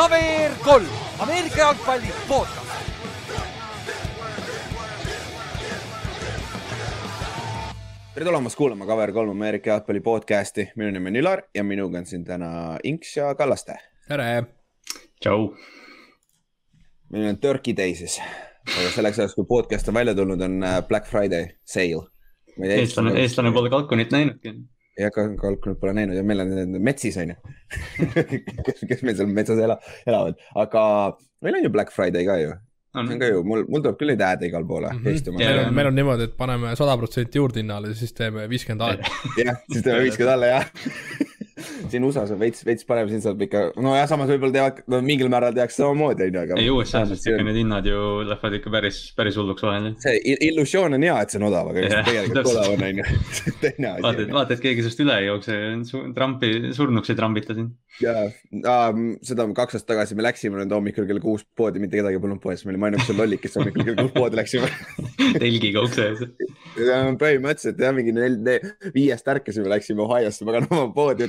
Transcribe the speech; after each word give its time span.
KVR 0.00 0.52
kolm, 0.64 0.86
Ameerika 1.18 1.58
jalgpalli 1.58 2.06
podcast. 2.28 2.70
tere 8.14 8.24
tulemast 8.24 8.56
kuulama 8.56 8.84
KVR3 8.84 9.30
Ameerika 9.30 9.70
jalgpalli 9.70 10.00
podcasti, 10.00 10.70
minu 10.76 10.90
nimi 10.90 11.12
on 11.12 11.20
Ülar 11.20 11.42
ja 11.54 11.64
minuga 11.64 11.98
on 11.98 12.06
siin 12.06 12.24
täna 12.24 12.78
Inks 12.84 13.16
ja 13.16 13.34
Kallaste. 13.34 13.76
tere. 14.08 14.42
tšau. 15.20 15.54
meil 17.12 17.28
on 17.28 17.38
Turkey 17.38 17.76
Day 17.76 17.94
siis, 17.94 18.20
aga 18.78 18.88
selleks 18.96 19.18
ajaks, 19.18 19.34
kui 19.34 19.44
podcast 19.44 19.88
on 19.88 19.94
välja 19.94 20.14
tulnud, 20.14 20.40
on 20.40 20.62
äh, 20.64 20.82
Black 20.88 21.06
Friday 21.06 21.48
sale. 21.64 22.06
eestlane, 22.62 23.18
eestlane 23.20 23.52
pole 23.52 23.70
kalkunit 23.70 24.10
näinudki. 24.10 24.54
Jah, 25.00 25.12
kalkunit 25.14 25.80
pole 25.80 25.94
näinud 25.96 26.18
ja 26.18 26.24
meil 26.26 26.44
on 26.44 26.80
metsis 26.90 27.18
on 27.20 27.34
ju 27.34 27.38
kes, 28.66 28.82
kes 28.88 29.04
meil 29.06 29.16
seal 29.18 29.30
metsas 29.30 29.60
ela, 29.62 29.78
elavad, 30.06 30.40
aga 30.64 30.82
meil 31.44 31.60
on 31.60 31.68
ju 31.68 31.72
Black 31.76 31.94
Friday 31.94 32.26
ka 32.28 32.38
ju 32.40 32.52
on. 32.52 33.06
see 33.06 33.14
on 33.14 33.22
ka 33.22 33.30
ju, 33.32 33.42
mul, 33.46 33.66
mul 33.68 33.84
tuleb 33.84 33.98
küll 34.00 34.12
neid 34.12 34.24
hääde 34.26 34.48
igale 34.50 34.68
poole 34.68 34.92
mm. 34.92 35.04
-hmm. 35.04 35.38
meil 35.38 35.64
on, 35.64 35.74
meil 35.74 35.92
on 35.92 36.00
niimoodi, 36.02 36.30
et 36.30 36.36
paneme 36.36 36.76
sada 36.76 36.96
protsenti 37.00 37.38
juurde 37.42 37.62
hinnale, 37.62 37.94
siis 37.94 38.12
teeme 38.12 38.48
viiskümmend 38.50 38.86
alla. 38.86 39.14
jah, 39.44 39.62
siis 39.72 39.84
teeme 39.84 40.02
viiskümmend 40.06 40.34
alla 40.34 40.54
jah 40.54 40.70
siin 41.90 42.04
USA-s 42.06 42.34
on 42.34 42.40
veits, 42.40 42.64
veits 42.66 42.86
parem, 42.88 43.08
siin 43.10 43.22
saab 43.24 43.40
ikka, 43.44 43.62
nojah, 43.80 44.06
samas 44.10 44.30
võib-olla 44.30 44.54
teevad, 44.56 44.80
no 44.90 45.00
mingil 45.04 45.30
määral 45.32 45.54
tehakse 45.56 45.82
samamoodi, 45.82 46.28
on 46.28 46.38
ju, 46.38 46.42
aga. 46.44 46.58
ei, 46.60 46.70
USA-s 46.74 47.14
vist 47.14 47.28
ikka 47.30 47.46
need 47.46 47.60
hinnad 47.62 47.88
ju 47.88 48.00
lähevad 48.28 48.56
ikka 48.60 48.72
päris, 48.74 49.00
päris 49.18 49.38
hulluks 49.40 49.64
vahel. 49.66 49.90
see 50.02 50.36
illusioon 50.50 50.98
on 50.98 51.06
hea, 51.06 51.16
et 51.24 51.34
see 51.34 51.40
on 51.40 51.48
odav, 51.50 51.70
aga 51.72 51.84
yeah, 51.84 52.06
tegelikult 52.06 52.50
odav 52.52 52.74
on, 52.74 52.84
on 52.88 53.00
ju, 53.00 53.06
teine 53.64 53.92
asi. 53.94 54.04
vaata, 54.06 54.24
et, 54.26 54.34
vaata, 54.38 54.56
et 54.56 54.64
keegi 54.64 54.86
sinust 54.86 55.04
üle 55.04 55.18
ei 55.20 55.28
jookse, 55.28 55.58
Trumpi 56.16 56.52
surnuks 56.76 57.12
ei 57.12 57.18
trambita 57.18 57.56
sind. 57.58 57.76
jaa 58.00 58.26
äh,, 58.30 59.00
seda 59.26 59.48
kaks 59.56 59.78
aastat 59.78 59.90
tagasi 59.94 60.16
me 60.18 60.24
läksime 60.24 60.60
nüüd 60.60 60.74
hommikul 60.74 61.08
kell 61.08 61.22
kuus 61.22 61.44
poodi, 61.58 61.82
mitte 61.82 61.98
kedagi 62.00 62.20
polnud 62.22 62.40
poes, 62.42 62.64
me 62.64 62.74
olime 62.74 62.90
ainukesed 62.90 63.18
lollid, 63.18 63.42
kes 63.42 63.58
hommikul 63.60 63.86
kell 63.88 63.98
kuus 64.02 64.14
poodi 64.16 64.40
läksime 64.40 64.70
telgiga 65.42 65.84
ukse 65.86 66.10
ees. 66.10 66.24
põhimõtteliselt 67.20 67.82
jah, 67.82 67.94
mingi 67.96 68.14
nel-, 68.16 68.38
viiest 68.94 69.28
ärkasime, 69.30 69.68
läksime 69.72 70.04
Ohio'sse 70.06 70.46
paganama 70.48 70.88
poodi, 70.94 71.28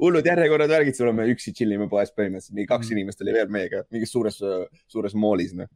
hullud 0.00 0.26
järjekorrad, 0.26 0.72
värgid, 0.72 0.96
sul 0.98 1.08
oleme 1.08 1.28
üksi 1.32 1.54
chill 1.56 1.76
ime 1.76 1.88
poes 1.90 2.12
põhimõtteliselt, 2.14 2.56
mingi 2.56 2.70
kaks 2.70 2.88
mm. 2.88 2.98
inimest 2.98 3.24
oli 3.24 3.36
veel 3.36 3.52
meiega 3.52 3.84
mingis 3.94 4.12
suures, 4.14 4.38
suures 4.92 5.16
moolis, 5.18 5.54
noh. 5.58 5.70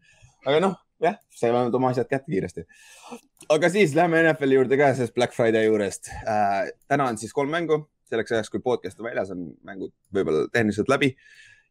aga 0.46 0.62
noh, 0.62 0.78
jah, 1.02 1.18
saime 1.36 1.66
oma 1.80 1.92
asjad 1.92 2.08
kätte 2.10 2.32
kiiresti. 2.32 2.66
aga 3.56 3.72
siis 3.72 3.94
lähme 3.98 4.22
NFL-i 4.24 4.60
juurde 4.60 4.80
ka, 4.80 4.92
sellest 4.96 5.16
Black 5.16 5.36
Friday 5.36 5.68
juurest 5.68 6.12
äh,. 6.22 6.72
täna 6.88 7.10
on 7.10 7.20
siis 7.20 7.34
kolm 7.36 7.52
mängu, 7.52 7.84
selleks 8.10 8.36
ajaks, 8.36 8.52
kui 8.52 8.64
podcast 8.64 9.00
on 9.00 9.10
väljas, 9.10 9.32
on 9.34 9.48
mängud 9.66 9.94
võib-olla 10.14 10.46
tehniliselt 10.52 10.90
läbi 10.92 11.14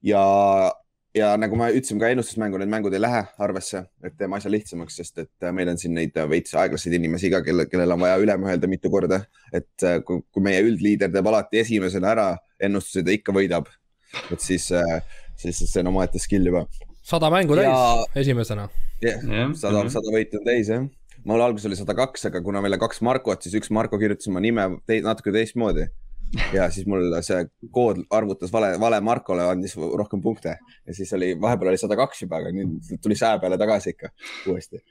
ja 0.06 0.24
ja 1.16 1.32
nagu 1.40 1.58
ma 1.60 1.70
ütlesin 1.72 2.00
ka 2.02 2.10
ennustusmängu, 2.12 2.60
need 2.60 2.72
mängud 2.72 2.96
ei 2.96 3.02
lähe 3.02 3.22
arvesse, 3.42 3.86
et 4.04 4.16
teeme 4.20 4.38
asja 4.38 4.52
lihtsamaks, 4.52 4.98
sest 5.00 5.22
et 5.24 5.48
meil 5.56 5.72
on 5.72 5.80
siin 5.80 5.96
neid 5.96 6.18
veits 6.32 6.56
aeglaseid 6.60 6.98
inimesi 6.98 7.32
ka, 7.34 7.42
kelle, 7.46 7.68
kellel 7.72 7.96
on 7.96 8.04
vaja 8.04 8.18
üle 8.22 8.36
mõelda 8.42 8.70
mitu 8.72 8.92
korda. 8.94 9.22
et 9.56 9.88
kui, 10.08 10.22
kui 10.32 10.44
meie 10.44 10.64
üldliider 10.66 11.12
teeb 11.14 11.32
alati 11.32 11.62
esimesena 11.64 12.12
ära 12.12 12.28
ennustused 12.60 13.08
ja 13.08 13.16
ikka 13.16 13.36
võidab, 13.36 13.72
et 14.32 14.44
siis, 14.44 14.68
siis 15.40 15.64
see 15.64 15.84
on 15.84 15.94
omaette 15.94 16.20
skill 16.20 16.52
juba. 16.52 16.66
sada 17.04 17.32
mängu 17.32 17.56
täis 17.56 17.72
ja... 17.72 18.22
esimesena. 18.24 18.70
jah 19.02 19.24
yeah,, 19.24 19.52
sada, 19.56 19.84
mhm. 19.84 19.94
sada 19.96 20.16
võitu 20.16 20.42
on 20.42 20.48
täis 20.48 20.72
jah 20.74 20.88
mul 21.26 21.42
alguses 21.42 21.70
oli 21.70 21.78
sada 21.80 21.96
kaks, 21.98 22.28
aga 22.30 22.42
kuna 22.46 22.62
meil 22.62 22.76
on 22.78 22.82
kaks 22.86 23.02
Markot, 23.06 23.46
siis 23.46 23.56
üks 23.58 23.72
Marko 23.74 23.98
kirjutas 24.02 24.28
oma 24.30 24.44
nime 24.44 24.68
te 24.86 25.00
natuke 25.06 25.34
teistmoodi 25.34 25.88
ja 26.54 26.70
siis 26.74 26.88
mul 26.90 27.14
see 27.26 27.44
kood 27.74 28.02
arvutas 28.14 28.54
vale, 28.54 28.76
vale 28.80 29.00
Markole, 29.02 29.46
andis 29.50 29.76
rohkem 29.78 30.22
punkte 30.24 30.56
ja 30.58 30.96
siis 30.96 31.14
oli, 31.14 31.34
vahepeal 31.42 31.74
oli 31.74 31.82
sada 31.82 31.98
kaks 32.00 32.26
juba, 32.26 32.42
aga 32.42 32.54
nüüd 32.56 32.98
tuli 33.04 33.18
saja 33.20 33.40
peale 33.42 33.60
tagasi 33.62 33.96
ikka 33.96 34.12
uuesti. 34.52 34.82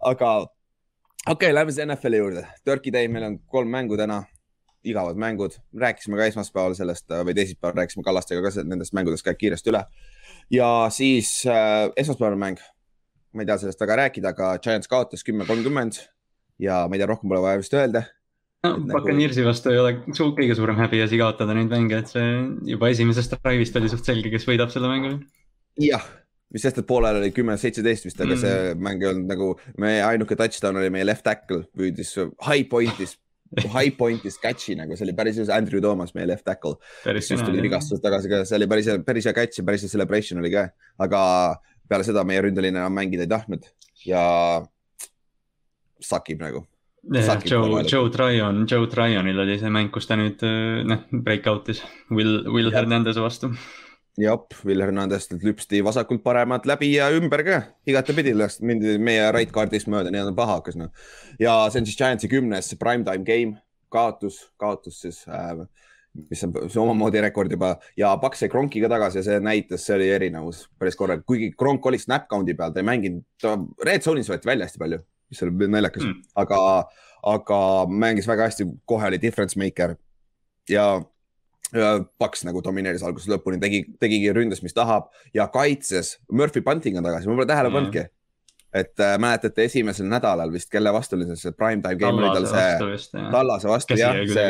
aga 0.00 0.30
okei 0.42 1.32
okay,, 1.32 1.54
lähme 1.54 1.72
siis 1.72 1.86
NFL-i 1.86 2.20
juurde. 2.20 2.46
Turkey 2.64 2.92
Day, 2.92 3.08
meil 3.08 3.28
on 3.30 3.38
kolm 3.50 3.70
mängu 3.70 3.96
täna, 4.00 4.22
igavad 4.84 5.18
mängud, 5.20 5.56
rääkisime 5.80 6.18
ka 6.20 6.28
esmaspäeval 6.28 6.76
sellest 6.76 7.10
või 7.24 7.36
teisipäeval 7.36 7.78
rääkisime 7.82 8.04
Kallastega 8.04 8.44
ka 8.44 8.64
nendest 8.68 8.96
mängudest 8.96 9.24
käib 9.26 9.40
kiiresti 9.40 9.72
üle. 9.72 9.84
ja 10.50 10.70
siis 10.90 11.40
äh, 11.46 11.88
esmaspäevane 11.96 12.40
mäng, 12.40 12.60
ma 13.32 13.42
ei 13.42 13.48
taha 13.48 13.64
sellest 13.64 13.80
väga 13.80 13.96
rääkida, 14.04 14.34
aga 14.36 14.58
Giants 14.58 14.88
kaotas 14.88 15.24
kümme, 15.24 15.46
kolmkümmend 15.48 16.02
ja 16.58 16.84
ma 16.88 16.94
ei 16.94 17.00
tea, 17.00 17.08
rohkem 17.08 17.32
pole 17.32 17.40
vaja 17.42 17.62
vist 17.62 17.74
öelda 17.74 18.04
no, 18.64 18.74
Buccaneersi 18.88 19.42
nagu... 19.42 19.50
vastu 19.50 19.72
ei 19.72 19.80
ole 19.80 19.94
su 20.16 20.28
kõige 20.36 20.56
suurem 20.58 20.78
häbiasi 20.80 21.20
kaotada 21.20 21.56
neid 21.56 21.72
mänge, 21.72 22.02
et 22.02 22.12
see 22.12 22.28
juba 22.72 22.90
esimesest 22.92 23.36
drive'ist 23.38 23.80
oli 23.80 23.90
suht 23.92 24.08
selge, 24.08 24.32
kes 24.32 24.46
võidab 24.48 24.72
selle 24.74 24.90
mängu. 24.90 25.16
jah, 25.80 26.06
mis 26.54 26.64
sest, 26.66 26.80
et 26.80 26.88
poolel 26.88 27.20
oli 27.20 27.32
kümme, 27.34 27.56
seitseteist 27.60 28.08
vist, 28.08 28.20
aga 28.20 28.34
mm. 28.34 28.40
see 28.44 28.78
mäng 28.86 29.04
ei 29.04 29.10
olnud 29.10 29.30
nagu, 29.30 29.50
meie 29.82 30.00
ainuke 30.06 30.38
touchdown 30.38 30.80
oli 30.80 30.92
meie 30.94 31.06
left 31.06 31.26
tackle, 31.26 31.64
püüdis 31.76 32.14
high 32.46 32.66
point'is 32.70 33.18
high 33.70 33.94
point'is 34.00 34.40
catch'i 34.42 34.76
nagu, 34.78 34.96
see 34.98 35.06
oli 35.06 35.16
päris 35.16 35.38
ilus, 35.38 35.52
Andrew 35.54 35.82
Thomas, 35.84 36.14
meie 36.16 36.28
left 36.30 36.46
tackle. 36.48 36.78
siis 37.20 37.42
tuli 37.44 37.62
vigastusest 37.64 38.04
tagasi 38.04 38.32
ka, 38.32 38.42
see 38.48 38.58
oli 38.60 38.70
päris, 38.70 38.90
päris 39.06 39.30
hea 39.30 39.36
catch 39.36 39.60
ja 39.60 39.66
päris 39.66 39.86
hea 39.86 39.94
celebration 39.94 40.42
oli 40.42 40.52
ka, 40.54 40.68
aga 41.04 41.22
peale 41.88 42.06
seda 42.06 42.24
meie 42.26 42.42
ründeline 42.46 42.80
enam 42.80 42.94
mängida 42.96 43.26
ei 43.26 43.30
tahtnud 43.30 43.66
ja 44.08 44.22
sakib 46.04 46.40
nagu 46.42 46.64
Joe, 47.12 47.82
Joe 47.84 48.10
Tryon, 48.10 48.64
Joe 48.70 48.86
Tryonil 48.88 49.38
oli 49.38 49.58
see 49.60 49.70
mäng, 49.72 49.90
kus 49.92 50.08
ta 50.08 50.16
nüüd 50.16 50.40
äh, 50.46 50.80
noh, 50.88 51.02
break 51.12 51.46
out'is 51.50 51.82
Will, 52.08 52.46
Will 52.48 52.70
ja. 52.70 52.78
Hernandez'e 52.78 53.20
vastu. 53.20 53.50
jep, 54.20 54.54
Will 54.64 54.80
Hernandez 54.80 55.28
lüpsti 55.42 55.82
vasakult 55.84 56.22
paremalt 56.24 56.68
läbi 56.70 56.92
ja 56.94 57.10
ümber 57.12 57.42
ka, 57.44 57.60
igatepidi 57.86 58.32
läks, 58.38 58.60
mindi 58.64 58.96
meie 58.96 59.26
right 59.34 59.52
kaardist 59.52 59.90
mööda, 59.90 60.12
nii 60.14 60.22
et 60.22 60.36
paha 60.38 60.60
hakkas 60.60 60.78
noh. 60.80 60.92
ja 61.42 61.58
see 61.68 61.82
on 61.82 61.88
siis 61.90 61.98
Giantsi 62.00 62.30
kümnes 62.32 62.72
primetime 62.80 63.26
game, 63.26 63.58
kaotus, 63.92 64.40
kaotus 64.56 65.02
siis 65.04 65.24
äh, 65.28 65.66
mis 66.14 66.44
on 66.46 66.54
omamoodi 66.86 67.20
rekord 67.20 67.52
juba 67.52 67.74
ja 67.98 68.14
Paks 68.22 68.44
sai 68.44 68.52
Kronkiga 68.52 68.88
tagasi 68.88 69.20
ja 69.20 69.26
see 69.26 69.40
näitas, 69.44 69.84
see 69.84 69.98
oli 69.98 70.08
erinevus 70.14 70.68
päris 70.78 70.96
korralik, 70.96 71.26
kuigi 71.28 71.52
Kronk 71.58 71.84
oli 71.90 72.00
snap 72.00 72.30
count'i 72.30 72.56
peal, 72.56 72.72
ta 72.72 72.80
ei 72.80 72.88
mänginud, 72.88 73.26
ta 73.42 73.58
red 73.84 74.06
zone'is 74.06 74.30
võeti 74.30 74.48
välja 74.48 74.70
hästi 74.70 74.80
palju 74.80 75.04
mis 75.30 75.42
oli 75.46 75.68
naljakas. 75.72 76.06
Mm., 76.06 76.22
aga, 76.44 76.60
aga 77.34 77.58
mängis 77.88 78.28
väga 78.30 78.50
hästi, 78.50 78.68
kohe 78.88 79.10
oli 79.10 79.20
difference 79.22 79.58
maker. 79.60 79.96
Ja, 80.70 81.02
Paks 82.22 82.44
nagu 82.46 82.60
domineeris 82.62 83.02
algusest 83.02 83.32
lõpuni, 83.32 83.58
tegi, 83.58 83.80
tegigi 83.98 84.28
ründes, 84.36 84.60
mis 84.62 84.76
tahab 84.76 85.08
ja 85.34 85.48
kaitses. 85.50 86.18
Murphy 86.30 86.62
Bunting 86.62 87.00
on 87.00 87.06
tagasi, 87.06 87.26
ma 87.26 87.34
pole 87.40 87.48
tähele 87.50 87.72
pannudki. 87.74 88.04
Mm 88.04 88.14
et 88.74 89.00
äh, 89.00 89.18
mäletate 89.22 89.68
esimesel 89.68 90.08
nädalal 90.10 90.50
vist, 90.52 90.66
kelle 90.70 90.90
vastu 90.92 91.14
oli 91.16 91.28
see 91.38 91.52
prime 91.54 91.82
time 91.82 91.98
game 92.00 92.18
oli 92.18 92.30
tal 92.34 92.48
see, 92.50 93.20
Tallase 93.30 93.70
vastu 93.70 93.98
jah, 93.98 94.16
see 94.26 94.48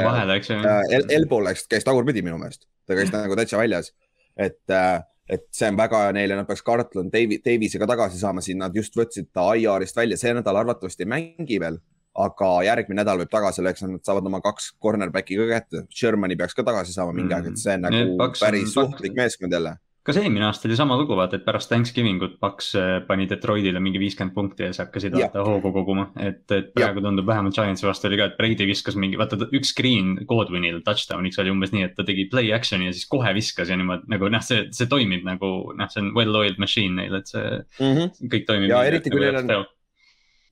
äh, 0.57 0.79
El 0.97 1.05
Elbow 1.19 1.45
läks, 1.45 1.67
käis 1.69 1.85
tagurpidi 1.85 2.23
minu 2.25 2.39
meelest, 2.41 2.65
ta 2.89 2.97
käis 2.97 3.13
nagu 3.13 3.37
täitsa 3.37 3.61
väljas, 3.61 3.93
et 4.41 4.73
äh, 4.73 5.03
et 5.29 5.47
see 5.55 5.71
on 5.73 5.79
väga 5.81 6.05
hea 6.05 6.13
neile, 6.19 6.37
nad 6.37 6.49
peaks 6.49 6.65
Carlton 6.65 7.11
Davi, 7.13 7.41
Davisega 7.45 7.89
tagasi 7.89 8.21
saama 8.21 8.45
siin, 8.45 8.61
nad 8.61 8.77
just 8.77 8.97
võtsid 8.99 9.31
ta 9.33 9.51
IR-ist 9.57 9.97
välja, 9.97 10.19
see 10.21 10.35
nädal 10.37 10.61
arvatavasti 10.61 11.07
ei 11.07 11.13
mängi 11.17 11.61
veel. 11.63 11.81
aga 12.15 12.49
järgmine 12.63 13.01
nädal 13.01 13.19
võib 13.19 13.31
tagasi 13.33 13.59
olla, 13.59 13.73
eks 13.75 13.83
nad 13.83 14.05
saavad 14.07 14.29
oma 14.31 14.39
kaks 14.39 14.69
cornerback'i 14.79 15.35
ka 15.35 15.49
kätte, 15.49 15.81
Shermani 15.91 16.37
peaks 16.39 16.55
ka 16.55 16.63
tagasi 16.63 16.95
saama 16.95 17.11
mingi 17.17 17.35
aeg, 17.35 17.49
et 17.51 17.59
see 17.59 17.75
on 17.75 17.89
nagu 17.89 18.29
päris 18.39 18.71
suhtlik 18.77 19.17
meeskond 19.19 19.57
jälle 19.57 19.73
kas 20.05 20.19
eelmine 20.21 20.45
aasta 20.45 20.69
oli 20.69 20.77
sama 20.77 20.97
lugu, 21.01 21.17
vaata, 21.17 21.39
et 21.39 21.45
pärast 21.47 21.71
Thanksgiving 21.71 22.21
ut 22.27 22.37
Paks 22.41 22.71
äh, 22.77 22.91
pani 23.09 23.25
Detroitile 23.29 23.81
mingi 23.81 24.01
viiskümmend 24.03 24.35
punkti 24.37 24.67
ja 24.67 24.73
siis 24.73 24.83
hakkasid 24.83 25.17
vaata 25.17 25.45
hoogu 25.47 25.73
koguma. 25.73 26.11
et, 26.21 26.45
et 26.53 26.69
praegu 26.77 27.01
ja. 27.01 27.07
tundub 27.07 27.29
vähemalt 27.29 27.57
Giantsi 27.57 27.89
vastu 27.89 28.11
oli 28.11 28.19
ka, 28.21 28.29
et 28.29 28.37
Brady 28.41 28.69
viskas 28.69 28.99
mingi, 29.01 29.19
vaata 29.21 29.39
üks 29.47 29.73
screen 29.73 30.19
Godwinil 30.29 30.83
touchdown'iks 30.85 31.41
oli 31.41 31.55
umbes 31.55 31.73
nii, 31.73 31.89
et 31.89 31.97
ta 31.97 32.05
tegi 32.05 32.29
play 32.33 32.53
action'i 32.57 32.91
ja 32.91 32.97
siis 32.97 33.09
kohe 33.11 33.33
viskas 33.37 33.73
ja 33.73 33.81
niimoodi 33.81 34.13
nagu 34.13 34.29
noh, 34.33 34.45
see, 34.45 34.67
see 34.77 34.91
toimib 34.93 35.25
nagu 35.25 35.55
noh, 35.73 35.93
see 35.93 36.05
on 36.05 36.13
well-oiled 36.19 36.61
machine 36.61 37.01
neil, 37.01 37.21
et 37.23 37.33
see 37.33 37.49
mm 37.49 37.97
-hmm. 37.97 38.31
kõik 38.37 38.49
toimib. 38.51 38.71
ja 38.75 38.85
eriti, 38.85 39.11
kui 39.15 39.25
nagu 39.25 39.41
neil 39.41 39.65
on, 39.65 39.73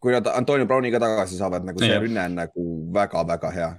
kui 0.00 0.16
nad 0.16 0.32
Antonio 0.32 0.66
Browniga 0.66 1.00
tagasi 1.02 1.36
saavad, 1.36 1.68
nagu 1.68 1.78
see 1.78 1.92
ja. 1.92 2.00
rünne 2.00 2.24
on 2.24 2.40
nagu 2.40 2.68
väga-väga 2.96 3.56
hea 3.58 3.72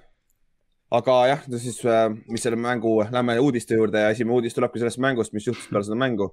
aga 0.94 1.16
jah, 1.32 1.46
siis, 1.58 1.80
äh, 1.90 2.08
mis 2.30 2.44
selle 2.46 2.58
mängu, 2.60 3.00
lähme 3.12 3.38
uudiste 3.42 3.78
juurde 3.80 4.04
ja 4.04 4.14
esimene 4.14 4.38
uudis 4.38 4.54
tulebki 4.54 4.82
sellest 4.82 5.02
mängust, 5.02 5.34
mis 5.34 5.48
juhtus 5.48 5.66
peale 5.70 5.86
seda 5.88 5.98
mängu. 5.98 6.30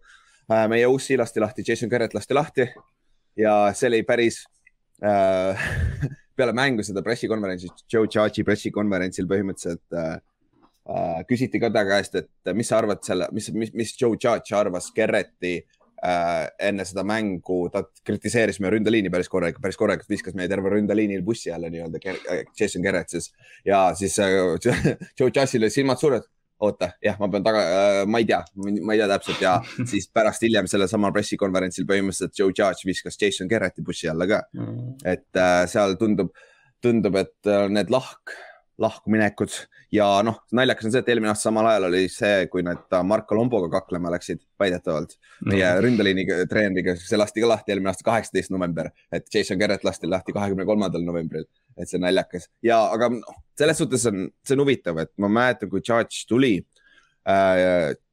Äh, 0.51 0.67
meie 0.69 0.89
uus 0.91 1.07
siil 1.09 1.21
lasti 1.23 1.41
lahti, 1.41 1.65
Jason 1.67 1.89
Garrett 1.89 2.17
lasti 2.17 2.37
lahti 2.37 2.67
ja 3.39 3.55
see 3.77 3.89
oli 3.89 4.03
päris 4.05 4.43
äh, 5.05 5.69
peale 6.37 6.53
mängu 6.57 6.85
seda 6.85 7.03
pressikonverentsi, 7.07 7.71
Joe 7.93 8.09
Judge'i 8.09 8.45
pressikonverentsil 8.45 9.29
põhimõtteliselt 9.31 9.97
äh, 9.97 10.17
äh, 10.91 11.21
küsiti 11.29 11.61
ka 11.62 11.73
ta 11.73 11.87
käest, 11.89 12.19
et 12.21 12.55
mis 12.57 12.69
sa 12.69 12.81
arvad 12.83 13.05
selle, 13.07 13.31
mis, 13.37 13.49
mis, 13.55 13.73
mis 13.77 13.95
Joe 13.97 14.19
Judge 14.19 14.57
arvas 14.57 14.91
Garretti 14.97 15.57
äh, 15.61 15.80
enne 16.00 16.85
seda 16.88 17.05
mängu 17.05 17.62
ta 17.73 17.82
kritiseeris 18.06 18.61
meie 18.62 18.73
ründeliini 18.76 19.11
päris 19.12 19.29
korralikult, 19.29 19.62
päris 19.64 19.76
korralikult 19.76 20.12
viskas 20.12 20.37
meie 20.38 20.49
terve 20.49 20.73
ründeliinil 20.73 21.25
bussi 21.26 21.52
alla 21.52 21.69
nii-öelda 21.73 22.00
Jason 22.56 22.85
Garrett 22.85 23.12
siis 23.12 23.31
ja 23.64 23.94
siis 23.94 24.19
äh, 24.19 24.29
Joe 25.19 25.31
Judge'il 25.31 25.62
olid 25.62 25.75
silmad 25.75 26.00
suured. 26.00 26.29
oota, 26.61 26.91
jah, 27.00 27.14
ma 27.17 27.29
pean 27.32 27.44
taga 27.44 27.61
äh,, 27.64 27.99
ma 28.05 28.19
ei 28.20 28.26
tea, 28.29 28.43
ma 28.85 28.93
ei 28.93 28.99
tea 29.00 29.06
täpselt. 29.08 29.38
Ja 29.41 29.55
siis 29.91 30.11
pärast 30.12 30.43
hiljem 30.44 30.67
sellel 30.69 30.91
samal 30.93 31.12
pressikonverentsil 31.17 31.87
põhimõtteliselt 31.88 32.37
Joe 32.37 32.52
Judge 32.52 32.85
viskas 32.85 33.17
Jason 33.20 33.49
Garretti 33.49 33.85
bussi 33.85 34.11
alla 34.12 34.29
ka. 34.29 34.43
Mm.. 34.58 34.99
et 35.08 35.41
äh, 35.41 35.62
seal 35.73 35.97
tundub, 36.00 36.35
tundub, 36.85 37.17
et 37.17 37.49
äh, 37.49 37.64
need 37.73 37.93
lahk, 37.93 38.37
lahkuminekud. 38.81 39.53
Ja 39.93 40.06
noh, 40.25 40.41
naljakas 40.56 40.88
on 40.88 40.94
see, 40.94 41.03
et 41.03 41.11
eelmine 41.12 41.32
aasta 41.32 41.49
samal 41.49 41.69
ajal 41.71 41.88
oli 41.91 42.05
see, 42.12 42.47
kui 42.53 42.65
nad 42.67 42.99
Marko 43.06 43.37
Lomboga 43.37 43.69
kaklema 43.75 44.12
läksid 44.15 44.43
väidetavalt. 44.61 45.17
Meie 45.44 45.67
mm. 45.67 45.81
ründeliini 45.85 46.27
treeneriga, 46.50 46.97
see 46.99 47.19
lasti 47.21 47.44
ka 47.44 47.50
lahti 47.50 47.75
eelmine 47.75 47.93
aasta, 47.93 48.06
kaheksateist 48.06 48.55
november, 48.55 48.91
et 49.12 49.27
Jason 49.35 49.61
Garrett 49.61 49.87
lasti 49.87 50.11
lahti 50.11 50.35
kahekümne 50.37 50.67
kolmandal 50.69 51.05
novembril, 51.06 51.47
et 51.77 51.91
see 51.91 52.00
on 52.00 52.06
naljakas. 52.06 52.49
Ja, 52.67 52.82
aga 52.94 53.11
noh, 53.17 53.41
selles 53.59 53.82
suhtes 53.82 54.06
on, 54.11 54.29
see 54.47 54.56
on 54.56 54.65
huvitav, 54.65 55.03
et 55.03 55.12
ma 55.21 55.33
mäletan, 55.33 55.73
kui 55.73 55.85
Charge 55.85 56.25
tuli 56.31 56.59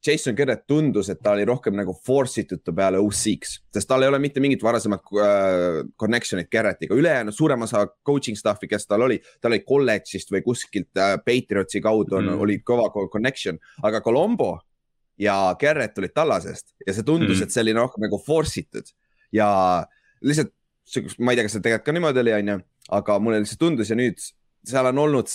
Jason 0.07 0.35
Garrett 0.35 0.67
tundus, 0.67 1.09
et 1.09 1.19
ta 1.23 1.31
oli 1.35 1.45
rohkem 1.47 1.75
nagu 1.75 1.93
force 2.05 2.41
itud 2.43 2.61
ta 2.63 2.73
peale 2.75 2.99
OC-ks, 3.01 3.53
sest 3.73 3.89
tal 3.89 4.03
ei 4.03 4.11
ole 4.11 4.19
mitte 4.23 4.41
mingit 4.43 4.63
varasemat 4.63 5.03
äh, 5.19 5.79
connection'it 5.99 6.49
Garrettiga, 6.51 6.95
ülejäänud 6.95 7.35
suurem 7.35 7.65
osa 7.65 7.85
coaching 8.05 8.37
staff'i, 8.39 8.69
kes 8.71 8.87
tal 8.87 9.05
oli, 9.07 9.19
tal 9.41 9.55
oli 9.55 9.63
kolledžist 9.67 10.31
või 10.31 10.43
kuskilt 10.45 11.01
äh, 11.01 11.17
Patriotsi 11.23 11.81
kaudu 11.83 12.19
on 12.19 12.29
mm., 12.29 12.45
oli 12.45 12.59
kõva 12.67 12.87
connection, 13.11 13.59
aga 13.87 14.01
Colombo 14.05 14.53
ja 15.19 15.37
Garrett 15.59 15.97
olid 15.99 16.15
tallasest 16.15 16.75
ja 16.85 16.93
see 16.93 17.07
tundus 17.07 17.39
mm., 17.39 17.47
et 17.47 17.55
see 17.55 17.65
oli 17.65 17.75
rohkem 17.79 18.07
nagu 18.07 18.19
force 18.23 18.59
itud 18.61 18.91
ja 19.35 19.49
lihtsalt, 20.23 20.53
ma 21.19 21.33
ei 21.33 21.39
tea, 21.39 21.47
kas 21.47 21.57
see 21.57 21.63
tegelikult 21.63 21.87
ka 21.89 21.95
niimoodi 21.95 22.23
oli, 22.23 22.35
onju, 22.41 22.59
aga 22.99 23.19
mulle 23.23 23.43
lihtsalt 23.43 23.63
tundus 23.63 23.91
ja 23.91 23.99
nüüd 23.99 24.19
seal 24.67 24.91
on 24.91 24.99
olnud, 25.03 25.31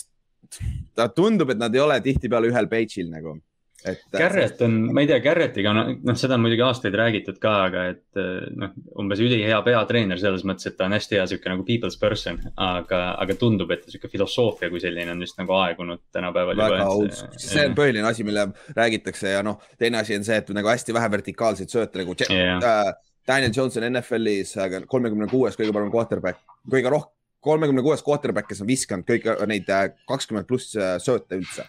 ta 0.96 1.08
tundub, 1.12 1.52
et 1.52 1.60
nad 1.60 1.74
ei 1.74 1.80
ole 1.82 1.98
tihtipeale 2.04 2.48
ühel 2.52 2.68
page'il 2.68 3.08
nagu 3.12 3.40
et. 3.84 4.02
Äh, 4.14 4.18
Garrett 4.18 4.62
on, 4.62 4.74
ma 4.94 5.02
ei 5.02 5.08
tea, 5.10 5.18
Garrettiga, 5.24 5.72
noh, 5.74 6.16
seda 6.18 6.36
on 6.36 6.44
muidugi 6.44 6.64
aastaid 6.66 6.96
räägitud 6.98 7.38
ka, 7.42 7.52
aga 7.68 7.84
et 7.92 8.20
äh, 8.20 8.46
noh, 8.58 8.74
umbes 9.02 9.22
ülihea 9.22 9.58
peatreener 9.66 10.20
selles 10.20 10.44
mõttes, 10.48 10.68
et 10.70 10.76
ta 10.78 10.88
on 10.88 10.96
hästi 10.96 11.18
hea 11.18 11.26
sihuke 11.30 11.52
nagu 11.52 11.66
people's 11.68 11.98
person, 12.00 12.40
aga, 12.56 13.02
aga 13.22 13.36
tundub, 13.40 13.72
et 13.74 13.86
sihuke 13.90 14.10
filosoofia 14.12 14.70
kui 14.72 14.82
selline 14.82 15.14
on 15.14 15.24
vist 15.24 15.38
nagu 15.40 15.56
aegunud 15.58 16.04
tänapäeval. 16.14 16.62
väga 16.62 16.88
aus, 16.88 17.24
see 17.42 17.66
on 17.68 17.76
põhiline 17.78 18.08
asi, 18.08 18.26
mille 18.28 18.48
räägitakse 18.76 19.36
ja 19.36 19.42
noh, 19.46 19.60
teine 19.80 20.02
asi 20.02 20.18
on 20.18 20.26
see, 20.28 20.38
et 20.42 20.54
nagu 20.54 20.72
hästi 20.72 20.96
vähe 20.96 21.10
vertikaalseid 21.18 21.72
sööte 21.72 22.02
nagu 22.02 22.16
yeah. 22.28 22.62
äh, 22.62 22.94
Daniel 23.28 23.52
Jones 23.54 23.76
on 23.78 23.88
NFL-is 23.92 24.56
kolmekümne 24.90 25.28
kuues 25.30 25.58
kõige 25.58 25.74
parem 25.74 25.92
quarterback, 25.92 26.42
kõige 26.70 26.90
rohkem, 26.90 27.14
kolmekümne 27.42 27.82
kuues 27.82 28.02
quarterback, 28.06 28.46
kes 28.50 28.62
on 28.62 28.70
viskanud 28.70 29.06
kõige 29.08 29.36
neid 29.50 29.70
äh, 29.70 29.88
kakskümmend 30.10 30.50
pluss 30.50 30.74
sööte 31.02 31.38
üldse 31.42 31.66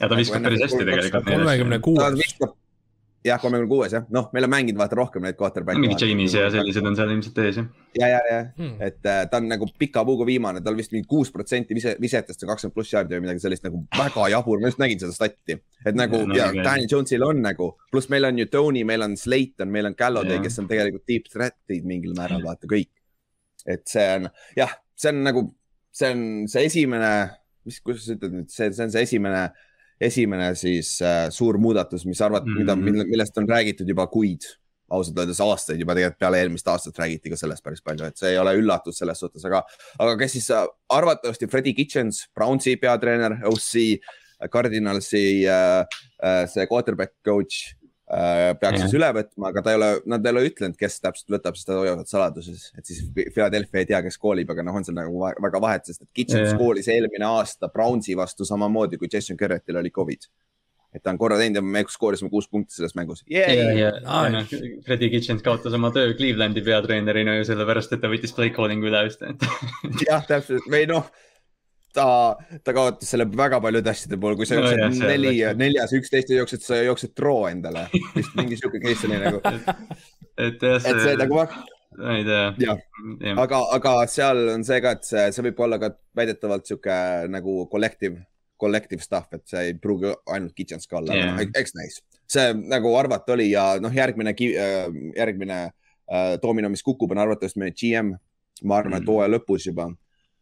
ja 0.00 0.08
ta 0.08 0.16
viskab 0.18 0.46
päris 0.46 0.64
hästi 0.64 0.84
tegelikult. 0.84 1.26
kolmekümne 1.26 1.78
kuues. 1.82 2.40
jah, 3.26 3.40
kolmekümne 3.42 3.68
kuues 3.70 3.94
jah, 3.96 4.04
noh, 4.14 4.28
meil 4.34 4.46
on 4.46 4.52
mänginud 4.52 4.78
vaata 4.78 4.96
rohkem 4.98 5.24
neid 5.26 5.36
quarterback'e. 5.38 5.82
mingi 5.82 5.98
James 6.00 6.34
ja 6.34 6.46
sellised 6.54 6.86
on 6.86 6.96
seal 6.98 7.10
ilmselt 7.14 7.40
ees 7.42 7.58
jah. 7.58 7.66
ja, 7.98 8.10
ja, 8.14 8.20
ja 8.30 8.38
hmm., 8.46 8.76
et 8.84 9.08
äh, 9.10 9.24
ta 9.30 9.40
on 9.42 9.48
nagu 9.50 9.68
pika 9.78 10.04
puuga 10.06 10.26
viimane, 10.28 10.62
tal 10.64 10.78
vist 10.78 10.94
mingi 10.94 11.08
kuus 11.10 11.32
protsenti 11.34 11.76
vise, 11.76 11.96
visetest 12.00 12.44
on 12.44 12.52
kakskümmend 12.52 12.76
pluss 12.76 12.94
jaardi 12.94 13.18
või 13.18 13.26
midagi 13.26 13.42
sellist 13.42 13.66
nagu 13.66 13.82
väga 13.98 14.28
jabur, 14.36 14.62
ma 14.62 14.70
just 14.70 14.82
nägin 14.82 15.02
seda 15.02 15.16
stati. 15.16 15.58
et 15.58 15.98
nagu 15.98 16.22
ja, 16.22 16.30
no, 16.30 16.38
ja 16.60 16.66
Daniel 16.70 16.90
Jones'il 16.94 17.26
on 17.26 17.42
nagu, 17.44 17.72
pluss 17.92 18.10
meil 18.14 18.30
on 18.30 18.38
ju 18.38 18.48
Tony, 18.54 18.86
meil 18.88 19.06
on 19.08 19.18
Slayton, 19.18 19.72
meil 19.74 19.90
on 19.90 19.98
Galladay, 19.98 20.38
kes 20.44 20.62
on 20.62 20.70
tegelikult 20.70 21.06
deep 21.10 21.30
threat'id 21.32 21.88
mingil 21.88 22.14
määral, 22.18 22.44
vaata 22.46 22.70
kõik. 22.70 22.92
et 23.66 23.82
see 23.90 24.06
on 24.14 24.30
jah, 24.56 24.78
see 24.96 25.10
on 25.10 25.24
nagu, 25.26 25.48
see 25.90 26.14
on 26.14 26.26
see 26.48 26.68
esimene, 26.70 27.14
mis, 27.66 27.82
kuidas 27.82 28.06
sa 28.06 28.14
ütled 28.14 28.38
nüüd, 28.38 28.52
see, 28.54 28.70
see 28.70 28.86
on 28.86 28.94
see 28.94 29.08
esimene 29.10 29.48
esimene 30.00 30.52
siis 30.58 30.96
äh, 31.02 31.26
suur 31.34 31.58
muudatus, 31.58 32.06
mis 32.06 32.20
arvat- 32.22 32.46
mm, 32.46 32.64
-hmm. 32.64 32.82
mida, 32.90 33.04
millest 33.08 33.38
on 33.38 33.48
räägitud 33.48 33.88
juba 33.88 34.06
kuid, 34.06 34.46
ausalt 34.90 35.18
öeldes 35.18 35.40
aastaid 35.44 35.80
juba 35.80 35.94
tegelikult 35.94 36.18
peale 36.18 36.40
eelmist 36.40 36.68
aastat 36.68 36.98
räägiti 36.98 37.30
ka 37.30 37.36
sellest 37.36 37.64
päris 37.64 37.82
palju, 37.84 38.06
et 38.06 38.16
see 38.16 38.30
ei 38.32 38.38
ole 38.38 38.54
üllatus 38.60 38.98
selles 39.02 39.20
suhtes, 39.20 39.44
aga, 39.44 39.62
aga 39.98 40.16
kes 40.16 40.32
siis 40.38 40.50
äh, 40.50 40.64
arvatavasti 40.88 41.46
Freddie 41.46 41.74
Kitchens, 41.74 42.28
Brownsi 42.34 42.76
peatreener, 42.76 43.36
OC, 43.44 43.98
Cardinalsi 44.52 45.46
äh, 45.46 45.84
äh, 46.22 46.46
see 46.46 46.66
quarterback 46.66 47.12
coach 47.24 47.74
Äh, 48.08 48.54
peaks 48.56 48.80
siis 48.80 48.94
üle 48.96 49.08
võtma, 49.12 49.50
aga 49.50 49.60
ta 49.60 49.72
ei 49.74 49.76
ole, 49.76 49.88
nad 50.08 50.24
ei 50.24 50.32
ole 50.32 50.46
ütlenud, 50.48 50.78
kes 50.80 50.94
täpselt 51.04 51.34
võtab, 51.34 51.58
sest 51.58 51.68
nad 51.68 51.82
hoiavad 51.82 52.08
saladuses, 52.08 52.70
et 52.80 52.88
siis 52.88 53.02
Philadelphia 53.12 53.82
ei 53.82 53.88
tea, 53.90 54.00
kes 54.06 54.16
koolib, 54.22 54.48
aga 54.54 54.64
noh, 54.64 54.78
on 54.80 54.86
seal 54.86 54.96
nagu 54.96 55.20
väga 55.44 55.60
vahet, 55.60 55.90
sest 55.90 56.06
et 56.06 56.08
Kitchens 56.16 56.54
koolis 56.56 56.88
eelmine 56.94 57.28
aasta 57.28 57.68
Brownsi 57.74 58.16
vastu 58.16 58.48
samamoodi, 58.48 58.96
kui 58.96 59.12
Jason 59.12 59.36
Garrettil 59.36 59.76
oli 59.76 59.92
Covid. 59.92 60.24
et 60.96 61.02
ta 61.04 61.12
on 61.12 61.18
korra 61.20 61.36
teinud 61.36 61.60
ja 61.60 61.60
me 61.60 61.82
skoorisime 61.84 62.30
kuus 62.32 62.46
punkti 62.48 62.78
selles 62.78 62.94
mängus. 62.96 63.20
Yeah.. 63.28 63.52
ja, 63.52 63.72
ja, 63.76 63.90
ja 64.00 64.30
noh, 64.32 64.46
Freddie 64.86 65.10
Kitchens 65.12 65.44
kaotas 65.44 65.76
oma 65.76 65.90
töö 65.92 66.14
Clevelandi 66.16 66.64
peatreenerina 66.64 67.36
ju 67.36 67.44
sellepärast, 67.44 67.92
et 67.92 68.00
ta 68.00 68.08
võttis 68.08 68.32
play 68.32 68.54
calling'u 68.56 68.88
üle 68.88 69.04
just 69.04 69.20
jah, 70.08 70.24
täpselt. 70.24 70.64
Või 70.72 70.86
noh 70.88 71.12
ta, 71.94 72.36
ta 72.64 72.74
kaotas 72.76 73.10
selle 73.10 73.26
väga 73.36 73.60
paljude 73.64 73.90
asjade 73.90 74.18
puhul, 74.20 74.36
kui 74.38 74.48
sa 74.48 74.58
jooksed 74.58 74.78
no, 74.78 74.88
jah, 74.88 75.10
neli, 75.12 75.32
neljas, 75.58 75.94
üksteist 75.96 76.30
ja 76.32 76.42
jooksed, 76.42 76.62
sa 76.64 76.80
jooksed 76.82 77.14
draw 77.18 77.48
endale. 77.50 77.86
vist 78.14 78.36
mingi 78.38 78.58
sihuke 78.60 78.80
case 78.84 79.08
oli 79.08 79.20
nagu. 79.22 79.42
et 80.46 80.62
jah, 80.62 80.80
see. 80.82 80.94
et 80.94 81.02
see 81.04 81.18
nagu 81.20 81.40
ma 81.40 81.48
ei 82.14 82.24
tea. 82.26 82.42
jah, 82.62 82.82
aga, 83.34 83.62
aga 83.78 83.94
seal 84.10 84.44
on 84.54 84.66
see 84.66 84.80
ka, 84.84 84.96
et 84.98 85.08
see, 85.08 85.24
see 85.34 85.46
võib 85.48 85.62
olla 85.66 85.80
ka 85.82 85.92
väidetavalt 86.18 86.68
sihuke 86.68 86.98
nagu 87.32 87.60
collective, 87.72 88.20
collective 88.60 89.04
stuff, 89.04 89.32
et 89.34 89.44
see 89.48 89.70
ei 89.70 89.76
pruugi 89.78 90.12
ainult 90.34 90.54
kitchens 90.56 90.90
ka 90.90 91.00
olla 91.00 91.16
yeah., 91.16 91.42
eks 91.58 91.74
näis. 91.78 92.00
see 92.28 92.52
nagu 92.68 92.92
arvata 92.98 93.34
oli 93.34 93.50
ja 93.50 93.70
noh, 93.82 93.94
järgmine, 93.94 94.34
äh, 94.34 94.88
järgmine 95.16 95.60
äh, 95.64 96.34
domino, 96.42 96.70
mis 96.72 96.84
kukub, 96.86 97.14
on 97.14 97.24
arvatavasti 97.24 97.62
meie 97.62 97.74
GM. 97.74 98.14
ma 98.64 98.80
arvan 98.80 98.96
mm., 98.96 99.02
et 99.02 99.10
hooaja 99.10 99.32
lõpus 99.32 99.68
juba 99.70 99.90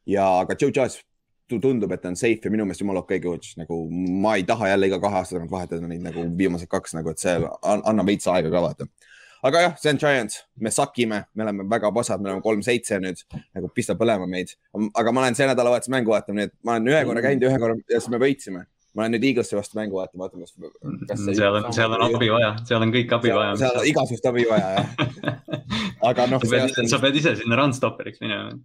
ja, 0.07 0.27
aga 0.41 0.57
Joe 0.59 0.73
Judge 0.73 1.05
tundub, 1.49 1.93
et 1.95 2.03
ta 2.03 2.11
on 2.11 2.19
safe 2.19 2.45
ja 2.45 2.53
minu 2.53 2.67
meelest 2.67 2.83
jumala 2.83 3.03
okei 3.05 3.21
okay 3.21 3.25
coach, 3.25 3.55
nagu 3.61 3.79
ma 4.23 4.35
ei 4.37 4.45
taha 4.47 4.73
jälle 4.73 4.91
iga 4.91 4.99
kahe 5.03 5.21
aasta 5.21 5.37
tagant 5.37 5.53
vahetada 5.53 5.89
neid 5.89 6.03
nagu 6.05 6.27
viimased 6.39 6.71
kaks 6.71 6.97
nagu, 6.99 7.13
et 7.13 7.23
see 7.23 7.37
annab 7.63 8.11
veits 8.11 8.29
aega 8.33 8.51
ka 8.53 8.63
vaata. 8.65 8.89
aga 9.47 9.63
jah, 9.63 9.75
see 9.79 9.93
on 9.93 10.01
Giants, 10.03 10.41
me 10.61 10.73
sakime, 10.75 11.25
me 11.35 11.47
oleme 11.47 11.67
väga 11.71 11.93
pasad, 11.95 12.23
me 12.23 12.33
oleme 12.33 12.43
kolm-seitse 12.43 12.99
nüüd, 13.03 13.23
nagu 13.55 13.71
pistab 13.75 14.01
põlema 14.01 14.27
meid. 14.31 14.57
aga 14.75 15.13
ma 15.13 15.27
olen 15.27 15.39
see 15.39 15.47
nädalavahetus 15.47 15.93
mängu 15.95 16.15
vaatama, 16.15 16.41
nii 16.41 16.51
et 16.51 16.57
ma 16.67 16.79
olen 16.79 16.95
ühe 16.95 17.05
korra 17.11 17.27
käinud 17.29 17.47
ühe 17.50 17.61
korra 17.62 17.79
ja 17.85 18.00
siis 18.00 18.11
me 18.11 18.23
võitsime. 18.23 18.67
ma 18.97 19.05
olen 19.05 19.15
nüüd 19.15 19.31
Eaglesi 19.31 19.59
vastu 19.59 19.79
mängu 19.79 20.00
vaatama, 20.00 20.26
vaatame, 20.26 20.49
kas, 20.49 20.55
kas. 21.12 21.26
seal 21.37 21.61
on, 21.61 21.73
seal 21.79 21.95
on 21.95 22.07
abi 22.09 22.33
vaja, 22.33 22.55
seal 22.67 22.83
on 22.83 22.95
kõik 22.95 23.19
abi 23.21 23.35
vaja. 23.38 23.59
seal 23.62 23.83
on 23.83 23.91
igasugust 23.93 24.33
abi 24.33 24.49
vaja, 24.50 24.73
jah. 24.81 25.45
aga 26.11 26.26
noh. 26.33 26.49
sa 26.91 27.05
pead 27.05 27.21
ise 27.23 27.37
sinna 27.38 27.61
run 27.61 27.76
stopperiks 27.76 28.25
minema 28.25 28.57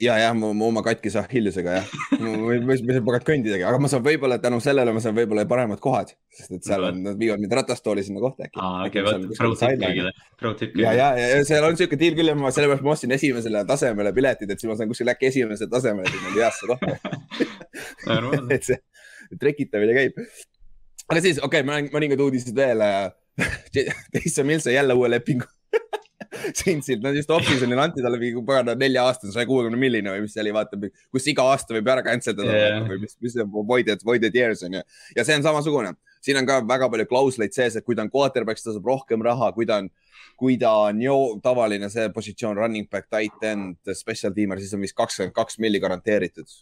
ja, 0.00 0.16
jah, 0.20 0.34
mu, 0.36 0.52
mu 0.56 0.66
oma 0.70 0.82
katkise 0.84 1.20
Achillusega 1.20 1.74
jah, 1.76 1.88
ma 2.20 2.54
ei 2.54 2.82
paganud 3.04 3.26
kõndidagi, 3.26 3.64
aga 3.68 3.80
ma 3.82 3.90
saan 3.92 4.04
võib-olla 4.04 4.38
tänu 4.42 4.60
sellele 4.64 4.94
ma 4.96 5.02
saan 5.04 5.16
võib-olla 5.16 5.44
paremad 5.50 5.80
kohad, 5.82 6.14
sest 6.34 6.54
et 6.56 6.68
seal 6.68 6.86
on, 6.88 7.02
nad 7.04 7.18
viivad 7.20 7.42
mind 7.42 7.56
ratastooli 7.60 8.04
sinna 8.06 8.22
kohta 8.24 8.48
äkki. 8.48 8.60
aa, 8.60 8.86
okei, 8.88 9.04
vot, 9.06 9.26
pro 9.36 9.52
tip 9.54 9.82
kõigile, 9.84 10.12
pro 10.40 10.54
tip 10.56 10.74
kõigile. 10.74 10.96
ja, 10.96 11.12
ja, 11.18 11.30
ja 11.36 11.44
seal 11.48 11.68
on 11.68 11.78
siuke 11.80 12.00
deal 12.00 12.16
küll 12.18 12.32
ja 12.32 12.36
ma 12.38 12.52
sellepärast 12.54 12.86
ma 12.86 12.94
ostsin 12.94 13.16
esimesele 13.16 13.64
tasemele 13.68 14.14
piletid, 14.16 14.50
et 14.50 14.62
siis 14.62 14.72
ma 14.72 14.78
saan 14.80 14.90
kuskil 14.92 15.12
äkki 15.12 15.30
esimesele 15.30 15.72
tasemele 15.72 16.12
sinna 16.12 16.34
heasse 16.38 16.70
kohta 16.70 16.96
et 18.56 18.70
see 18.72 18.80
trekitamine 19.40 19.96
käib. 19.96 20.20
aga 21.08 21.20
siis, 21.20 21.38
okei 21.38 21.60
okay,, 21.60 21.66
ma 21.66 21.76
olen 21.76 21.92
mõningad 21.94 22.24
uudised 22.24 22.56
veel. 22.56 22.82
Jason 24.14 24.48
Mills 24.48 24.66
jälle 24.68 24.94
uue 24.96 25.08
lepingu 25.08 25.46
Saintsilt, 26.60 27.02
nad 27.02 27.16
just 27.16 27.30
off-season'il 27.32 27.80
anti 27.80 28.04
talle 28.04 28.18
mingi 28.20 28.42
pagana 28.46 28.74
nelja 28.78 29.06
aastane 29.08 29.32
saja 29.34 29.48
kuuekümne 29.48 29.78
milline 29.80 30.12
või 30.12 30.24
mis 30.26 30.34
see 30.36 30.42
oli, 30.44 30.52
vaata, 30.54 30.78
kus 31.14 31.26
iga 31.32 31.46
aasta 31.52 31.74
võib 31.76 31.88
ära 31.90 32.04
cancel 32.06 32.36
dada 32.38 32.56
yeah. 32.56 32.84
või 32.86 33.00
mis, 33.04 33.16
mis 33.24 33.34
see 33.36 33.46
voided, 33.72 34.04
voided 34.06 34.36
years 34.36 34.64
on 34.66 34.78
ju. 34.78 34.84
ja 35.16 35.26
see 35.26 35.38
on 35.40 35.46
samasugune, 35.46 35.94
siin 36.24 36.40
on 36.40 36.48
ka 36.48 36.60
väga 36.68 36.90
palju 36.92 37.08
klausleid 37.10 37.56
sees, 37.56 37.78
et 37.78 37.86
kui 37.86 37.98
ta 37.98 38.06
on 38.06 38.12
quarterback, 38.12 38.60
siis 38.60 38.70
ta 38.70 38.76
saab 38.76 38.90
rohkem 38.92 39.24
raha, 39.26 39.50
kui 39.56 39.68
ta 39.68 39.80
on, 39.82 39.90
kui 40.40 40.58
ta 40.60 40.74
on 40.86 41.00
ju 41.02 41.16
tavaline 41.44 41.90
see 41.92 42.08
positsioon 42.14 42.60
running 42.60 42.90
back, 42.92 43.08
tight 43.12 43.48
end, 43.48 43.80
special 43.96 44.36
teamer, 44.36 44.60
siis 44.60 44.76
on 44.76 44.84
vist 44.84 44.98
kakskümmend 44.98 45.36
kaks 45.36 45.58
milli 45.62 45.82
garanteeritud 45.82 46.60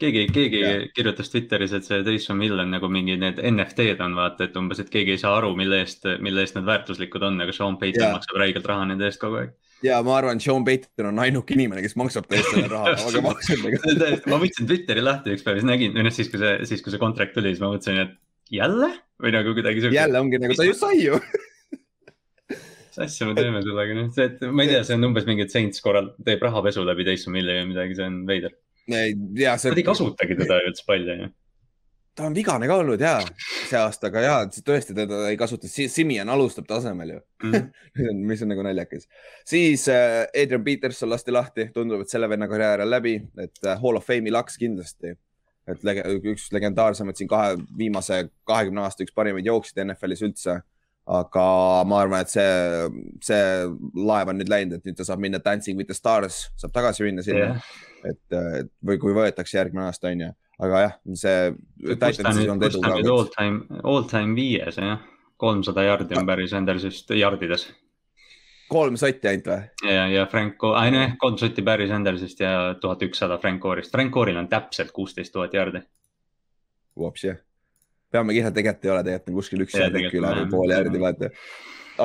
keegi, 0.00 0.24
keegi 0.34 0.60
ja. 0.60 0.72
kirjutas 0.94 1.30
Twitteris, 1.32 1.74
et 1.76 1.86
see 1.86 2.00
Taysom 2.06 2.40
Hill 2.44 2.62
on 2.62 2.72
nagu 2.74 2.88
mingi 2.92 3.16
need 3.20 3.40
NFT-d 3.50 4.02
on 4.04 4.16
vaata, 4.18 4.48
et 4.48 4.56
umbes, 4.58 4.80
et 4.82 4.90
keegi 4.92 5.14
ei 5.14 5.20
saa 5.20 5.36
aru, 5.38 5.54
mille 5.58 5.80
eest, 5.84 6.06
mille 6.24 6.44
eest 6.44 6.58
need 6.58 6.66
väärtuslikud 6.68 7.24
on, 7.28 7.38
aga 7.44 7.54
Sean 7.56 7.78
Payton 7.80 8.06
ja. 8.06 8.10
maksab 8.16 8.40
räigelt 8.42 8.68
raha 8.70 8.88
nende 8.90 9.08
eest 9.08 9.22
kogu 9.22 9.40
aeg. 9.42 9.54
ja 9.86 10.00
ma 10.06 10.18
arvan, 10.18 10.42
Sean 10.42 10.66
Payton 10.66 11.10
on 11.12 11.22
ainuke 11.24 11.56
inimene, 11.56 11.84
kes 11.84 11.96
maksab 12.00 12.28
ta 12.28 12.38
eest 12.40 12.52
selle 12.52 12.68
raha 12.72 12.96
aga 12.96 13.24
maksab 13.28 13.64
nagu. 13.64 13.94
ma 14.32 14.42
võtsin 14.42 14.70
Twitteri 14.70 15.04
lahti 15.04 15.34
üks 15.36 15.46
päev, 15.46 15.60
siis 15.60 15.70
nägin, 15.70 15.96
või 15.96 16.06
noh, 16.08 16.14
siis 16.14 16.30
kui 16.32 16.42
see, 16.42 16.54
siis 16.70 16.84
kui 16.84 16.94
see 16.94 17.02
kontrakt 17.02 17.36
tuli, 17.36 17.54
siis 17.54 17.64
ma 17.64 17.72
mõtlesin, 17.72 18.04
et 18.06 18.14
jälle 18.54 18.92
või 19.22 19.34
nagu 19.34 19.56
kuidagi 19.56 19.84
siuke. 19.84 19.98
jälle 19.98 20.20
ongi 20.20 20.42
nagu, 20.42 20.58
ta 20.58 20.66
ju 20.68 20.76
sai 20.78 21.00
ju 21.06 21.18
mis 22.94 23.00
asja 23.08 23.26
me 23.26 23.34
teeme 23.34 23.62
sellega, 23.64 23.94
noh, 23.98 24.10
see, 24.14 24.28
et 24.30 24.44
ma 24.54 24.62
ei 24.62 24.70
tea, 24.70 24.84
see 24.86 24.94
on 24.98 25.08
umbes 25.08 25.24
mingi, 25.26 25.46
et 25.46 25.54
Saints 25.54 25.82
korral 25.82 26.12
teeb 26.26 26.44
rahapesu 26.44 26.84
läbi 26.86 27.06
Taysom 27.08 27.34
Hilli 27.34 27.56
või 27.58 27.72
midagi, 27.72 27.96
see 27.98 28.06
on 28.06 28.20
veider 28.28 28.54
ja 28.88 29.56
see. 29.58 29.72
Nad 29.72 29.80
ei 29.80 29.86
kasutagi 29.86 30.36
teda 30.38 30.60
üldse 30.66 30.84
palju, 30.86 31.16
ju. 31.22 31.30
ta 32.14 32.28
on 32.28 32.36
vigane 32.36 32.68
ka 32.70 32.76
olnud 32.82 33.00
ja 33.02 33.16
see 33.24 33.78
aasta, 33.80 34.10
aga 34.10 34.22
ja 34.22 34.34
tõesti 34.46 34.94
teda 34.96 35.24
ei 35.30 35.38
kasuta, 35.40 35.68
Simian 35.68 36.30
alustab 36.30 36.68
ta 36.68 36.78
asemel 36.78 37.16
ju 37.16 37.20
mm. 37.48 38.20
mis 38.28 38.44
on 38.44 38.52
nagu 38.52 38.66
naljakas. 38.66 39.08
siis 39.48 39.88
äh, 39.92 40.22
Adrian 40.30 40.64
Peterson 40.64 41.10
lasti 41.10 41.34
lahti, 41.34 41.68
tundub, 41.74 42.04
et 42.04 42.12
selle 42.12 42.28
venna 42.30 42.48
karjäär 42.50 42.84
on 42.84 42.92
läbi, 42.92 43.16
et 43.40 43.66
äh, 43.66 43.80
Hall 43.80 44.00
of 44.00 44.06
Fame'i 44.06 44.34
laks 44.34 44.60
kindlasti. 44.60 45.16
et 45.66 45.84
lege, 45.84 46.04
üks 46.28 46.50
legendaarsemaid 46.52 47.16
siin 47.16 47.28
kahe 47.28 47.56
viimase 47.78 48.26
kahekümne 48.46 48.84
aasta 48.84 49.06
üks 49.06 49.16
parimaid 49.16 49.46
jooksjaid 49.48 49.86
NFL-is 49.86 50.22
üldse 50.28 50.60
aga 51.04 51.46
ma 51.88 52.00
arvan, 52.00 52.24
et 52.24 52.32
see, 52.32 52.44
see 53.24 53.40
laev 54.08 54.30
on 54.32 54.38
nüüd 54.40 54.52
läinud, 54.52 54.78
et 54.78 54.88
nüüd 54.88 54.96
ta 54.96 55.04
saab 55.06 55.20
minna 55.20 55.40
Dancing 55.44 55.76
with 55.76 55.90
the 55.90 55.96
Stars, 55.96 56.46
saab 56.60 56.72
tagasi 56.76 57.04
minna 57.04 57.24
sinna 57.24 57.50
yeah.. 57.50 57.74
Et 58.08 58.36
või 58.84 58.98
kui 59.02 59.14
võetakse 59.16 59.58
järgmine 59.58 59.86
aasta, 59.88 60.10
on 60.12 60.26
ju, 60.26 60.32
aga 60.66 60.82
jah, 60.84 60.98
see. 61.20 61.54
kus 61.84 62.20
ta 62.20 62.34
nüüd, 62.34 62.52
kus 62.66 62.76
ta 62.80 62.92
nüüd 62.96 63.10
all 63.12 63.30
time, 63.32 63.80
all 63.82 64.04
time 64.10 64.36
viies 64.38 64.80
jah, 64.80 65.00
kolmsada 65.40 65.86
jardi 65.86 66.18
on 66.18 66.28
päris 66.28 66.54
Andersist 66.56 67.10
jardides. 67.16 67.66
kolm 68.70 68.98
sotti 69.00 69.30
ainult 69.30 69.50
või? 69.52 69.88
ja, 69.94 70.04
ja 70.12 70.28
Franco, 70.30 70.74
ei 70.80 70.94
nojah, 70.94 71.16
kolm 71.20 71.40
sotti 71.40 71.62
Barry 71.62 71.88
Sandersist 71.88 72.40
ja 72.40 72.74
tuhat 72.80 73.02
ükssada. 73.06 73.38
Frank 73.38 73.62
Core'il 74.14 74.38
on 74.40 74.48
täpselt 74.48 74.92
kuusteist 74.92 75.32
tuhat 75.32 75.54
jardi. 75.54 75.84
Vops 76.98 77.26
jah 77.26 77.42
peame 78.14 78.34
kihla 78.36 78.52
tegelikult 78.54 78.86
ei 78.86 78.92
ole, 78.94 79.04
tegelikult 79.06 79.40
kuskil 79.40 79.64
üks 79.64 79.76
järg 79.78 80.18
üle 80.20 80.32
või 80.38 80.46
pool 80.52 80.74
järgi, 80.74 81.02
vaata. 81.02 81.30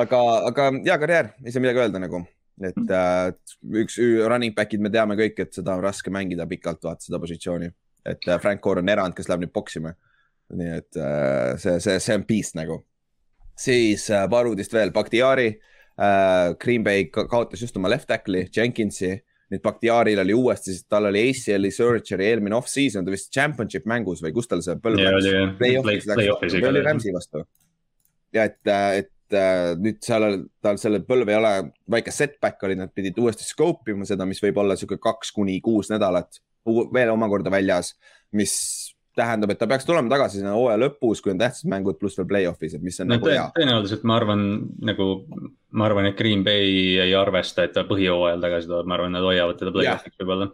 aga, 0.00 0.20
aga 0.50 0.68
hea 0.76 0.98
karjäär, 1.04 1.32
ei 1.44 1.54
saa 1.54 1.62
midagi 1.64 1.84
öelda 1.84 2.02
nagu, 2.02 2.24
et 2.60 2.76
mm. 2.76 2.90
äh, 2.92 3.80
üks 3.82 3.96
running 4.00 4.54
back'id 4.56 4.82
me 4.82 4.92
teame 4.92 5.16
kõik, 5.18 5.38
et 5.44 5.56
seda 5.56 5.76
on 5.76 5.84
raske 5.84 6.12
mängida 6.12 6.46
pikalt, 6.50 6.82
vaata 6.84 7.06
seda 7.06 7.20
positsiooni. 7.22 7.70
et 8.04 8.28
äh, 8.28 8.40
Frank 8.40 8.60
Core 8.60 8.84
on 8.84 8.88
erand, 8.88 9.16
kes 9.16 9.28
läheb 9.28 9.46
nüüd 9.46 9.54
poksima. 9.54 9.94
nii 10.50 10.70
et 10.80 10.96
äh, 10.98 11.56
see, 11.62 11.78
see, 11.80 11.98
see 12.02 12.18
on 12.18 12.26
beast 12.28 12.56
nagu. 12.58 12.82
siis 13.56 14.10
äh, 14.10 14.28
paar 14.30 14.48
uudist 14.50 14.72
veel, 14.72 14.92
Bakhtiari 14.92 15.48
äh,, 15.50 16.54
Green 16.58 16.84
Bay 16.84 17.10
kaotas 17.12 17.60
just 17.60 17.76
oma 17.76 17.88
left 17.88 18.08
tackle'i, 18.08 18.48
Jenkinsi 18.56 19.18
nüüd 19.50 19.62
Bakhtiaril 19.62 20.20
oli 20.22 20.34
uuesti, 20.34 20.74
tal 20.88 21.08
oli 21.08 21.24
ACL-i 21.30 21.72
surgery 21.74 22.28
eelmine 22.30 22.54
off-season, 22.54 23.04
ta 23.04 23.10
vist 23.10 23.32
championship 23.34 23.86
mängus 23.90 24.22
või 24.22 24.30
kus 24.36 24.46
tal 24.50 24.62
see 24.62 24.76
põlv 24.82 25.02
läks? 25.02 25.56
Play-off'is 25.58 26.06
läks, 26.06 26.54
oli 26.70 26.82
Rams'i 26.86 27.14
vastu. 27.14 27.42
ja 28.36 28.46
et, 28.46 28.60
et 28.70 29.10
äh, 29.36 29.72
nüüd 29.80 30.00
seal, 30.04 30.44
tal 30.64 30.78
selle 30.80 31.02
põlv 31.06 31.30
ei 31.30 31.38
ole, 31.38 31.52
väike 31.90 32.14
setback 32.14 32.62
oli, 32.66 32.78
nad 32.78 32.92
pidid 32.94 33.18
uuesti 33.20 33.46
scope 33.46 33.94
ima 33.94 34.08
seda, 34.08 34.26
mis 34.28 34.42
võib 34.42 34.62
olla 34.62 34.76
sihuke 34.78 35.00
kaks 35.02 35.34
kuni 35.36 35.58
kuus 35.64 35.92
nädalat 35.92 36.40
veel 36.94 37.12
omakorda 37.12 37.52
väljas, 37.52 37.94
mis 38.36 38.54
tähendab, 39.16 39.50
et 39.52 39.58
ta 39.58 39.68
peaks 39.70 39.86
tulema 39.88 40.10
tagasi 40.12 40.40
sinna 40.40 40.54
hooaja 40.54 40.78
lõpus, 40.80 41.20
kui 41.22 41.32
on 41.32 41.40
tähtsad 41.40 41.70
mängud, 41.70 41.98
pluss 41.98 42.18
veel 42.18 42.28
play-off'is, 42.30 42.76
et 42.76 42.84
mis 42.84 43.00
on 43.02 43.10
no, 43.10 43.16
nagu 43.16 43.30
hea. 43.30 43.46
tõenäoliselt 43.56 44.04
ma 44.06 44.16
arvan 44.20 44.44
nagu, 44.86 45.08
ma 45.76 45.88
arvan, 45.88 46.10
et 46.10 46.18
Green 46.18 46.44
Bay 46.46 47.00
ei 47.02 47.14
arvesta, 47.18 47.66
et 47.66 47.74
ta 47.76 47.84
põhijooajal 47.88 48.44
tagasi 48.44 48.70
tuleb, 48.70 48.90
ma 48.90 48.96
arvan, 48.98 49.16
nad 49.16 49.26
hoiavad 49.26 49.58
teda 49.60 49.74
play-off'iks 49.74 50.20
võib-olla 50.20 50.50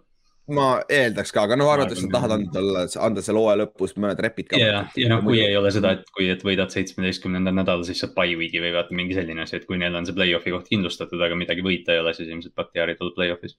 ma 0.55 0.67
eeldaks 0.93 1.33
ka, 1.35 1.47
aga 1.47 1.57
no 1.59 1.67
arvates 1.73 1.99
sa 2.03 2.11
tahad 2.12 2.37
anda 2.37 2.53
talle, 2.55 2.85
anda 3.09 3.25
selle 3.25 3.43
hooaja 3.43 3.61
lõpus 3.65 3.97
mõned 3.99 4.21
repid 4.23 4.50
ka. 4.53 4.61
ja, 4.61 4.85
ja 4.95 5.11
noh, 5.11 5.25
kui 5.26 5.41
ei 5.43 5.57
ole 5.59 5.73
seda, 5.75 5.97
et 5.99 6.07
kui, 6.15 6.29
et 6.33 6.45
võidad 6.47 6.71
seitsmeteistkümnendal 6.75 7.57
nädalal, 7.57 7.83
siis 7.88 8.05
saad 8.05 8.15
by 8.19 8.38
week'i 8.38 8.62
või 8.62 8.71
vaata 8.76 8.95
mingi 8.95 9.19
selline 9.19 9.43
asi, 9.43 9.59
et 9.59 9.67
kui 9.67 9.81
neil 9.81 9.99
on 9.99 10.07
see 10.07 10.15
play-off'i 10.17 10.55
koht 10.55 10.71
kindlustatud, 10.71 11.23
aga 11.26 11.38
midagi 11.38 11.67
võita 11.67 11.97
ei 11.97 12.05
ole, 12.05 12.15
siis 12.15 12.31
ilmselt 12.31 12.55
Bakhtiari 12.59 12.95
tuleb 13.00 13.19
play-off'is. 13.19 13.59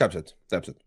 täpselt, 0.00 0.36
täpselt 0.52 0.80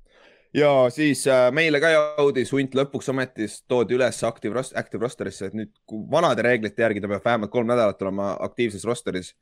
ja 0.54 0.70
siis 0.94 1.26
äh, 1.28 1.48
meile 1.56 1.82
ka 1.82 1.90
jõudis 1.94 2.52
hunt 2.54 2.76
lõpuks 2.78 3.10
ometi 3.14 3.48
toodi 3.70 3.98
üles 3.98 4.22
active, 4.28 4.62
active 4.78 5.02
roster'isse, 5.02 5.50
et 5.50 5.58
nüüd 5.58 5.74
vanade 6.12 6.46
reeglite 6.46 6.86
järgi 6.86 7.02
ta 7.02 7.10
peab 7.10 7.26
vähemalt 7.26 7.54
kolm 7.54 7.70
nädalat 7.70 8.02
olema 8.06 8.34
aktiivses 8.46 8.86
roster'is. 8.86 9.34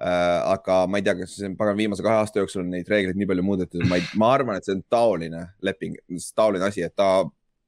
Aga 0.00 0.80
ma 0.90 0.98
ei 0.98 1.06
tea, 1.06 1.14
kas 1.20 1.36
pagan 1.58 1.78
viimase 1.78 2.02
kahe 2.02 2.18
aasta 2.22 2.42
jooksul 2.42 2.64
on 2.64 2.72
neid 2.74 2.88
reegleid 2.90 3.18
nii 3.18 3.30
palju 3.30 3.46
muudetud, 3.46 3.86
ma 3.88 4.00
ei, 4.00 4.06
ma 4.20 4.32
arvan, 4.34 4.58
et 4.58 4.66
see 4.66 4.74
on 4.74 4.82
taoline 4.90 5.46
leping, 5.62 5.96
taoline 6.34 6.66
asi, 6.66 6.82
et 6.82 6.94
ta 6.98 7.24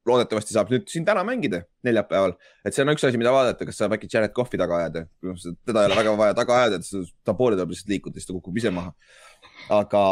loodetavasti 0.07 0.55
saab 0.55 0.69
nüüd 0.71 0.85
siin 0.91 1.05
täna 1.07 1.23
mängida, 1.27 1.61
neljapäeval. 1.83 2.35
et 2.65 2.75
see 2.75 2.83
on 2.83 2.93
üks 2.93 3.03
asi, 3.07 3.19
mida 3.19 3.31
vaadata, 3.35 3.67
kas 3.67 3.79
saab 3.79 3.95
äkki 3.97 4.11
Jared 4.11 4.35
Cough'i 4.35 4.59
taga 4.59 4.81
ajada. 4.81 5.05
teda 5.67 5.83
ei 5.83 5.91
ole 5.91 5.99
väga 5.99 6.17
vaja 6.19 6.35
taga 6.37 6.61
ajada, 6.61 6.81
ta 7.23 7.35
poole 7.35 7.55
tuleb 7.55 7.73
lihtsalt 7.75 7.95
liikuda, 7.95 8.19
siis 8.19 8.29
ta 8.29 8.35
kukub 8.35 8.59
ise 8.59 8.71
maha 8.75 8.93
aga, 9.69 10.03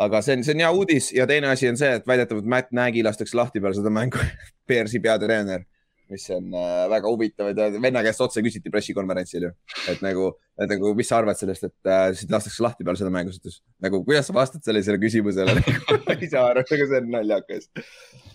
aga 0.00 0.22
see 0.24 0.36
on, 0.36 0.44
see 0.44 0.54
on 0.56 0.62
hea 0.64 0.70
uudis 0.76 1.10
ja 1.16 1.26
teine 1.30 1.50
asi 1.50 1.68
on 1.70 1.78
see, 1.80 1.90
et 2.00 2.06
väidetavalt 2.08 2.48
Matt 2.48 2.72
Nagy 2.76 3.04
lastakse 3.06 3.36
lahti 3.38 3.62
peale 3.62 3.78
seda 3.78 3.92
mängu 3.94 4.20
Bearsi 4.68 5.00
peatreener, 5.02 5.64
mis 6.12 6.26
on 6.34 6.54
äh, 6.56 6.84
väga 6.92 7.10
huvitav, 7.10 7.50
et 7.52 7.80
venna 7.82 8.02
käest 8.06 8.22
otse 8.24 8.42
küsiti 8.44 8.72
pressikonverentsil 8.72 9.48
ju, 9.48 9.50
et 9.92 10.02
nagu, 10.04 10.30
et 10.60 10.70
nagu, 10.70 10.94
mis 10.98 11.10
sa 11.10 11.20
arvad 11.20 11.38
sellest, 11.38 11.68
et 11.70 11.90
äh, 11.90 12.06
sind 12.18 12.32
lastakse 12.34 12.64
lahti 12.64 12.86
peale 12.86 13.00
seda 13.00 13.12
mängu, 13.14 13.34
siis 13.34 13.60
nagu, 13.82 14.02
kuidas 14.06 14.30
sa 14.30 14.36
vastad 14.36 14.64
sellisele 14.66 15.00
küsimusele 15.02 15.56
nagu, 15.60 16.00
ei 16.16 16.30
saa 16.30 16.48
aru, 16.52 16.64
aga 16.66 16.88
see 16.90 17.02
on 17.02 17.12
naljakas. 17.16 17.70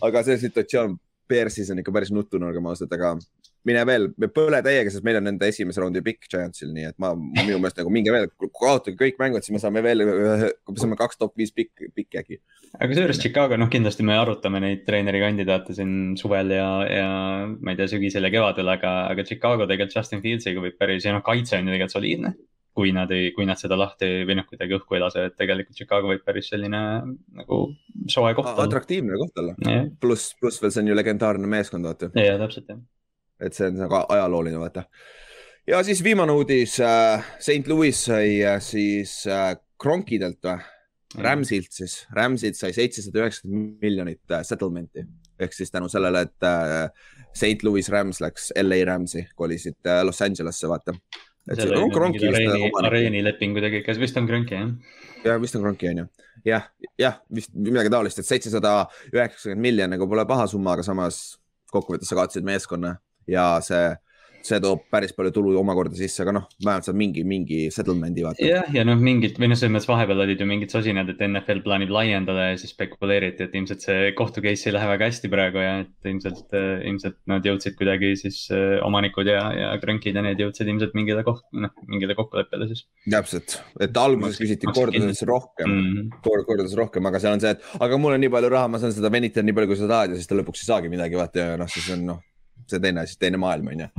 aga 0.08 0.26
see 0.28 0.40
situatsioon 0.48 0.98
Bearsis 1.30 1.72
on 1.74 1.82
ikka 1.82 1.94
päris 1.94 2.12
nutune, 2.14 2.46
olgem 2.46 2.68
ausad, 2.70 2.92
aga 2.94 3.16
mine 3.66 3.82
veel, 3.88 4.08
põle 4.34 4.60
täiega, 4.66 4.92
sest 4.94 5.06
meil 5.06 5.18
on 5.20 5.26
nende 5.28 5.48
esimese 5.50 5.82
raundi 5.82 6.02
pikk 6.06 6.28
Giantsil, 6.30 6.70
nii 6.76 6.88
et 6.92 6.96
ma, 7.02 7.12
minu 7.18 7.58
meelest 7.58 7.80
nagu 7.82 7.92
minge 7.94 8.14
veel, 8.14 8.28
kaotage 8.46 8.98
kõik 9.00 9.20
mängud, 9.22 9.46
siis 9.46 9.56
me 9.56 9.62
saame 9.62 9.82
veel, 9.86 10.06
me 10.06 10.78
saame 10.82 10.98
kaks 11.00 11.22
top 11.22 11.36
viis 11.40 11.54
pikk, 11.56 11.88
pikki 11.98 12.22
äkki. 12.22 12.40
aga 12.78 12.90
seejuures 12.92 13.22
Chicago, 13.22 13.58
noh, 13.60 13.70
kindlasti 13.74 14.06
me 14.08 14.18
arutame 14.20 14.62
neid 14.64 14.84
treenerikandidaate 14.88 15.78
siin 15.78 16.16
suvel 16.20 16.54
ja, 16.54 16.68
ja 16.90 17.08
ma 17.50 17.74
ei 17.74 17.80
tea, 17.80 17.90
sügisel 17.96 18.30
ja 18.30 18.34
kevadel, 18.38 18.74
aga, 18.76 18.98
aga 19.14 19.26
Chicago 19.28 19.66
tegelikult 19.70 19.98
Justin 19.98 20.26
Fieldsiga 20.26 20.64
võib 20.64 20.78
päris, 20.80 21.08
ja 21.08 21.16
noh, 21.16 21.26
kaitse 21.26 21.58
on 21.58 21.66
ju 21.66 21.76
tegelikult 21.76 21.98
soliidne. 22.00 22.36
kui 22.76 22.90
nad 22.92 23.08
ei, 23.16 23.30
kui 23.32 23.46
nad 23.48 23.56
seda 23.56 23.78
lahti 23.80 24.26
või 24.28 24.36
noh, 24.36 24.44
kuidagi 24.50 24.76
õhku 24.76 24.98
ei 24.98 25.00
lase, 25.00 25.22
et 25.30 25.38
tegelikult 25.40 25.78
Chicago 25.80 26.10
võib 26.10 26.26
päris 26.28 26.50
selline 26.52 26.82
nagu 27.40 27.60
soe 28.12 28.34
koht 28.36 28.50
olla. 28.52 28.66
atraktiivne 28.68 29.16
koht 29.22 29.40
olla 29.40 29.56
pluss, 30.04 30.34
pluss 30.42 30.60
veel 30.60 30.74
see 30.76 30.84
on 30.84 30.92
ju 30.92 30.98
legendaarne 31.00 31.48
meeskond, 31.48 31.88
vaata. 31.88 32.12
jaa, 32.20 32.36
täpselt 32.42 32.74
jah 32.74 32.84
et 33.40 33.54
see 33.54 33.68
on 33.70 33.82
nagu 33.84 34.02
ajalooline, 34.10 34.60
vaata. 34.60 34.86
ja 35.68 35.84
siis 35.84 36.04
viimane 36.04 36.32
uudis 36.32 36.80
äh,, 36.80 37.26
St 37.40 37.68
Louis 37.68 38.06
sai 38.06 38.42
äh, 38.44 38.62
siis 38.62 39.26
äh, 39.28 39.56
Kronkidelt 39.82 40.44
või? 40.46 40.72
Ramsilt 41.16 41.72
siis, 41.72 42.02
Ramsilt 42.12 42.58
sai 42.60 42.74
seitsesada 42.76 43.22
üheksakümmend 43.24 43.78
miljonit 43.84 44.32
äh, 44.32 44.44
settlement'i 44.44 45.06
ehk 45.40 45.54
siis 45.54 45.72
tänu 45.72 45.90
sellele, 45.92 46.26
et 46.28 46.44
äh, 46.48 46.90
St 47.34 47.64
Louis 47.64 47.90
Rams 47.90 48.22
läks 48.24 48.52
LA 48.62 48.84
Ramsi, 48.88 49.26
kolisid 49.36 49.80
äh, 49.88 50.04
Los 50.06 50.22
Angelesse, 50.22 50.68
vaata. 50.70 50.96
areeni, 52.32 52.70
areeni 52.84 53.24
lepingu 53.24 53.62
tegi, 53.62 53.84
kas 53.86 54.00
vist 54.02 54.18
on 54.18 54.28
Kronki 54.28 54.56
jah? 54.56 54.70
jah, 55.26 55.42
vist 55.42 55.56
on 55.56 55.66
Kronki 55.66 55.92
on 55.92 56.04
ju. 56.04 56.06
jah, 56.46 56.70
jah, 57.00 57.20
vist 57.36 57.52
midagi 57.54 57.92
taolist, 57.94 58.20
et 58.20 58.30
seitsesada 58.30 58.78
üheksakümmend 59.12 59.68
miljonit 59.68 59.98
nagu 59.98 60.08
pole 60.10 60.26
paha 60.26 60.48
summa, 60.50 60.74
aga 60.74 60.88
samas 60.88 61.20
kokkuvõttes 61.74 62.10
sa 62.10 62.18
kaotasid 62.18 62.48
meeskonna 62.48 62.96
ja 63.28 63.46
see, 63.66 63.94
see 64.46 64.60
toob 64.62 64.84
päris 64.94 65.14
palju 65.16 65.32
tulu 65.34 65.54
omakorda 65.60 65.98
sisse, 65.98 66.22
aga 66.24 66.34
noh, 66.38 66.46
vähemalt 66.62 66.88
saad 66.88 66.98
mingi, 67.00 67.24
mingi 67.28 67.60
settlement'i 67.74 68.26
vaata. 68.26 68.46
jah, 68.46 68.68
ja 68.74 68.84
noh, 68.88 69.00
mingid 69.02 69.40
või 69.42 69.50
noh, 69.52 69.60
selles 69.60 69.74
mõttes 69.74 69.90
vahepeal 69.90 70.22
olid 70.26 70.42
ju 70.42 70.48
mingid 70.50 70.74
sosinad, 70.74 71.10
et 71.12 71.22
NFL 71.26 71.64
plaanib 71.66 71.94
laiendada 71.94 72.50
ja 72.52 72.60
siis 72.62 72.76
spekuleeriti, 72.76 73.48
et 73.48 73.56
ilmselt 73.58 73.86
see 73.86 74.12
kohtu 74.18 74.44
case 74.46 74.70
ei 74.70 74.76
lähe 74.76 74.90
väga 74.92 75.10
hästi 75.10 75.32
praegu 75.34 75.64
ja 75.64 75.74
et 75.84 76.12
ilmselt, 76.12 76.58
ilmselt 76.92 77.18
nad 77.32 77.48
jõudsid 77.48 77.78
kuidagi 77.80 78.14
siis 78.22 78.44
äh, 78.54 78.78
omanikud 78.86 79.30
ja, 79.32 79.48
ja 79.58 79.72
krõnkid 79.82 80.18
ja 80.18 80.26
need 80.26 80.44
jõudsid 80.46 80.70
ilmselt 80.70 80.96
mingile 80.98 81.26
koht-, 81.28 81.48
noh, 81.56 81.74
mingile 81.90 82.18
kokkuleppele 82.18 82.70
siis. 82.70 82.86
täpselt, 83.10 83.58
et 83.82 83.98
alguses 84.02 84.40
küsiti 84.42 84.70
kordades 84.70 85.26
rohkem 85.26 85.72
mm, 85.72 85.90
-hmm. 85.98 86.46
kordades 86.46 86.78
rohkem, 86.78 87.10
aga 87.10 87.24
seal 87.24 87.40
on 87.40 87.44
see, 87.44 87.56
et 87.58 87.82
aga 87.82 88.02
mul 88.02 88.18
on 88.18 88.22
nii 88.22 88.34
palju 88.38 88.54
raha, 88.54 88.70
ma 88.70 88.82
saan 88.82 88.94
seda 88.94 89.10
venitada 89.14 89.46
nii 89.48 89.58
palju, 89.58 89.74
kui 89.74 89.82
sa 89.82 89.90
tahad 89.90 90.14
ja 90.14 90.22
siis 90.22 90.30
ta 90.30 90.38
lõpuks 90.38 90.62
ei 90.62 90.70
saagi 90.70 90.94
midagi 90.94 91.18
vaata 91.18 91.50
ja 91.50 91.60
noh, 91.60 91.70
siis 91.72 91.90
on 91.96 92.08
noh 92.14 92.24
see 92.72 92.82
teine 92.84 93.04
asi, 93.06 93.20
teine 93.20 93.42
maailm 93.42 93.74
on 93.74 93.86
ju. 93.86 93.92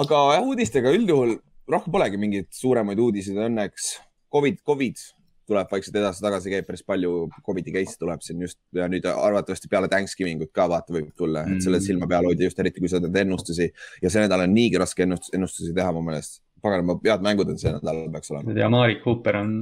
aga 0.00 0.24
jah, 0.36 0.48
uudistega 0.48 0.94
üldjuhul 0.96 1.36
rohkem 1.68 1.94
polegi 1.94 2.20
mingeid 2.20 2.50
suuremaid 2.54 3.00
uudiseid 3.02 3.38
õnneks. 3.48 3.94
Covid, 4.32 4.60
Covid 4.66 5.00
tuleb 5.48 5.70
vaikselt 5.72 5.96
edasi-tagasi, 5.96 6.50
käib 6.52 6.66
päris 6.68 6.82
palju 6.86 7.12
Covidi 7.46 7.72
case 7.72 7.96
tuleb 8.00 8.20
siin 8.24 8.42
just 8.44 8.58
ja 8.76 8.88
nüüd 8.90 9.06
arvatavasti 9.08 9.70
peale 9.72 9.88
Thanksgiving 9.88 10.42
ut 10.44 10.52
ka 10.54 10.66
vaata 10.70 10.92
võib 10.94 11.08
tulla 11.16 11.44
mm., 11.46 11.56
et 11.56 11.64
selle 11.64 11.80
silma 11.84 12.08
peal 12.10 12.28
hoida 12.28 12.44
just 12.44 12.60
eriti, 12.60 12.82
kui 12.84 12.90
sa 12.92 13.00
teed 13.00 13.16
ennustusi 13.22 13.70
ja 14.02 14.12
see 14.12 14.24
nädal 14.24 14.44
on 14.44 14.52
niigi 14.52 14.80
raske 14.80 15.06
ennust, 15.06 15.32
ennustusi 15.36 15.72
teha 15.76 15.94
mu 15.96 16.04
meelest. 16.04 16.42
paganama, 16.62 16.98
head 17.06 17.22
mängud 17.24 17.52
on 17.52 17.58
see 17.60 17.72
nädal 17.72 18.02
peaks 18.12 18.32
olema. 18.34 18.58
ja 18.58 18.68
Marek 18.72 19.00
Cooper 19.04 19.40
on, 19.40 19.54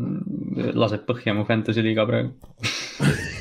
laseb 0.74 1.06
põhja 1.06 1.36
mu 1.36 1.46
fantasy 1.46 1.84
liiga 1.86 2.06
praegu 2.08 2.34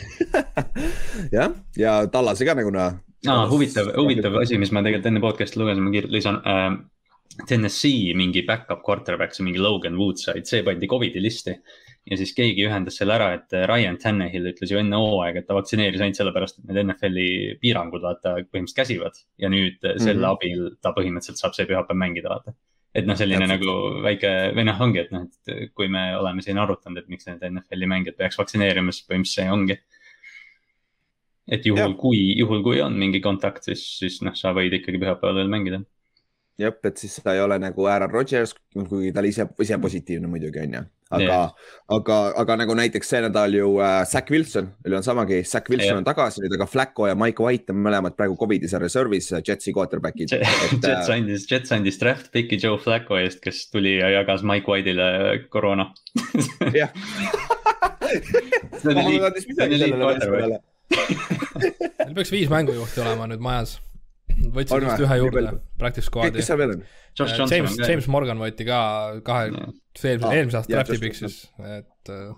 jah, 1.38 1.56
ja 1.80 1.98
Tallase 2.12 2.46
ka 2.46 2.58
nagu 2.58 2.74
näha 2.76 3.00
aa, 3.32 3.46
huvitav, 3.52 3.94
huvitav 4.00 4.36
asi, 4.42 4.60
mis 4.62 4.74
ma 4.76 4.84
tegelikult 4.86 5.10
enne 5.12 5.24
podcast'i 5.24 5.62
lugesin, 5.62 5.88
ma 5.88 6.06
lisan 6.18 6.42
äh,. 6.44 6.76
Tennessee 7.48 8.14
mingi 8.16 8.46
back-up 8.48 8.84
quarterback, 8.86 9.34
see 9.36 9.44
mingi 9.44 9.60
Logan 9.60 9.98
Woods 10.00 10.24
said, 10.24 10.46
see 10.48 10.64
pandi 10.64 10.88
Covidi 10.88 11.20
listi. 11.20 11.56
ja 12.06 12.18
siis 12.20 12.36
keegi 12.38 12.68
ühendas 12.68 13.00
selle 13.00 13.16
ära, 13.16 13.32
et 13.34 13.54
Ryan 13.66 13.96
Tannehill 13.98 14.52
ütles 14.52 14.70
ju 14.70 14.78
enne 14.78 15.00
hooaega, 15.02 15.42
et 15.42 15.48
ta 15.50 15.56
vaktsineeris 15.58 16.04
ainult 16.06 16.20
sellepärast, 16.20 16.60
et 16.60 16.68
need 16.70 16.80
NFL-i 16.84 17.56
piirangud 17.64 18.04
vaata 18.06 18.36
põhimõtteliselt 18.44 18.78
käsivad. 18.78 19.18
ja 19.42 19.50
nüüd 19.50 19.82
selle 19.82 20.14
mm 20.14 20.22
-hmm. 20.22 20.30
abil 20.32 20.78
ta 20.86 20.94
põhimõtteliselt 20.94 21.42
saab 21.42 21.58
see 21.58 21.66
pühapäev 21.66 21.98
mängida, 21.98 22.30
vaata. 22.30 22.54
et 22.94 23.10
noh, 23.10 23.18
selline 23.18 23.48
Täpselt. 23.48 23.66
nagu 23.66 24.04
väike 24.06 24.34
või 24.56 24.68
noh, 24.70 24.82
ongi, 24.88 25.00
et 25.00 25.12
noh, 25.12 25.26
et 25.26 25.74
kui 25.74 25.90
me 25.90 26.06
oleme 26.18 26.46
siin 26.46 26.62
arutanud, 26.62 27.02
et 27.02 27.10
miks 27.10 27.26
need 27.26 27.42
NFL-i 27.50 27.90
mängijad 27.90 28.22
peaks 28.22 28.38
vaktsineerima, 28.38 28.94
siis 28.94 29.10
põhimõtteliselt 29.10 29.42
see 29.42 29.52
ongi 29.52 29.80
et 31.48 31.66
juhul, 31.66 31.94
kui, 32.00 32.22
juhul 32.40 32.64
kui 32.66 32.82
on 32.82 32.96
mingi 32.98 33.22
kontakt, 33.24 33.68
siis, 33.68 33.84
siis 34.00 34.22
noh, 34.26 34.36
sa 34.38 34.54
võid 34.56 34.74
ikkagi 34.80 35.02
pühapäeval 35.02 35.44
veel 35.44 35.52
mängida. 35.52 35.84
jah, 36.58 36.72
et 36.88 36.98
siis 36.98 37.18
ta 37.20 37.34
ei 37.36 37.42
ole 37.44 37.58
nagu 37.60 37.86
Aaron 37.92 38.12
Rodgers, 38.12 38.56
kuigi 38.74 39.12
ta 39.14 39.20
oli 39.22 39.34
ise, 39.34 39.46
ise 39.62 39.78
positiivne 39.82 40.30
muidugi 40.32 40.62
on 40.64 40.78
ju. 40.78 40.84
aga 41.16 41.26
yeah., 41.26 41.72
aga, 41.92 42.20
aga 42.42 42.56
nagu 42.64 42.78
näiteks 42.80 43.12
see 43.12 43.20
nädal 43.28 43.54
ju 43.54 43.74
äh, 43.78 44.00
Zack 44.10 44.32
Wilson, 44.32 44.72
meil 44.86 44.96
on 44.98 45.06
samagi, 45.06 45.42
Zack 45.44 45.70
Wilson 45.70 45.92
yeah. 45.92 46.00
on 46.00 46.08
tagasi 46.08 46.42
nüüd, 46.42 46.56
aga 46.58 46.66
Flacco 46.72 47.10
ja 47.10 47.18
Mike 47.20 47.44
White 47.44 47.76
on 47.76 47.84
mõlemad 47.86 48.16
praegu 48.18 48.38
Covidis 48.40 48.74
ja 48.74 48.82
reservis 48.82 49.30
äh, 49.36 49.44
Jetsi 49.46 49.76
quarterback'id 49.76 50.32
Jets 50.34 50.88
äh, 50.88 51.12
andis, 51.14 51.46
Jets 51.52 51.76
andis 51.76 52.00
draft 52.02 52.32
pick'i 52.34 52.58
Joe 52.58 52.80
Flacco 52.82 53.20
eest, 53.20 53.44
kes 53.44 53.68
tuli 53.70 54.00
ja 54.00 54.14
jagas 54.16 54.42
Mike 54.48 54.72
White'ile 54.72 55.44
koroona. 55.54 55.92
jah. 56.80 56.96
see 58.80 58.96
oli 58.96 59.04
liig-, 59.12 59.44
see 59.44 59.68
oli 59.68 59.84
liig-quarterback 59.84 60.64
Neil 60.94 62.16
peaks 62.16 62.32
viis 62.34 62.52
mängujuhti 62.52 63.04
olema 63.04 63.28
nüüd 63.32 63.44
majas. 63.44 63.80
võtsid 64.56 64.86
just 64.86 65.04
ühe 65.06 65.18
juurde, 65.22 65.44
practice 65.80 66.10
squad'i. 66.10 66.40
kes 66.40 66.50
seal 66.52 66.60
veel 66.60 66.76
on? 66.76 66.86
James, 67.16 67.78
James 67.80 68.08
Morgan 68.12 68.42
võeti 68.42 68.66
ka 68.68 68.80
kahe, 69.26 69.52
eelmise, 69.54 70.32
eelmise 70.34 70.60
aasta 70.60 70.74
draft'i 70.74 70.98
pick'is, 71.00 71.38
et 71.78 72.12
uh, 72.12 72.34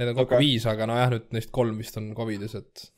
need 0.00 0.10
on 0.10 0.16
kokku 0.16 0.34
okay. 0.34 0.42
viis, 0.42 0.66
aga 0.66 0.88
nojah, 0.90 1.12
nüüd 1.14 1.28
neist 1.36 1.52
kolm 1.54 1.78
vist 1.78 1.98
on 2.00 2.10
Covidis, 2.18 2.56
et 2.58 2.88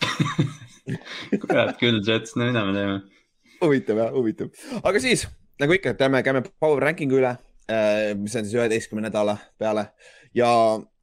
kurat 1.44 1.76
küll, 1.80 2.00
Jets, 2.06 2.38
no 2.38 2.48
mida 2.48 2.64
me 2.64 2.72
teeme? 2.78 3.02
huvitav 3.60 4.00
jah, 4.00 4.14
huvitav, 4.16 4.64
aga 4.80 5.04
siis 5.04 5.26
nagu 5.60 5.76
ikka, 5.76 5.92
teeme, 5.98 6.22
käime 6.24 6.46
power 6.48 6.88
ranking'u 6.88 7.20
üle, 7.20 7.34
äh, 7.68 8.14
mis 8.16 8.38
on 8.38 8.48
siis 8.48 8.56
üheteistkümne 8.56 9.10
nädala 9.10 9.36
peale 9.60 9.90
ja 10.34 10.50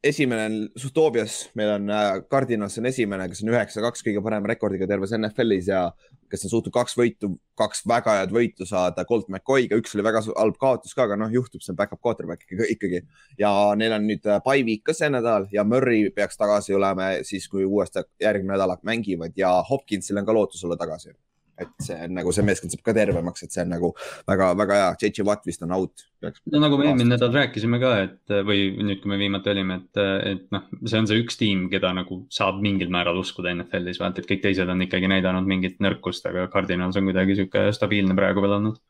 esimene 0.05 0.69
obvious, 1.01 1.49
meil 1.57 1.71
on 1.75 1.89
äh, 1.89 2.21
Cardinals 2.31 2.77
on 2.77 2.85
esimene, 2.85 3.27
kes 3.29 3.41
on 3.43 3.51
üheksa-kaks 3.53 4.05
kõige 4.05 4.21
parema 4.23 4.51
rekordiga 4.51 4.87
terves 4.89 5.15
NFL-is 5.17 5.69
ja 5.71 5.87
kes 6.31 6.45
on 6.45 6.51
suutnud 6.51 6.73
kaks 6.73 6.95
võitu, 6.97 7.31
kaks 7.57 7.83
väga 7.89 8.17
head 8.19 8.33
võitu 8.33 8.67
saada 8.69 9.05
Colt 9.09 9.29
McCoy'ga, 9.31 9.77
üks 9.81 9.95
oli 9.95 10.05
väga 10.05 10.21
halb 10.27 10.57
kaotus 10.61 10.93
ka, 10.97 11.07
aga 11.07 11.17
noh, 11.19 11.31
juhtub, 11.33 11.63
see 11.63 11.73
on 11.73 11.79
back-up 11.79 12.01
quarterback 12.05 12.45
ikkagi. 12.45 13.01
ja 13.41 13.51
neil 13.77 13.97
on 13.97 14.09
nüüd 14.09 14.25
äh, 14.29 14.41
bye 14.45 14.65
week 14.67 14.85
ka 14.85 14.95
see 14.97 15.09
nädal 15.13 15.49
ja 15.53 15.65
Murry 15.67 16.09
peaks 16.15 16.37
tagasi 16.41 16.77
olema 16.77 17.15
siis, 17.25 17.49
kui 17.49 17.65
uuesti 17.65 18.05
järgmine 18.21 18.55
nädal 18.55 18.77
mängivad 18.83 19.37
ja 19.37 19.55
Hopkinsil 19.69 20.21
on 20.21 20.27
ka 20.27 20.37
lootus 20.37 20.63
olla 20.65 20.77
tagasi 20.77 21.15
et 21.61 21.71
see 21.83 21.97
on 22.07 22.15
nagu 22.17 22.33
see 22.35 22.45
meeskond 22.45 22.73
saab 22.73 22.83
ka 22.85 22.93
tervemaks, 22.95 23.45
et 23.45 23.55
see 23.55 23.63
on 23.63 23.71
nagu 23.75 23.91
väga-väga 24.27 24.79
hea, 24.79 24.89
JJ 25.05 25.25
Watt 25.27 25.47
vist 25.47 25.63
on 25.63 25.73
out. 25.75 26.05
no 26.51 26.61
nagu 26.63 26.79
me 26.79 26.89
eelmine 26.89 27.13
nädal 27.13 27.33
rääkisime 27.35 27.79
ka, 27.81 27.91
et 28.07 28.35
või 28.47 28.71
nüüd, 28.79 29.01
kui 29.03 29.11
me 29.11 29.19
viimati 29.21 29.51
olime, 29.53 29.79
et, 29.83 30.01
et 30.31 30.47
noh, 30.55 30.65
see 30.83 30.99
on 30.99 31.07
see 31.09 31.21
üks 31.21 31.39
tiim, 31.39 31.67
keda 31.71 31.93
nagu 31.95 32.23
saab 32.33 32.59
mingil 32.63 32.91
määral 32.93 33.19
uskuda 33.21 33.53
NFL-is, 33.53 34.01
vaata, 34.01 34.23
et 34.23 34.29
kõik 34.31 34.43
teised 34.47 34.71
on 34.71 34.83
ikkagi 34.85 35.11
näidanud 35.11 35.47
mingit 35.49 35.79
nõrkust, 35.83 36.25
aga 36.29 36.47
Cardinals 36.53 36.97
on 36.99 37.07
kuidagi 37.07 37.37
sihuke 37.39 37.69
stabiilne 37.75 38.17
praegu 38.17 38.43
veel 38.43 38.57
olnud 38.59 38.81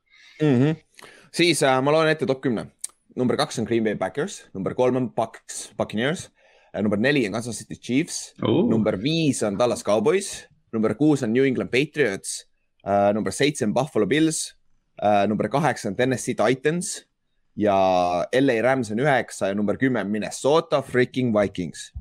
mm. 0.42 0.56
-hmm. 0.62 1.08
siis 1.32 1.64
äh, 1.64 1.82
ma 1.82 1.92
loen 1.92 2.10
ette 2.10 2.26
top 2.26 2.42
kümne. 2.42 2.68
number 3.16 3.38
kaks 3.38 3.60
on 3.60 3.66
Green 3.66 3.84
Bay 3.84 3.96
Packers, 3.96 4.46
number 4.54 4.74
kolm 4.74 4.96
on 4.96 5.12
Bucks, 5.12 5.72
Buccaneers, 5.78 6.30
äh, 6.74 6.82
number 6.82 7.00
neli 7.00 7.26
on 7.28 7.32
Kansas 7.32 7.58
City 7.58 7.76
Chiefs 7.76 8.34
uh., 8.42 8.70
number 8.70 8.98
viis 8.98 9.44
on 9.44 9.60
Dallas 9.60 9.84
Cowboys, 9.84 10.48
number 10.74 10.96
kuus 10.96 11.24
on 11.24 11.34
New 11.34 11.46
England 11.46 11.72
Patriots 11.72 12.48
uh,. 12.86 13.14
number 13.14 13.34
seitse 13.34 13.66
on 13.66 13.74
Buffalo 13.74 14.08
Bills 14.08 14.56
uh,, 15.02 15.26
number 15.28 15.50
kaheksa 15.50 15.90
on 15.90 15.96
Tennessee 15.96 16.36
Titans 16.36 17.06
ja 17.56 17.76
LA 18.42 18.62
Rams 18.62 18.92
on 18.92 19.00
üheksa 19.00 19.52
ja 19.52 19.56
number 19.56 19.78
kümme 19.78 20.02
on 20.02 20.12
Minnesota 20.12 20.82
freaking 20.82 21.34
Vikings. 21.36 21.94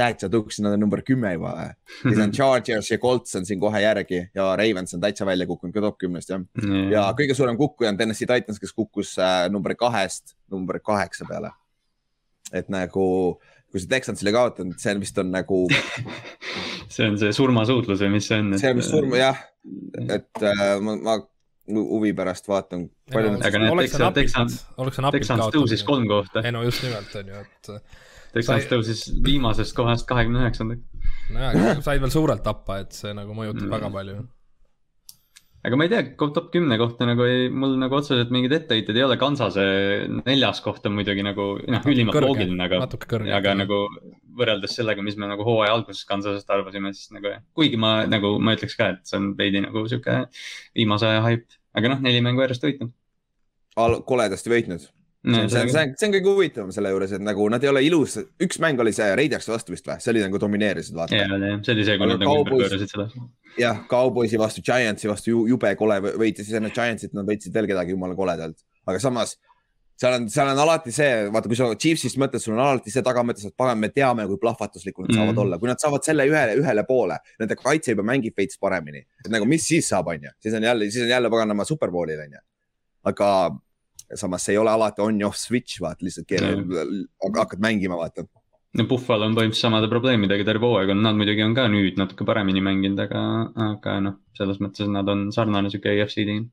täitsa 0.00 0.30
tuksin, 0.32 0.64
nad 0.64 0.72
on 0.72 0.80
number 0.80 1.02
kümme 1.04 1.32
juba. 1.32 1.74
siis 2.02 2.18
on 2.18 2.32
Chargers 2.38 2.90
ja 2.90 2.98
Colts 2.98 3.36
on 3.36 3.46
siin 3.46 3.60
kohe 3.60 3.80
järgi 3.82 4.30
ja 4.34 4.56
Ravens 4.56 4.94
on 4.94 5.00
täitsa 5.00 5.26
välja 5.26 5.46
kukkunud 5.46 5.74
ka 5.74 5.80
top 5.80 5.98
kümnest 5.98 6.30
jah 6.30 6.40
mm.. 6.40 6.90
ja 6.92 7.10
kõige 7.18 7.36
suurem 7.36 7.56
kukkuja 7.56 7.90
on 7.92 7.96
Tennessee 7.96 8.26
Titans, 8.26 8.58
kes 8.60 8.72
kukkus 8.72 9.16
uh, 9.18 9.46
number 9.52 9.74
kahest 9.74 10.34
number 10.50 10.80
kaheksa 10.80 11.28
peale. 11.28 11.52
et 12.52 12.68
nagu 12.68 13.06
kui 13.70 13.80
sa 13.80 13.86
Texansile 13.86 14.32
kaotanud, 14.34 14.78
see 14.82 14.94
on 14.94 15.00
vist 15.04 15.18
on 15.22 15.30
nagu 15.30 15.60
see 16.90 17.08
on 17.08 17.18
see 17.20 17.34
surmasuutlus 17.36 18.02
või 18.04 18.16
mis 18.16 18.28
see 18.30 18.40
on? 18.42 18.56
see 18.60 18.72
on 18.74 18.82
surm 18.84 19.14
jah, 19.18 19.38
et 20.06 20.44
äh, 20.44 20.74
ma, 20.84 20.96
ma 20.98 21.18
huvi 21.70 22.12
pärast 22.16 22.48
vaatan. 22.50 22.88
aga 23.14 23.34
need 23.36 23.80
Texans, 23.84 24.14
Texans, 24.18 24.60
Texans 25.12 25.46
tõusis 25.54 25.84
kolm 25.86 26.08
kohta. 26.10 26.44
ei 26.44 26.54
no 26.54 26.64
just 26.66 26.84
nimelt 26.86 27.14
on 27.20 27.34
ju, 27.34 27.44
et. 27.46 27.72
Texans 28.30 28.66
sai... 28.66 28.70
tõusis 28.70 29.06
viimasest 29.24 29.74
kohast 29.74 30.06
kahekümne 30.10 30.44
üheksandaks. 30.44 30.84
nojah, 31.34 31.80
said 31.86 32.02
veel 32.02 32.12
suurelt 32.14 32.44
tappa, 32.46 32.82
et 32.84 32.94
see 32.96 33.14
nagu 33.16 33.34
mõjutab 33.36 33.66
mm. 33.66 33.74
väga 33.78 33.94
palju 33.94 34.20
aga 35.60 35.76
ma 35.76 35.84
ei 35.84 35.92
tea, 35.92 36.04
top 36.16 36.48
kümne 36.54 36.78
kohta 36.80 37.06
nagu 37.08 37.24
ei, 37.28 37.48
mul 37.52 37.74
nagu 37.80 37.98
otseselt 37.98 38.30
mingeid 38.32 38.54
etteheited 38.56 38.96
ei 38.96 39.04
ole, 39.04 39.18
Kansase 39.20 39.64
neljas 40.24 40.62
koht 40.64 40.86
on 40.88 40.96
muidugi 40.96 41.24
nagu 41.26 41.52
noh, 41.60 41.88
ülimalt 41.92 42.24
loogiline, 42.24 42.64
aga, 42.64 42.86
aga 43.36 43.56
nagu 43.58 43.82
võrreldes 44.36 44.76
sellega, 44.78 45.02
mis 45.04 45.18
me 45.20 45.28
nagu 45.30 45.44
hooaja 45.46 45.74
alguses 45.74 46.06
Kansasest 46.08 46.50
arvasime, 46.54 46.92
siis 46.96 47.12
nagu 47.16 47.34
kuigi 47.56 47.80
ma 47.80 48.00
nagu, 48.10 48.36
ma 48.42 48.54
ütleks 48.56 48.78
ka, 48.78 48.92
et 48.94 49.10
see 49.10 49.18
on 49.20 49.32
veidi 49.38 49.62
nagu 49.64 49.84
sihuke 49.90 50.22
viimase 50.76 51.10
aja 51.10 51.24
haip, 51.26 51.46
aga 51.76 51.94
noh, 51.94 52.00
neli 52.06 52.22
mängu 52.24 52.44
järjest 52.46 52.66
võitnud. 52.66 52.94
koledasti 54.06 54.52
võitnud. 54.52 54.88
No, 55.22 55.36
see, 55.36 55.48
see, 55.52 55.68
see, 55.68 55.88
see 56.00 56.06
on 56.08 56.14
kõige 56.14 56.30
huvitavam 56.32 56.70
selle 56.72 56.94
juures, 56.94 57.10
et 57.12 57.20
nagu 57.20 57.44
nad 57.52 57.60
ei 57.60 57.68
ole 57.68 57.82
ilus, 57.84 58.14
üks 58.40 58.56
mäng 58.64 58.80
oli 58.80 58.94
see 58.96 59.10
Raidersi 59.18 59.52
vastu 59.52 59.74
vist 59.74 59.84
või, 59.84 59.98
see 60.00 60.14
oli 60.14 60.22
nagu 60.24 60.40
domineerisid, 60.40 60.96
vaata. 60.96 61.18
ja, 61.18 61.26
ja 61.28 61.58
see 61.60 61.74
oli 61.74 61.84
see, 61.84 61.98
kui 62.00 62.08
nad 62.08 62.22
nagu 62.24 62.38
ümber 62.38 62.54
pöörasid 62.54 62.88
seda. 62.88 63.04
jah, 63.60 63.82
Cowboysi 63.90 64.40
vastu, 64.40 64.64
Giantsi 64.64 65.10
vastu 65.12 65.42
jube 65.50 65.74
kole 65.76 65.98
võit 66.06 66.40
ja 66.40 66.46
siis 66.46 66.56
enne 66.56 66.72
Giantsit 66.72 67.12
nad 67.12 67.28
võitsid 67.28 67.52
veel 67.52 67.68
kedagi 67.68 67.92
jumala 67.92 68.16
koledalt, 68.16 68.56
aga 68.88 69.02
samas 69.04 69.36
seal 70.00 70.16
on, 70.16 70.28
seal 70.32 70.48
on 70.48 70.60
alati 70.62 70.92
see, 70.94 71.08
vaata, 71.32 71.50
kui 71.50 71.58
sa 71.58 71.68
Chiefsist 71.76 72.18
mõtled, 72.20 72.42
sul 72.42 72.54
on 72.54 72.62
alati 72.64 72.92
see 72.92 73.04
tagamõttes, 73.04 73.50
et 73.50 73.56
pagan, 73.58 73.80
me 73.80 73.90
teame, 73.92 74.24
kui 74.30 74.40
plahvatuslikud 74.40 75.06
nad 75.06 75.12
mm. 75.12 75.20
saavad 75.20 75.40
olla, 75.44 75.58
kui 75.60 75.68
nad 75.68 75.82
saavad 75.82 76.06
selle 76.06 76.24
ühele, 76.30 76.56
ühele 76.62 76.84
poole, 76.88 77.18
nende 77.40 77.58
kaitse 77.60 77.92
juba 77.92 78.06
mängib 78.08 78.38
veits 78.40 78.60
paremini, 78.60 79.04
et 79.20 79.32
nagu 79.32 79.48
mis 79.48 79.66
siis 79.66 79.90
saab, 79.92 80.08
onju, 80.14 80.32
siis 80.40 80.56
on 80.56 80.64
jälle, 80.64 80.88
siis 80.88 81.04
on 81.04 81.12
jälle 81.12 81.32
paganama 81.32 81.66
superbowlil 81.68 82.22
onju. 82.24 82.44
aga 83.10 83.28
samas 84.20 84.44
see 84.44 84.56
ei 84.56 84.60
ole 84.60 84.72
alati 84.72 85.04
on-off 85.04 85.38
switch, 85.38 85.80
vaata 85.84 86.06
lihtsalt 86.06 86.28
keele 86.28 86.54
hakkad 87.36 87.60
mängima, 87.60 88.00
vaata. 88.00 88.24
no 88.78 88.86
Buffalo 88.88 89.28
on 89.28 89.36
põhimõtteliselt 89.36 89.68
samade 89.68 89.92
probleemidega 89.92 90.48
terve 90.48 90.64
hooaeg 90.64 90.94
olnud, 90.94 91.04
nad 91.10 91.20
muidugi 91.20 91.44
on 91.44 91.54
ka 91.58 91.68
nüüd 91.68 92.00
natuke 92.00 92.24
paremini 92.24 92.64
mänginud, 92.64 93.04
aga, 93.04 93.22
aga 93.68 94.00
noh, 94.06 94.18
selles 94.38 94.64
mõttes 94.64 94.88
nad 94.88 95.08
on 95.12 95.28
sarnane 95.34 95.72
sihuke 95.72 95.92
EFC 95.98 96.24
tiim 96.24 96.48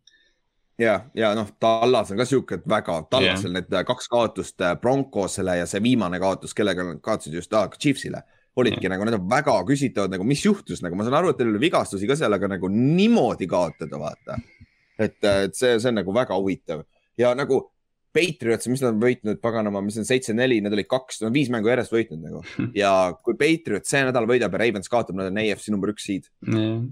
ja, 0.80 0.96
ja 1.18 1.34
noh, 1.38 1.50
Tallas 1.60 2.12
on 2.12 2.20
ka 2.22 2.26
sihuke 2.28 2.62
väga, 2.70 3.02
Tallasel 3.12 3.52
yeah. 3.52 3.62
need 3.62 3.78
kaks 3.88 4.10
kaotust 4.12 4.62
äh, 4.62 4.76
Broncosele 4.82 5.60
ja 5.62 5.70
see 5.70 5.84
viimane 5.84 6.20
kaotus, 6.22 6.56
kellega 6.58 6.86
nad 6.86 7.00
kaotasid 7.04 7.38
just 7.40 7.54
ah, 7.58 7.70
Chiefsile 7.78 8.24
olidki 8.58 8.86
yeah. 8.86 8.96
nagu, 8.96 9.06
need 9.06 9.18
on 9.20 9.26
väga 9.30 9.56
küsitavad, 9.70 10.14
nagu 10.14 10.26
mis 10.28 10.44
juhtus, 10.46 10.82
nagu 10.86 10.98
ma 10.98 11.06
saan 11.06 11.20
aru, 11.20 11.32
et 11.32 11.40
teil 11.40 11.52
oli 11.52 11.62
vigastusi 11.68 12.10
ka 12.10 12.18
seal, 12.18 12.34
aga 12.34 12.50
nagu 12.56 12.70
niimoodi 12.74 13.50
kaotada, 13.50 14.00
vaata. 14.02 14.38
et, 14.98 15.18
et 15.22 15.58
see, 15.58 15.78
see 15.78 15.92
on 15.92 16.00
nagu 16.02 16.14
väga 16.16 16.38
huvitav 16.38 16.86
ja 17.22 17.34
nagu 17.38 17.68
Patriots, 18.18 18.66
mis 18.72 18.82
nad 18.82 18.96
on 18.96 19.02
võitnud, 19.02 19.38
paganama, 19.44 19.82
mis 19.86 20.00
on 20.02 20.08
seitse-neli, 20.08 20.58
need 20.64 20.74
olid 20.74 20.88
kaks, 20.90 21.20
nad 21.22 21.30
on 21.30 21.36
viis 21.36 21.52
mängu 21.54 21.70
järjest 21.70 21.94
võitnud 21.94 22.24
nagu 22.24 22.42
ja 22.84 22.92
kui 23.22 23.38
Patriots 23.38 23.94
see 23.94 24.06
nädal 24.08 24.30
võidab 24.30 24.56
ja 24.56 24.64
Ravens 24.64 24.90
kaotab, 24.90 25.20
nad 25.20 25.30
on 25.30 25.42
AFC 25.44 25.70
number 25.74 25.94
üks 25.94 26.08
seed 26.10 26.30
mm.. 26.48 26.88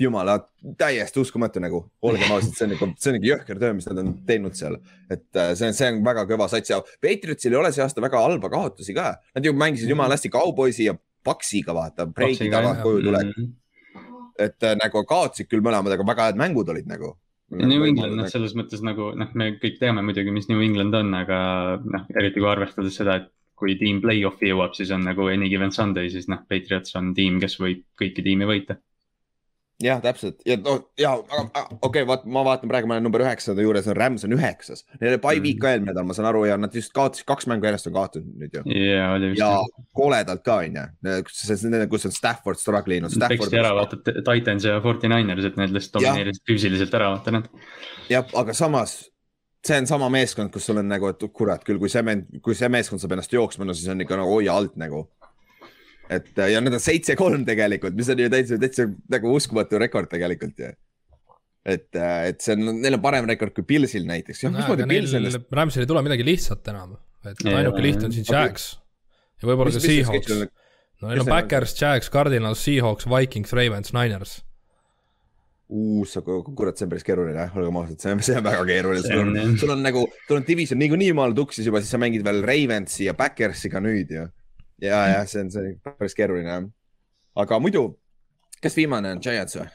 Jumala, 0.00 0.38
täiesti 0.78 1.20
uskumatu 1.20 1.60
nagu, 1.62 1.82
olgem 2.02 2.32
ausad, 2.32 2.54
see 2.56 2.66
on 2.66 2.74
ikka, 2.76 2.88
see 2.98 3.12
on 3.12 3.18
ikka 3.18 3.28
jõhker 3.28 3.60
töö, 3.60 3.72
mis 3.76 3.88
nad 3.90 4.02
on 4.02 4.12
teinud 4.28 4.56
seal. 4.58 4.78
et 5.10 5.38
äh, 5.38 5.52
see 5.58 5.68
on, 5.68 5.76
see 5.78 5.90
on 5.92 6.02
väga 6.06 6.26
kõva 6.30 6.48
sats 6.50 6.72
ja 6.72 6.80
Patriotsil 7.02 7.52
ei 7.52 7.60
ole 7.60 7.72
see 7.74 7.84
aasta 7.84 8.04
väga 8.04 8.22
halba 8.24 8.50
kaotusi 8.52 8.94
ka. 8.96 9.16
Nad 9.36 9.46
ju 9.46 9.52
mängisid 9.56 9.90
jumala 9.90 10.16
hästi 10.16 10.32
Cowboysi 10.32 10.88
ja 10.88 10.96
Paxiga 11.24 11.74
vaata, 11.76 12.06
breiki 12.10 12.50
tagant 12.50 12.82
koju 12.82 13.02
tulek 13.04 13.28
mm. 13.28 13.34
-hmm. 13.36 14.06
et 14.46 14.62
äh, 14.62 14.78
nagu 14.80 15.04
kaotasid 15.06 15.50
küll 15.50 15.62
mõlemad, 15.62 15.94
aga 15.94 16.06
väga 16.08 16.30
head 16.30 16.40
mängud 16.40 16.72
olid 16.72 16.88
nagu 16.90 17.16
New 17.52 17.84
England, 17.84 18.16
noh, 18.16 18.28
selles 18.32 18.54
mõttes 18.56 18.80
nagu 18.80 19.10
noh, 19.18 19.28
me 19.36 19.50
kõik 19.60 19.76
teame 19.80 20.00
muidugi, 20.00 20.32
mis 20.32 20.48
New 20.48 20.62
England 20.64 20.96
on, 20.96 21.12
aga 21.14 21.38
noh, 21.84 22.06
eriti 22.16 22.40
kui 22.40 22.48
arvestades 22.48 22.96
seda, 22.96 23.18
et 23.20 23.28
kui 23.60 23.76
tiim 23.78 24.00
play-off'i 24.02 24.48
jõuab, 24.48 24.72
siis 24.74 24.90
on 24.94 25.04
nagu 25.06 25.28
any 25.30 25.50
given 25.52 25.70
Sunday, 25.74 26.08
siis 26.10 26.30
noh, 26.32 26.40
Patriots 26.48 26.96
on 26.98 27.12
tiim, 27.14 27.38
kes 27.42 27.58
võib 27.60 27.84
kõiki 28.00 28.24
tiimi 28.24 28.48
võita. 28.48 28.78
Jah, 29.82 30.00
täpselt 30.02 30.40
ja 30.46 30.56
no 30.60 30.76
ja 31.00 31.12
okei 31.16 31.76
okay,, 31.88 32.06
vaat 32.08 32.24
ma 32.24 32.44
vaatan 32.46 32.70
praegu, 32.70 32.88
ma 32.90 32.96
olen 32.98 33.06
number 33.06 33.24
üheksanda 33.24 33.64
juures, 33.64 33.88
Rams 33.98 34.26
on 34.26 34.36
üheksas. 34.36 34.84
Neil 35.00 35.14
oli 35.14 35.20
pai 35.22 35.34
viik 35.44 35.60
ka 35.62 35.72
eelmine 35.72 35.92
nädal, 35.92 36.06
ma 36.08 36.16
saan 36.16 36.28
aru 36.30 36.44
ja 36.48 36.56
nad 36.60 36.74
just 36.76 36.94
kaotasid, 36.96 37.26
kaks 37.28 37.48
mängu 37.50 37.68
järjest 37.68 37.90
on 37.90 37.96
kaotanud 37.96 38.42
nüüd 38.42 38.58
ju. 38.58 38.64
vist. 39.32 39.42
ja 39.42 39.52
koledalt 39.98 40.44
ka 40.46 40.60
on 40.62 40.80
ju, 40.80 41.86
kus 41.92 42.08
on 42.08 42.16
Stafford 42.16 42.60
struggle 42.62 43.00
inud. 43.00 43.16
peksti 43.34 43.60
ära 43.60 43.72
vaata 43.78 44.00
Titans 44.02 44.68
ja 44.68 44.80
Forty 44.84 45.10
Niners, 45.12 45.48
et 45.48 45.58
need 45.60 45.74
lihtsalt 45.74 46.00
domineerisid 46.00 46.44
füüsiliselt 46.48 47.00
ära, 47.00 47.14
vaata 47.16 47.34
need. 47.38 47.50
jah, 48.12 48.28
aga 48.38 48.56
samas 48.56 49.00
see 49.62 49.78
on 49.78 49.86
sama 49.86 50.08
meeskond, 50.10 50.50
kus 50.50 50.64
sul 50.66 50.80
on 50.80 50.88
nagu, 50.90 51.06
et 51.12 51.22
kurat 51.34 51.62
küll, 51.66 51.78
kui 51.78 51.90
see, 51.92 52.16
kui 52.42 52.56
see 52.58 52.70
meeskond 52.72 53.02
saab 53.02 53.14
ennast 53.14 53.34
jooksma, 53.34 53.66
no 53.66 53.76
siis 53.78 53.90
on 53.92 54.02
ikka 54.02 54.18
nagu 54.18 54.34
hoia 54.34 54.56
alt 54.58 54.74
nagu 54.80 55.06
et 56.10 56.40
ja 56.52 56.62
nad 56.62 56.74
on 56.76 56.82
seitse-kolm 56.82 57.44
tegelikult, 57.48 57.94
mis 57.98 58.10
on 58.12 58.22
ju 58.22 58.30
täitsa, 58.32 58.58
täitsa 58.60 58.88
nagu 59.12 59.34
uskumatu 59.36 59.80
rekord 59.82 60.10
tegelikult 60.12 60.62
ju. 60.62 60.70
et, 61.64 61.88
et 61.94 62.42
see 62.42 62.56
on, 62.56 62.72
neil 62.82 62.98
on 62.98 63.04
parem 63.04 63.28
rekord 63.30 63.54
kui 63.54 63.66
Pilsil 63.66 64.06
näiteks. 64.08 64.44
Ramsil 65.54 65.84
ei 65.84 65.90
tule 65.90 66.02
midagi 66.04 66.26
lihtsat 66.26 66.72
enam, 66.74 66.96
et 67.26 67.44
ainuke 67.46 67.84
lihtne 67.84 68.10
on 68.10 68.16
siin 68.16 68.26
Jags 68.28 68.72
ja 69.42 69.50
võib-olla 69.50 69.74
ka 69.74 69.82
Seahawks. 69.82 70.38
no 71.02 71.10
neil 71.10 71.24
on 71.24 71.30
Backers, 71.30 71.76
Jags, 71.78 72.10
Cardinals, 72.12 72.64
Seahawks, 72.64 73.06
Vikings, 73.10 73.54
Ravens, 73.58 73.94
Niners 73.96 74.40
uus, 75.72 76.10
aga 76.18 76.34
kurat, 76.52 76.76
see 76.76 76.84
on 76.84 76.90
päris 76.92 77.06
keeruline, 77.06 77.46
olgem 77.56 77.76
ausad, 77.80 77.96
see 78.02 78.10
on, 78.12 78.18
see 78.26 78.34
on 78.36 78.44
väga 78.44 78.64
keeruline, 78.68 79.02
sul 79.06 79.22
on, 79.22 79.54
sul 79.56 79.70
on 79.72 79.80
nagu, 79.80 80.02
sul 80.26 80.36
on 80.36 80.44
division 80.44 80.76
niikuinii 80.82 81.14
maal 81.16 81.32
tuksis 81.36 81.64
juba, 81.64 81.80
siis 81.80 81.94
sa 81.94 82.00
mängid 82.02 82.26
veel 82.26 82.42
Ravensi 82.44 83.06
ja 83.06 83.14
Backersiga 83.16 83.80
nüüd 83.80 84.12
ju 84.12 84.26
ja, 84.82 84.98
jah, 85.12 85.26
see 85.30 85.44
on, 85.44 85.52
see 85.54 85.62
on 85.62 85.94
päris 85.98 86.16
keeruline 86.18 86.50
jah. 86.50 86.66
aga 87.44 87.58
muidu, 87.62 87.86
kes 88.62 88.76
viimane 88.78 89.14
on, 89.14 89.22
Giants 89.22 89.56
või? 89.58 89.70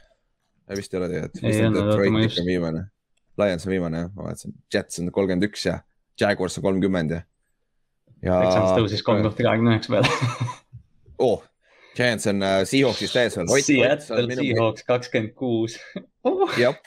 vist 0.75 0.93
ei 0.93 0.99
ole 0.99 1.09
tegelikult. 1.11 1.43
Detroit 1.77 2.23
ikka 2.25 2.41
on 2.41 2.47
viimane. 2.47 2.85
Lions 3.39 3.67
on 3.67 3.71
viimane 3.71 4.01
jah, 4.01 4.09
ma 4.15 4.25
vaatasin, 4.27 4.55
Jets 4.73 4.99
on 4.99 5.11
kolmkümmend 5.13 5.47
üks 5.47 5.67
ja 5.67 5.77
Jaguars 6.19 6.57
on 6.59 6.65
kolmkümmend 6.65 7.13
ja. 7.13 7.21
ja. 8.25 8.39
Texans 8.41 8.73
tõusis 8.79 9.05
kolm 9.05 9.21
kohta 9.25 9.45
kahekümne 9.45 9.75
üheksa 9.75 9.93
peale 9.93 10.47
oh, 11.27 11.45
Giants 11.95 12.27
on 12.31 12.43
uh, 12.43 12.59
Seahawksist 12.67 13.21
ees 13.21 13.37
veel. 13.39 13.53
Seattle 13.67 14.37
Seahawks 14.41 14.85
kakskümmend 14.89 15.33
kuus. 15.37 15.77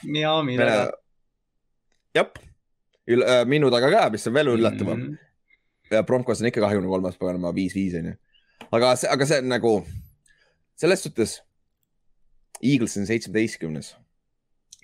Miami 0.05 0.59
taga. 0.59 0.91
jah, 2.15 2.29
äh, 3.09 3.41
minu 3.49 3.71
taga 3.73 3.91
ka, 3.95 4.05
mis 4.13 4.27
on 4.29 4.37
veel 4.37 4.53
üllatavam 4.57 4.97
mm. 4.99 5.09
-hmm 5.09 5.27
ja 5.91 6.03
Broncos 6.03 6.41
on 6.41 6.47
ikka 6.47 6.61
kahekümne 6.63 6.89
kolmas, 6.89 7.17
paganama 7.19 7.53
viis-viis 7.55 7.95
on 7.99 8.11
ju. 8.11 8.13
aga 8.71 8.93
see, 8.95 9.09
aga 9.11 9.27
see 9.27 9.41
on 9.43 9.49
nagu 9.51 9.73
selles 10.79 11.03
suhtes. 11.03 11.41
Eagles 12.61 12.93
on 12.97 13.07
seitsmeteistkümnes. 13.09 13.95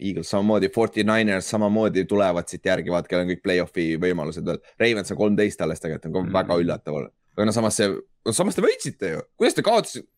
Eagles 0.01 0.29
samamoodi, 0.29 0.69
Forty 0.73 1.03
Niners 1.05 1.49
samamoodi 1.49 2.05
tulevad 2.09 2.49
siit 2.49 2.65
järgi, 2.65 2.89
vaat 2.93 3.07
kellel 3.09 3.25
on 3.25 3.31
kõik 3.31 3.43
play-off'i 3.45 3.85
võimalused 4.01 4.45
veel. 4.45 4.59
Ravens 4.81 5.13
on 5.13 5.19
kolmteist 5.19 5.61
alles 5.61 5.81
tegelikult 5.81 6.23
on 6.23 6.29
mm. 6.29 6.37
väga 6.37 6.57
üllatav. 6.61 6.99
aga 7.37 7.45
no 7.45 7.53
samas 7.53 7.77
see, 7.77 7.89
samas 8.33 8.57
te 8.57 8.65
võitsite 8.65 9.11
ju, 9.13 9.25
kuidas 9.37 9.57
te 9.57 9.65
kaotasite? 9.65 10.09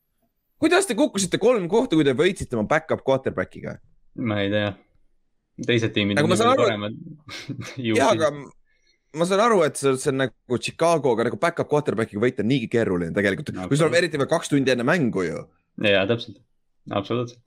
kuidas 0.59 0.87
te 0.87 0.95
kukkusite 0.99 1.39
kolm 1.39 1.67
kohta, 1.71 1.95
kui 1.95 2.07
te 2.07 2.15
võitsite 2.15 2.55
oma 2.55 2.67
back-up 2.67 3.03
quarterback'iga? 3.07 3.77
ma 4.19 4.41
ei 4.43 4.51
tea 4.51 4.71
teised 5.67 5.93
tiimid 5.95 6.19
on 6.19 6.31
veel 6.31 6.55
paremad. 6.59 6.95
jah, 7.89 8.13
aga 8.13 8.31
ma 9.17 9.25
saan 9.25 9.43
aru, 9.43 9.61
et 9.65 9.79
see, 9.79 9.95
see 10.01 10.11
on 10.13 10.23
nagu 10.23 10.59
Chicago'ga 10.61 11.25
nagu 11.27 11.39
back-up 11.41 11.69
quarterback'iga 11.71 12.21
võita 12.21 12.45
niigi 12.45 12.69
keeruline 12.71 13.15
tegelikult 13.15 13.53
no,, 13.55 13.67
kui 13.69 13.79
sul 13.79 13.89
on 13.89 13.99
eriti 13.99 14.19
veel 14.21 14.29
kaks 14.29 14.51
tundi 14.51 14.73
enne 14.73 14.85
mängu 14.87 15.25
ju. 15.25 15.45
ja 15.85 16.03
täpselt, 16.09 16.41
absoluutselt. 16.93 17.41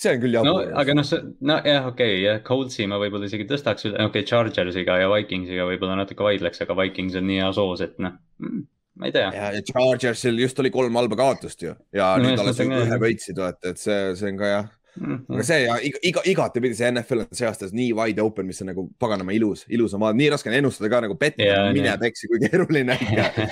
see 0.00 0.14
on 0.14 0.22
küll 0.22 0.38
jabur. 0.38 0.62
no 0.64 0.78
aga 0.80 0.96
noh, 0.96 1.10
nojah, 1.52 1.88
okei 1.92 2.14
okay,, 2.14 2.20
jah, 2.24 2.38
Coltsi 2.46 2.88
ma 2.90 3.00
võib-olla 3.02 3.28
isegi 3.28 3.48
tõstaks, 3.50 3.90
okei 3.90 4.06
okay,, 4.08 4.28
Chargersiga 4.30 5.00
ja 5.02 5.10
Vikingsiga 5.12 5.66
võib-olla 5.68 5.98
natuke 6.00 6.24
vaidleks, 6.26 6.64
aga 6.64 6.78
Vikings 6.80 7.18
on 7.20 7.28
nii 7.28 7.42
hea 7.42 7.50
soos, 7.56 7.84
et 7.84 8.00
noh 8.00 8.16
mm, 8.40 8.64
ma 9.02 9.10
ei 9.10 9.16
tea. 9.16 9.28
ja, 9.34 9.50
Chargersil 9.72 10.40
just 10.40 10.64
oli 10.64 10.72
kolm 10.72 10.96
halba 11.00 11.20
kaotust 11.20 11.66
ju 11.66 11.76
ja 11.92 12.14
no, 12.16 12.30
nüüd 12.30 12.40
alles 12.40 12.64
ühe 12.64 13.02
võitsid, 13.02 13.44
et 13.52 13.82
see, 13.82 14.00
see 14.16 14.32
on 14.32 14.40
ka 14.40 14.54
jah 14.56 14.72
Mm 15.00 15.06
-hmm. 15.06 15.34
aga 15.34 15.42
see 15.42 15.62
ja 15.64 15.76
iga, 15.82 15.98
iga, 16.02 16.22
igatepidi 16.24 16.74
see 16.78 16.90
NFL 16.90 17.24
on 17.24 17.26
see 17.32 17.46
aasta 17.48 17.66
nii 17.72 17.92
wide 17.98 18.22
open, 18.22 18.46
mis 18.46 18.62
on 18.62 18.68
nagu 18.70 18.84
paganama 18.98 19.32
ilus, 19.32 19.64
ilus 19.68 19.94
on 19.94 20.00
vaadata, 20.00 20.16
nii 20.16 20.30
raske 20.30 20.50
on 20.50 20.54
ennustada 20.54 20.90
ka 20.90 21.00
nagu 21.00 21.16
pettima 21.18 21.48
yeah,, 21.48 21.72
mine 21.74 21.96
peksi, 21.98 22.28
kui 22.30 22.38
keeruline 22.44 22.98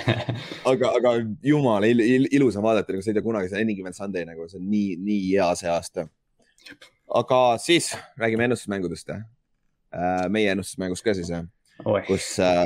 aga, 0.71 0.91
aga 0.99 1.13
jumala 1.43 1.85
il, 1.85 1.99
il, 1.99 2.27
ilus 2.31 2.55
on 2.55 2.63
vaadata, 2.63 2.93
nagu 2.93 3.03
sa 3.03 3.11
ei 3.11 3.17
tea 3.19 3.25
kunagi, 3.25 3.49
see 3.49 3.59
on 3.59 3.67
Any 3.67 3.75
Given 3.75 3.93
Sunday 3.93 4.25
nagu, 4.25 4.47
see 4.47 4.61
on 4.61 4.69
nii, 4.71 4.95
nii 5.09 5.21
hea 5.31 5.49
see 5.59 5.69
aasta. 5.69 6.07
aga 7.23 7.41
siis 7.57 7.91
räägime 8.17 8.47
ennustusmängudest. 8.47 9.09
Äh, 9.09 10.29
meie 10.29 10.51
ennustusmängust 10.51 11.03
ka 11.03 11.13
siis, 11.13 11.29
kus 12.07 12.39
äh, 12.39 12.63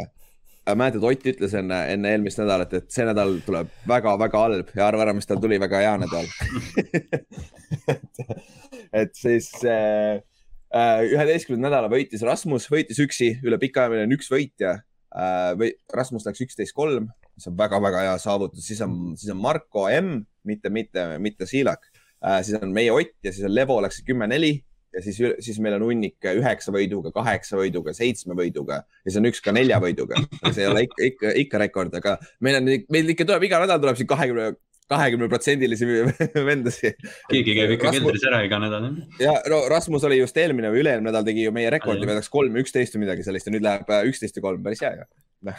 Äh, 0.67 0.75
mäletad, 0.75 1.03
Ott 1.03 1.25
ütles 1.25 1.53
enne, 1.55 1.77
enne 1.93 2.09
eelmist 2.11 2.41
nädalat, 2.41 2.73
et 2.75 2.89
see 2.91 3.05
nädal 3.07 3.37
tuleb 3.45 3.69
väga-väga 3.87 4.39
halb 4.41 4.71
ja 4.75 4.87
arva 4.89 5.05
ära, 5.05 5.13
mis 5.15 5.29
tal 5.29 5.39
tuli, 5.39 5.59
väga 5.63 5.79
hea 5.79 5.93
nädal 6.01 6.27
et, 8.93 9.13
siis 9.17 9.49
äh, 9.67 10.19
äh, 10.75 11.03
üheteistkümnenda 11.09 11.69
nädala 11.69 11.91
võitis 11.91 12.23
Rasmus, 12.25 12.69
võitis 12.71 13.01
üksi, 13.03 13.33
üle 13.45 13.59
pika 13.61 13.85
aja 13.85 13.93
meil 13.93 14.05
on 14.07 14.17
üks 14.17 14.31
võitja 14.33 14.77
äh,. 14.77 15.53
või 15.59 15.73
Rasmus 15.93 16.27
läks 16.27 16.45
üksteist 16.47 16.75
kolm, 16.77 17.11
mis 17.37 17.49
on 17.49 17.57
väga-väga 17.59 18.07
hea 18.07 18.17
saavutus, 18.21 18.65
siis 18.67 18.81
on, 18.85 19.15
siis 19.19 19.33
on 19.33 19.41
Marko 19.41 19.87
M, 19.91 20.21
mitte, 20.47 20.73
mitte, 20.73 21.09
mitte 21.23 21.49
Siilak 21.49 21.89
siis 22.41 22.57
on 22.57 22.71
meie 22.73 22.89
Ott 22.89 23.13
ja 23.23 23.29
siis 23.29 23.45
on 23.45 23.53
Levo 23.53 23.75
läks 23.83 23.99
kümme 24.05 24.25
neli 24.25 24.55
ja 24.97 25.03
siis, 25.03 25.19
siis 25.43 25.59
meil 25.61 25.75
on 25.77 25.85
hunnik 25.87 26.27
üheksa 26.31 26.73
võiduga, 26.73 27.11
kaheksa 27.15 27.59
võiduga, 27.59 27.93
seitsme 27.95 28.37
võiduga 28.37 28.81
ja 28.81 29.09
siis 29.09 29.19
on 29.19 29.29
üks 29.29 29.41
ka 29.43 29.53
nelja 29.55 29.79
võiduga. 29.83 30.19
see 30.49 30.63
ei 30.63 30.69
ole 30.69 30.85
ikka, 30.87 31.03
ikka, 31.11 31.33
ikka 31.43 31.61
rekord, 31.61 31.97
aga 31.99 32.15
meil 32.45 32.59
on, 32.61 32.71
meil 32.93 33.13
ikka 33.13 33.27
tuleb 33.27 33.47
iga 33.47 33.61
nädal 33.63 33.81
tuleb 33.83 33.99
siin 33.99 34.09
kahekümne, 34.09 34.49
kahekümne 34.91 35.29
protsendilisi 35.31 35.87
vendasid. 36.49 36.97
keegi 37.31 37.55
käib 37.57 37.75
ikka 37.75 37.89
Rasmus... 37.89 38.03
keldris 38.03 38.27
ära 38.29 38.41
iga 38.47 38.59
nädal. 38.63 38.89
ja 39.21 39.37
no 39.51 39.61
Rasmus 39.71 40.07
oli 40.07 40.21
just 40.21 40.37
eelmine 40.39 40.71
või 40.73 40.83
üle-eelmine 40.83 41.11
nädal 41.11 41.27
tegi 41.27 41.47
ju 41.47 41.53
meie 41.55 41.71
rekordi, 41.73 42.07
vedas 42.09 42.31
kolm, 42.33 42.55
üksteist 42.63 42.95
või 42.95 43.05
midagi 43.05 43.25
sellist 43.27 43.49
ja 43.49 43.55
nüüd 43.55 43.65
läheb 43.67 43.89
äh, 43.91 44.05
üksteist 44.09 44.39
ja 44.39 44.45
kolm, 44.45 44.63
päris 44.65 44.83
hea 44.85 44.95
ju 44.99 45.07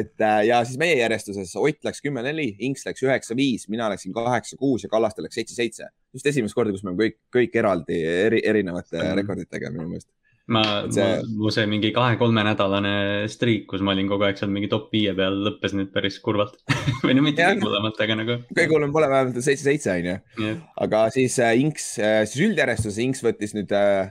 et 0.00 0.20
äh, 0.20 0.40
ja 0.48 0.60
siis 0.66 0.78
meie 0.80 0.96
järjestuses 0.98 1.52
Ott 1.60 1.84
läks 1.86 2.02
kümme 2.02 2.24
neli, 2.26 2.48
Inks 2.66 2.86
läks 2.88 3.04
üheksa 3.06 3.36
viis, 3.38 3.68
mina 3.70 3.88
läksin 3.92 4.14
kaheksa 4.14 4.58
kuus 4.58 4.84
ja 4.84 4.90
Kallaste 4.92 5.22
läks 5.22 5.38
seitse 5.38 5.54
seitse. 5.54 5.90
just 6.12 6.26
esimest 6.26 6.56
korda, 6.58 6.74
kus 6.74 6.82
me 6.84 6.96
kõik, 6.98 7.20
kõik 7.34 7.54
eraldi 7.62 8.00
eri, 8.02 8.40
erinevate 8.44 8.98
mm. 8.98 9.14
rekorditega 9.20 9.70
minu 9.70 9.86
meelest. 9.92 10.08
Ma, 10.50 10.62
mu 11.38 11.50
see 11.54 11.66
mingi 11.70 11.92
kahe-kolmenädalane 11.94 12.94
striik, 13.30 13.66
kus 13.70 13.82
ma 13.86 13.94
olin 13.94 14.08
kogu 14.10 14.26
aeg 14.26 14.38
seal 14.40 14.52
mingi 14.52 14.70
top 14.72 14.88
viie 14.94 15.12
peal, 15.16 15.38
lõppes 15.46 15.74
nüüd 15.78 15.92
päris 15.94 16.18
kurvalt 16.24 16.58
või 17.04 17.16
no 17.16 17.24
mitte 17.26 17.46
kõige 17.46 17.66
hullemalt, 17.66 18.00
aga 18.04 18.16
nagu. 18.18 18.38
kõige 18.50 18.74
hullem 18.74 18.94
pole 18.94 19.10
vähemalt 19.12 19.38
seitse-seitse 19.38 19.96
on 19.96 20.08
ju. 20.10 20.54
aga 20.86 21.04
siis 21.14 21.38
äh, 21.42 21.54
Inks 21.60 21.92
äh,, 22.02 22.22
siis 22.26 22.48
üldjärjestuses 22.48 23.02
Inks 23.04 23.22
võttis 23.26 23.54
nüüd 23.56 23.74
äh, 23.76 24.10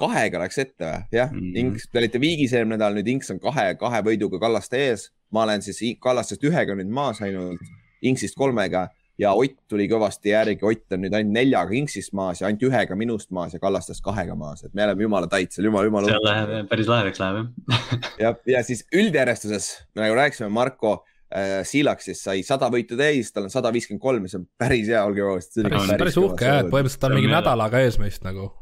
kahega 0.00 0.42
läks 0.44 0.60
ette 0.62 0.84
või? 0.84 1.00
jah 1.14 1.32
mm, 1.32 1.40
-hmm. 1.40 1.58
Inks, 1.62 1.88
te 1.90 2.02
olite 2.02 2.20
viigis 2.22 2.54
eelmine 2.54 2.76
nädal, 2.76 2.98
nüüd 2.98 3.10
Inks 3.16 3.32
on 3.34 3.42
kahe, 3.42 3.72
kahe 3.80 4.02
võiduga 4.06 4.40
Kallaste 4.42 4.80
ees. 4.90 5.10
ma 5.30 5.42
olen 5.48 5.64
siis 5.64 5.82
Kallastest 6.00 6.44
ühega 6.44 6.76
nüüd 6.78 6.92
maas 6.92 7.22
ainult, 7.24 7.62
Inksist 8.06 8.36
kolmega 8.38 8.88
ja 9.20 9.32
Ott 9.36 9.56
tuli 9.68 9.88
kõvasti 9.90 10.32
järgi, 10.32 10.64
Ott 10.66 10.96
on 10.96 11.04
nüüd 11.04 11.16
ainult 11.16 11.34
neljaga 11.36 11.76
Inksist 11.78 12.14
maas 12.16 12.42
ja 12.42 12.50
ainult 12.50 12.66
ühega 12.68 12.98
minust 12.98 13.30
maas 13.34 13.56
ja 13.56 13.60
Kallastest 13.62 14.04
kahega 14.04 14.36
maas, 14.38 14.64
et 14.66 14.74
me 14.74 14.84
oleme 14.84 15.06
jumala 15.06 15.30
tait 15.32 15.52
seal, 15.52 15.70
jumala, 15.70 15.88
jumala. 15.88 16.12
seal 16.12 16.26
läheb, 16.26 16.70
päris 16.70 16.90
lahedaks 16.90 17.22
läheb 17.22 17.40
jah 17.40 18.00
ja, 18.24 18.34
ja 18.56 18.64
siis 18.66 18.84
üldjärjestuses, 18.94 19.70
me 19.96 20.06
nagu 20.06 20.18
rääkisime, 20.20 20.50
Marko 20.52 20.98
äh, 20.98 21.62
Siilaksist 21.68 22.28
sai 22.28 22.44
sada 22.46 22.70
võitu 22.72 22.98
täis, 23.00 23.32
tal 23.32 23.48
on 23.48 23.54
sada 23.54 23.72
viiskümmend 23.74 24.04
kolm, 24.04 24.28
mis 24.28 24.36
on 24.38 24.46
päris 24.58 24.90
hea, 24.92 25.02
olgem 25.04 25.32
ausad. 25.32 25.64
päris, 25.64 25.96
päris 26.04 26.20
uhke 26.20 26.48
jah, 26.48 26.62
et 26.64 26.70
põhimõtteliselt 26.72 27.04
ta 27.06 27.12
on 27.12 27.18
mingi 27.20 27.32
nädalaga 27.32 27.84
ees 27.86 28.00
meist 28.02 28.24
nagu 28.26 28.52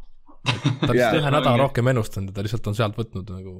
ta 0.44 0.88
on 0.90 0.94
lihtsalt 0.96 1.22
ühe 1.22 1.32
nädala 1.32 1.56
rohkem 1.60 1.88
ennustanud 1.92 2.30
ja 2.30 2.36
ta 2.36 2.44
lihtsalt 2.44 2.68
on 2.70 2.76
sealt 2.78 2.98
võtnud 2.98 3.32
nagu. 3.32 3.54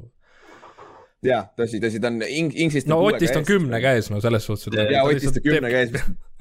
ja 1.25 1.45
tõsi, 1.59 1.81
tõsi, 1.83 2.01
ta 2.03 2.13
on 2.13 2.21
ing-, 2.27 2.55
Ingsist. 2.67 2.91
no 2.91 3.01
Otist 3.09 3.37
on 3.39 3.47
kümne 3.49 3.81
käes, 3.83 4.11
no 4.13 4.21
selles 4.25 4.47
suhtes. 4.47 4.69
ja 4.93 5.05
Otist 5.09 5.41
on 5.41 5.47
kümne 5.47 5.73
käes. 5.73 5.95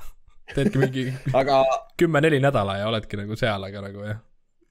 teedki 0.52 0.84
mingi 0.84 1.08
aga... 1.34 1.64
kümme-neli 1.98 2.40
nädala 2.44 2.78
ja 2.82 2.92
oledki 2.92 3.20
nagu 3.20 3.38
seal, 3.40 3.64
aga 3.70 3.88
nagu 3.88 4.06
jah 4.08 4.22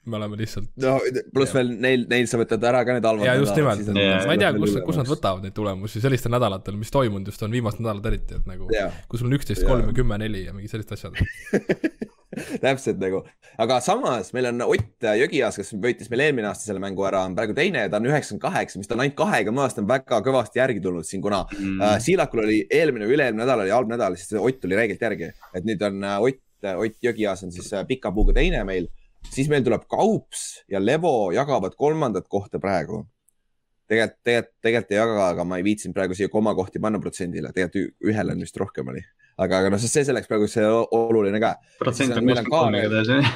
me 0.04 0.16
oleme 0.18 0.38
lihtsalt. 0.40 0.70
no 0.82 0.96
pluss 1.34 1.54
veel 1.54 1.74
neil, 1.82 2.06
neil 2.10 2.26
sa 2.30 2.40
võtad 2.40 2.64
ära 2.72 2.82
ka 2.86 2.96
need 2.96 3.06
halvad 3.06 3.22
nädalad. 3.22 3.44
just 3.44 3.58
nimelt, 3.58 4.26
ma 4.26 4.34
ei 4.34 4.40
tea, 4.42 4.52
kus, 4.56 4.78
kus 4.86 4.98
nad 4.98 5.10
võtavad 5.10 5.46
neid 5.46 5.54
tulemusi 5.56 6.02
sellistel 6.02 6.34
nädalatel, 6.34 6.78
mis 6.80 6.90
toimunud 6.94 7.30
just 7.30 7.44
on, 7.46 7.54
viimased 7.54 7.82
nädalad 7.82 8.08
eriti, 8.10 8.40
et 8.40 8.48
nagu, 8.50 8.70
kus 9.10 9.22
sul 9.22 9.30
on 9.30 9.38
üksteist, 9.38 9.66
kolm 9.68 9.92
ja 9.92 9.94
kümme, 9.96 10.18
neli 10.22 10.46
ja 10.48 10.56
mingi 10.56 10.72
sellised 10.72 10.96
asjad 10.96 11.18
täpselt 12.64 13.00
nagu, 13.02 13.20
aga 13.60 13.78
samas 13.84 14.32
meil 14.34 14.48
on 14.50 14.64
Ott 14.64 15.06
Jõgias, 15.20 15.58
kes 15.60 15.74
võitis 15.82 16.08
meil 16.10 16.24
eelmine 16.26 16.48
aasta 16.48 16.64
selle 16.64 16.80
mängu 16.82 17.04
ära, 17.06 17.24
on 17.28 17.36
praegu 17.36 17.54
teine, 17.56 17.84
ta 17.92 18.00
on 18.00 18.08
üheksakümmend 18.08 18.42
kaheksa, 18.46 18.80
mis 18.80 18.88
ta 18.88 18.96
on 18.96 19.04
ainult 19.04 19.18
kahega 19.18 19.54
maast, 19.54 19.80
on 19.82 19.88
väga 19.90 20.22
kõvasti 20.24 20.62
järgi 20.62 20.82
tulnud 20.84 21.06
siin, 21.06 21.22
kuna 21.24 21.42
mm. 21.50 21.82
äh, 21.84 21.98
Siilakul 22.02 22.46
oli 22.46 22.62
eelmine 22.72 23.06
või 23.06 23.18
üle-eelmine 23.18 23.44
nädal 23.44 23.66
oli 23.66 23.74
halb 23.74 23.92
nädal, 23.92 24.16
siis 24.16 24.32
Ott 24.40 24.62
tuli 24.64 24.78
räigelt 24.78 25.04
järgi, 25.04 25.28
et 25.52 25.68
nüüd 25.68 25.84
on 25.84 26.00
äh, 26.08 26.24
Ott, 26.24 26.42
Ott 26.72 26.98
Jõgias 27.04 27.44
on 27.44 27.52
siis 27.52 27.68
äh, 27.76 27.84
pika 27.88 28.14
puuga 28.14 28.34
teine 28.40 28.64
meil 28.64 28.88
siis 29.30 29.48
meil 29.52 29.64
tuleb 29.64 29.86
Kaups 29.90 30.62
ja 30.70 30.80
Levo 30.82 31.32
jagavad 31.34 31.76
kolmandat 31.78 32.28
kohta 32.28 32.58
praegu. 32.58 33.06
tegelikult, 33.88 34.22
tegelikult, 34.24 34.54
tegelikult 34.62 34.92
ei 34.92 34.96
jaga, 34.96 35.24
aga 35.28 35.44
ma 35.44 35.58
ei 35.58 35.64
viitsinud 35.66 35.94
praegu 35.94 36.14
siia 36.16 36.30
komakohti 36.32 36.80
panna 36.80 37.00
protsendile, 37.02 37.52
tegelikult 37.52 38.08
ühel 38.08 38.32
on 38.32 38.40
vist 38.40 38.56
rohkem 38.56 38.88
oli 38.88 39.02
aga, 39.40 39.60
aga 39.62 39.70
noh, 39.72 39.80
see 39.80 40.04
selleks 40.06 40.28
praegu 40.30 40.48
see 40.50 40.64
oluline 40.96 41.40
ka. 41.42 41.52
protsent 41.80 42.14
on 42.16 42.26
kuuskümmend 42.26 42.50
kolm 42.52 42.76
igatahes. 42.78 43.30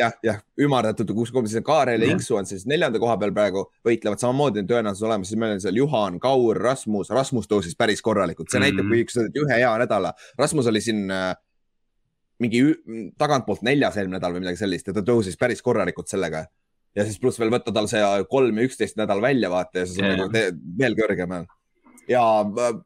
jah, 0.00 0.16
jah, 0.24 0.40
ümardatud 0.60 1.12
kuuskümmend 1.16 1.52
siis 1.52 1.64
Kaarel 1.66 2.04
ja 2.04 2.10
Inksu 2.12 2.36
on 2.40 2.48
siis 2.48 2.66
neljanda 2.68 3.00
koha 3.02 3.16
peal 3.20 3.34
praegu, 3.36 3.64
võitlevad 3.86 4.22
samamoodi 4.22 4.66
tõenäosus 4.68 5.06
olemas, 5.08 5.30
siis 5.30 5.40
meil 5.40 5.56
on 5.56 5.62
seal 5.64 5.78
Juhan, 5.80 6.18
Kaur, 6.22 6.60
Rasmus, 6.62 7.12
Rasmus 7.14 7.48
tõusis 7.50 7.78
päris 7.78 8.04
korralikult, 8.04 8.50
see 8.50 8.60
mm 8.60 8.68
-hmm. 8.68 8.82
näitab, 8.82 8.92
kui 8.92 9.06
üks 9.06 9.46
ühe 9.46 9.62
hea 9.62 9.72
nädala, 9.84 10.12
Rasmus 10.38 10.68
oli 10.72 10.84
siin 10.84 11.10
äh, 11.10 11.32
mingi 12.42 12.62
tagantpoolt 13.20 13.64
neljas 13.66 13.96
eelmine 13.98 14.18
nädal 14.18 14.36
või 14.36 14.44
midagi 14.44 14.60
sellist 14.60 14.88
ja 14.90 14.96
ta 14.96 15.04
tõusis 15.06 15.38
päris 15.40 15.62
korralikult 15.64 16.10
sellega. 16.10 16.44
ja 16.96 17.06
siis 17.08 17.18
pluss 17.22 17.40
veel 17.40 17.52
võtta 17.54 17.72
tal 17.72 17.88
see 17.88 18.02
kolm 18.30 18.58
ja 18.58 18.68
üksteist 18.68 18.98
nädal 19.00 19.22
välja 19.24 19.50
vaata 19.52 19.82
ja 19.82 19.88
siis 19.88 20.02
on 20.02 20.10
yeah. 20.10 20.18
nagu 20.20 20.78
veel 20.78 20.98
kõrgem. 20.98 21.36
ja 22.10 22.24
äh, 22.42 22.80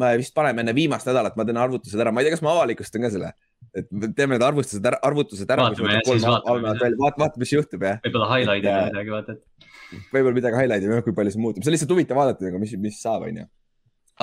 ma 0.00 0.12
vist 0.18 0.34
paneme 0.36 0.64
enne 0.64 0.74
viimast 0.76 1.08
nädalat, 1.08 1.36
ma 1.38 1.46
teen 1.46 1.58
arvutused 1.60 2.00
ära, 2.00 2.12
ma 2.12 2.22
ei 2.22 2.28
tea, 2.28 2.36
kas 2.36 2.44
ma 2.44 2.54
avalikustan 2.54 3.04
ka 3.06 3.10
selle, 3.14 3.30
et 3.76 3.90
teeme 4.16 4.34
need 4.34 4.44
arvutused 4.46 4.88
ära, 4.90 5.00
arvutused 5.06 5.50
ära. 5.50 5.68
vaatame 5.70 5.94
ja 5.94 6.92
vaata, 6.98 7.20
vaata, 7.22 7.42
mis 7.42 7.54
juhtub 7.54 7.84
jah. 7.86 8.00
võib-olla 8.04 8.30
highlight'ime 8.32 8.86
midagi, 8.90 9.14
vaata, 9.14 9.36
et. 9.36 10.04
võib-olla 10.12 10.36
midagi 10.40 10.60
highlight'ime, 10.60 11.00
kui 11.06 11.16
palju 11.16 11.34
see 11.34 11.44
muutub, 11.44 11.64
see 11.64 11.70
on 11.70 11.76
lihtsalt 11.76 11.94
huvitav 11.94 12.20
vaadata, 12.20 12.48
nagu 12.48 12.62
mis, 12.62 12.74
mis 12.80 13.00
saab, 13.02 13.26
onju. 13.28 13.46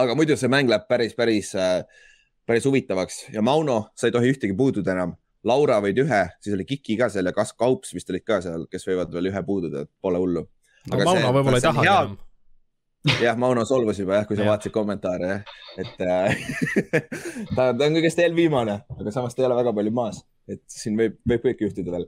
aga 0.04 0.17
muidu 0.20 0.39
see 0.39 0.52
mäng 0.52 0.72
läheb 0.72 0.88
päris, 0.91 1.15
päris, 1.17 1.54
päris 2.52 2.68
huvitavaks 2.68 3.26
ja 3.34 3.42
Mauno, 3.46 3.86
sa 3.96 4.10
ei 4.10 4.16
tohi 4.16 4.32
ühtegi 4.34 4.56
puududa 4.58 4.96
enam. 4.96 5.16
Laura 5.48 5.80
võid 5.82 5.98
ühe, 6.04 6.20
siis 6.44 6.54
oli 6.54 6.68
Kiki 6.70 7.00
ka 7.00 7.08
seal 7.10 7.26
ja 7.26 7.34
kas 7.34 7.56
Kaups 7.58 7.96
vist 7.96 8.12
olid 8.14 8.26
ka 8.28 8.42
seal, 8.44 8.68
kes 8.70 8.84
võivad 8.86 9.14
veel 9.14 9.32
ühe 9.32 9.42
puududa, 9.46 9.88
pole 10.04 10.20
hullu. 10.22 10.44
aga 10.92 11.08
Mauno 11.08 11.32
võib-olla 11.38 11.62
ei 11.62 11.66
tahagi 11.66 11.90
enam 11.90 12.20
jah, 13.24 13.38
Mauno 13.40 13.64
solvus 13.66 13.98
juba 14.02 14.20
jah, 14.20 14.28
kui 14.30 14.38
sa 14.38 14.46
ja. 14.46 14.52
vaatasid 14.52 14.74
kommentaare 14.76 15.32
jah, 15.32 15.56
et 15.82 16.04
äh, 16.06 16.44
ta, 17.56 17.72
ta 17.72 17.88
on 17.88 17.98
kõigest 17.98 18.22
eelviimane, 18.22 18.78
aga 19.00 19.14
samas 19.16 19.34
ta 19.34 19.42
ei 19.42 19.50
ole 19.50 19.58
väga 19.58 19.74
palju 19.80 19.96
maas, 19.98 20.22
et 20.52 20.62
siin 20.70 21.00
võib, 21.00 21.18
võib 21.26 21.48
kõike 21.48 21.66
juhtuda 21.66 21.96
veel. 21.96 22.06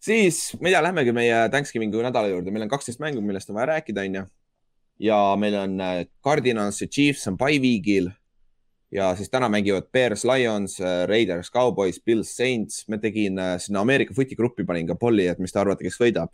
siis, 0.00 0.40
ma 0.60 0.70
ei 0.70 0.76
tea, 0.76 0.84
lähmegi 0.88 1.16
meie 1.16 1.44
Thanksgiving'i 1.52 2.06
nädala 2.06 2.32
juurde, 2.32 2.54
meil 2.54 2.64
on 2.64 2.72
kaksteist 2.72 3.02
mängu, 3.04 3.20
millest 3.24 3.52
on 3.52 3.60
vaja 3.60 3.74
rääkida, 3.74 4.06
onju. 4.08 4.26
ja 5.10 5.22
meil 5.40 5.60
on 5.60 5.80
äh, 5.84 6.04
Cardinals 6.24 6.80
ja 6.80 6.88
Chiefs 6.88 7.28
on 7.28 7.36
by 7.40 7.60
week'il 7.60 8.14
ja 8.94 9.10
siis 9.18 9.30
täna 9.30 9.48
mängivad 9.50 9.90
Bears, 9.92 10.24
Lions, 10.24 10.78
äh, 10.80 11.04
Raiders, 11.10 11.50
Cowboys, 11.52 12.00
Bills, 12.00 12.36
Saints. 12.36 12.84
ma 12.88 12.98
tegin 13.02 13.38
äh, 13.38 13.58
sinna 13.58 13.82
Ameerika 13.82 14.14
footi 14.14 14.38
gruppi 14.38 14.64
panin 14.64 14.86
ka 14.86 14.94
polli, 14.94 15.26
et 15.26 15.42
mis 15.42 15.52
te 15.52 15.60
arvate, 15.60 15.84
kes 15.84 16.00
võidab. 16.00 16.32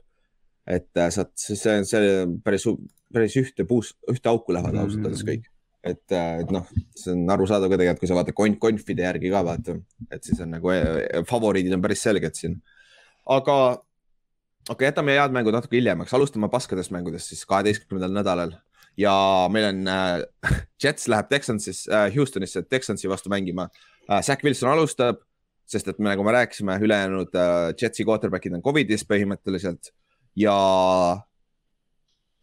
et 0.70 0.90
saad, 1.11 1.31
see 1.40 1.73
on, 1.73 1.87
see 1.88 2.09
päris 2.44 2.66
päris 3.12 3.37
ühte 3.40 3.66
puus, 3.68 3.94
ühte 4.11 4.31
auku 4.31 4.55
lähevad 4.55 4.77
ausalt 4.77 5.01
-hmm. 5.01 5.09
öeldes 5.09 5.27
kõik. 5.27 5.49
et, 5.83 6.12
äh, 6.12 6.40
et 6.40 6.51
noh, 6.53 6.66
see 6.94 7.12
on 7.14 7.31
arusaadav 7.33 7.70
ka 7.73 7.79
tegelikult, 7.81 8.01
kui 8.01 8.09
sa 8.09 8.16
vaatad 8.18 8.37
konf, 8.37 8.59
konfide 8.61 9.03
järgi 9.03 9.31
ka 9.33 9.40
vaata, 9.44 9.77
et 10.12 10.25
siis 10.25 10.40
on 10.44 10.51
nagu 10.53 10.73
äh, 10.75 11.23
favoriidid 11.29 11.73
on 11.73 11.83
päris 11.83 12.03
selged 12.03 12.35
siin. 12.37 12.61
aga 13.27 13.57
okei 13.73 14.75
okay,, 14.75 14.87
jätame 14.87 15.16
head 15.16 15.33
mängud 15.33 15.57
natuke 15.57 15.77
hiljemaks, 15.77 16.14
alustame 16.14 16.49
paskadest 16.49 16.92
mängudest 16.92 17.33
siis 17.33 17.46
kaheteistkümnendal 17.46 18.12
nädalal 18.12 18.53
ja 19.01 19.15
meil 19.53 19.71
on 19.71 19.89
äh,, 19.89 20.21
Jets 20.83 21.09
läheb 21.09 21.31
Texansis 21.33 21.87
äh,, 21.89 22.11
Houstonisse 22.17 22.63
Texansi 22.63 23.09
vastu 23.09 23.33
mängima 23.33 23.69
äh,. 24.09 24.21
Zack 24.23 24.45
Wilson 24.45 24.71
alustab, 24.75 25.25
sest 25.67 25.89
et 25.89 25.99
me, 25.99 26.11
nagu 26.13 26.25
me 26.27 26.37
rääkisime, 26.37 26.79
ülejäänud 26.83 27.35
äh, 27.35 27.73
Jetsi 27.81 28.05
quarterback'id 28.05 28.55
on 28.59 28.63
Covidis 28.63 29.07
põhimõtteliselt 29.09 29.93
ja 30.37 30.57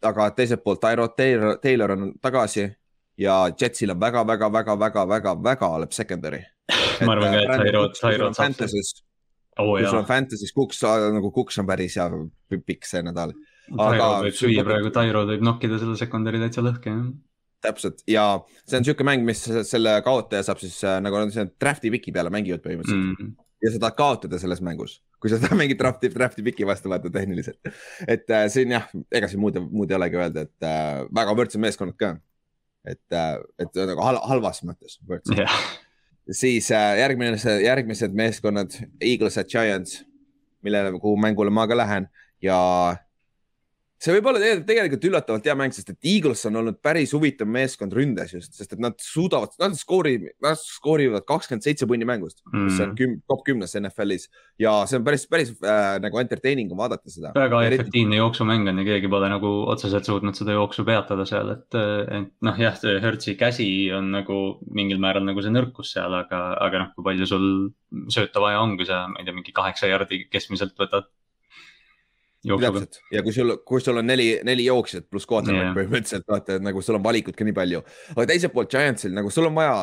aga 0.02 0.30
teiselt 0.36 0.62
poolt 0.64 0.80
Tyro 0.80 1.08
Taylor, 1.08 1.58
Taylor 1.62 1.96
on 1.96 2.12
tagasi 2.22 2.68
ja 3.18 3.40
Jetsil 3.60 3.90
on 3.90 4.00
väga-väga-väga-väga-väga-väga 4.00 5.68
halb 5.74 5.92
secondary. 5.92 6.42
ma 7.06 7.12
arvan 7.12 7.32
ka, 7.32 7.40
et 7.40 7.66
Tyro, 7.66 7.88
Tyro 7.88 8.32
saab. 8.34 9.07
Oh, 9.58 9.72
kui 9.74 9.86
sul 9.86 10.00
on 10.00 10.08
Fantasy's 10.08 10.54
Cooks 10.54 10.82
nagu 11.14 11.32
Cooks 11.34 11.58
on 11.58 11.66
päris 11.66 11.96
hea 11.98 12.08
pikk 12.58 12.86
see 12.86 13.02
nädal. 13.06 13.34
Võib 13.68 14.36
süüa 14.36 14.64
praegu, 14.64 14.92
Tyro 14.94 15.24
võib 15.28 15.42
nokkida 15.44 15.80
selle 15.80 15.96
secondary 16.00 16.40
täitsa 16.40 16.64
lõhki, 16.64 16.94
jah 16.94 17.08
täpselt 17.58 18.04
ja 18.06 18.22
see 18.62 18.78
on 18.78 18.84
niisugune 18.84 19.08
mäng, 19.08 19.24
mis 19.26 19.40
selle 19.66 19.96
kaotaja 20.06 20.44
saab 20.46 20.60
siis 20.62 20.76
äh, 20.86 21.00
nagu 21.02 21.18
nad 21.18 21.52
draft'i 21.58 21.90
piki 21.90 22.14
peale 22.14 22.30
mängivad 22.30 22.62
põhimõtteliselt 22.62 23.00
mm. 23.02 23.16
-hmm. 23.18 23.32
ja 23.64 23.72
sa 23.74 23.80
tahad 23.82 23.96
kaotada 23.98 24.38
selles 24.38 24.62
mängus 24.62 25.00
kui 25.18 25.32
sa 25.32 25.38
mängid 25.60 25.78
draft'i, 25.80 26.10
draft'i 26.14 26.44
piki 26.46 26.66
vastu 26.66 26.90
vaata 26.92 27.10
tehniliselt. 27.10 27.58
et 28.06 28.30
äh, 28.30 28.46
siin 28.52 28.74
jah, 28.76 28.86
ega 29.12 29.30
siin 29.30 29.42
muud, 29.42 29.58
muud 29.70 29.90
ei 29.90 29.98
olegi 29.98 30.20
öelda, 30.20 30.46
et 30.46 30.66
äh, 30.66 31.02
väga 31.14 31.34
võrdsed 31.40 31.62
meeskonnad 31.62 31.98
ka. 31.98 32.14
et 32.86 33.12
äh,, 33.12 33.34
et 33.58 33.82
nagu 33.90 34.04
hal 34.06 34.20
halvas 34.30 34.62
mõttes 34.66 35.00
võrdsed 35.08 35.38
yeah.. 35.38 35.62
Siis 36.30 36.70
äh, 36.72 36.98
järgmine, 36.98 37.36
järgmised 37.64 38.14
meeskonnad, 38.14 38.74
Eagles 39.00 39.36
ja 39.36 39.44
Giants, 39.44 40.04
millele, 40.62 40.98
kuhu 41.00 41.16
mängule 41.16 41.50
ma 41.50 41.66
ka 41.66 41.76
lähen. 41.76 42.08
Ja 42.42 42.96
see 43.98 44.14
võib 44.14 44.28
olla 44.30 44.52
tegelikult 44.66 45.04
üllatavalt 45.08 45.46
hea 45.48 45.54
mäng, 45.58 45.74
sest 45.74 45.90
et 45.90 46.06
Eagles 46.06 46.44
on 46.46 46.60
olnud 46.60 46.78
päris 46.84 47.10
huvitav 47.16 47.48
meeskond 47.50 47.94
ründes 47.96 48.34
just, 48.36 48.54
sest 48.54 48.76
et 48.76 48.82
nad 48.82 48.94
suudavad, 49.02 49.56
nad 49.58 49.74
skoori-, 49.78 50.30
nad 50.44 50.60
skoorivad 50.60 51.26
kakskümmend 51.26 51.66
seitse 51.66 51.88
punni 51.90 52.06
mängust 52.08 52.40
mm., 52.46 52.68
mis 52.68 52.78
on 52.84 52.94
küm, 52.98 53.16
top 53.30 53.42
kümnes 53.46 53.74
NFL-is 53.80 54.28
ja 54.62 54.76
see 54.90 55.00
on 55.00 55.06
päris, 55.06 55.26
päris 55.30 55.50
äh, 55.58 55.98
nagu 56.04 56.22
entertaining 56.22 56.70
on 56.74 56.82
vaadata 56.84 57.10
seda. 57.10 57.34
väga 57.34 57.64
ja 57.64 57.74
efektiivne 57.74 58.20
jooksumäng 58.20 58.70
on 58.70 58.82
ja 58.82 58.86
keegi 58.92 59.10
pole 59.10 59.32
nagu 59.34 59.52
otseselt 59.74 60.06
suutnud 60.06 60.38
seda 60.38 60.54
jooksu 60.54 60.86
peatada 60.86 61.26
seal, 61.28 61.50
et, 61.56 61.68
et 61.74 62.32
noh, 62.46 62.62
jah, 62.62 62.78
see 62.78 62.98
Hertzi 63.02 63.34
käsi 63.40 63.68
on 63.94 64.12
nagu 64.14 64.40
mingil 64.74 65.02
määral 65.02 65.26
nagu 65.26 65.42
see 65.42 65.54
nõrkus 65.54 65.96
seal, 65.96 66.14
aga, 66.22 66.44
aga 66.62 66.84
noh, 66.84 66.94
kui 66.94 67.10
palju 67.10 67.26
sul 67.26 67.48
sööta 68.14 68.42
vaja 68.44 68.62
on, 68.62 68.78
kui 68.78 68.86
sa, 68.86 69.08
ma 69.10 69.18
ei 69.18 69.26
tea, 69.26 69.34
mingi 69.34 69.54
kaheksa 69.56 69.90
jardi 69.90 70.28
keskmiselt 70.30 70.78
võtad 70.78 71.10
täpselt 72.46 73.00
ja 73.12 73.22
kui 73.26 73.34
sul, 73.34 73.56
kui 73.66 73.82
sul 73.82 73.98
on 74.00 74.06
neli, 74.06 74.28
neli 74.46 74.68
jooksjat 74.68 75.08
pluss 75.10 75.28
quarterback 75.28 75.70
yeah. 75.70 75.76
põhimõtteliselt 75.76 76.28
vaata, 76.28 76.58
et 76.58 76.66
nagu 76.66 76.82
sul 76.84 76.98
on 76.98 77.04
valikut 77.04 77.38
ka 77.38 77.46
nii 77.46 77.56
palju, 77.56 77.82
aga 78.14 78.28
teiselt 78.30 78.54
poolt 78.54 78.70
Giantsil 78.72 79.16
nagu 79.16 79.32
sul 79.34 79.48
on 79.50 79.56
vaja, 79.58 79.80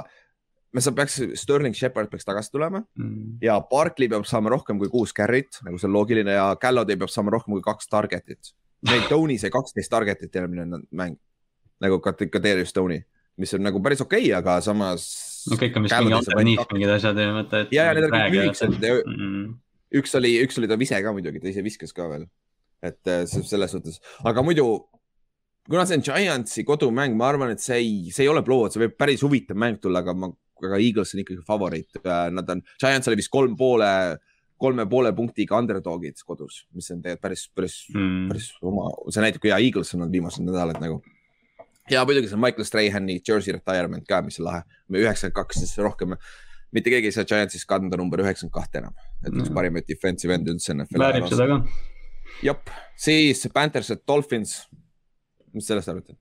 me 0.76 0.84
sa 0.84 0.94
peaks, 0.96 1.20
Sterling 1.39 1.76
Shepard 1.76 2.12
peaks 2.12 2.28
tagasi 2.28 2.54
tulema 2.54 2.82
mm. 2.82 3.39
ja 3.44 3.58
Barkley 3.72 4.12
peab 4.12 4.28
saama 4.30 4.54
rohkem 4.54 4.80
kui 4.82 4.91
kuus 4.91 5.13
carry't, 5.15 5.62
nagu 5.68 5.80
see 5.80 5.89
on 5.89 5.96
loogiline 5.96 6.38
ja 6.38 6.48
Galladay 6.62 7.00
peab 7.00 7.12
saama 7.12 7.36
rohkem 7.36 7.56
kui 7.56 7.63
kaks 7.65 7.91
target'it. 7.91 8.56
Neil 8.89 9.06
Tony 9.12 9.39
sai 9.41 9.52
kaksteist 9.54 9.91
target'it 9.91 10.36
eelmine 10.36 10.84
mäng 10.91 11.20
nagu 11.84 12.00
kategoorias 12.04 12.74
Tony, 12.76 13.02
mis 13.39 13.54
on 13.56 13.63
nagu 13.68 13.82
päris 13.84 14.04
okei 14.04 14.30
okay,, 14.30 14.34
aga 14.38 14.58
samas. 14.63 15.08
no 15.52 15.60
kõik 15.60 15.76
on 15.76 15.88
vist 15.88 15.96
mingi 16.00 16.18
underneath 16.18 16.76
mingid 16.76 16.96
asjad 16.96 17.20
ja 17.20 17.36
mõtle, 17.36 17.65
et. 17.65 17.76
ja, 17.76 17.89
ja 17.89 17.96
need 17.98 18.08
olid 18.10 18.36
lühikesed 18.36 18.78
ja 18.80 18.98
mm. 19.04 19.46
Üks 19.93 20.15
oli, 20.17 20.38
üks 20.45 20.58
oli 20.60 20.71
ta 20.71 20.80
ise 20.80 21.02
ka 21.04 21.13
muidugi, 21.13 21.43
ta 21.43 21.52
ise 21.52 21.63
viskas 21.65 21.93
ka 21.95 22.10
veel 22.10 22.26
et 22.86 23.08
äh, 23.08 23.24
selles 23.26 23.74
suhtes, 23.74 24.00
aga 24.28 24.43
muidu 24.45 24.65
kuna 25.69 25.86
see 25.88 25.98
on 26.00 26.06
Giantsi 26.06 26.65
kodumäng, 26.67 27.15
ma 27.17 27.30
arvan, 27.32 27.56
et 27.56 27.63
see 27.63 27.80
ei, 27.82 28.13
see 28.13 28.26
ei 28.26 28.32
ole 28.32 28.43
blowout, 28.45 28.74
see 28.74 28.84
võib 28.84 28.95
päris 29.00 29.24
huvitav 29.26 29.58
mäng 29.60 29.80
tulla, 29.82 30.04
aga 30.06 30.13
ma, 30.17 30.30
aga 30.62 30.78
Eagles 30.78 31.15
on 31.15 31.24
ikkagi 31.24 31.41
favoriit. 31.48 32.00
Äh, 32.04 32.28
nad 32.36 32.50
on, 32.54 32.62
Giants 32.82 33.10
oli 33.10 33.19
vist 33.19 33.34
kolm 33.34 33.56
poole, 33.60 33.89
kolme 34.62 34.86
poole 34.89 35.12
punktiga 35.17 35.58
underdog'id 35.60 36.21
kodus, 36.28 36.63
mis 36.76 36.91
on 36.93 37.02
tegelikult 37.02 37.26
päris, 37.26 37.48
päris 37.58 37.80
mm., 37.95 38.30
päris 38.32 38.52
oma, 38.63 38.91
see 39.10 39.26
näitab, 39.26 39.43
kui 39.43 39.54
hea 39.54 39.60
Eagles 39.67 39.93
on 39.95 40.04
olnud 40.04 40.15
viimased 40.15 40.45
nädalad 40.45 40.80
nagu. 40.84 41.02
ja 41.91 42.06
muidugi 42.08 42.30
see 42.30 42.38
on 42.38 42.45
Michael 42.45 42.69
Strahani 42.69 43.19
jersey 43.26 43.58
retirement 43.58 44.06
ka, 44.10 44.21
mis 44.26 44.39
on 44.41 44.50
lahe, 44.52 44.63
üheksakümmend 44.93 45.39
kaks, 45.41 45.63
siis 45.63 45.76
rohkem 45.82 46.15
mitte 46.76 46.93
keegi 46.93 47.10
ei 47.10 47.15
saa 47.15 47.28
Giantsis 47.28 47.65
kanda 47.67 47.98
number 47.98 48.21
üheksakümmend 48.24 48.54
kahte 48.56 48.84
enam, 48.84 48.95
et 49.26 49.34
üks 49.34 49.50
mm. 49.50 49.56
parimaid 49.58 49.90
defensive 49.90 50.38
end'e 50.38 50.54
üldse 50.56 50.74
NFL-i. 50.76 51.02
väärib 51.02 51.30
seda 51.32 51.50
ka 51.52 51.62
jep, 52.44 52.70
siis 53.00 53.48
Panthers 53.54 53.92
ja 53.92 53.98
Dolphins. 54.08 54.60
mis 55.56 55.68
sellest 55.70 55.92
arvate 55.92 56.18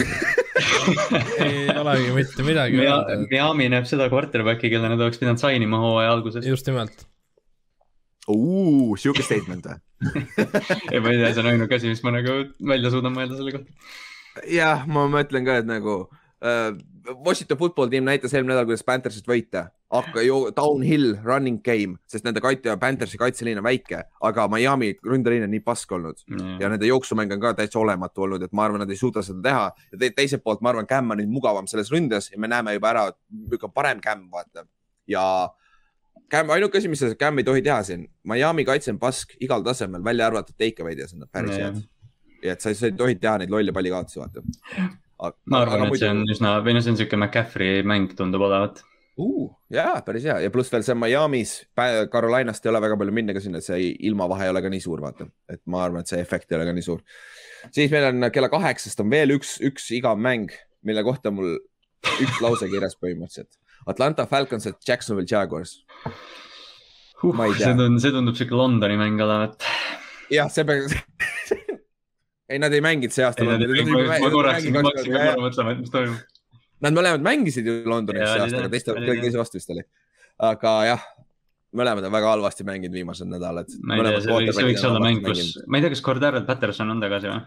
ei 1.44 1.64
olegi 1.74 2.12
mitte 2.14 2.44
midagi 2.46 2.78
öelda. 2.78 3.16
Miami 3.30 3.66
näeb 3.72 3.88
seda 3.90 4.06
quarterback'i, 4.12 4.70
kelle 4.70 4.90
nad 4.92 5.00
oleks 5.02 5.18
pidanud 5.20 5.40
sign 5.42 5.64
ima 5.66 5.80
hooaja 5.82 6.12
alguses. 6.14 6.46
just 6.46 6.68
nimelt. 6.70 7.06
sihuke 8.26 9.24
statement 9.26 9.66
või 9.66 9.80
ei, 10.92 11.00
ma 11.02 11.10
ei 11.10 11.18
tea, 11.20 11.32
see 11.34 11.42
on 11.42 11.50
ainuke 11.50 11.76
asi, 11.76 11.90
mis 11.90 12.04
ma 12.06 12.14
nagu 12.14 12.38
välja 12.70 12.92
suudan 12.94 13.12
mõelda 13.16 13.36
selle 13.36 13.52
kohta. 13.56 13.90
jah, 14.48 14.86
ma 14.88 15.04
mõtlen 15.12 15.44
ka, 15.44 15.58
et 15.60 15.68
nagu 15.68 15.96
Washington 17.24 17.58
football 17.58 17.90
tiim 17.92 18.04
näitas 18.04 18.32
eelmine 18.34 18.54
nädal, 18.54 18.66
kuidas 18.68 18.84
Panthersit 18.86 19.26
võita, 19.28 19.66
hakka 19.92 20.22
ju 20.24 20.38
downhill 20.56 21.14
running 21.24 21.60
game, 21.64 21.98
sest 22.08 22.24
nende 22.24 22.40
kaitse, 22.44 22.76
Panthersi 22.80 23.18
kaitseliin 23.20 23.60
on 23.60 23.66
väike, 23.66 24.02
aga 24.26 24.46
Miami 24.52 24.92
ründeliin 25.04 25.44
on 25.46 25.52
nii 25.52 25.62
pask 25.64 25.92
olnud 25.96 26.20
mm. 26.30 26.58
ja 26.62 26.70
nende 26.72 26.88
jooksumäng 26.88 27.32
on 27.34 27.42
ka 27.42 27.54
täitsa 27.58 27.80
olematu 27.80 28.26
olnud, 28.26 28.44
et 28.46 28.54
ma 28.56 28.66
arvan, 28.68 28.84
nad 28.84 28.92
ei 28.92 29.00
suuda 29.00 29.24
seda 29.26 29.42
teha. 29.48 29.64
ja 29.92 30.00
te, 30.00 30.12
teiselt 30.16 30.44
poolt, 30.44 30.62
ma 30.64 30.72
arvan, 30.74 30.88
Cam 30.90 31.12
on 31.14 31.20
nüüd 31.22 31.32
mugavam 31.32 31.68
selles 31.70 31.92
ründes 31.92 32.30
ja 32.32 32.40
me 32.40 32.50
näeme 32.50 32.76
juba 32.76 32.92
ära, 32.92 33.06
niisugune 33.42 33.74
parem 33.74 34.00
Cam, 34.04 34.28
vaata. 34.32 34.66
ja 35.10 35.24
Cam, 36.30 36.52
ainuke 36.54 36.78
asi, 36.78 36.88
mis 36.92 37.04
Cam 37.18 37.42
ei 37.42 37.48
tohi 37.48 37.64
teha 37.66 37.82
siin, 37.86 38.06
Miami 38.28 38.64
kaitse 38.68 38.94
on 38.94 39.02
pask 39.02 39.34
igal 39.40 39.64
tasemel, 39.66 40.04
välja 40.04 40.30
arvatud 40.30 40.56
takeaway'd 40.60 41.02
ja 41.02 41.10
see 41.10 41.18
on 41.18 41.28
päris 41.32 41.56
head. 41.58 41.84
ja 42.44 42.54
et 42.54 42.62
sa, 42.62 42.72
sa 42.74 42.92
ei 42.92 42.96
tohi 42.96 43.18
teha 43.20 43.40
neid 43.42 43.52
lolle 43.52 43.74
pallikaotusi, 43.74 44.22
vaata. 44.22 44.44
Ma 45.50 45.64
arvan, 45.64 45.86
et 45.88 46.00
see 46.00 46.12
on 46.12 46.22
üsna, 46.32 46.54
või 46.64 46.76
noh, 46.76 46.84
see 46.84 46.94
on 46.94 47.00
siuke 47.00 47.18
McCaffrey 47.18 47.84
mäng 47.86 48.14
tundub 48.18 48.44
olevat. 48.46 48.82
uh,. 49.20 49.50
jaa, 49.72 49.98
päris 50.06 50.26
hea 50.28 50.38
ja 50.44 50.52
pluss 50.54 50.72
veel 50.72 50.84
see 50.86 50.96
Miami's, 50.96 51.54
Carolinast 52.12 52.64
ei 52.64 52.72
ole 52.72 52.82
väga 52.86 52.98
palju 53.00 53.14
minna 53.16 53.36
ka 53.36 53.42
sinna, 53.44 53.62
see 53.64 53.92
ilmavahe 54.08 54.48
ei 54.48 54.54
ole 54.54 54.64
ka 54.64 54.72
nii 54.72 54.84
suur, 54.84 55.02
vaata. 55.04 55.28
et 55.52 55.62
ma 55.70 55.84
arvan, 55.84 56.04
et 56.04 56.12
see 56.12 56.20
efekt 56.22 56.52
ei 56.52 56.60
ole 56.60 56.68
ka 56.68 56.76
nii 56.76 56.86
suur. 56.86 57.02
siis 57.68 57.92
meil 57.92 58.08
on 58.12 58.30
kella 58.32 58.52
kaheksast 58.52 59.04
on 59.04 59.10
veel 59.12 59.36
üks, 59.36 59.58
üks 59.66 59.90
igav 59.98 60.20
mäng, 60.20 60.54
mille 60.86 61.04
kohta 61.06 61.34
mul 61.34 61.58
üks 62.20 62.40
lause 62.40 62.68
kirjas 62.70 62.96
põhimõtteliselt. 63.00 63.58
Atlanta 63.88 64.26
Falcons 64.28 64.66
ja 64.68 64.72
Jacksonville 64.86 65.28
Jaguars. 65.28 65.80
Tea. 67.20 67.52
see 67.58 67.74
tundub, 67.76 68.00
see 68.00 68.12
tundub 68.14 68.36
siuke 68.38 68.56
Londoni 68.56 68.96
mäng 68.96 69.20
olevat. 69.20 69.60
jah, 70.32 70.48
see 70.52 70.64
peaks 70.64 70.96
ei, 72.50 72.58
nad 72.62 72.74
ei 72.74 72.82
mänginud 72.84 73.14
see 73.14 73.24
aasta. 73.26 73.46
ma 73.46 74.30
korraks, 74.32 74.66
hakkasin 74.66 75.14
ka 75.14 75.32
mõtlema, 75.38 75.74
et 75.76 75.82
mis 75.84 75.94
toimub. 75.94 76.36
Nad 76.80 76.96
mõlemad 76.96 77.24
mängisid 77.24 77.66
ju 77.68 77.80
Londonis 77.88 78.24
see 78.24 78.44
aasta, 78.44 78.56
aga 78.56 78.66
jah, 78.66 78.74
teiste, 78.74 78.92
oli 78.94 79.04
kellegi 79.04 79.20
jah. 79.20 79.26
teise 79.28 79.40
vastu 79.42 79.60
vist 79.60 79.72
oli. 79.74 79.84
aga 80.50 80.74
jah, 80.88 81.06
mõlemad 81.76 82.08
on 82.08 82.14
väga 82.16 82.34
halvasti 82.34 82.66
mänginud 82.66 82.96
viimased 82.96 83.30
nädalad. 83.30 83.72
ma 83.84 83.98
ei 83.98 84.06
tea, 84.08 84.20
see 84.24 84.36
võiks, 84.36 84.58
see 84.58 84.68
võiks 84.70 84.86
olla 84.88 85.02
mäng, 85.04 85.24
kus, 85.24 85.56
ma 85.66 85.78
ei 85.78 85.86
tea, 85.86 85.94
kas 85.94 86.04
Cordero 86.06 86.42
Patterson 86.48 86.94
on 86.94 87.02
tagasi 87.04 87.30
või? 87.30 87.42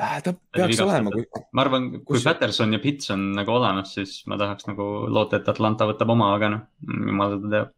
Äh, 0.00 0.20
ta 0.24 0.32
peaks 0.54 0.78
olema, 0.80 1.10
ma 1.12 1.64
arvan, 1.64 1.90
kui 1.98 2.14
Kus- 2.14 2.24
Patterson 2.24 2.72
ja 2.72 2.78
Pitts 2.80 3.10
on 3.12 3.32
nagu 3.36 3.52
olemas, 3.52 3.90
siis 3.98 4.20
ma 4.30 4.38
tahaks 4.40 4.68
nagu 4.70 4.86
loota, 5.10 5.40
et 5.40 5.50
Atlanta 5.50 5.88
võtab 5.90 6.14
oma, 6.14 6.30
aga 6.36 6.52
noh, 6.54 6.62
jumal 6.86 7.34
seda 7.34 7.50
teab, 7.56 7.74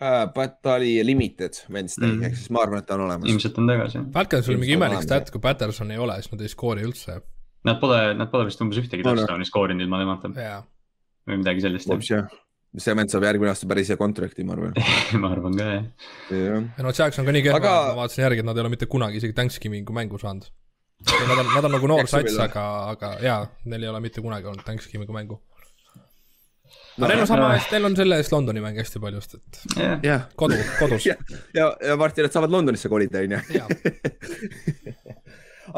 äh,, 0.00 0.24
but 0.34 0.58
ta 0.62 0.76
oli 0.78 0.96
limited 1.06 1.60
Wednesday 1.70 2.10
mm. 2.10 2.24
Ehk 2.28 2.38
siis 2.38 2.50
ma 2.54 2.64
arvan, 2.64 2.82
et 2.82 2.88
ta 2.88 2.96
on 2.98 3.04
olemas. 3.06 3.30
ilmselt 3.30 3.58
on 3.60 3.70
tagasi. 3.70 4.02
Falconsil 4.14 4.54
oli 4.54 4.62
mingi 4.64 4.78
imelik 4.78 5.04
stat, 5.06 5.30
kui 5.34 5.42
Patterson 5.44 5.92
ei 5.94 6.00
ole, 6.02 6.16
siis 6.22 6.32
nad 6.34 6.44
ei 6.44 6.52
skoori 6.52 6.86
üldse. 6.86 7.20
Nad 7.64 7.78
pole, 7.80 8.00
nad 8.18 8.30
pole 8.32 8.48
vist 8.48 8.60
umbes 8.60 8.80
ühtegi 8.82 9.06
touchdown'i 9.06 9.46
skoorinud 9.48 9.86
ilma 9.86 10.02
temata 10.02 10.32
jaa, 10.36 10.58
või 11.28 11.40
midagi 11.40 11.64
sellist. 11.64 11.94
see 12.74 12.96
vend 12.98 13.12
saab 13.12 13.24
järgmine 13.28 13.52
aasta 13.52 13.68
päris 13.70 13.92
hea 13.92 13.96
kontrakti, 14.00 14.44
ma 14.44 14.56
arvan. 14.56 14.74
ma 15.22 15.30
arvan 15.30 15.56
ka 15.56 15.70
jah. 15.70 15.86
ja 16.34 16.84
no 16.84 16.92
Jax 16.92 17.22
on 17.22 17.28
ka 17.28 17.34
nii 17.36 17.46
kehva 17.46 17.62
Aga- 17.62 17.78
ma 17.92 17.96
vaatasin 18.02 18.26
järgi, 18.26 18.44
et 18.44 18.50
nad 18.50 18.58
ei 18.58 18.64
ole 18.66 18.74
mitte 18.74 18.90
kunagi 18.90 19.22
isegi 19.22 19.36
Thanksgiving'u 19.38 19.94
mängu 19.96 20.20
saanud. 20.20 20.50
Nad 21.04 21.38
on, 21.38 21.48
nad 21.52 21.66
on 21.68 21.74
nagu 21.74 21.88
noor 21.90 22.08
sats, 22.08 22.36
aga, 22.40 22.64
aga 22.94 23.10
jaa, 23.20 23.40
neil 23.68 23.82
ei 23.84 23.90
ole 23.92 24.00
mitte 24.04 24.22
kunagi 24.24 24.48
olnud 24.50 24.64
Thanksgiving'u 24.66 25.14
mängu. 25.14 25.40
Neil 27.02 27.24
on 27.24 27.30
sama 27.30 27.50
eest, 27.56 27.72
neil 27.74 27.88
on 27.88 27.96
selle 27.98 28.18
eest 28.22 28.34
Londoni 28.34 28.62
mäng 28.64 28.78
hästi 28.78 29.02
palju, 29.02 29.22
sest 29.24 29.38
et 29.38 29.80
jah, 29.80 29.96
jah, 30.04 30.26
kodu, 30.38 30.58
kodus. 30.78 31.06
ja, 31.10 31.16
ja, 31.56 31.70
ja 31.90 31.94
varsti 31.98 32.26
nad 32.26 32.34
saavad 32.34 32.54
Londonisse 32.54 32.90
kolida, 32.92 33.24
onju. 33.24 33.38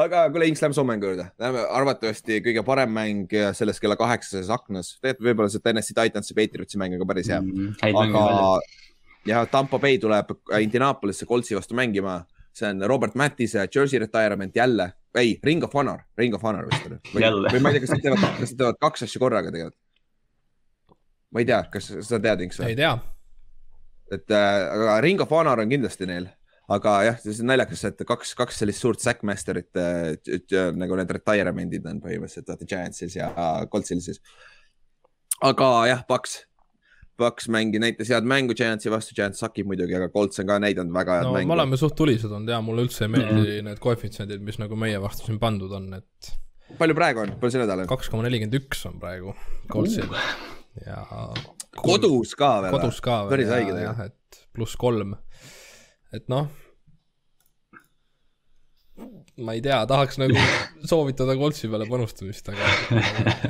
aga 0.03 0.25
kuule, 0.33 0.49
Inks, 0.51 0.61
lähme 0.63 0.77
Soome 0.77 0.93
mängu 0.93 1.11
juurde. 1.11 1.29
Lähme 1.41 1.63
arvatavasti 1.79 2.41
kõige 2.45 2.63
parem 2.67 2.91
mäng 2.93 3.37
selles 3.57 3.81
kella 3.83 3.97
kaheksases 3.99 4.51
aknas. 4.53 4.87
tegelikult 5.01 5.31
võib-olla 5.31 5.53
see 5.53 5.63
Tennessee 5.63 5.97
Titansi 5.97 6.37
Patriotsi 6.37 6.81
mäng 6.81 6.97
on 6.97 7.03
ka 7.03 7.09
päris 7.13 7.31
hea. 7.31 7.39
Mm, 7.41 7.69
aga 8.03 8.25
ja 9.27 9.45
Tampa 9.51 9.79
Bay 9.79 9.97
tuleb 9.97 10.31
Indianapolisesse 10.59 11.25
Coltsi 11.25 11.55
vastu 11.55 11.75
mängima. 11.75 12.25
see 12.57 12.69
on 12.69 12.81
Robert 12.89 13.15
Mattise 13.15 13.67
Jersey 13.75 13.99
retirement 13.99 14.55
jälle, 14.55 14.93
ei, 15.15 15.39
Ring 15.43 15.63
of 15.63 15.73
Honor, 15.73 15.99
Ring 16.17 16.33
of 16.33 16.43
Honor 16.43 16.65
vist 16.65 16.85
oli. 16.85 17.21
Jälle. 17.21 17.51
või 17.53 17.59
ma 17.61 17.69
ei 17.69 17.77
tea, 17.77 17.83
kas 17.83 17.91
nad 17.93 18.01
teevad, 18.01 18.23
kas 18.39 18.53
nad 18.53 18.57
teevad 18.57 18.79
kaks 18.81 19.05
asja 19.05 19.21
korraga 19.21 19.51
tegelikult. 19.53 19.77
Ma 21.37 21.43
ei 21.43 21.49
tea, 21.49 21.61
kas 21.71 21.91
sa 22.09 22.19
tead, 22.23 22.41
Inks 22.47 22.59
ei? 22.65 22.75
tea, 22.77 22.95
et 24.17 24.33
äh, 24.33 24.57
aga 24.73 24.97
Ring 25.05 25.21
of 25.21 25.31
Honor 25.35 25.61
on 25.61 25.71
kindlasti 25.71 26.07
neil, 26.09 26.27
aga 26.73 26.97
jah, 27.07 27.21
see 27.23 27.37
on 27.43 27.51
naljakas, 27.53 27.85
et 27.91 28.03
kaks, 28.07 28.33
kaks 28.39 28.61
sellist 28.63 28.83
suurt 28.83 29.03
Sackmasterit 29.03 29.79
äh, 29.79 30.73
nagu 30.75 30.99
need 30.99 31.13
retirement'id 31.19 31.87
on 31.87 32.01
põhimõtteliselt 32.03 32.51
vaata 32.51 32.67
Giantsil 32.67 33.13
ja 33.15 33.31
äh, 33.31 33.61
Coltsil 33.71 34.03
siis. 34.03 34.19
aga 35.45 35.71
jah, 35.91 36.03
Paks, 36.09 36.41
Paks 37.17 37.47
mängi, 37.53 37.79
näitas 37.81 38.11
head 38.13 38.27
mängu 38.29 38.57
Giantsi 38.57 38.91
vastu, 38.93 39.15
Giants 39.17 39.41
sakib 39.43 39.69
muidugi, 39.69 39.95
aga 39.97 40.09
Colts 40.13 40.43
on 40.43 40.49
ka 40.49 40.59
näidanud 40.63 40.95
väga 40.95 41.21
head 41.21 41.29
no 41.29 41.37
mängu 41.37 41.53
me. 41.53 41.59
oleme 41.59 41.79
suht 41.79 41.95
tulised 41.99 42.31
olnud 42.31 42.51
ja 42.51 42.59
mulle 42.63 42.87
üldse 42.87 43.07
ei 43.07 43.13
meeldi 43.15 43.61
need 43.67 43.81
koefitsiendid, 43.83 44.43
mis 44.45 44.59
nagu 44.61 44.79
meie 44.79 44.99
vastu 45.03 45.29
siin 45.29 45.39
pandud 45.41 45.71
on, 45.79 45.89
et 46.01 46.35
palju 46.77 46.97
praegu 46.97 47.23
on, 47.23 47.35
palju 47.39 47.55
see 47.55 47.63
nädal 47.63 47.83
on? 47.85 47.89
kaks 47.89 48.11
koma 48.11 48.27
nelikümmend 48.27 48.59
üks 48.59 48.85
on 48.89 48.99
praegu 49.01 49.35
Coltsil 49.71 50.11
ja 50.85 51.01
kodus 51.77 52.35
ka 52.37 52.53
veel? 52.65 52.77
kodus 52.77 53.01
ka 53.03 53.23
päris 53.31 53.49
ja, 53.49 53.57
haige 53.59 53.73
jah, 53.73 53.97
tegelikult. 53.97 54.37
et 54.37 54.47
pluss 54.55 54.77
kolm. 54.79 55.15
et 56.15 56.25
noh, 56.31 56.47
ma 59.45 59.53
ei 59.53 59.61
tea, 59.61 59.77
tahaks 59.89 60.17
nagu 60.21 60.37
soovitada 60.89 61.35
Coltsi 61.37 61.69
peale 61.69 61.85
panustamist, 61.89 62.49
aga 62.49 62.71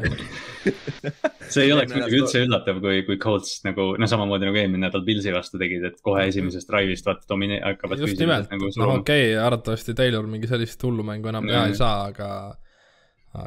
see 1.54 1.64
ei 1.64 1.72
oleks 1.72 1.94
muidugi 1.96 2.20
üldse 2.20 2.44
üllatav, 2.44 2.82
kui, 2.84 3.00
kui 3.08 3.20
Colts 3.24 3.62
nagu 3.68 3.94
noh, 3.96 4.12
samamoodi 4.12 4.50
nagu 4.50 4.60
eelmine 4.60 4.88
nädal 4.88 5.06
Pilsi 5.08 5.32
vastu 5.36 5.60
tegid, 5.62 5.86
et 5.88 6.02
kohe 6.04 6.28
esimesest 6.28 6.68
drive'ist 6.72 7.08
vaata 7.08 7.30
domine-, 7.32 7.62
hakkavad 7.64 8.04
just 8.04 8.20
nimelt, 8.20 8.52
nagu 8.52 8.72
noh 8.82 8.98
okei 9.00 9.36
arvatavasti 9.40 9.96
Taylor 9.98 10.28
mingi 10.28 10.50
sellist 10.52 10.84
hullumängu 10.84 11.32
enam 11.32 11.48
teha 11.48 11.64
Mm. 11.68 11.72
ei 11.72 11.80
saa, 11.80 12.12
aga, 12.12 12.30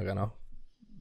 aga 0.01 0.15
noh, 0.17 0.33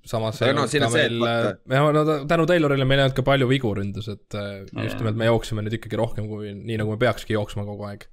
samas 0.09 0.39
no 0.41 0.65
see, 0.69 0.81
et 0.81 0.93
meil 0.93 1.19
jah, 1.23 1.89
no 1.95 2.05
tänu 2.29 2.47
Taylorile 2.49 2.87
meil 2.89 3.03
ei 3.03 3.07
olnud 3.07 3.17
ka 3.17 3.25
palju 3.27 3.49
vigu 3.49 3.73
ründes, 3.77 4.09
et 4.11 4.37
äh, 4.37 4.63
just 4.65 4.95
Jaa. 4.95 5.01
nimelt 5.03 5.19
me 5.21 5.29
jooksime 5.29 5.65
nüüd 5.65 5.77
ikkagi 5.79 5.99
rohkem 5.99 6.29
kui 6.31 6.53
nii, 6.55 6.79
nagu 6.81 6.95
me 6.95 7.01
peakski 7.01 7.37
jooksma 7.37 7.67
kogu 7.67 7.89
aeg. 7.89 8.07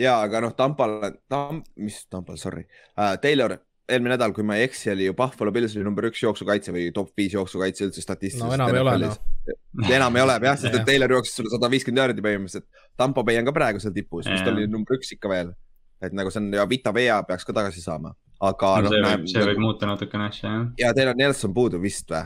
ja, 0.00 0.18
aga 0.20 0.44
noh, 0.46 0.56
Tampal, 0.58 0.98
Tamp, 1.32 1.68
mis 1.76 2.02
Tampal, 2.08 2.40
sorry 2.40 2.64
uh,, 2.96 3.14
Taylor 3.22 3.58
eelmine 3.92 4.14
nädal, 4.14 4.32
kui 4.34 4.44
ma 4.46 4.56
ei 4.58 4.66
eksi, 4.68 4.90
oli 4.92 5.08
ju 5.08 5.14
Buffalo 5.18 5.52
Bills 5.54 5.74
oli 5.76 5.84
number 5.86 6.06
üks 6.08 6.22
jooksukaitse 6.22 6.74
või 6.74 6.88
top 6.94 7.10
viis 7.18 7.34
jooksukaitse 7.34 7.88
üldse 7.88 8.04
statistiliselt. 8.04 8.48
no 8.48 8.54
enam 8.56 8.76
ei 8.76 8.82
ole 8.82 8.94
noh. 9.02 9.90
enam 9.98 10.18
ei 10.18 10.24
ole 10.24 10.38
jah, 10.46 10.58
sest 10.60 10.78
et 10.78 10.86
Taylor 10.88 11.16
jooksis 11.18 11.36
sulle 11.40 11.52
sada 11.52 11.70
viiskümmend 11.72 12.02
jaardi 12.02 12.24
põhimõtteliselt. 12.24 12.68
Tampo 13.00 13.24
Bay 13.26 13.40
on 13.40 13.48
ka 13.48 13.54
praegu 13.56 13.82
seal 13.82 13.94
tipus, 13.96 14.28
vist 14.30 14.48
oli 14.48 14.68
number 14.70 14.98
üks 14.98 15.12
ikka 15.16 15.30
veel. 15.32 15.54
et 16.02 16.14
nagu 16.18 16.32
see 16.34 16.40
on 16.42 16.48
ja 16.50 16.64
Vita 16.66 16.90
Vea 16.94 17.20
peaks 17.26 17.46
ka 17.46 17.54
tagasi 17.54 17.82
saama, 17.82 18.10
aga 18.42 18.70
no, 18.82 18.92
see 18.92 19.02
võib, 19.06 19.26
see 19.30 19.48
võib 19.52 19.60
muuta 19.62 19.88
natukene 19.88 20.28
asja 20.30 20.48
jah. 20.50 20.70
ja 20.80 20.94
teil 20.96 21.12
on 21.12 21.20
Nelson 21.20 21.54
puudu 21.54 21.80
vist 21.82 22.10
või? 22.10 22.24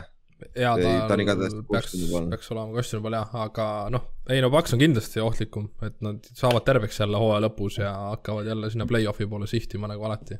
ja 0.57 0.73
Ei, 0.77 0.83
ta 0.83 1.07
ta 1.09 1.15
on 1.15 1.23
igatahes 1.23 1.55
peaks 1.69 1.95
peaks 2.31 2.51
olema 2.53 2.73
questionable 2.75 3.21
jah, 3.21 3.31
aga 3.45 3.67
noh, 3.93 4.03
ei 4.33 4.41
no 4.43 4.51
Paks 4.53 4.75
on 4.75 4.81
kindlasti 4.81 5.23
ohtlikum, 5.23 5.69
et 5.85 5.97
nad 6.05 6.29
saavad 6.37 6.65
terveks 6.67 7.01
jälle 7.01 7.21
hooaja 7.21 7.45
lõpus 7.47 7.79
ja 7.81 7.93
hakkavad 8.11 8.49
jälle 8.49 8.69
sinna 8.73 8.85
play-off'i 8.89 9.27
poole 9.29 9.49
sihtima 9.49 9.89
nagu 9.89 10.05
alati. 10.09 10.37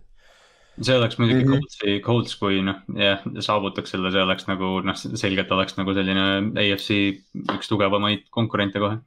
see 0.82 0.98
oleks 0.98 1.18
muidugi 1.18 1.46
mm 1.46 1.54
-hmm. 1.54 1.66
Coltsi, 1.66 2.00
Colts, 2.06 2.36
kui 2.36 2.62
noh, 2.62 2.84
jah, 2.94 3.26
saavutaks 3.40 3.96
selle, 3.96 4.12
see 4.12 4.22
oleks 4.22 4.48
nagu 4.48 4.82
noh, 4.86 4.96
selgelt 4.96 5.52
oleks 5.52 5.78
nagu 5.78 5.94
selline 5.94 6.28
AFC 6.62 6.90
üks 7.58 7.70
tugevamaid 7.70 8.30
konkurente 8.30 8.80
kohe. 8.80 9.00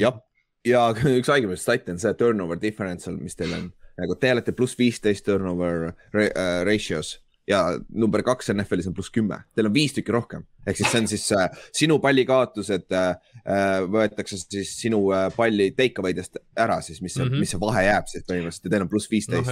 jah, 0.00 0.18
ja 0.66 0.88
üks 1.20 1.30
haigemaid 1.30 1.62
stat'e 1.62 1.94
on 1.94 1.98
see 1.98 2.14
turnover 2.14 2.58
differential, 2.62 3.16
mis 3.16 3.38
teil 3.38 3.54
on 3.58 3.70
nagu 4.00 4.16
te 4.20 4.32
olete 4.32 4.54
pluss 4.56 4.78
viisteist 4.78 5.26
turnover 5.26 5.90
äh, 5.90 6.62
ratios 6.68 7.18
ja 7.48 7.60
number 7.88 8.22
kaks 8.22 8.52
NFL-is 8.52 8.86
on 8.90 8.94
pluss 8.94 9.10
kümme, 9.12 9.40
teil 9.56 9.66
on 9.66 9.74
viis 9.74 9.94
tükki 9.96 10.14
rohkem, 10.14 10.44
ehk 10.66 10.78
siis 10.78 10.90
see 10.92 11.00
on 11.02 11.08
siis 11.10 11.24
äh, 11.34 11.64
sinu 11.74 11.98
pallikaotused 12.02 12.94
äh, 12.94 13.08
äh, 13.42 13.82
võetakse 13.90 14.38
siis 14.44 14.76
sinu 14.78 15.02
äh, 15.14 15.26
palli 15.34 15.72
take 15.78 16.02
away 16.02 16.14
dest 16.16 16.38
ära 16.54 16.78
siis, 16.86 17.02
mis 17.02 17.16
see 17.16 17.24
mm. 17.24 17.32
-hmm. 17.32 17.42
mis 17.42 17.54
see 17.54 17.62
vahe 17.62 17.84
jääb 17.88 18.10
siis 18.12 18.26
põhimõtteliselt 18.28 18.68
ja 18.68 18.74
teil 18.76 18.86
on 18.86 18.92
pluss 18.92 19.10
viisteist 19.10 19.50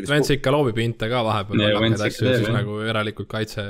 et 0.00 0.08
Vents 0.08 0.34
ikka 0.38 0.54
loobib 0.54 0.80
inte 0.84 1.10
ka 1.12 1.22
vahepeal 1.26 1.64
ikka 1.92 2.08
asju, 2.08 2.34
siis 2.40 2.52
nagu 2.54 2.80
järelikult 2.88 3.30
kaitse 3.30 3.66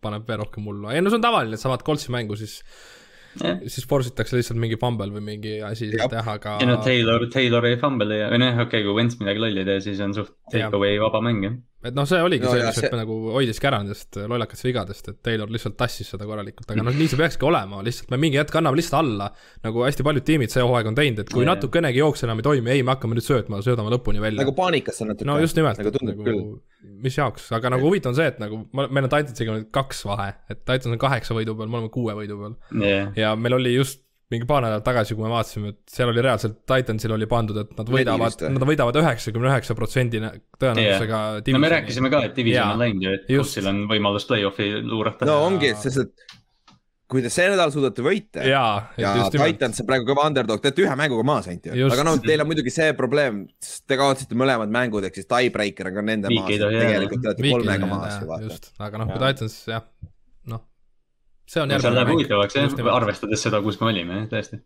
paneb 0.00 0.28
veel 0.28 0.44
rohkem 0.44 0.68
hullu, 0.68 0.92
ei 0.92 1.00
no 1.00 1.12
see 1.12 1.20
on 1.20 1.24
tavaline, 1.24 1.56
et 1.56 1.62
sa 1.62 1.72
vaatad 1.72 1.88
Coltsi 1.88 2.12
mängu, 2.12 2.36
siis 2.36 2.60
jah, 3.38 3.60
siis 3.70 3.86
force 3.90 4.10
itakse 4.10 4.38
lihtsalt 4.38 4.58
mingi 4.60 4.78
fumble 4.80 5.10
või 5.14 5.24
mingi 5.26 5.56
asi 5.66 5.90
Jah. 5.92 6.10
teha, 6.10 6.36
aga 6.40 6.56
ja 6.62 6.68
no 6.68 6.78
Taylor, 6.84 7.26
Taylor 7.32 7.66
ei 7.68 7.78
fumble'i 7.80 8.22
ja, 8.24 8.30
või 8.32 8.42
noh, 8.42 8.54
okei 8.56 8.66
okay,, 8.66 8.86
kui 8.86 8.96
Wentz 8.98 9.20
midagi 9.22 9.44
lolli 9.44 9.62
ei 9.62 9.68
tee, 9.68 9.82
siis 9.86 10.02
on 10.04 10.16
suht 10.16 10.34
take 10.50 10.72
away 10.76 10.98
vaba 11.02 11.22
mäng 11.24 11.46
jah. 11.46 11.58
Et 11.84 11.94
noh, 11.96 12.04
see 12.08 12.18
oligi 12.20 12.44
No 12.44 12.50
see, 12.52 12.60
ja 12.60 12.66
mis 12.70 12.76
see- 12.82 12.90
nagu 12.98 13.14
hoidiski 13.36 13.66
ära 13.70 13.78
nendest 13.82 14.16
lollakatest 14.20 14.66
vigadest, 14.68 15.08
et 15.08 15.18
Taylor 15.24 15.48
lihtsalt 15.48 15.76
tassis 15.80 16.10
seda 16.12 16.26
korralikult, 16.28 16.68
aga 16.70 16.82
noh, 16.84 16.92
nii 16.96 17.08
see 17.08 17.16
peakski 17.20 17.46
olema, 17.48 17.80
lihtsalt 17.86 18.10
me 18.12 18.18
mingi 18.20 18.36
hetk 18.40 18.54
anname 18.60 18.76
lihtsalt 18.80 18.98
alla, 19.00 19.30
nagu 19.64 19.84
hästi 19.86 20.04
paljud 20.04 20.26
tiimid 20.28 20.52
see 20.52 20.62
hooaeg 20.66 20.90
on 20.92 20.98
teinud, 20.98 21.22
et 21.24 21.30
kui 21.32 21.44
Jaa. 21.46 21.54
natukenegi 21.54 22.02
jooks 22.02 22.24
enam 22.28 22.42
ei 22.42 22.46
toimi, 22.50 22.70
ei, 22.74 22.82
me 22.84 22.92
hakkame 22.94 23.16
nüüd 23.16 23.24
söötma, 23.28 23.62
söödame 23.64 23.92
lõpuni 23.96 24.20
välja 24.20 24.42
nagu 24.44 24.52
paanikas 24.58 25.00
on 25.00 25.08
natuke. 25.14 25.28
no 25.30 25.38
just 25.40 25.56
nimelt, 25.56 25.80
nagu 25.80 25.94
tundub 25.96 26.20
nagu, 26.20 26.28
küll. 26.28 26.92
mis 27.06 27.16
jaoks, 27.16 27.48
aga 27.56 27.72
nagu 27.76 27.88
huvitav 27.88 28.12
on 28.12 28.20
see, 28.20 28.28
et 28.34 28.38
nagu 28.44 28.60
ma- 28.76 28.88
meil 28.88 29.08
on 29.08 29.10
Titansiga 29.16 29.56
nüüd 29.56 29.70
kaks 29.72 30.04
vahe, 30.04 30.34
et 30.52 30.64
Titans 30.64 30.92
on 30.92 31.00
kaheksa 31.00 31.34
võidu 31.38 31.56
peal, 31.56 31.68
me 31.72 31.80
oleme 31.80 31.90
kuue 31.96 32.12
võidu 32.20 32.36
peal. 32.44 32.56
jah, 32.84 33.12
ja 33.16 33.34
meil 33.36 33.56
oli 33.56 33.74
just 33.78 34.02
mingi 34.30 34.46
paar 34.46 34.62
nädalat 34.64 34.84
tagasi, 34.86 35.16
kui 35.18 35.26
me 35.26 35.32
vaatasime, 35.32 35.72
et 35.74 35.94
seal 35.94 36.10
oli 36.12 36.22
reaalselt 36.24 36.60
Titansil 36.68 37.14
oli 37.16 37.26
pandud, 37.30 37.56
et 37.64 37.72
nad 37.78 37.88
võidavad 37.90 38.44
nad 38.54 38.66
võidavad 38.68 38.98
üheksakümne 39.02 39.50
üheksa 39.50 39.74
protsendi 39.78 40.20
tõenäosusega 40.22 41.22
no 41.50 41.62
me 41.62 41.72
rääkisime 41.74 42.12
ka, 42.12 42.22
et 42.28 42.36
division 42.36 42.60
Jaa, 42.62 42.74
on 42.76 42.84
läinud 42.84 43.06
ju, 43.06 43.14
et 43.18 43.32
just. 43.34 43.56
Coltsil 43.56 43.70
on 43.72 43.80
võimalus 43.90 44.28
play-off'i 44.30 44.70
luurata. 44.86 45.26
no 45.26 45.40
ongi, 45.48 45.72
sest 45.82 46.04
et 46.04 46.38
kui 47.10 47.24
te 47.24 47.30
see 47.32 47.48
nädal 47.50 47.72
suudate 47.74 48.04
võita 48.06 48.44
ja, 48.46 48.62
ja 49.00 49.14
Titans 49.34 49.82
on 49.82 49.88
praegu 49.88 50.06
kõva 50.12 50.28
underdog, 50.30 50.62
te 50.62 50.70
olete 50.70 50.84
ühe 50.84 50.94
mänguga 51.00 51.26
maas 51.26 51.50
ainult 51.50 51.66
ju, 51.66 51.90
aga 51.90 52.06
noh, 52.06 52.20
teil 52.22 52.44
on 52.44 52.50
muidugi 52.52 52.74
see 52.74 52.94
probleem, 52.98 53.42
te 53.90 53.98
kaotasite 53.98 54.38
mõlemad 54.38 54.70
mängud, 54.70 55.08
ehk 55.08 55.18
siis 55.18 55.26
tiebreaker 55.30 55.90
on 55.90 55.98
ka 55.98 56.06
nende 56.06 56.30
maas, 56.30 56.54
tegelikult 56.54 57.24
te 57.24 57.32
olete 57.32 57.50
kolmega 57.56 57.90
maas 57.90 58.20
ju 58.20 58.30
vaata. 58.30 58.72
aga 58.86 59.02
noh, 59.02 59.10
kui 59.10 59.24
Titans 59.24 59.58
jah, 59.72 59.88
see 61.50 61.62
on 61.62 61.74
järgmine 61.74 61.76
mäng. 61.76 61.84
seal 61.84 61.98
läheb 61.98 62.14
huvitavaks 62.14 62.58
jah, 62.58 62.90
arvestades 62.94 63.46
seda, 63.46 63.62
kus 63.64 63.80
me 63.82 63.90
olime, 63.92 64.24
tõesti 64.30 64.62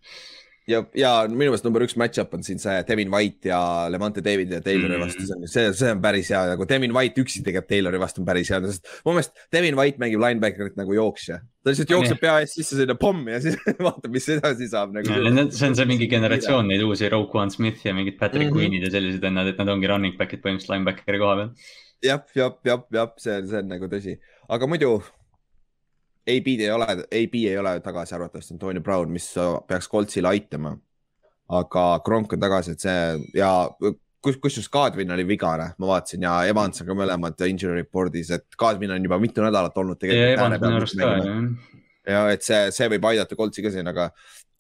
ja, 0.68 0.80
ja 0.96 1.10
minu 1.28 1.38
meelest 1.42 1.66
number 1.66 1.84
üks 1.84 1.94
match-up 2.00 2.32
on 2.36 2.44
siin 2.46 2.60
see 2.62 2.74
Devin 2.88 3.10
White 3.12 3.50
ja 3.50 3.58
Levante 3.92 4.22
David 4.24 4.52
ja 4.54 4.60
Taylori 4.64 4.96
mm. 4.96 5.04
vastu, 5.04 5.26
see 5.28 5.36
on, 5.36 5.46
see, 5.50 5.64
see 5.76 5.92
on 5.92 6.00
päris 6.04 6.30
hea, 6.32 6.40
nagu 6.50 6.66
Devin 6.68 6.94
White 6.96 7.20
üksi 7.24 7.42
tegelikult 7.44 7.70
Taylori 7.72 8.00
vastu 8.00 8.22
on 8.22 8.28
päris 8.28 8.50
hea, 8.52 8.60
sest 8.64 8.92
mu 9.04 9.14
meelest 9.14 9.44
Devin 9.52 9.78
White 9.78 10.00
mängib 10.02 10.22
linebacker'it 10.24 10.78
nagu 10.80 10.96
jooksja. 10.96 11.40
ta 11.64 11.72
lihtsalt 11.72 11.94
jookseb 11.94 12.20
pea 12.22 12.36
eest 12.42 12.58
sisse 12.60 12.78
sinna 12.80 12.96
pommi 13.00 13.34
ja 13.34 13.40
siis 13.44 13.58
vaatab, 13.86 14.10
mis 14.14 14.28
edasi 14.36 14.68
saab 14.72 14.94
nagu. 14.96 15.18
see 15.52 15.68
on 15.68 15.78
see 15.80 15.88
mingi 15.90 16.08
generatsioon 16.12 16.70
neid 16.72 16.84
uusi 16.86 17.10
Roquan 17.12 17.52
Smith 17.54 17.84
ja 17.86 17.96
mingid 17.96 18.18
Patrick 18.20 18.48
mm 18.48 18.56
-hmm. 18.56 18.60
Queen'id 18.60 18.88
ja 18.88 18.94
sellised 18.94 19.24
vennad, 19.24 19.52
et 19.52 19.60
nad 19.60 19.72
ongi 19.72 19.90
running 19.90 20.16
back'id 20.20 20.44
põhimõtteliselt 20.44 20.78
linebackeri 20.78 21.20
koha 21.20 21.36
peal. 21.42 21.52
jah, 22.04 22.24
jah, 22.36 22.56
jah, 22.64 22.88
jah, 22.92 23.12
see 23.20 23.36
on, 23.36 23.52
see 23.52 23.60
on 23.60 23.70
nagu 23.76 23.92
tõsi, 23.92 24.16
aga 24.48 24.70
muidu 24.70 24.96
AB-d 26.24 26.64
ei 26.64 26.72
ole, 26.72 26.86
AB 27.04 27.34
ei 27.44 27.58
ole 27.58 27.78
tagasi 27.84 28.14
arvatavasti 28.14 28.54
Antonio 28.54 28.82
Brown, 28.82 29.10
mis 29.12 29.28
peaks 29.68 29.88
Coltsile 29.92 30.28
aitama 30.28 30.76
aga 31.52 31.84
Kronk 32.04 32.32
on 32.32 32.40
tagasi, 32.40 32.74
et 32.74 32.84
see 32.84 33.00
ja 33.36 33.50
kus, 34.24 34.38
kusjuures 34.42 34.70
Kadrin 34.72 35.12
oli 35.14 35.26
vigane, 35.28 35.70
ma 35.78 35.90
vaatasin 35.90 36.24
ja 36.24 36.36
Evans 36.48 36.80
on 36.80 36.88
ka 36.88 36.96
mõlemad 36.96 37.44
injury 37.48 37.82
report'is, 37.82 38.32
et 38.34 38.58
Kadrin 38.60 38.94
on 38.96 39.04
juba 39.04 39.18
mitu 39.22 39.44
nädalat 39.44 39.76
olnud 39.80 40.00
tegelikult. 40.00 40.40
ja 42.08 42.24
et 42.32 42.46
see, 42.46 42.70
see 42.74 42.88
võib 42.94 43.10
aidata 43.10 43.36
Koltsi 43.36 43.64
ka 43.64 43.72
siin, 43.74 43.90
aga 43.92 44.08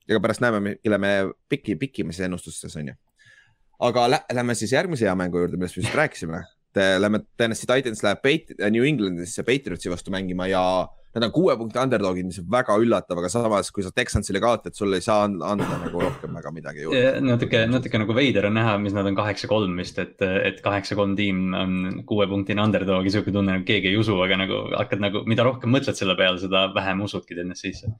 ega 0.08 0.20
pärast 0.20 0.44
näeme, 0.44 0.76
kelle 0.84 1.00
me 1.00 1.14
piki, 1.48 1.78
pikime 1.80 2.12
siis 2.12 2.26
ennustustes 2.28 2.76
on 2.80 2.92
ju. 2.92 2.98
aga 3.88 4.10
lä 4.10 4.20
lähme 4.32 4.54
siis 4.58 4.72
järgmise 4.72 5.08
hea 5.08 5.14
mängu 5.16 5.40
juurde, 5.40 5.56
millest 5.56 5.76
me 5.76 5.82
just 5.82 5.96
rääkisime. 5.96 6.44
Lähme 6.74 7.20
Tennessee 7.38 7.68
Titans 7.70 8.02
läheb 8.02 8.24
New 8.70 8.84
Englandisse 8.84 9.44
Patriotsi 9.46 9.90
vastu 9.90 10.10
mängima 10.10 10.48
ja 10.50 10.88
Nad 11.14 11.28
on 11.28 11.32
kuue 11.34 11.54
punkti 11.58 11.78
underdog'id, 11.78 12.26
mis 12.26 12.40
on 12.42 12.48
väga 12.50 12.74
üllatav, 12.82 13.20
aga 13.20 13.28
samas, 13.30 13.70
kui 13.74 13.84
sa 13.86 13.92
Texansile 13.94 14.40
kaotad, 14.42 14.74
sul 14.74 14.96
ei 14.96 15.04
saa 15.04 15.28
anda 15.28 15.54
nagu 15.54 16.02
rohkem 16.02 16.34
väga 16.34 16.50
midagi 16.54 16.82
juurde. 16.82 17.20
natuke, 17.22 17.60
natuke 17.70 18.00
nagu 18.02 18.16
veider 18.16 18.48
on 18.48 18.58
näha, 18.58 18.74
mis 18.82 18.96
nad 18.96 19.06
on 19.06 19.18
kaheksa-kolm 19.18 19.78
vist, 19.78 20.00
et, 20.02 20.16
et 20.20 20.58
kaheksa-kolm 20.64 21.14
tiim 21.18 21.54
on 21.54 22.02
kuuepunktine 22.08 22.66
underdog 22.66 23.06
ja 23.06 23.14
sihuke 23.14 23.34
tunne, 23.34 23.58
nagu 23.58 23.68
keegi 23.68 23.92
ei 23.92 24.00
usu, 24.00 24.18
aga 24.26 24.40
nagu 24.42 24.64
hakkad 24.74 25.06
nagu, 25.06 25.22
mida 25.30 25.46
rohkem 25.46 25.70
mõtled 25.76 25.98
selle 25.98 26.18
peale, 26.18 26.42
seda 26.42 26.66
vähem 26.74 27.06
usudki 27.06 27.38
TNS-isse 27.38 27.94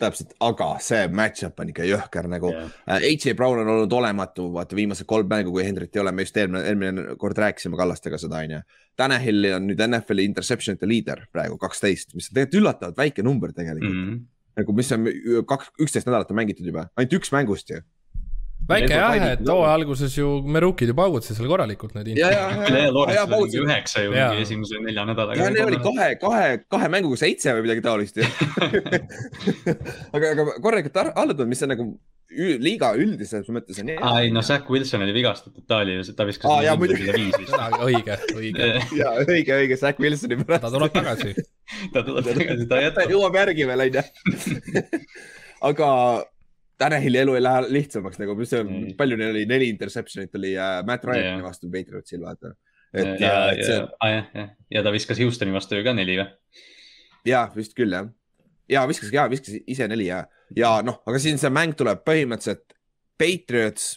täpselt, 0.00 0.32
aga 0.44 0.68
see 0.84 1.02
match-up 1.14 1.60
on 1.62 1.72
ikka 1.72 1.86
jõhker 1.88 2.28
nagu 2.30 2.52
yeah.. 2.52 2.70
H.A. 2.98 3.34
Brown 3.38 3.62
on 3.62 3.72
olnud 3.74 3.96
olematu, 3.98 4.48
vaata 4.54 4.78
viimased 4.78 5.08
kolm 5.10 5.28
mängu, 5.30 5.52
kui 5.54 5.66
Hendrit 5.66 5.96
ei 5.96 6.02
ole, 6.02 6.12
me 6.14 6.26
just 6.26 6.38
eelmine, 6.38 6.64
eelmine 6.70 7.18
kord 7.20 7.38
rääkisime 7.38 7.78
Kallastega 7.78 8.20
seda, 8.20 8.42
onju. 8.46 8.62
Tanahilli 8.98 9.52
on 9.54 9.68
nüüd 9.70 9.84
NFL-i 9.88 10.26
interception'ite 10.30 10.88
liider 10.88 11.26
praegu 11.32 11.58
kaksteist, 11.60 12.14
mis 12.14 12.30
on 12.30 12.38
tegelikult 12.38 12.62
üllatavalt 12.62 12.98
väike 12.98 13.26
number 13.26 13.54
tegelikult 13.54 13.94
mm. 13.94 14.08
-hmm. 14.08 14.26
nagu, 14.62 14.78
mis 14.80 14.92
on 14.96 15.06
kaks, 15.50 15.74
üksteist 15.86 16.10
nädalat 16.10 16.30
on 16.34 16.40
mängitud 16.42 16.66
juba, 16.66 16.88
ainult 16.96 17.18
üks 17.20 17.34
mängust 17.34 17.74
ju 17.74 17.82
väike 18.68 18.92
jah, 18.92 19.16
et 19.32 19.44
hooaja 19.48 19.72
alguses 19.78 20.18
ju 20.18 20.34
me 20.44 20.62
rookid 20.64 20.92
ju 20.92 20.96
paugutasid 20.98 21.38
seal 21.38 21.48
korralikult 21.50 21.96
need. 21.96 22.12
ja, 22.18 22.30
ja, 22.34 22.44
ja, 22.68 22.84
ja, 22.88 23.24
ja 23.24 23.24
üheksa 23.62 24.04
ju 24.04 24.12
mingi 24.14 24.44
esimese 24.44 24.82
nelja 24.84 25.06
nädalaga. 25.08 25.40
ja 25.40 25.54
neil 25.54 25.70
oli 25.70 25.80
kahe, 25.84 26.10
kahe, 26.20 26.52
kahe 26.68 26.92
mänguga 26.92 27.20
seitse 27.24 27.56
või 27.56 27.66
midagi 27.68 27.84
taolist 27.86 28.20
ju 28.20 28.28
aga, 30.14 30.34
aga 30.34 30.46
korralikult 30.60 31.02
alla 31.08 31.32
tulnud, 31.32 31.50
mis 31.50 31.64
on 31.66 31.74
nagu 31.76 31.90
liiga 32.28 32.90
üldises 33.00 33.46
mõttes 33.52 33.78
on 33.80 33.90
aa 33.96 34.18
ei, 34.22 34.32
no 34.34 34.42
Zack 34.44 34.68
Wilson 34.70 35.02
oli 35.06 35.14
vigastatud, 35.16 35.64
ta 35.68 35.80
oli, 35.84 35.96
ta 36.16 36.26
viskas. 36.28 36.50
aa 36.52 36.60
jaa, 36.66 36.76
muidugi. 36.76 37.08
õige, 37.08 38.18
õige. 38.36 38.68
jaa, 38.98 39.14
õige, 39.24 39.56
õige, 39.62 39.78
Zack 39.80 40.00
Wilsoni 40.02 40.36
pärast. 40.42 40.66
ta 40.66 40.72
tuleb 40.74 40.92
tagasi 40.92 41.32
ta 41.94 42.04
tuleb 42.04 42.28
tagasi, 42.28 42.66
ta 42.68 42.82
jätab. 42.84 43.14
jõuab 43.14 43.38
järgi 43.40 43.68
veel, 43.70 43.86
onju. 43.86 44.04
aga 45.70 45.88
Tanahili 46.78 47.18
elu 47.18 47.34
ei 47.34 47.42
lähe 47.42 47.62
lihtsamaks 47.74 48.20
nagu, 48.22 48.36
mis 48.38 48.52
on 48.54 48.68
mm., 48.68 48.96
palju 48.98 49.18
neil 49.18 49.32
oli, 49.34 49.44
neli 49.50 49.68
interception'it 49.72 50.34
oli 50.38 50.52
äh, 50.54 50.78
Matt 50.86 51.06
Ryan'i 51.08 51.34
yeah. 51.34 51.42
vastu 51.42 51.70
Patriotsil, 51.72 52.22
vaata. 52.22 52.54
et 52.94 53.20
ja, 53.20 53.32
ja, 53.32 53.40
et 53.52 53.64
see. 53.66 53.80
Ah, 53.98 54.12
jah, 54.12 54.28
jah, 54.34 54.50
ja 54.76 54.84
ta 54.86 54.94
viskas 54.94 55.20
Houstoni 55.22 55.54
vastu 55.54 55.78
ju 55.78 55.86
ka 55.86 55.94
neli 55.96 56.20
või? 56.20 56.28
ja 57.26 57.44
vist 57.56 57.74
küll 57.78 57.96
jah. 57.96 58.08
ja 58.70 58.86
viskas 58.88 59.12
ja 59.12 59.26
viskas 59.30 59.58
ise 59.66 59.88
neli 59.90 60.06
ja, 60.06 60.22
ja 60.56 60.78
noh, 60.86 61.02
aga 61.08 61.20
siin 61.22 61.40
see 61.40 61.50
mäng 61.52 61.74
tuleb 61.78 62.04
põhimõtteliselt 62.06 62.78
Patriots, 63.18 63.96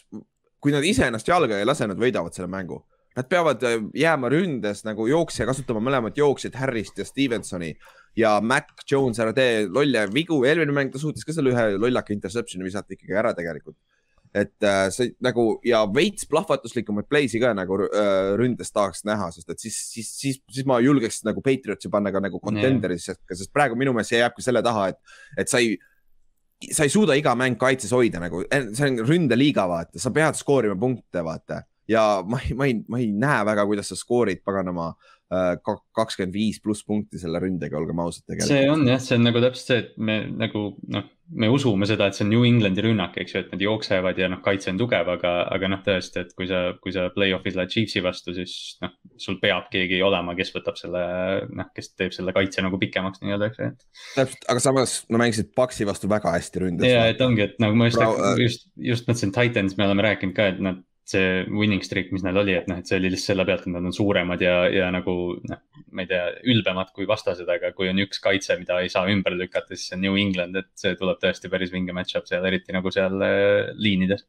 kui 0.58 0.74
nad 0.74 0.82
ise 0.82 1.06
ennast 1.06 1.28
jalga 1.30 1.60
ei 1.60 1.66
lase, 1.68 1.86
nad 1.86 2.00
võidavad 2.00 2.34
selle 2.34 2.50
mängu. 2.50 2.80
Nad 3.14 3.28
peavad 3.30 3.62
äh, 3.68 3.78
jääma 3.94 4.30
ründes 4.32 4.82
nagu 4.88 5.06
jooksja, 5.06 5.46
kasutama 5.46 5.82
mõlemat 5.84 6.18
jooksjat, 6.18 6.56
Harrist 6.58 6.98
ja 6.98 7.06
Stevensoni 7.06 7.70
ja 8.18 8.36
Mac 8.44 8.84
Jones, 8.90 9.20
ära 9.22 9.32
tee 9.36 9.66
lolle 9.72 10.04
vigu, 10.12 10.42
eelmine 10.48 10.74
mäng 10.76 10.92
ta 10.92 11.00
suutis 11.00 11.24
ka 11.26 11.34
selle 11.34 11.52
ühe 11.54 11.66
lollaka 11.80 12.14
interception'i 12.14 12.66
visata 12.66 12.96
ikkagi 12.96 13.18
ära 13.18 13.32
tegelikult. 13.36 13.78
et 14.32 14.64
äh, 14.64 14.86
see 14.88 15.10
nagu 15.20 15.58
ja 15.60 15.82
veits 15.92 16.24
plahvatuslikumaid 16.24 17.04
play'si 17.04 17.36
ka 17.40 17.50
nagu 17.52 17.76
äh, 17.84 18.30
ründes 18.40 18.72
tahaks 18.72 19.02
näha, 19.04 19.26
sest 19.34 19.50
et 19.52 19.60
siis, 19.60 19.76
siis, 19.92 20.08
siis, 20.08 20.38
siis 20.48 20.64
ma 20.64 20.78
julgeks 20.80 21.20
nagu 21.28 21.42
Patriotsi 21.44 21.90
panna 21.92 22.08
ka 22.14 22.22
nagu 22.24 22.40
contender'isse 22.40 23.12
yeah., 23.12 23.36
sest 23.36 23.52
praegu 23.52 23.76
minu 23.76 23.92
meelest 23.92 24.14
see 24.14 24.22
jääbki 24.22 24.44
selle 24.46 24.62
taha, 24.64 24.86
et, 24.94 25.18
et 25.36 25.52
sa 25.52 25.60
ei 25.60 25.76
sa 26.72 26.86
ei 26.86 26.94
suuda 26.94 27.12
iga 27.18 27.34
mäng 27.36 27.60
kaitses 27.60 27.92
hoida 27.92 28.22
nagu, 28.22 28.40
see 28.48 28.88
on 28.88 29.02
ründeliiga, 29.04 29.66
vaata, 29.68 30.00
sa 30.00 30.14
pead 30.16 30.40
skoorima 30.40 30.78
punkte, 30.80 31.20
vaata. 31.26 31.60
ja 31.90 32.22
ma 32.24 32.40
ei, 32.40 32.56
ma 32.56 32.70
ei, 32.70 32.78
ma 32.88 33.02
ei 33.04 33.12
näe 33.12 33.44
väga, 33.52 33.68
kuidas 33.68 33.92
sa 33.92 34.00
skoorid 34.00 34.40
paganama 34.46 34.94
Äh, 34.94 35.11
kakskümmend 35.96 36.34
viis 36.34 36.60
pluss 36.62 36.84
punkti 36.86 37.20
selle 37.20 37.40
ründega, 37.42 37.78
olgem 37.78 38.00
ausad 38.04 38.26
tegelikult. 38.26 38.52
see 38.52 38.70
on 38.70 38.86
jah, 38.88 39.00
see 39.00 39.18
on 39.18 39.26
nagu 39.28 39.42
täpselt 39.44 39.70
see, 39.70 39.82
et 39.84 39.92
me 39.96 40.16
nagu 40.28 40.64
noh, 40.92 41.06
me 41.32 41.48
usume 41.48 41.86
seda, 41.88 42.08
et 42.10 42.16
see 42.16 42.26
on 42.26 42.30
New 42.32 42.44
Englandi 42.44 42.84
rünnak, 42.84 43.16
eks 43.22 43.34
ju, 43.34 43.42
et 43.44 43.52
nad 43.54 43.62
jooksevad 43.64 44.18
ja 44.20 44.28
noh, 44.28 44.42
kaitse 44.44 44.72
on 44.72 44.80
tugev, 44.80 45.08
aga, 45.14 45.32
aga 45.54 45.70
noh, 45.72 45.80
tõesti, 45.86 46.26
et 46.26 46.34
kui 46.36 46.48
sa, 46.50 46.60
kui 46.82 46.92
sa 46.94 47.06
play-off'is 47.14 47.56
lähed 47.56 47.72
Chiefsi 47.72 48.02
vastu, 48.04 48.34
siis 48.36 48.76
noh, 48.84 48.92
sul 49.20 49.38
peab 49.40 49.70
keegi 49.72 50.02
olema, 50.04 50.36
kes 50.38 50.52
võtab 50.56 50.76
selle, 50.80 51.02
noh, 51.48 51.70
kes 51.76 51.92
teeb 51.96 52.12
selle 52.16 52.36
kaitse 52.36 52.64
nagu 52.64 52.80
pikemaks 52.82 53.24
nii-öelda, 53.24 53.48
eks 53.48 53.62
ju, 53.62 53.72
täpselt, 54.18 54.48
aga 54.52 54.64
samas 54.66 54.98
no 55.08 55.22
mängisid 55.22 55.52
Paxi 55.56 55.88
vastu 55.88 56.10
väga 56.12 56.36
hästi 56.36 56.66
ründes. 56.66 56.90
ja, 56.90 57.06
et 57.12 57.24
ongi, 57.24 57.46
et 57.48 57.60
nagu 57.62 57.78
ma 57.78 57.88
just, 57.88 58.02
just, 58.42 58.68
just 58.92 59.08
mõtlesin, 59.08 59.32
Titans, 59.36 59.78
me 59.80 59.88
oleme 59.88 60.10
rääkinud 60.10 60.36
ka, 60.36 60.52
et 60.52 60.60
nad 60.64 60.84
see 61.08 61.42
winning 61.50 61.82
streak, 61.82 62.12
mis 62.14 62.22
neil 62.22 62.38
oli, 62.38 62.54
et 62.54 62.68
noh, 62.70 62.78
et 62.78 62.88
see 62.88 62.98
oli 63.00 63.10
lihtsalt 63.10 63.32
selle 63.32 63.46
pealt, 63.48 63.64
et 63.66 63.74
nad 63.74 63.88
on 63.88 63.94
suuremad 63.94 64.42
ja, 64.44 64.54
ja 64.70 64.90
nagu 64.94 65.14
noh, 65.48 65.62
ma 65.92 66.04
ei 66.04 66.10
tea, 66.10 66.28
ülbemad 66.52 66.92
kui 66.96 67.08
vastased, 67.10 67.48
aga 67.50 67.72
kui 67.76 67.90
on 67.90 67.98
üks 68.04 68.22
kaitse, 68.22 68.56
mida 68.60 68.78
ei 68.80 68.92
saa 68.92 69.10
ümber 69.10 69.34
lükata, 69.36 69.74
siis 69.74 69.90
see 69.90 69.98
on 69.98 70.04
New 70.06 70.20
England, 70.20 70.60
et 70.60 70.70
see 70.78 70.94
tuleb 70.98 71.18
tõesti 71.22 71.50
päris 71.52 71.74
vinge 71.74 71.96
match-up 71.96 72.30
seal, 72.30 72.46
eriti 72.48 72.74
nagu 72.76 72.92
seal 72.94 73.18
äh, 73.26 73.72
liinides 73.74 74.24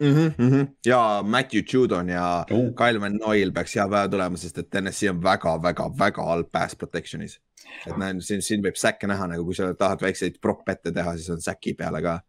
mm. 0.00 0.32
-hmm. 0.38 0.66
ja 0.86 1.22
Matthew 1.26 1.62
Judon 1.72 2.08
ja 2.08 2.44
uh. 2.50 2.74
Kyle 2.74 3.00
Van 3.00 3.16
Noil 3.16 3.52
peaks 3.52 3.76
hea 3.76 3.88
päev 3.88 4.10
tulema, 4.10 4.36
sest 4.36 4.58
et 4.58 4.80
NSC 4.80 5.10
on 5.10 5.22
väga-väga-väga 5.22 6.22
halb 6.22 6.50
pass 6.52 6.76
protection'is. 6.76 7.38
et 7.86 7.96
näen, 7.96 8.22
siin, 8.22 8.42
siin 8.42 8.62
võib 8.62 8.76
säkke 8.76 9.06
näha 9.06 9.26
nagu, 9.26 9.44
kui 9.44 9.54
sa 9.54 9.74
tahad 9.74 10.02
väikseid 10.02 10.40
prop 10.40 10.68
ette 10.68 10.92
teha, 10.92 11.16
siis 11.16 11.30
on 11.30 11.40
säki 11.40 11.74
peale 11.74 12.02
ka. 12.02 12.20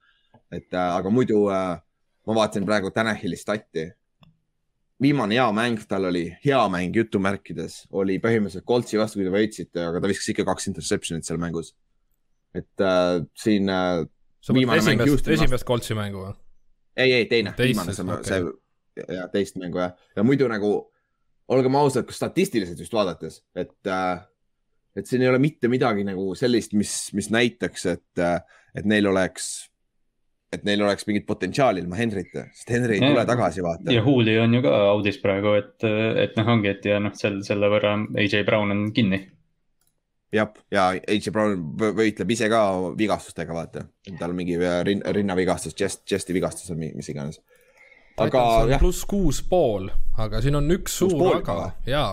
et 0.51 0.73
äh, 0.73 0.95
aga 0.95 1.09
muidu 1.09 1.49
äh, 1.49 1.81
ma 2.27 2.35
vaatasin 2.35 2.65
praegu 2.67 2.91
Tanahili 2.91 3.39
stati. 3.39 3.87
viimane 5.01 5.35
hea 5.37 5.47
mäng 5.53 5.83
tal 5.87 6.09
oli, 6.09 6.25
hea 6.45 6.61
mäng 6.73 6.95
jutumärkides, 6.97 7.83
oli 7.91 8.17
põhimõtteliselt 8.19 8.65
Coltsi 8.65 8.97
vastu, 8.97 9.19
kui 9.19 9.27
te 9.27 9.33
võitsite, 9.33 9.83
aga 9.91 10.01
ta 10.01 10.09
viskas 10.09 10.31
ikka 10.33 10.45
kaks 10.47 10.71
interception'it 10.71 11.27
seal 11.27 11.39
mängus. 11.41 11.75
et 12.55 12.81
äh, 12.81 13.21
siin 13.37 13.69
äh,. 13.69 14.05
esimest, 14.41 15.27
esimest 15.27 15.67
Coltsi 15.67 15.93
mängu 15.93 16.23
või? 16.25 16.33
ei, 16.97 17.13
ei 17.13 17.25
teine, 17.25 17.53
viimane, 17.57 17.93
see 17.93 18.03
okay., 18.03 18.23
see 18.25 19.17
ja 19.17 19.27
teist 19.29 19.59
mängu 19.61 19.77
jah, 19.77 19.93
ja 20.15 20.23
muidu 20.25 20.47
nagu 20.49 20.71
olgem 21.47 21.75
ausad, 21.79 22.09
statistiliselt 22.11 22.79
just 22.81 22.93
vaadates, 22.93 23.43
et 23.55 23.87
äh, 23.87 24.25
et 24.97 25.05
siin 25.05 25.21
ei 25.21 25.29
ole 25.29 25.39
mitte 25.39 25.69
midagi 25.69 26.03
nagu 26.07 26.31
sellist, 26.35 26.73
mis, 26.73 26.93
mis 27.13 27.29
näitaks, 27.29 27.85
et, 27.91 28.21
äh, 28.23 28.39
et 28.75 28.87
neil 28.89 29.05
oleks 29.11 29.67
et 30.53 30.63
neil 30.63 30.81
oleks 30.83 31.03
mingit 31.07 31.25
potentsiaali 31.27 31.81
ilma 31.83 31.97
Henrita, 31.99 32.45
sest 32.55 32.69
Henry 32.71 32.97
ei 32.97 33.03
tule 33.03 33.23
tagasi, 33.27 33.63
vaata. 33.63 33.91
ja 33.91 34.03
Hooli 34.05 34.37
on 34.39 34.53
ju 34.55 34.61
ka 34.63 34.75
audis 34.93 35.19
praegu, 35.23 35.55
et, 35.59 35.75
et 36.23 36.37
noh, 36.39 36.51
ongi, 36.55 36.71
et 36.71 36.87
ja 36.87 37.01
noh, 37.03 37.15
sel, 37.19 37.41
selle 37.47 37.69
võrra 37.71 37.97
AJ 38.15 38.45
Brown 38.47 38.71
on 38.71 38.85
kinni. 38.95 39.19
jah, 40.35 40.53
ja 40.71 40.87
AJ 40.95 41.33
Brown 41.35 41.67
võitleb 41.99 42.31
ise 42.37 42.47
ka 42.51 42.61
vigastustega, 42.99 43.57
vaata, 43.57 43.85
tal 44.07 44.31
on 44.31 44.39
mingi 44.39 44.55
rin, 44.87 45.03
rinnavigastus, 45.19 45.75
chest, 45.75 46.05
chest'i 46.07 46.35
vigastus 46.37 46.71
või 46.71 46.93
mis 46.95 47.11
iganes. 47.11 47.41
aga 48.23 48.79
pluss 48.79 49.03
kuus 49.09 49.43
pool, 49.43 49.91
aga 50.15 50.43
siin 50.43 50.61
on 50.61 50.71
üks 50.79 50.95
suur 51.03 51.41
aga. 51.41 51.73
ja, 51.89 52.07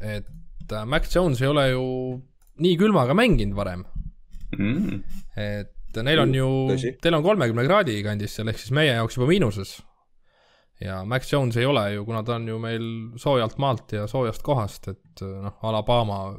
et 0.00 0.72
äh, 0.72 0.88
Mac 0.88 1.12
Jones 1.12 1.44
ei 1.44 1.52
ole 1.52 1.68
ju 1.74 1.86
nii 2.64 2.80
külmaga 2.80 3.16
mänginud 3.18 3.56
varem. 3.58 3.84
Mm.. 4.54 5.02
et 5.36 5.74
neil 6.02 6.22
on 6.24 6.34
ju, 6.34 6.48
teil 7.02 7.14
on 7.14 7.24
kolmekümne 7.24 7.64
kraadi 7.66 7.98
kandis 8.06 8.36
seal, 8.36 8.48
ehk 8.50 8.58
siis 8.60 8.72
meie 8.74 8.94
jaoks 8.94 9.18
juba 9.18 9.28
miinuses. 9.30 9.76
ja 10.80 11.04
Max 11.04 11.32
Jones 11.32 11.56
ei 11.56 11.66
ole 11.66 11.84
ju, 11.94 12.04
kuna 12.04 12.22
ta 12.22 12.34
on 12.34 12.48
ju 12.48 12.58
meil 12.58 12.88
soojalt 13.20 13.58
maalt 13.58 13.92
ja 13.92 14.06
soojast 14.10 14.42
kohast, 14.42 14.88
et 14.88 15.22
noh, 15.22 15.58
Alabama 15.62 16.34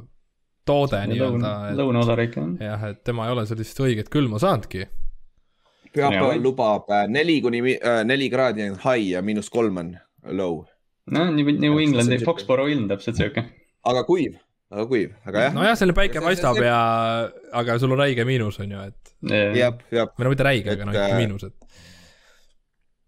toode 0.66 1.00
nii-öelda. 1.10 1.52
lõunaosariik 1.78 2.38
jah. 2.38 2.54
jah, 2.68 2.86
et 2.90 3.02
tema 3.06 3.26
ei 3.26 3.34
ole 3.36 3.46
sellist 3.48 3.80
õiget 3.80 4.10
külma 4.12 4.40
saanudki. 4.42 4.86
pühapäeval 5.92 6.42
lubab 6.42 6.90
äh, 6.92 7.06
neli 7.08 7.40
kuni 7.40 7.62
äh, 7.76 8.02
neli 8.04 8.30
kraadi 8.30 8.70
on 8.70 8.80
high 8.84 9.12
ja 9.14 9.22
miinus 9.22 9.50
kolm 9.50 9.78
on 9.82 9.94
low. 10.24 10.64
no 11.10 11.30
New 11.30 11.78
Englandi 11.80 12.18
Foxboro 12.24 12.66
ilm 12.68 12.88
täpselt 12.88 13.16
sihuke. 13.16 13.46
aga 13.84 14.04
kuiv 14.04 14.36
aga 14.72 14.86
kuiv, 14.90 15.12
aga 15.26 15.46
jah. 15.46 15.54
nojah, 15.54 15.76
selline 15.78 15.96
päike 15.96 16.22
paistab 16.24 16.58
ja, 16.62 16.78
aga 17.54 17.78
sul 17.82 17.94
on 17.94 18.02
räige 18.02 18.26
miinus 18.26 18.58
on 18.62 18.72
ju, 18.74 18.86
et. 18.90 19.12
jah, 19.54 19.76
jah. 19.94 20.10
või 20.16 20.26
no 20.26 20.32
mitte 20.32 20.46
räige, 20.46 20.74
aga 20.74 20.88
noh, 20.88 20.96
ikka 20.96 21.10
äh, 21.12 21.20
miinus, 21.20 21.44
et. 21.46 21.84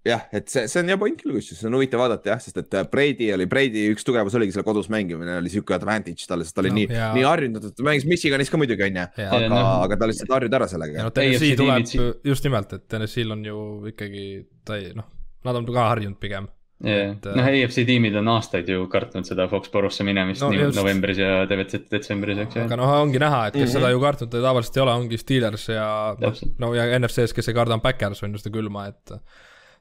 jah, 0.06 0.22
et 0.38 0.46
see, 0.52 0.68
see 0.70 0.84
on 0.84 0.92
hea 0.92 0.98
point 1.00 1.18
küll, 1.18 1.34
kusjuures 1.34 1.58
see 1.64 1.70
on 1.70 1.78
huvitav 1.80 2.04
vaadata 2.04 2.30
jah, 2.30 2.42
sest 2.44 2.60
et 2.62 2.76
äh, 2.78 2.86
Brady 2.92 3.32
oli, 3.34 3.48
Brady 3.50 3.88
üks 3.90 4.06
tugevus 4.06 4.36
oligi 4.38 4.54
seal 4.54 4.66
kodus 4.66 4.86
mängimine 4.94 5.34
oli 5.40 5.50
sihuke 5.50 5.74
advantage 5.74 6.28
talle, 6.30 6.46
sest 6.46 6.54
ta 6.58 6.62
oli 6.62 6.70
no, 6.70 6.78
nii 6.78 7.00
nii 7.18 7.26
harjunud, 7.26 7.66
et 7.70 7.78
ta 7.80 7.88
mängis 7.88 8.06
Michiganis 8.06 8.54
ka 8.54 8.60
muidugi 8.60 8.86
onju, 8.86 9.08
aga 9.26 9.48
no., 9.50 9.64
aga 9.88 9.98
ta 9.98 10.10
lihtsalt 10.12 10.36
harjus 10.36 10.58
ära 10.60 10.70
sellega. 10.70 11.08
no 11.08 11.14
TNS 11.16 11.58
tuleb, 11.58 11.90
just 12.30 12.46
nimelt, 12.46 12.78
et 12.78 12.86
TNS-il 12.86 13.34
on 13.34 13.42
ju 13.50 13.64
ikkagi, 13.90 14.28
ta 14.68 14.78
ei 14.78 14.94
noh, 14.94 15.10
nad 15.48 15.58
on 15.58 15.66
ka 15.66 15.90
harjunud 15.90 16.22
pigem 16.22 16.46
yeah.. 16.84 17.16
noh, 17.24 17.48
EFC 17.48 17.84
tiimid 17.88 18.16
on 18.20 18.30
aastaid 18.34 18.68
ju 18.70 18.86
kartnud 18.92 19.26
seda 19.28 19.48
Foxborosse 19.50 20.06
minemist 20.06 20.44
no, 20.44 20.52
nii 20.52 20.62
just. 20.66 20.78
novembris 20.78 21.20
ja 21.22 21.42
tegelikult 21.50 21.90
detsembris, 21.92 22.40
eks 22.44 22.58
ju. 22.58 22.64
aga 22.68 22.78
noh, 22.80 22.94
ongi 23.02 23.22
näha, 23.22 23.42
et 23.48 23.56
kes 23.56 23.60
mm 23.62 23.66
-hmm. 23.66 23.74
seda 23.78 23.90
ju 23.94 24.00
kartnud 24.04 24.32
tavaliselt 24.36 24.78
ei 24.78 24.84
ole, 24.84 24.96
ongi 25.02 25.20
Steelers 25.20 25.68
ja 25.72 25.90
noh, 26.20 26.40
no 26.64 26.72
ja 26.76 26.88
NFC-s, 26.98 27.36
kes 27.36 27.50
ei 27.50 27.58
karda, 27.58 27.78
on 27.78 27.84
Backers 27.84 28.22
on 28.22 28.32
ju 28.32 28.42
seda 28.42 28.54
külma, 28.54 28.88
et 28.92 29.18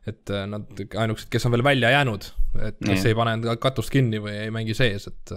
et 0.07 0.29
nad 0.47 0.83
ainukesed, 1.03 1.27
kes 1.29 1.45
on 1.45 1.51
veel 1.51 1.63
välja 1.63 1.89
jäänud, 1.91 2.29
et 2.63 2.77
kes 2.79 3.01
yeah. 3.01 3.09
ei 3.11 3.15
pane 3.15 3.33
enda 3.37 3.57
katust 3.59 3.91
kinni 3.91 4.21
või 4.23 4.37
ei 4.45 4.51
mängi 4.51 4.73
sees, 4.77 5.07
et 5.11 5.33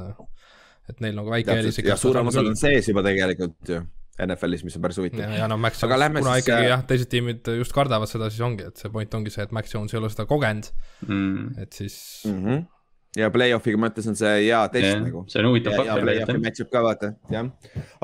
et 0.91 1.01
neil 1.01 1.15
nagu 1.15 1.31
väike 1.31 1.55
eelis 1.55 1.79
ikka. 1.79 1.97
suurem 1.97 2.31
osa 2.31 2.41
on 2.41 2.57
sees 2.57 2.89
juba 2.89 3.03
tegelikult 3.03 3.69
ju 3.69 3.83
NFL-is, 4.27 4.65
mis 4.67 4.77
on 4.79 4.85
päris 4.85 4.99
huvitav. 5.01 5.23
ja, 5.25 5.43
ja 5.43 5.49
no 5.51 5.57
Max 5.61 5.81
Jones, 5.83 6.19
kuna 6.19 6.35
siis... 6.35 6.45
ikkagi 6.45 6.69
jah, 6.71 6.83
teised 6.89 7.11
tiimid 7.13 7.49
just 7.61 7.75
kardavad 7.77 8.11
seda, 8.11 8.31
siis 8.33 8.43
ongi, 8.47 8.67
et 8.71 8.83
see 8.83 8.93
point 8.93 9.17
ongi 9.19 9.33
see, 9.35 9.47
et 9.47 9.55
Max 9.57 9.75
Jones 9.75 9.95
ei 9.95 10.01
ole 10.01 10.11
seda 10.13 10.27
kogenud 10.31 10.69
mm., 11.07 11.63
et 11.65 11.81
siis 11.81 11.97
mm. 12.29 12.43
-hmm. 12.45 12.67
ja 13.21 13.31
play-off'iga 13.35 13.81
mõttes 13.87 14.09
on 14.11 14.19
see 14.19 14.35
hea 14.47 14.61
test 14.75 14.91
yeah, 14.91 15.01
nagu. 15.05 15.25
see 15.29 15.43
on 15.43 15.51
huvitav 15.51 15.79
faktor. 15.79 16.05
play-off'i 16.07 16.45
match-up 16.45 16.73
ka 16.75 16.85
vaata, 16.87 17.13
jah. 17.31 17.51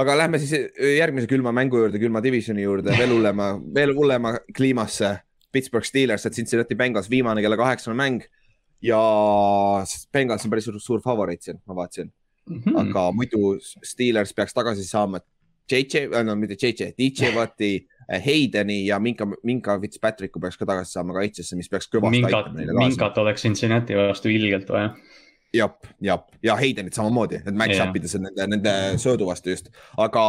aga 0.04 0.18
lähme 0.22 0.42
siis 0.42 0.56
järgmise 0.96 1.30
külma 1.30 1.52
mängu 1.52 1.84
juurde, 1.84 2.00
külma 2.02 2.22
divisioni 2.24 2.66
juurde, 2.66 2.96
veel 2.98 3.14
hullema, 3.16 3.54
veel 3.74 3.94
hullema 3.96 4.36
kliimasse. 4.54 5.18
Pittsburgh 5.52 5.86
Steelers, 5.86 6.26
et 6.26 6.34
Cincinnati 6.34 6.74
Bengals, 6.76 7.06
viimane 7.08 7.40
kella 7.40 7.56
kaheksane 7.56 7.96
mäng 7.96 8.24
ja 8.82 8.98
Bengals 10.12 10.44
on 10.44 10.52
päris 10.52 10.66
suur, 10.68 10.78
suur 10.82 11.02
favoriit 11.04 11.46
siin, 11.46 11.60
ma 11.66 11.76
vaatasin 11.78 12.10
mm. 12.46 12.62
-hmm. 12.64 12.80
aga 12.80 13.12
muidu 13.12 13.56
Steelers 13.84 14.34
peaks 14.34 14.54
tagasi 14.54 14.84
saama, 14.84 15.16
et 15.16 15.26
JJ, 15.72 16.06
äh, 16.12 16.24
no 16.24 16.36
mitte 16.38 16.56
JJ, 16.60 16.92
DJ 16.98 17.32
Watti, 17.36 17.70
äh, 18.12 18.22
Haydeni 18.22 18.86
ja 18.86 18.98
Minka, 19.02 19.28
Minka 19.42 19.78
Fitzpatricku 19.80 20.40
peaks 20.40 20.58
ka 20.60 20.68
tagasi 20.68 20.98
saama 20.98 21.16
kaitsesse, 21.18 21.58
mis 21.58 21.70
peaks 21.72 21.90
kõvasti 21.92 22.22
aitama 22.24 22.54
neile 22.58 22.72
kaasa. 22.72 22.88
Minkat 22.88 23.20
oleks 23.22 23.46
Cincinnati 23.46 23.98
vastu 23.98 24.32
ilgelt 24.32 24.70
vaja. 24.70 24.94
jah, 25.54 25.72
jah, 26.02 26.24
ja 26.42 26.56
Haydenit 26.58 26.96
samamoodi, 26.96 27.40
et 27.46 27.54
match-up 27.56 27.96
ides 27.96 28.16
nende, 28.20 28.48
nende 28.50 28.72
söödu 29.00 29.28
vastu 29.30 29.54
just, 29.54 29.70
aga 29.96 30.24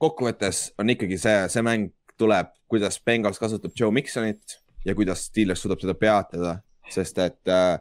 kokkuvõttes 0.00 0.68
on 0.78 0.94
ikkagi 0.94 1.18
see, 1.20 1.42
see 1.52 1.64
mäng 1.66 1.90
tuleb, 2.18 2.54
kuidas 2.70 3.00
Bengals 3.04 3.38
kasutab 3.40 3.74
Joe 3.76 3.92
Miksonit 3.94 4.58
ja 4.86 4.94
kuidas 4.96 5.26
Steelers 5.28 5.62
suudab 5.62 5.82
seda 5.82 5.94
peatada, 5.98 6.58
sest 6.90 7.18
et 7.22 7.52
äh, 7.52 7.76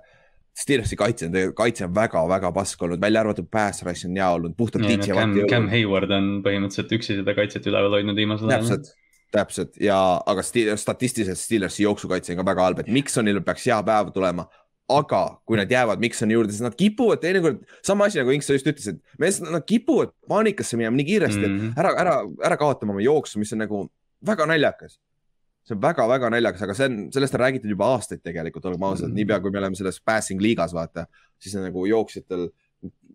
Steelersi 0.58 0.98
kaitse 0.98 1.28
on, 1.28 1.36
kaitse 1.58 1.86
on 1.86 1.94
väga-väga 1.94 2.50
pask 2.56 2.82
olnud, 2.82 3.02
välja 3.02 3.22
arvatud 3.22 3.46
pass 3.54 3.84
rush 3.86 4.08
on 4.08 4.16
hea 4.18 4.30
olnud, 4.34 4.56
puhtalt 4.58 4.88
DJ 4.90 5.14
no, 5.14 5.44
Cam, 5.52 5.68
Hayward 5.70 6.14
on 6.16 6.30
põhimõtteliselt 6.46 6.96
üksi 6.98 7.18
seda 7.20 7.36
kaitset 7.38 7.68
üleval 7.70 8.00
hoidnud 8.00 8.18
viimasel 8.18 8.50
ajal. 8.50 8.64
täpselt, 8.64 8.90
täpselt 9.36 9.78
ja, 9.82 10.00
aga 10.26 10.46
statistiliselt 10.82 11.38
Steelersi 11.38 11.86
jooksukaitse 11.86 12.34
on 12.34 12.42
ka 12.42 12.48
väga 12.50 12.66
halb, 12.70 12.82
et 12.82 12.90
Miksonil 12.94 13.44
peaks 13.46 13.68
hea 13.70 13.78
päev 13.86 14.10
tulema. 14.16 14.48
aga 14.88 15.22
kui 15.44 15.58
nad 15.60 15.72
jäävad 15.72 16.00
Miksoni 16.00 16.34
juurde, 16.34 16.54
siis 16.56 16.64
nad 16.64 16.76
kipuvad 16.80 17.20
teinekord, 17.20 17.58
sama 17.84 18.06
asi 18.08 18.22
nagu 18.22 18.32
Inks 18.32 18.48
just 18.50 18.70
ütles, 18.72 18.88
et 18.88 19.20
mees, 19.20 19.42
nad 19.44 19.66
kipuvad 19.68 20.14
paanikasse 20.32 20.80
minema 20.80 20.96
nii 20.96 21.06
kiiresti 21.10 21.44
mm, 21.44 21.58
-hmm. 21.58 21.74
et 21.76 21.82
ära, 21.84 21.92
ära, 22.02 22.14
ära 22.50 22.58
kaotama 22.58 22.96
oma 22.96 23.04
jooksu, 23.04 23.40
mis 23.40 23.52
on 23.54 23.62
nagu 23.66 23.82
väga 24.26 24.48
naljakas 24.48 24.96
see 25.68 25.76
on 25.76 25.82
väga-väga 25.84 26.30
naljakas, 26.32 26.64
aga 26.64 26.76
see 26.78 26.88
on, 26.88 27.02
sellest 27.16 27.36
on 27.36 27.44
räägitud 27.44 27.74
juba 27.74 27.92
aastaid 27.96 28.24
tegelikult, 28.24 28.66
olgem 28.70 28.88
ausad 28.88 29.10
mm, 29.10 29.12
-hmm. 29.12 29.20
niipea 29.22 29.42
kui 29.44 29.52
me 29.52 29.60
oleme 29.64 29.80
selles 29.80 30.00
passing 30.06 30.42
liigas, 30.42 30.74
vaata, 30.74 31.08
siis 31.42 31.56
on 31.60 31.68
nagu 31.68 31.86
jooksjatel 31.86 32.48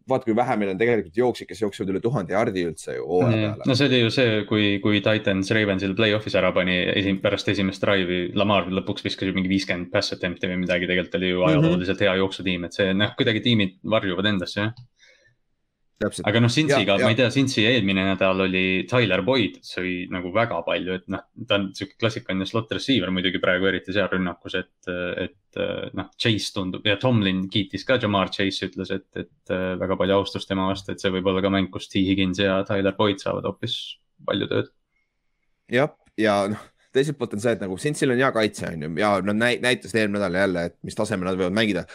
vaata, 0.09 0.27
kui 0.27 0.37
vähe 0.37 0.57
meil 0.59 0.73
on 0.73 0.79
tegelikult 0.79 1.17
jooksjaid, 1.17 1.49
kes 1.49 1.63
jooksevad 1.63 1.93
üle 1.93 2.01
tuhande 2.03 2.35
jardi 2.35 2.65
üldse 2.69 2.97
ju 2.97 3.07
hooaja 3.07 3.37
mm. 3.37 3.43
peale. 3.43 3.69
no 3.71 3.77
see 3.79 3.89
oli 3.89 4.01
ju 4.01 4.13
see, 4.15 4.39
kui, 4.49 4.65
kui 4.85 5.03
Titans 5.05 5.53
Ravensil 5.55 5.95
play-off'is 5.99 6.37
ära 6.39 6.53
pani 6.57 6.79
esim-, 6.93 7.21
pärast 7.23 7.49
esimest 7.53 7.85
drive'i, 7.85 8.33
Lamar 8.39 8.69
lõpuks 8.81 9.07
viskas 9.07 9.31
ju 9.31 9.37
mingi 9.37 9.53
viiskümmend 9.53 9.93
pass 9.95 10.15
attempt'i 10.17 10.51
või 10.51 10.63
midagi, 10.65 10.91
tegelikult 10.91 11.21
oli 11.21 11.31
ju 11.33 11.43
mhm. 11.43 11.51
ajalooliselt 11.51 12.07
hea 12.07 12.17
jooksutiim, 12.23 12.67
et 12.69 12.79
see 12.79 12.97
noh, 12.97 13.15
kuidagi 13.19 13.45
tiimid 13.47 13.79
varjuvad 13.97 14.33
endasse 14.35 14.61
jah 14.67 14.75
aga 16.03 16.43
noh, 16.43 16.51
Cincy'ga, 16.53 16.97
ma 17.03 17.11
ei 17.13 17.17
tea, 17.19 17.29
Cincy 17.35 17.65
eelmine 17.69 18.05
nädal 18.07 18.45
oli 18.45 18.65
Tyler 18.91 19.23
Boyd, 19.27 19.59
see 19.67 19.81
oli 19.83 19.95
nagu 20.13 20.33
väga 20.35 20.61
palju, 20.67 20.99
et 21.01 21.07
noh, 21.13 21.25
ta 21.49 21.59
on 21.61 21.69
sihuke 21.77 21.99
klassikaline 22.01 22.47
slot 22.49 22.73
receiver 22.77 23.13
muidugi 23.15 23.41
praegu 23.43 23.69
eriti 23.71 23.95
seal 23.95 24.11
rünnakus, 24.13 24.57
et, 24.61 24.91
et 25.25 25.61
noh, 25.99 26.11
Chase 26.21 26.53
tundub 26.57 26.87
ja 26.89 26.99
Tomlin 27.01 27.45
kiitis 27.53 27.87
ka 27.89 27.99
Jamar 28.03 28.33
Chase, 28.35 28.71
ütles, 28.71 28.93
et, 28.95 29.09
et 29.19 29.57
väga 29.83 29.99
palju 30.01 30.21
austust 30.21 30.51
tema 30.51 30.69
vastu, 30.71 30.95
et 30.95 31.03
see 31.03 31.13
võib 31.15 31.33
olla 31.33 31.45
ka 31.45 31.53
mäng, 31.53 31.71
kus 31.73 31.91
T 31.93 32.05
Higgins 32.05 32.43
ja 32.43 32.61
Tyler 32.69 32.97
Boyd 32.99 33.23
saavad 33.23 33.49
hoopis 33.51 33.79
palju 34.29 34.49
tööd. 34.51 34.73
jah, 35.73 35.93
ja 36.21 36.39
noh, 36.53 36.71
teiselt 36.93 37.19
poolt 37.19 37.37
on 37.37 37.43
see, 37.43 37.55
et 37.57 37.63
nagu 37.65 37.77
Cincy'l 37.81 38.15
on 38.15 38.23
hea 38.23 38.33
kaitse, 38.35 38.73
on 38.73 38.87
ju, 38.87 38.95
ja 39.01 39.15
nad 39.25 39.39
näitasid 39.43 40.03
eelmine 40.03 40.21
nädal 40.21 40.41
jälle, 40.43 40.67
et 40.71 40.79
mis 40.87 40.99
tasemel 40.99 41.31
nad 41.31 41.41
võivad 41.41 41.57
mängida. 41.57 41.87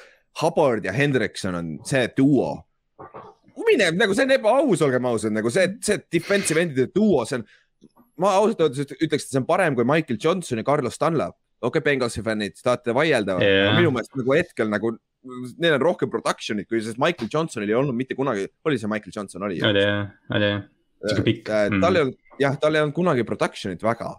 Hubbard 0.41 0.85
ja 0.85 0.93
Hendrikson 0.93 1.55
on 1.57 1.69
see 1.87 2.03
duo 2.17 2.66
mine 3.65 3.89
nagu 3.97 4.15
see 4.17 4.27
on 4.27 4.35
ebaaus, 4.35 4.83
olgem 4.85 5.09
ausad, 5.09 5.33
nagu 5.35 5.51
see, 5.53 5.71
see 5.85 6.01
defensive 6.13 6.61
end'ide 6.61 6.91
duo, 6.93 7.23
see 7.27 7.39
on, 7.39 7.47
ma 8.21 8.35
ausalt 8.37 8.63
öeldes 8.65 8.95
ütleks, 8.97 9.27
et 9.27 9.33
see 9.33 9.41
on 9.41 9.47
parem 9.49 9.77
kui 9.77 9.87
Michael 9.87 10.19
Johnson 10.21 10.61
ja 10.61 10.67
Carlos 10.67 10.99
Dunlap. 11.01 11.37
okei 11.57 11.79
okay,, 11.79 11.85
Bengalsi 11.85 12.21
fännid, 12.25 12.57
tahate 12.61 12.93
vaielda 12.93 13.39
yeah., 13.41 13.73
minu 13.79 13.91
meelest 13.95 14.13
nagu 14.17 14.35
hetkel 14.37 14.69
nagu 14.69 14.93
neil 15.57 15.75
on 15.75 15.81
rohkem 15.83 16.11
production'it 16.13 16.69
kui, 16.69 16.79
sest 16.83 16.99
Michael 17.01 17.29
Johnsonil 17.33 17.71
ei 17.71 17.77
olnud 17.79 17.97
mitte 17.97 18.15
kunagi, 18.15 18.45
oli 18.67 18.77
see 18.79 18.89
Michael 18.91 19.15
Johnson, 19.15 19.47
oli? 19.47 19.57
oli 19.65 19.83
jah, 19.83 20.05
oli 20.37 20.51
jah, 20.51 20.63
sihuke 21.03 21.25
pikk. 21.25 21.51
tal 21.81 21.97
ei 21.97 22.05
olnud, 22.05 22.21
jah, 22.41 22.55
tal 22.61 22.77
ei 22.77 22.85
olnud 22.85 22.95
kunagi 22.95 23.25
production'it 23.27 23.83
väga 23.83 24.13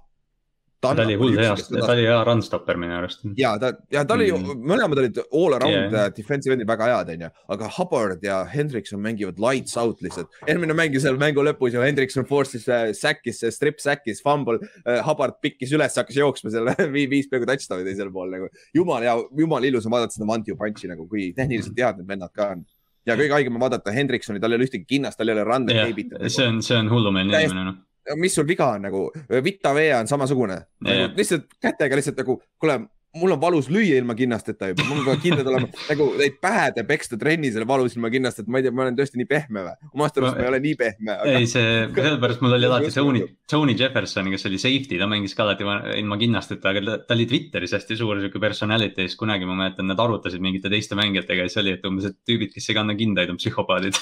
ta 0.81 0.93
oli 1.03 1.17
hull 1.19 1.39
hea, 1.39 1.55
ta 1.59 1.91
oli 1.93 2.05
hea 2.07 2.19
run 2.27 2.43
stopper 2.45 2.79
minu 2.79 2.95
arust. 2.99 3.25
ja 3.39 3.55
ta, 3.59 3.73
ja 3.93 4.05
ta 4.07 4.15
oli 4.15 4.29
mm., 4.31 4.63
mõlemad 4.71 5.01
olid 5.03 5.19
all 5.25 5.57
around 5.57 5.75
yeah. 5.75 6.07
Uh, 6.07 6.13
defensive 6.15 6.55
end'id 6.55 6.69
väga 6.71 6.91
head, 6.93 7.11
onju, 7.17 7.31
aga 7.55 7.71
Hubbard 7.79 8.23
ja 8.27 8.39
Hendrikson 8.53 9.03
mängivad 9.03 9.41
lights 9.43 9.75
out 9.81 10.03
lihtsalt. 10.05 10.31
eelmine 10.47 10.77
mäng 10.79 10.95
seal 11.03 11.19
mängu 11.21 11.43
lõpus 11.47 11.75
ju 11.75 11.83
Hendrikson 11.83 12.29
force'is 12.29 12.69
äh, 12.71 12.93
säkkis, 12.97 13.43
strip 13.57 13.83
säkkis, 13.83 14.23
fumble 14.25 14.61
uh,, 14.63 15.01
Hubbard 15.07 15.41
pikkis 15.43 15.75
üles, 15.75 15.99
hakkas 15.99 16.21
jooksma 16.21 16.55
selle 16.55 16.77
viis 16.95 17.31
peaaegu 17.31 17.51
touchdown'i 17.51 17.89
teisel 17.89 18.15
pool 18.15 18.31
nagu. 18.37 18.51
jumal 18.77 19.03
hea, 19.07 19.17
jumala 19.43 19.71
ilus 19.71 19.89
on 19.91 19.97
vaadata 19.97 20.19
seda 20.19 20.31
one-two 20.31 20.59
punch'i 20.59 20.93
nagu, 20.93 21.09
kui 21.11 21.33
tehniliselt 21.37 21.79
head 21.79 21.99
need 21.99 22.15
vennad 22.15 22.35
ka 22.35 22.53
on 22.55 22.63
ja 23.09 23.17
kõige 23.19 23.35
haigem 23.35 23.59
on 23.59 23.67
vaadata 23.67 23.91
Hendriksoni, 23.95 24.39
tal 24.39 24.55
ei 24.55 24.61
ole 24.61 24.69
ühtegi 24.69 24.87
kinnast, 24.87 25.19
tal 25.19 25.31
ei 25.31 25.35
ole 25.35 25.45
rande 25.49 25.75
yeah, 25.75 25.89
teibitud. 25.89 26.23
see 26.31 26.47
on, 26.47 26.63
see 26.63 26.79
on 26.79 26.91
hullumeelne 26.93 27.45
inimene 27.49 27.67
noh 27.73 27.85
mis 28.17 28.35
sul 28.35 28.47
viga 28.49 28.71
on 28.77 28.87
nagu, 28.89 29.03
Vita 29.45 29.75
Vea 29.75 29.99
on 30.01 30.09
samasugune. 30.11 30.61
Nagu,, 30.87 31.11
lihtsalt 31.19 31.59
kätega 31.61 31.99
lihtsalt 31.99 32.23
nagu, 32.23 32.39
kuule, 32.61 32.79
mul 33.17 33.33
on 33.33 33.41
valus 33.41 33.69
lüüa 33.73 33.97
ilma 33.99 34.15
kinnasteta 34.15 34.69
juba, 34.69 34.85
mul 34.89 35.01
peavad 35.07 35.23
kindlad 35.23 35.49
olema 35.49 35.69
nagu 35.89 36.09
neid 36.19 36.37
pähe 36.45 36.85
peksta 36.89 37.17
trennis 37.21 37.55
selle 37.57 37.69
valus 37.69 37.97
ilma 37.97 38.11
kinnasteta, 38.13 38.51
ma 38.53 38.61
ei 38.61 38.67
tea, 38.67 38.75
ma 38.77 38.85
olen 38.85 38.99
tõesti 38.99 39.21
nii 39.21 39.29
pehme 39.31 39.65
või? 39.65 39.89
omast 39.97 40.21
arust 40.21 40.37
ma 40.37 40.45
ei 40.45 40.51
ole 40.51 40.61
nii 40.67 40.77
pehme 40.79 41.15
aga.... 41.15 41.37
ei, 41.41 41.49
see, 41.49 41.73
sellepärast 41.97 42.45
mul 42.45 42.57
oli 42.59 42.69
alati 42.69 42.93
Tony, 42.95 43.25
Tony 43.49 43.77
Jefferson, 43.79 44.29
kes 44.35 44.47
oli 44.51 44.61
safety, 44.61 45.01
ta 45.01 45.09
mängis 45.11 45.37
ka 45.39 45.47
alati 45.47 45.67
ilma 45.97 46.21
kinnasteta, 46.21 46.75
aga 46.75 46.85
ta, 46.85 46.99
ta 47.09 47.17
oli 47.17 47.29
Twitteris 47.33 47.75
hästi 47.79 47.99
suur 47.99 48.21
sihuke 48.21 48.43
personality, 48.45 49.09
siis 49.09 49.17
kunagi 49.21 49.49
ma 49.49 49.57
mäletan, 49.63 49.89
nad 49.89 50.05
arutasid 50.05 50.45
mingite 50.45 50.69
teiste 50.73 50.99
mängijatega 50.99 51.47
ja 51.47 51.53
siis 51.53 51.63
oli, 51.65 51.77
et 51.79 51.89
umbes, 51.89 52.13
et 52.13 52.21
tüübid, 52.29 52.53
kes 52.53 52.69
ei 52.69 52.77
kanna 52.77 52.97
kindaid, 52.99 53.33
on 53.33 53.41
psühhopaadid 53.41 53.97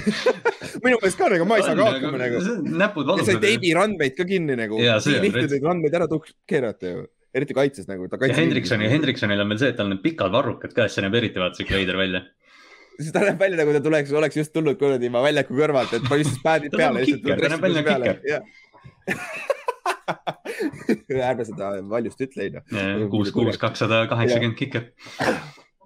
minu 0.84 0.96
meelest 0.96 1.18
ka 1.18 1.30
nagu, 1.34 1.46
ma 1.50 1.58
ei 1.58 1.66
saa 1.66 1.74
ka 1.78 1.92
hakkama 1.96 2.20
nagu. 2.20 2.42
näpud 2.62 3.10
valusad. 3.10 3.26
ja 3.26 3.40
sai 3.40 3.42
teibi 3.48 3.74
randmeid 3.76 4.14
ka 4.14 4.26
kinni 4.28 4.54
nagu. 4.58 4.78
nii 4.78 5.24
lihtne 5.26 5.48
neid 5.50 5.66
randmeid 5.66 5.98
ära 5.98 6.06
keerata 6.48 6.94
ju 6.94 7.08
eriti 7.36 7.56
kaitses 7.56 7.88
nagu. 7.90 8.08
Hendriksoni, 8.10 8.88
Hendriksonil 8.90 9.44
on 9.44 9.52
veel 9.52 9.62
see, 9.62 9.70
et 9.72 9.78
tal 9.78 9.88
on 9.88 9.94
need 9.94 10.04
pikad 10.04 10.32
varrukad 10.34 10.74
ka, 10.74 10.86
siis 10.86 10.98
see 10.98 11.06
näeb 11.06 11.18
eriti 11.20 11.42
vaata 11.42 11.60
siuke 11.60 11.76
veider 11.78 12.00
välja. 12.00 12.24
siis 12.96 13.12
ta 13.14 13.22
näeb 13.24 13.40
välja 13.40 13.62
nagu 13.62 13.76
ta 13.76 13.84
tuleks, 13.84 14.12
oleks 14.18 14.40
just 14.40 14.52
tulnud 14.56 14.76
kuradi 14.80 15.12
väljaku 15.12 15.52
kõrvalt, 15.60 15.94
et 15.96 16.10
paistis 16.10 16.42
päädid 16.44 16.76
peale. 16.76 17.06
ta 17.06 17.54
näeb 17.54 17.64
välja 17.68 17.86
kiker. 17.86 18.16
ärme 21.30 21.46
seda 21.46 21.70
valjust 21.90 22.20
ütle, 22.26 22.50
onju. 22.50 23.08
kuus, 23.12 23.30
kuus, 23.34 23.56
kakssada 23.60 24.02
kaheksakümmend 24.10 24.58
kiker. 24.58 24.90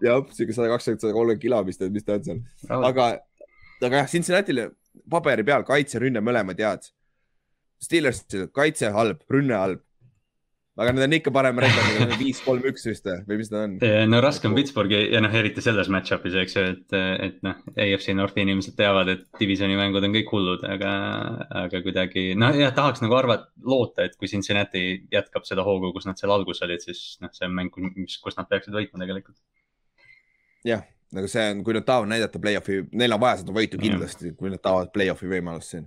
jah, 0.05 0.25
siuke 0.33 0.57
sada 0.57 0.73
kakskümmend, 0.73 1.05
sada 1.05 1.13
kolmkümmend 1.13 1.45
kilo, 1.45 1.61
mis 1.69 1.81
ta, 1.81 1.93
mis 1.93 2.07
ta 2.07 2.19
on 2.19 2.27
seal. 2.27 2.43
aga, 2.91 3.05
aga 3.85 4.03
jah, 4.03 4.11
Cincinnati'le 4.11 4.65
paberi 5.13 5.45
peal 5.47 5.65
kaitse, 5.69 6.01
rünne 6.03 6.25
mõlemad 6.25 6.59
head. 6.65 6.83
Steelersil 7.85 8.49
kaitse 8.55 8.89
halb, 8.95 9.19
rünne 9.29 9.57
halb 9.61 9.84
aga 10.75 10.91
need 10.95 11.05
on 11.07 11.15
ikka 11.15 11.31
parem 11.35 11.59
rekord, 11.63 12.15
viis, 12.19 12.41
kolm, 12.43 12.65
üks 12.67 12.87
vist 12.89 13.07
või 13.29 13.37
mis 13.39 13.51
ta 13.51 13.61
on? 13.63 13.77
no 14.11 14.21
raske 14.23 14.49
on 14.49 14.57
Pittsburghi 14.57 15.05
ja 15.13 15.21
noh, 15.23 15.35
eriti 15.39 15.63
selles 15.63 15.91
match-up'is, 15.93 16.35
eks 16.41 16.57
ju, 16.57 16.65
et, 16.73 16.97
et 17.29 17.37
noh, 17.47 17.61
AFC 17.79 18.11
Northi 18.19 18.43
inimesed 18.43 18.75
teavad, 18.79 19.13
et 19.13 19.23
divisioni 19.39 19.79
mängud 19.79 20.03
on 20.07 20.17
kõik 20.17 20.33
hullud, 20.35 20.65
aga, 20.67 20.95
aga 21.63 21.83
kuidagi 21.85 22.27
noh, 22.41 22.59
jah, 22.59 22.75
tahaks 22.75 23.05
nagu 23.05 23.15
arvata, 23.21 23.47
loota, 23.63 24.09
et 24.09 24.19
kui 24.19 24.31
Cincinnati 24.31 24.85
jätkab 25.15 25.47
seda 25.47 25.67
hoogu, 25.67 25.93
kus 25.95 26.09
nad 26.11 26.19
seal 26.19 26.35
alguses 26.35 26.67
olid, 26.67 26.83
siis 26.83 27.05
noh, 27.23 27.31
see 27.37 27.47
on 27.47 27.55
mäng, 27.55 27.83
mis, 27.95 28.19
kus 28.25 28.39
nad 28.41 28.51
peaksid 28.51 28.75
võitma 28.75 29.05
tegelikult. 29.05 29.39
jah, 30.67 30.83
nagu 31.15 31.31
see 31.31 31.51
on, 31.53 31.63
kui 31.63 31.79
nad 31.79 31.87
tahavad 31.87 32.11
näidata 32.11 32.43
play-off'i, 32.43 32.83
neil 32.99 33.15
on 33.15 33.23
vaja 33.23 33.45
seda 33.45 33.55
võitu 33.55 33.79
kindlasti, 33.79 34.35
kui 34.35 34.51
nad 34.51 34.63
tahavad 34.65 34.91
play-off'i 34.97 35.31
võimalust 35.31 35.77
siin. 35.77 35.87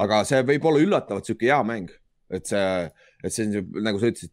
aga 0.00 0.24
see 0.24 0.40
võib 0.54 0.70
olla 0.70 0.86
üllatavalt 0.88 1.28
sihuke 1.28 1.52
hea 1.52 1.60
mäng 1.68 1.92
et 2.32 2.48
see, 2.48 2.68
et 3.22 3.34
see 3.34 3.46
on 3.46 3.82
nagu 3.86 4.00
sa 4.02 4.10
ütlesid, 4.10 4.32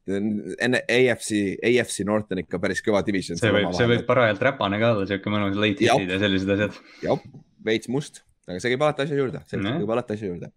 enne 0.65 0.81
AFC, 0.89 1.33
AFC 1.69 2.05
North 2.07 2.33
on 2.33 2.41
ikka 2.41 2.59
päris 2.61 2.81
kõva 2.85 3.03
division. 3.05 3.37
see 3.39 3.51
võib, 3.53 3.69
see 3.77 3.89
võib 3.91 4.07
parajalt 4.07 4.41
räpane 4.49 4.79
ka 4.81 4.93
olla, 4.95 5.09
sihuke 5.09 5.33
mõnus 5.33 5.59
late 5.59 5.85
hit'id 5.85 6.15
ja 6.15 6.17
sellised 6.21 6.55
asjad. 6.55 6.79
jah, 7.05 7.27
veits 7.65 7.91
must, 7.91 8.23
aga 8.49 8.57
see 8.63 8.73
käib 8.73 8.87
alati 8.87 9.05
asja 9.05 9.19
juurde, 9.19 9.43
see 9.49 9.61
käib 9.61 9.93
alati 9.95 10.17
asja 10.17 10.31
juurde. 10.31 10.49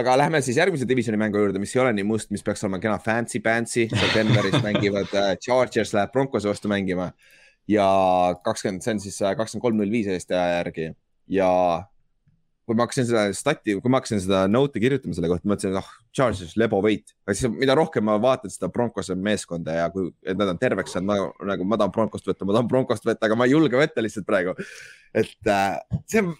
aga 0.00 0.16
lähme 0.22 0.40
siis 0.42 0.56
järgmise 0.58 0.88
divisioni 0.88 1.20
mängu 1.20 1.42
juurde, 1.42 1.60
mis 1.62 1.74
ei 1.76 1.82
ole 1.84 1.92
nii 1.98 2.06
must, 2.08 2.32
mis 2.34 2.46
peaks 2.46 2.64
olema 2.64 2.80
kena 2.82 2.96
fancy-pantsy, 3.04 3.84
seal 3.92 4.14
Denveris 4.16 4.56
mängivad 4.66 5.12
uh, 5.12 5.34
Chargers 5.44 5.92
läheb 5.96 6.14
Broncose 6.14 6.48
vastu 6.50 6.72
mängima 6.72 7.12
ja 7.68 7.86
kakskümmend, 8.44 8.82
see 8.82 8.96
on 8.96 9.04
siis 9.04 9.20
äh, 9.20 9.36
kakskümmend 9.36 9.66
kolm, 9.66 9.78
null 9.82 9.92
viis 9.92 10.08
Eesti 10.10 10.34
aja 10.34 10.62
järgi 10.62 10.88
ja 11.36 11.50
kui 12.68 12.76
ma 12.76 12.84
hakkasin 12.84 13.06
seda 13.08 13.22
stati, 13.32 13.78
kui 13.80 13.92
ma 13.92 14.02
hakkasin 14.02 14.20
seda 14.20 14.42
note'i 14.50 14.82
kirjutama 14.82 15.16
selle 15.16 15.30
kohta, 15.32 15.48
mõtlesin, 15.48 15.72
et 15.72 15.80
ah 15.80 15.86
oh,, 15.86 15.94
Chargers, 16.18 16.56
lebo 16.60 16.80
võit. 16.84 17.14
aga 17.24 17.36
siis, 17.38 17.52
mida 17.54 17.76
rohkem 17.78 18.04
ma 18.04 18.18
vaatan 18.20 18.52
seda 18.52 18.68
Broncose 18.72 19.16
meeskonda 19.16 19.76
ja 19.78 19.86
kui, 19.94 20.10
et 20.28 20.36
nad 20.36 20.52
on 20.52 20.60
terveks 20.60 20.92
saanud, 20.96 21.08
ma 21.08 21.48
nagu, 21.52 21.64
ma 21.68 21.78
tahan 21.80 21.94
Broncost 21.94 22.28
võtta, 22.28 22.48
ma 22.48 22.56
tahan 22.58 22.68
Broncost 22.68 23.08
võtta, 23.08 23.28
aga 23.28 23.38
ma 23.38 23.48
ei 23.48 23.54
julge 23.54 23.80
võtta 23.80 24.04
lihtsalt 24.04 24.28
praegu. 24.28 24.56
et 25.16 25.52
äh, 25.54 25.78
see 26.10 26.24
on 26.24 26.34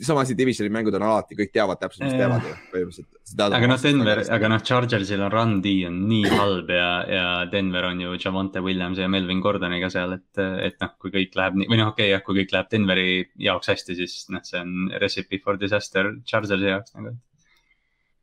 sama 0.00 0.22
asi, 0.22 0.34
divisioni 0.38 0.70
mängud 0.72 0.94
on 0.94 1.04
alati, 1.08 1.36
kõik 1.38 1.50
teavad 1.54 1.80
täpselt, 1.80 2.06
mis 2.06 2.14
teevad 2.18 2.44
ju 2.46 2.54
põhimõtteliselt. 2.72 3.54
aga 3.58 3.70
noh, 3.70 3.78
Denver, 3.82 4.22
aga 4.36 4.50
noh, 4.52 4.64
Chargersil 4.64 5.22
on 5.26 5.32
run 5.34 5.54
D 5.64 5.74
on 5.88 6.00
nii 6.10 6.32
halb 6.32 6.70
ja, 6.70 6.88
ja 7.10 7.28
Denver 7.50 7.88
on 7.90 8.02
ju 8.04 8.14
Javante 8.18 8.62
Williams 8.64 9.00
ja 9.02 9.08
Melvin 9.10 9.42
Gordoniga 9.42 9.90
seal, 9.92 10.14
et, 10.20 10.42
et 10.68 10.78
noh, 10.82 10.92
kui 11.02 11.14
kõik 11.14 11.34
läheb 11.38 11.58
nii 11.58 11.70
või 11.70 11.80
noh, 11.82 11.90
okei 11.94 12.08
okay,, 12.08 12.14
jah, 12.14 12.26
kui 12.26 12.38
kõik 12.38 12.54
läheb 12.54 12.70
Denveri 12.74 13.08
jaoks 13.48 13.72
hästi, 13.74 13.98
siis 13.98 14.20
noh, 14.34 14.44
see 14.46 14.62
on 14.62 14.92
recipe 15.02 15.42
for 15.42 15.58
disaster 15.58 16.12
Chargersi 16.28 16.70
jaoks 16.70 16.94
nagu. 16.98 17.16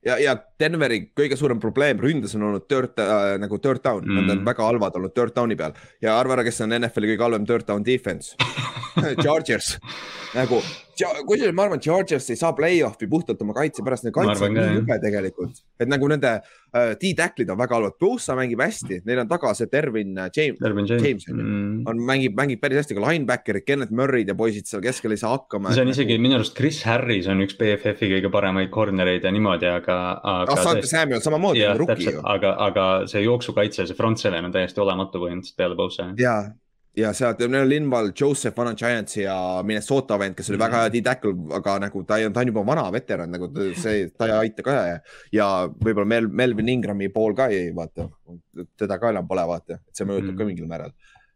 Ja, 0.05 0.19
ja 0.21 0.35
Denveri 0.61 1.01
kõige 1.17 1.35
suurem 1.39 1.59
probleem 1.59 1.99
ründes 1.99 2.37
on 2.37 2.45
olnud 2.51 2.67
third 2.69 3.01
äh, 3.01 3.35
nagu 3.41 3.57
third 3.57 3.81
down. 3.83 4.05
Mm., 4.05 4.21
nad 4.21 4.35
on 4.35 4.43
väga 4.45 4.67
halvad 4.67 4.99
olnud 4.99 5.15
third 5.17 5.33
down'i 5.35 5.57
peal. 5.57 5.73
Ja 6.05 6.19
arva 6.19 6.37
ära, 6.37 6.45
kes 6.45 6.61
on 6.61 6.77
NFL-i 6.77 7.15
kõige 7.15 7.25
halvem 7.25 7.47
third 7.49 7.65
down 7.67 7.83
defense. 7.83 8.37
Chargers. 9.25 9.73
Nagu 10.37 10.61
kusjuures 11.03 11.55
ma 11.55 11.65
arvan, 11.67 11.81
Chargers 11.83 12.29
ei 12.31 12.39
saa 12.39 12.53
play-off'i 12.55 13.07
puhtalt 13.11 13.41
oma 13.43 13.55
kaitse 13.57 13.83
pärast, 13.85 14.05
nende 14.05 14.15
kaitse 14.15 14.45
on 14.47 14.55
nii 14.55 14.79
jube 14.79 14.97
tegelikult, 15.03 15.61
et 15.81 15.91
nagu 15.91 16.09
nende 16.11 16.31
uh, 16.39 16.93
D-tacklid 17.01 17.51
on 17.53 17.59
väga 17.59 17.77
halvad, 17.77 17.97
Bosa 18.01 18.37
mängib 18.37 18.63
hästi, 18.63 19.01
neil 19.07 19.23
on 19.23 19.31
taga 19.31 19.53
see 19.57 19.69
Dervin 19.71 20.15
uh, 20.17 20.29
James, 20.35 20.61
James, 20.61 20.93
James 20.93 21.27
mm. 21.31 21.85
on, 21.91 22.01
mängib, 22.07 22.35
mängib 22.37 22.61
päris 22.63 22.83
hästi, 22.83 22.97
ka 22.97 23.05
linebacker'id, 23.05 23.67
Kenneth 23.67 23.95
Murray'd 23.95 24.31
ja 24.31 24.37
poisid 24.37 24.69
seal 24.69 24.83
keskel 24.85 25.15
ei 25.15 25.21
saa 25.21 25.35
hakkama. 25.35 25.73
see 25.75 25.85
on 25.85 25.93
isegi 25.93 26.15
nagu... 26.15 26.27
minu 26.27 26.39
arust 26.39 26.55
Chris 26.57 26.81
Harris 26.87 27.29
on 27.31 27.43
üks 27.45 27.57
BFF-i 27.59 28.11
kõige 28.17 28.31
paremaid 28.33 28.71
corner'eid 28.73 29.25
ja 29.27 29.33
niimoodi, 29.35 29.69
aga, 29.71 30.01
aga. 30.21 30.55
ah, 30.55 30.63
Sante 30.69 30.91
Samuel 30.91 31.23
samamoodi, 31.25 31.65
rookie 31.79 32.13
ju. 32.15 32.23
aga, 32.35 32.55
aga 32.69 32.91
see 33.11 33.25
jooksukaitse, 33.25 33.89
see 33.89 33.97
front 33.97 34.21
seven 34.21 34.47
on 34.47 34.55
täiesti 34.55 34.83
olematu 34.83 35.21
põhimõtteliselt 35.23 35.59
peale 35.59 35.79
Bosa. 35.79 36.11
ja, 36.19 36.39
ja 36.97 37.11
sealt, 37.15 37.41
neil 37.49 37.65
on 37.65 37.69
Linval, 37.69 38.11
Joseph, 38.19 38.55
vana 38.57 38.73
Giantsi 38.77 39.23
ja 39.23 39.35
Minnesota 39.63 40.17
vend, 40.19 40.35
kes 40.37 40.49
oli 40.51 40.57
mm 40.57 40.63
väga 40.65 40.81
hea 40.81 40.91
D-tackle, 40.93 41.33
aga 41.57 41.75
nagu 41.83 42.03
ta 42.07 42.17
on, 42.25 42.33
ta 42.33 42.41
on 42.41 42.49
juba 42.49 42.63
vana 42.65 42.85
veteran, 42.93 43.29
nagu 43.31 43.49
see, 43.77 44.07
ta 44.17 44.29
ei 44.29 44.35
aita 44.37 44.63
ka 44.65 44.75
ja, 44.75 44.95
ja 45.35 45.49
võib-olla 45.69 46.07
Mel, 46.09 46.29
Melvin 46.31 46.71
Ingrami 46.71 47.11
pool 47.13 47.35
ka 47.37 47.49
ei 47.53 47.69
vaata, 47.75 48.07
teda 48.79 48.97
ka 49.01 49.11
enam 49.13 49.27
pole, 49.27 49.43
vaata, 49.51 49.77
et 49.81 49.99
see 49.99 50.07
mõjutab 50.07 50.31
mm 50.31 50.39
ka 50.39 50.49
mingil 50.49 50.71
määral. 50.71 50.95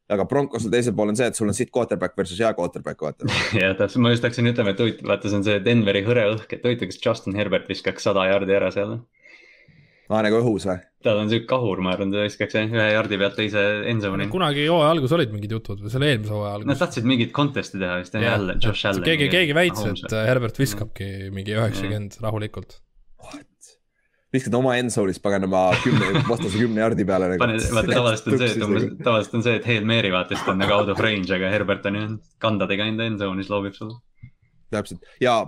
Aga 0.09 0.25
Broncosel 0.25 0.71
teisel 0.73 0.95
pool 0.97 1.11
on 1.11 1.19
see, 1.19 1.27
et 1.29 1.37
sul 1.37 1.51
on 1.51 1.53
sitt 1.53 1.69
quarterback 1.75 2.15
versus 2.17 2.39
hea 2.41 2.49
quarterback, 2.57 3.03
vaata. 3.05 3.29
jah, 3.61 3.75
täpselt, 3.77 4.01
ma 4.01 4.15
just 4.15 4.25
hakkasin 4.25 4.49
ütlema, 4.49 4.73
et 4.73 4.81
huvitav, 4.81 5.11
vaata, 5.11 5.29
see 5.29 5.41
on 5.41 5.45
see 5.45 5.59
Denveri 5.65 6.01
hõre 6.07 6.25
õhk, 6.33 6.55
et 6.55 6.65
huvitav, 6.65 6.89
kas 6.89 7.03
Justin 7.03 7.37
Herbert 7.37 7.69
viskaks 7.69 8.09
sada 8.09 8.25
jaardi 8.31 8.57
ära 8.57 8.71
seal 8.73 8.97
aa, 10.09 10.23
nagu 10.25 10.39
õhus 10.41 10.65
või? 10.69 10.79
tal 11.05 11.21
on 11.21 11.29
siuke 11.31 11.47
kahur, 11.47 11.79
ma 11.83 11.93
arvan, 11.95 12.11
ta 12.11 12.25
viskaks 12.25 12.57
ühe 12.59 12.87
jardi 12.91 13.19
pealt 13.21 13.37
teise 13.39 13.61
endzone'i. 13.87 14.27
kunagi 14.31 14.65
hooaja 14.67 14.91
alguses 14.91 15.15
olid 15.15 15.31
mingid 15.31 15.53
jutud 15.55 15.79
või 15.83 15.93
selle 15.93 16.09
eelmise 16.11 16.33
hooaja 16.35 16.57
alguses? 16.57 16.71
Nad 16.73 16.81
tahtsid 16.81 17.07
mingit 17.07 17.31
contest'i 17.35 17.79
teha 17.79 17.99
vist, 18.01 18.17
jälle, 18.19 18.55
Josh 18.59 18.89
Allan. 18.89 19.05
keegi, 19.07 19.29
keegi 19.31 19.55
väitis, 19.55 20.03
et 20.03 20.15
Herbert 20.27 20.59
viskabki 20.59 21.29
mingi 21.35 21.55
üheksakümmend 21.55 22.17
rahulikult. 22.25 22.81
viskad 24.35 24.57
oma 24.59 24.75
endzone'is 24.81 25.21
paganama 25.23 25.61
kümne, 25.85 26.11
vastase 26.27 26.59
kümne 26.59 26.83
jardi 26.83 27.07
peale 27.07 27.31
nagu. 27.31 27.45
pane, 27.45 27.61
vaata 27.77 27.95
tavaliselt 27.95 28.33
on 28.33 28.43
see, 28.43 28.51
et 28.51 28.67
umbes, 28.67 28.89
tavaliselt 28.99 29.39
on 29.39 29.47
see, 29.47 29.55
et 29.61 29.71
Hail 29.71 29.87
Mary 29.93 30.11
vaata, 30.13 30.35
siis 30.35 30.45
ta 30.45 30.53
on 30.53 30.61
nagu 30.65 30.75
out 30.75 30.91
of 30.91 30.99
range, 31.05 31.31
aga 31.37 31.53
Herbert 31.53 31.87
on 31.89 32.01
ju 32.01 32.03
kandadega 32.43 32.91
enda 32.91 33.07
endzone'is 33.13 33.53
loobib 33.53 33.79
sulle. 33.79 34.01
täpselt 34.75 35.07
ja 35.23 35.39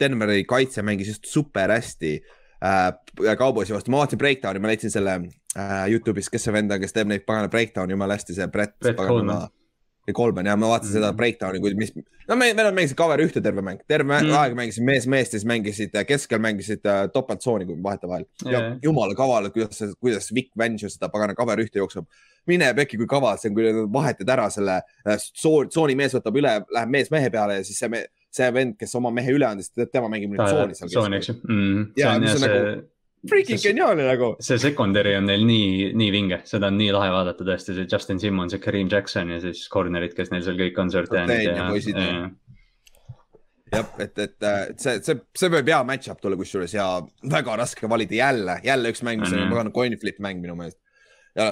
Denveri 0.00 0.46
kaitse 0.46 0.82
mängis 0.86 1.10
just 1.12 1.26
super 1.30 1.70
hästi 1.70 2.16
äh, 2.64 3.36
Cowboysi 3.38 3.74
vastu, 3.76 3.92
ma 3.92 4.02
vaatasin 4.02 4.22
Breakdowni, 4.22 4.62
ma 4.62 4.72
leidsin 4.72 4.92
selle 4.94 5.18
äh, 5.56 5.74
Youtube'is, 5.92 6.30
kes 6.32 6.48
see 6.48 6.54
vend 6.54 6.72
on, 6.72 6.80
kes 6.82 6.96
teeb 6.96 7.10
neid 7.10 7.26
pagana 7.28 7.50
breakdown'i 7.52 7.96
jumala 7.96 8.16
hästi, 8.18 8.38
see 8.38 8.48
Brett. 8.52 8.78
Brett 8.80 8.98
Coleman. 9.00 9.52
Kolben 10.12 10.44
ja 10.46 10.52
ma 10.56 10.68
vaatasin 10.68 10.92
mm 10.92 10.98
-hmm. 10.98 11.06
seda 11.06 11.16
breakdown'i, 11.16 11.60
kui, 11.60 11.74
mis, 11.74 11.92
no 12.28 12.36
me, 12.36 12.50
me 12.54 12.64
mängisid 12.70 12.96
cover 12.96 13.20
ühte 13.24 13.40
terve 13.40 13.62
mäng, 13.64 13.78
terve 13.88 14.20
mm 14.20 14.26
-hmm. 14.26 14.36
aeg 14.36 14.54
mängisid 14.54 14.84
mees 14.84 15.06
meest 15.06 15.32
ja 15.32 15.38
siis 15.38 15.46
mängisid 15.48 15.94
äh, 15.96 16.04
keskel 16.06 16.38
mängisid 16.38 16.84
uh, 16.84 17.10
topeltsooni 17.12 17.64
vahetevahel 17.82 18.26
yeah.. 18.46 18.62
ja 18.62 18.76
jumala 18.82 19.14
kaval, 19.14 19.50
kuidas, 19.50 19.96
kuidas 20.00 20.34
Vic 20.34 20.50
Venge 20.58 20.88
seda 20.88 21.08
pagana 21.08 21.34
cover 21.34 21.58
ühte 21.58 21.78
jookseb. 21.78 22.04
mine 22.46 22.74
pekki, 22.74 22.96
kui 22.96 23.06
kaval 23.06 23.38
see 23.38 23.48
on, 23.48 23.54
kui 23.54 23.92
vahetad 23.92 24.28
ära 24.28 24.50
selle 24.50 24.82
tsooni 25.70 25.94
mees 25.94 26.14
võtab 26.14 26.36
üle, 26.36 26.52
läheb 26.70 26.88
mees 26.88 27.10
mehe 27.10 27.30
peale 27.30 27.54
ja 27.54 27.64
siis 27.64 27.78
see 27.78 27.88
me, 27.88 28.04
see 28.34 28.50
vend, 28.54 28.74
kes 28.80 28.96
oma 28.98 29.12
mehe 29.14 29.36
üle 29.36 29.46
andis, 29.48 29.70
tema 29.92 30.10
mängib 30.12 30.34
nüüd 30.34 30.42
tsooni 30.42 30.78
seal. 30.78 30.90
tsooni, 30.92 31.20
eks 31.20 31.30
ju. 31.30 31.36
Mm,. 31.48 31.86
ja, 32.00 32.16
mis 32.22 32.34
on 32.34 32.42
see... 32.42 32.50
nagu 32.50 32.82
freaking 33.30 33.60
geniaalne 33.62 34.06
nagu. 34.08 34.30
see 34.44 34.60
secondary 34.60 35.14
on 35.18 35.28
neil 35.30 35.44
nii, 35.48 35.92
nii 35.96 36.14
vinge, 36.14 36.40
seda 36.48 36.70
on 36.72 36.78
nii 36.80 36.92
lahe 36.94 37.12
vaadata 37.14 37.46
tõesti, 37.46 37.76
see 37.78 37.88
Justin 37.90 38.20
Simmons 38.22 38.56
ja 38.56 38.60
Kareem 38.62 38.90
Jackson 38.92 39.32
ja 39.32 39.40
siis 39.44 39.64
corner'id, 39.72 40.16
kes 40.16 40.32
neil 40.34 40.44
seal 40.46 40.58
kõik 40.60 40.80
on, 40.82 40.92
jah, 43.74 43.88
et, 43.98 44.18
et, 44.18 44.34
et 44.46 44.78
see, 44.78 45.00
see, 45.02 45.18
see 45.34 45.50
võib 45.50 45.70
hea 45.72 45.80
match-up 45.86 46.20
tulla 46.22 46.36
kusjuures 46.38 46.74
ja 46.76 46.86
väga 47.32 47.56
raske 47.58 47.88
valida 47.90 48.20
jälle, 48.20 48.58
jälle 48.66 48.92
üks 48.94 49.02
mäng, 49.06 49.24
mis 49.24 49.34
on 49.34 49.50
väga 49.50 49.72
coin 49.74 49.96
flip 49.98 50.20
mäng 50.22 50.42
minu 50.44 50.54
meelest 50.58 50.78
ja 51.34 51.48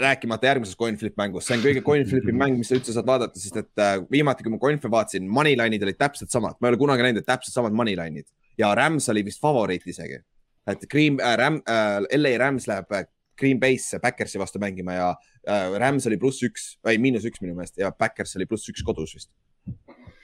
rääkimata 0.00 0.48
järgmisest 0.48 0.78
coin 0.80 0.96
flip 0.96 1.16
mängust, 1.20 1.50
see 1.50 1.58
on 1.58 1.64
kõige 1.64 1.82
coin 1.84 2.06
flip'i 2.08 2.32
mäng, 2.32 2.56
mis 2.56 2.70
sa 2.70 2.78
üldse 2.78 2.94
saad 2.96 3.08
vaadata, 3.08 3.40
sest 3.40 3.58
et 3.60 3.82
äh, 3.84 3.98
viimati, 4.10 4.44
kui 4.46 4.54
ma 4.54 4.60
coin 4.62 4.78
flip'i 4.80 4.94
vaatasin, 4.94 5.28
moneyline'id 5.28 5.84
olid 5.84 5.98
täpselt 6.00 6.32
samad, 6.32 6.56
ma 6.58 6.68
ei 6.68 6.74
ole 6.74 6.80
kunagi 6.80 7.04
näinud, 7.04 7.20
et 7.20 7.28
täpselt 7.28 7.56
samad 7.58 7.76
moneyline'id 7.76 8.28
ja 8.58 8.74
Rams 8.74 9.08
oli 9.08 9.24
vist 9.24 9.40
favoriit 9.40 9.86
isegi. 9.86 10.20
et 10.66 10.88
Green 10.90 11.20
äh,, 11.20 11.36
Ram, 11.38 11.62
äh, 11.68 12.18
LA 12.18 12.38
Rams 12.38 12.66
läheb 12.68 12.92
äh, 12.92 13.04
Green 13.38 13.60
Bay'sse 13.60 14.00
Backersi 14.00 14.38
vastu 14.38 14.58
mängima 14.58 14.92
ja 14.92 15.10
äh, 15.48 15.78
Rams 15.78 16.06
oli 16.06 16.18
pluss 16.18 16.42
üks, 16.42 16.78
ei 16.86 16.98
miinus 16.98 17.24
üks 17.24 17.40
minu 17.40 17.54
meelest 17.54 17.78
ja 17.78 17.92
Backers 17.92 18.36
oli 18.36 18.46
pluss 18.46 18.68
üks 18.68 18.84
kodus 18.84 19.14
vist. 19.14 19.30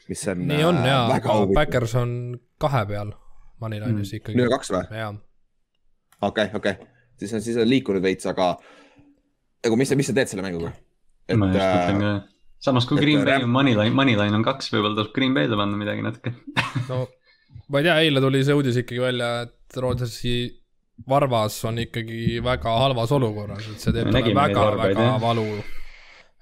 mis 0.08 0.28
on. 0.28 0.46
nii 0.48 0.64
on 0.64 0.80
äh, 0.82 0.88
ja, 0.90 1.04
aga 1.14 1.38
Backers 1.54 1.94
on 2.00 2.40
kahe 2.58 2.84
peal 2.90 3.14
moneyline'is 3.60 4.10
mm. 4.10 4.20
ikkagi. 4.20 4.38
nüüd 4.38 4.50
on 4.50 4.56
kaks 4.58 4.72
või? 4.74 5.12
okei, 6.28 6.50
okei, 6.54 6.74
siis 7.20 7.36
on, 7.36 7.44
siis 7.44 7.60
on 7.60 7.68
liikunud 7.70 8.02
veits, 8.04 8.26
aga 8.26 8.54
nagu 9.64 9.80
mis, 9.80 9.92
mis 9.98 10.10
sa 10.10 10.16
teed 10.16 10.30
selle 10.30 10.44
mänguga? 10.46 10.72
et. 11.28 11.36
ma 11.40 11.50
just 11.52 11.64
mõtlen 11.64 12.02
ka, 12.04 12.14
samas 12.64 12.88
kui 12.88 13.00
Green 13.00 13.24
Bay 13.26 13.44
on 13.44 13.52
Moneyline, 13.52 13.94
Moneyline 13.96 14.38
on 14.38 14.46
kaks, 14.46 14.72
võib-olla 14.74 14.98
tasub 15.00 15.14
Green 15.16 15.36
Bay'le 15.36 15.58
panna 15.60 15.80
midagi 15.80 16.04
natuke 16.04 16.34
no 16.90 17.04
ma 17.68 17.80
ei 17.80 17.88
tea, 17.88 17.96
eile 18.04 18.24
tuli 18.24 18.42
see 18.46 18.58
uudis 18.58 18.82
ikkagi 18.82 19.02
välja, 19.02 19.30
et 19.46 19.80
Rodgersi 19.80 20.36
varvas 21.10 21.56
on 21.66 21.80
ikkagi 21.82 22.42
väga 22.44 22.74
halvas 22.84 23.14
olukorras, 23.16 23.66
et 23.72 23.82
see 23.82 23.94
teeb 23.94 24.12
talle 24.14 24.34
väga-väga 24.36 25.08
valu, 25.22 25.48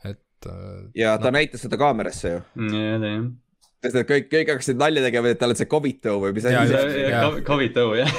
et. 0.04 0.50
Äh, 0.50 0.82
ja 0.98 1.14
ta 1.20 1.30
no. 1.30 1.38
näitas 1.38 1.64
seda 1.64 1.78
kaamerasse 1.80 2.34
ju. 2.34 2.42
ja, 2.74 2.98
ta 3.00 3.14
jah 3.14 3.30
sest 3.82 3.98
et 3.98 4.06
kõik, 4.06 4.28
kõik 4.30 4.50
hakkasid 4.52 4.78
nalja 4.78 5.02
tegema, 5.02 5.32
et 5.32 5.40
tal 5.40 5.52
on 5.52 5.58
see 5.58 5.68
Covid 5.70 5.98
toe 6.04 6.14
või 6.22 6.34
mis 6.36 6.46
asi. 6.46 6.78
Covid 7.46 7.74
toe 7.74 7.98
jah. 7.98 8.16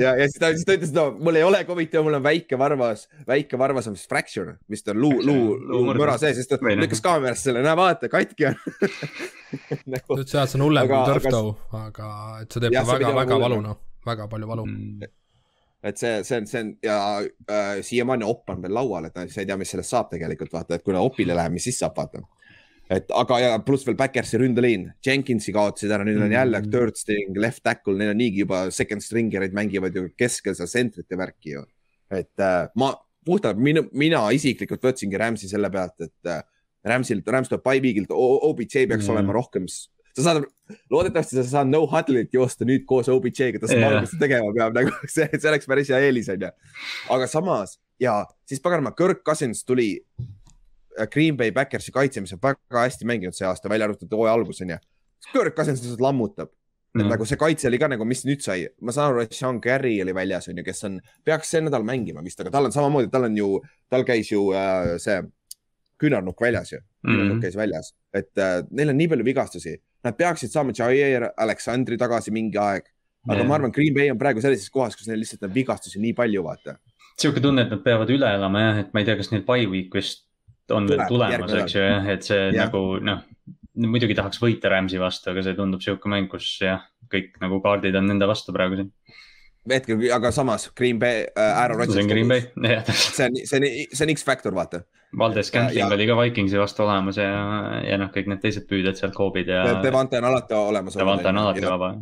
ja, 0.00 0.14
ja 0.16 0.28
siis 0.28 0.40
ta, 0.40 0.50
siis 0.56 0.66
ta 0.68 0.76
ütles, 0.78 0.92
no 0.96 1.06
mul 1.18 1.38
ei 1.40 1.44
ole 1.44 1.62
Covid 1.68 1.92
toe, 1.92 2.04
mul 2.06 2.16
on 2.16 2.24
väike 2.24 2.58
varvas, 2.60 3.04
väike 3.28 3.60
varvas 3.60 3.90
on 3.90 3.96
vist 3.98 4.08
fracture, 4.12 4.56
vist 4.72 4.88
on 4.92 5.00
luu, 5.02 5.20
luu, 5.26 5.56
luu 5.60 5.84
mõra 5.90 6.16
sees, 6.20 6.40
siis 6.40 6.48
ta 6.48 6.58
lükkas 6.62 7.04
kaamerasse 7.04 7.50
selle, 7.50 7.64
näe 7.64 7.76
vaata, 7.78 8.08
katki 8.12 8.48
on. 8.50 8.60
Nagu. 9.92 10.22
sealt 10.24 10.48
see 10.48 10.60
on 10.60 10.66
hullem 10.68 10.88
kui 10.88 11.00
turf 11.10 11.28
toe, 11.28 11.56
aga 11.82 12.12
et 12.40 12.54
see 12.54 12.64
teeb 12.64 12.78
väga, 12.94 13.16
väga 13.20 13.42
valu 13.44 13.60
noh, 13.64 13.82
väga 14.08 14.30
palju 14.32 14.48
valu. 14.48 14.68
Mm. 14.70 15.10
Et 15.82 15.98
see, 15.98 16.20
see 16.24 16.38
on, 16.38 16.44
see 16.46 16.60
on 16.62 16.68
ja 16.86 16.96
äh, 17.20 17.80
siiamaani 17.82 18.24
opp 18.24 18.52
on 18.54 18.60
veel 18.62 18.72
laual, 18.76 19.08
et 19.08 19.16
sa 19.28 19.42
ei 19.42 19.48
tea, 19.48 19.58
mis 19.60 19.72
sellest 19.74 19.92
saab 19.92 20.12
tegelikult 20.12 20.54
vaata, 20.54 20.78
et 20.78 20.84
kui 20.86 20.94
opile 20.96 21.34
läheb, 21.36 21.52
mis 21.56 21.66
siis 21.68 21.80
saab, 21.82 21.98
vaata 21.98 22.22
et 22.90 23.12
aga 23.16 23.38
ja 23.40 23.52
pluss 23.64 23.86
veel 23.86 23.96
Backersi 23.98 24.40
ründeliin, 24.40 24.88
Jenkinsi 25.04 25.54
kaotasid 25.54 25.92
ära, 25.94 26.06
nüüd 26.06 26.20
on 26.20 26.34
jälle 26.34 26.60
mm. 26.60 26.72
third 26.72 26.98
string, 26.98 27.38
left 27.40 27.62
tackle, 27.64 27.94
neil 27.98 28.12
on 28.12 28.20
niigi 28.20 28.42
juba 28.44 28.64
second 28.74 29.04
stringerid 29.04 29.54
mängivad 29.56 29.96
ju 29.96 30.08
keskel 30.18 30.56
seda 30.58 30.68
sentrite 30.70 31.18
värki 31.18 31.56
ju. 31.56 31.64
et 32.12 32.44
äh, 32.44 32.66
ma 32.76 32.92
puhtalt, 33.24 33.60
mina, 33.62 33.84
mina 33.96 34.26
isiklikult 34.34 34.82
võtsingi 34.84 35.20
Rams'i 35.20 35.48
selle 35.48 35.70
pealt, 35.72 35.96
et 36.02 36.28
äh, 36.28 36.42
Rams'il, 36.90 37.22
Rams 37.30 37.48
tuleb 37.48 37.62
by-week'ilt, 37.64 38.10
OBJ 38.10 38.88
peaks 38.90 39.06
mm. 39.06 39.12
olema 39.14 39.36
rohkem 39.38 39.68
sa 40.12 40.24
saad, 40.26 40.44
loodetavasti 40.92 41.38
sa 41.38 41.44
saad 41.48 41.70
no 41.70 41.84
huddle'it 41.88 42.34
joosta 42.34 42.66
nüüd 42.68 42.84
koos 42.88 43.08
OBJ-ga, 43.12 43.62
ta 43.62 43.70
saab 43.70 43.86
aru, 43.88 44.02
mis 44.04 44.12
ta 44.12 44.20
tegema 44.20 44.52
peab, 44.56 44.74
nagu 44.78 44.92
see, 45.06 45.28
see 45.32 45.48
oleks 45.50 45.70
päris 45.70 45.92
hea 45.92 46.02
eelis, 46.08 46.28
onju. 46.34 46.52
aga 47.16 47.28
samas 47.30 47.78
ja 48.02 48.20
siis 48.48 48.60
paganama, 48.60 48.92
Kirk 48.98 49.22
Cousins 49.26 49.64
tuli 49.64 49.94
Green 51.12 51.36
Bay 51.36 51.52
Backersi 51.52 51.92
kaitsemis 51.92 52.32
on 52.36 52.40
väga 52.42 52.82
hästi 52.86 53.06
mänginud 53.08 53.36
see 53.36 53.46
aasta, 53.48 53.68
välja 53.68 53.88
arvatud 53.88 54.12
hooaja 54.12 54.34
alguseni. 54.34 54.76
Kirk 55.32 55.54
Cousins 55.56 55.80
lihtsalt 55.82 56.00
lammutab 56.00 56.50
mm. 56.94 57.02
-hmm. 57.02 57.10
nagu 57.10 57.24
see 57.24 57.36
kaitse 57.36 57.68
oli 57.68 57.78
ka 57.78 57.88
nagu, 57.88 58.04
mis 58.04 58.24
nüüd 58.28 58.42
sai, 58.44 58.66
ma 58.80 58.92
saan 58.92 59.12
aru, 59.12 59.22
et 59.24 59.32
Sean 59.36 59.60
Carey 59.60 60.00
oli 60.02 60.14
väljas, 60.14 60.48
on 60.48 60.58
ju, 60.58 60.64
kes 60.64 60.84
on, 60.88 61.00
peaks 61.24 61.50
see 61.54 61.62
nädal 61.64 61.86
mängima 61.88 62.24
vist, 62.24 62.40
aga 62.40 62.50
tal 62.50 62.68
on 62.68 62.74
samamoodi, 62.74 63.10
tal 63.12 63.28
on 63.28 63.36
ju, 63.36 63.48
tal 63.90 64.04
käis 64.08 64.32
ju 64.32 64.48
äh, 64.56 64.96
see 65.02 65.20
küünarnukk 66.02 66.40
väljas 66.40 66.72
ju 66.72 66.78
mm, 66.78 66.84
-hmm. 66.84 67.12
küünarnukk 67.12 67.44
käis 67.46 67.56
väljas, 67.56 67.92
et 68.14 68.38
äh, 68.38 68.62
neil 68.70 68.94
on 68.94 68.96
nii 68.96 69.08
palju 69.08 69.24
vigastusi. 69.24 69.76
Nad 70.04 70.16
peaksid 70.18 70.50
saama 70.50 70.72
Jair 70.78 71.28
Aleksandri 71.36 71.96
tagasi 71.96 72.30
mingi 72.34 72.58
aeg, 72.58 72.88
aga 73.28 73.36
yeah. 73.36 73.48
ma 73.48 73.54
arvan, 73.54 73.72
Green 73.72 73.94
Bay 73.94 74.10
on 74.10 74.18
praegu 74.18 74.40
sellises 74.40 74.70
kohas, 74.70 74.96
kus 74.96 75.06
neil 75.06 75.20
lihtsalt 75.22 75.46
on 75.46 75.54
vigastusi 75.54 76.00
nii 76.00 76.12
palju, 76.12 76.42
vaata. 76.42 76.76
sihuke 77.20 77.40
tunne, 77.40 77.62
et 77.62 77.70
nad 77.70 77.82
peavad 77.84 78.10
üle 78.10 78.28
elama 78.34 78.60
jah, 78.60 78.78
et 78.82 78.94
ma 78.94 79.00
ei 79.00 79.06
tea, 79.06 79.16
kas 79.16 79.30
neil 79.30 79.44
by 79.46 79.66
week 79.70 79.94
vist 79.94 80.26
on 80.70 80.86
veel 80.88 81.04
tulemas, 81.08 81.54
eks 81.62 81.76
ju 81.76 81.82
jah, 81.82 82.08
et 82.14 82.26
see 82.26 82.38
ja. 82.52 82.66
nagu 82.66 83.00
noh, 83.02 83.24
muidugi 83.82 84.16
tahaks 84.18 84.40
võita 84.42 84.70
Rams'i 84.72 85.00
vastu, 85.00 85.32
aga 85.32 85.44
see 85.44 85.58
tundub 85.58 85.82
sihuke 85.84 86.10
mäng, 86.12 86.30
kus 86.30 86.54
jah, 86.62 86.86
kõik 87.12 87.36
nagu 87.42 87.60
kaardid 87.64 87.96
on 87.98 88.08
nende 88.12 88.28
vastu 88.30 88.54
praegu 88.54 88.80
siin 88.80 88.92
hetkel, 89.70 90.00
aga 90.14 90.32
samas 90.34 90.70
Green 90.74 90.98
Bay 90.98 91.26
äh,, 91.36 91.60
Aaron 91.62 91.78
Rodgers. 91.78 91.94
see 91.94 92.02
on 92.02 92.10
Green 92.10 92.28
Bay, 92.28 92.48
jah 92.66 92.88
see 92.88 93.28
on, 93.28 93.38
see 93.46 93.60
on, 93.60 93.68
see 93.92 94.06
on 94.06 94.14
X-faktor, 94.16 94.54
vaata. 94.56 94.82
Valdes 95.18 95.50
Scantling 95.52 95.92
oli 95.92 96.06
ka 96.08 96.16
Vikingsi 96.16 96.56
vastu 96.56 96.86
olemas 96.86 97.18
ja, 97.20 97.28
ja 97.84 97.98
noh, 98.00 98.08
kõik 98.14 98.30
need 98.32 98.40
teised 98.42 98.64
püüdjad 98.70 98.96
seal, 98.96 99.12
Koobid 99.14 99.50
ja. 99.52 99.66
Devante 99.84 100.16
on 100.22 100.26
alati 100.30 100.56
olemas. 100.56 100.96
Devante 100.96 101.28
on 101.28 101.40
alati 101.42 101.66
vaba. 101.66 101.92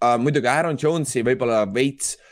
Uh, 0.00 0.16
muidugi 0.16 0.48
Aaron 0.48 0.78
Jones'i 0.80 1.20
võib-olla 1.26 1.66
veits 1.68 2.14
uh, 2.16 2.29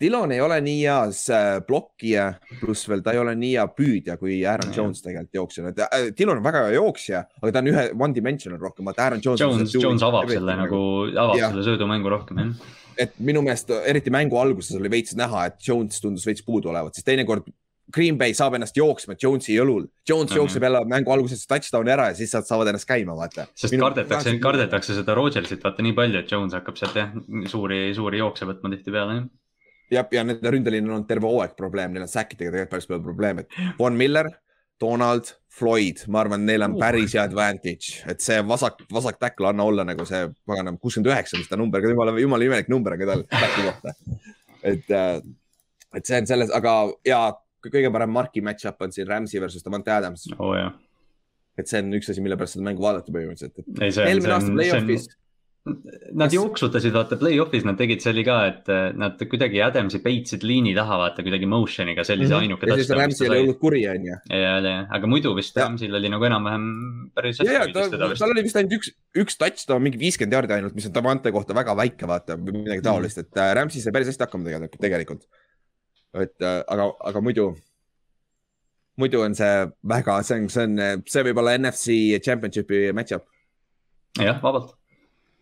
Dillon 0.00 0.32
ei 0.34 0.40
ole 0.42 0.56
nii 0.64 0.80
hea 0.80 0.96
äh, 1.34 1.60
blokkija, 1.66 2.24
pluss 2.58 2.88
veel 2.90 3.04
ta 3.06 3.14
ei 3.14 3.20
ole 3.22 3.36
nii 3.38 3.52
hea 3.52 3.66
püüdja 3.70 4.16
kui 4.18 4.40
Aaron 4.42 4.72
Jones 4.74 5.04
tegelikult 5.04 5.38
jooksjana. 5.38 5.72
Äh, 5.86 6.08
Dillon 6.18 6.40
on 6.40 6.46
väga 6.46 6.64
hea 6.66 6.74
jooksja, 6.74 7.22
aga 7.42 7.52
ta 7.54 7.62
on 7.62 7.70
ühe 7.70 7.84
one 7.94 8.16
dimensional 8.16 8.58
rohkem, 8.62 8.88
vaata 8.90 9.06
Aaron 9.06 9.22
Jones. 9.22 9.44
Jones, 9.44 9.76
Jones 9.78 10.06
avab 10.06 10.32
selle 10.32 10.58
nagu, 10.58 10.82
avab 11.12 11.38
ja. 11.38 11.52
selle 11.52 11.66
söödumängu 11.68 12.10
rohkem 12.10 12.42
jah. 12.42 12.74
et 12.98 13.14
minu 13.22 13.44
meelest 13.46 13.70
eriti 13.78 14.10
mängu 14.10 14.40
alguses 14.42 14.74
oli 14.80 14.90
veits 14.90 15.14
näha, 15.18 15.46
et 15.52 15.62
Jones 15.62 16.02
tundus 16.02 16.26
veits 16.26 16.42
puudu 16.42 16.72
olevat, 16.72 16.98
siis 16.98 17.06
teinekord 17.06 17.46
Green 17.94 18.18
Bay 18.20 18.34
saab 18.36 18.56
ennast 18.58 18.76
jooksma 18.76 19.16
Jonesi 19.22 19.56
õlul. 19.60 19.86
Jones 20.08 20.30
mm 20.30 20.34
-hmm. 20.34 20.36
jookseb 20.36 20.62
jälle 20.62 20.84
mängu 20.84 21.12
alguses 21.12 21.46
touchdown'i 21.46 21.92
ära 21.92 22.08
ja 22.08 22.14
siis 22.14 22.34
nad 22.34 22.46
saavad 22.46 22.68
ennast 22.68 22.88
käima, 22.88 23.16
vaata. 23.16 23.46
sest 23.54 23.72
Minu 23.72 23.84
kardetakse, 23.84 24.38
kardetakse 24.38 24.94
seda 24.94 25.14
Rodgersit 25.14 25.64
vaata 25.64 25.82
nii 25.82 25.92
palju, 25.92 26.18
et 26.18 26.32
Jones 26.32 26.52
hakkab 26.52 26.76
sealt 26.76 26.96
jah, 26.96 27.14
suuri, 27.46 27.94
suuri 27.94 28.18
jookse 28.18 28.44
võtma 28.44 28.72
tihtipeale 28.74 29.14
jah. 29.14 29.24
jah, 29.90 30.06
ja 30.12 30.24
nende 30.24 30.50
ründeliinil 30.50 30.92
on 30.92 31.06
terve 31.06 31.26
hooaeg 31.26 31.56
probleem, 31.56 31.92
neil 31.92 32.04
on 32.04 32.12
säkkidega 32.12 32.50
tegelikult 32.50 32.70
päris 32.70 32.86
palju 32.86 33.02
probleeme, 33.02 33.46
Von 33.78 33.96
Miller, 33.96 34.30
Donald, 34.80 35.34
Floyd, 35.58 36.04
ma 36.06 36.20
arvan, 36.20 36.44
neil 36.46 36.62
on 36.62 36.76
päris 36.78 37.16
hea 37.16 37.24
advantage, 37.24 38.04
et 38.06 38.20
see 38.20 38.38
vasak, 38.46 38.84
vasak 38.92 39.18
tackle 39.18 39.48
anna 39.48 39.64
olla 39.64 39.84
nagu 39.84 40.04
see 40.06 40.28
paganam 40.46 40.78
kuuskümmend 40.78 41.10
üheksa, 41.10 41.38
mis 41.38 41.48
ta 41.48 41.56
number, 41.56 41.82
jumala, 41.82 42.14
jumala 42.20 42.44
imelik 42.44 42.68
number 42.68 42.94
on 42.94 43.00
ka 43.00 43.06
tal 43.06 43.24
tackle'i 43.32 43.72
kohta. 43.72 43.94
et, 44.62 44.90
äh, 44.90 45.20
et 45.94 46.06
see 46.06 46.20
on 46.20 46.26
selles, 46.26 46.52
aga 46.54 46.92
ja 47.06 47.32
kõige 47.66 47.92
parem 47.94 48.12
marki 48.14 48.42
match-up 48.44 48.82
on 48.86 48.94
siin 48.94 49.08
Rams'i 49.08 49.40
versus 49.42 49.64
Davante 49.66 49.94
Adams 49.94 50.28
oh,. 50.38 50.58
et 51.58 51.70
see 51.70 51.82
on 51.82 51.94
üks 51.98 52.12
asi, 52.12 52.24
mille 52.24 52.38
pärast 52.38 52.58
seda 52.58 52.68
mängu 52.68 52.84
vaadata 52.84 53.14
põhimõtteliselt, 53.14 53.64
et 53.64 54.04
eelmine 54.06 54.36
aasta 54.36 54.52
play-off'is. 54.54 55.08
Nad 56.16 56.32
jooksutasid, 56.32 56.94
vaata 56.94 57.18
play-off'is 57.20 57.64
nad 57.66 57.76
tegid, 57.76 58.00
see 58.00 58.12
oli 58.14 58.22
ka, 58.24 58.36
et 58.48 58.70
äh, 58.72 58.86
nad 58.96 59.20
kuidagi 59.20 59.58
Adamsi 59.60 59.98
peitsid 60.00 60.46
liini 60.46 60.70
taha, 60.76 60.96
vaata 61.02 61.24
kuidagi 61.26 61.48
motion'iga 61.50 62.06
sellise 62.06 62.30
mm 62.30 62.38
-hmm. 62.38 62.46
ainuke. 62.46 62.70
ja 62.70 62.76
siis 62.78 62.92
Rams'il 62.96 63.28
oli 63.28 63.40
hullult 63.42 63.58
kuri, 63.60 63.82
on 63.90 64.06
ju. 64.06 64.16
ja, 64.30 64.54
ja, 64.64 64.78
aga 64.96 65.10
muidu 65.10 65.34
vist 65.36 65.58
Rams'il 65.58 65.98
oli 65.98 66.08
nagu 66.14 66.24
enam-vähem 66.30 66.64
päris 67.14 67.42
hästi. 67.42 67.74
tal 67.74 68.16
ta 68.16 68.30
oli 68.30 68.46
vist 68.46 68.56
ainult 68.56 68.78
üks, 68.78 68.94
üks 69.24 69.36
touchdown, 69.42 69.82
mingi 69.82 70.00
viiskümmend 70.00 70.38
jaardi 70.38 70.56
ainult, 70.56 70.78
mis 70.78 70.88
on 70.88 70.94
Davante 70.94 71.34
kohta 71.34 71.58
väga 71.58 71.76
väike, 71.76 72.08
vaata, 72.08 72.38
midagi 72.38 72.86
taolist, 72.86 73.18
et 73.26 73.36
äh, 73.36 73.52
Rams'i 73.60 73.84
sai 73.84 73.92
päris 73.92 74.14
hästi 74.14 74.24
hakkama 74.24 74.64
tegelikult. 74.78 75.26
Et 76.14 76.44
äh, 76.44 76.60
aga, 76.66 76.90
aga 77.10 77.20
muidu 77.24 77.50
muidu 78.98 79.22
on 79.22 79.34
see 79.38 79.68
väga, 79.88 80.20
see 80.26 80.40
on, 80.40 80.48
see 80.52 80.66
on, 80.66 81.02
see 81.06 81.24
võib 81.28 81.40
olla 81.42 81.56
NFC 81.58 81.98
Championshipi 82.24 82.88
match-up. 82.96 83.28
jah, 84.18 84.40
vabalt. 84.42 84.74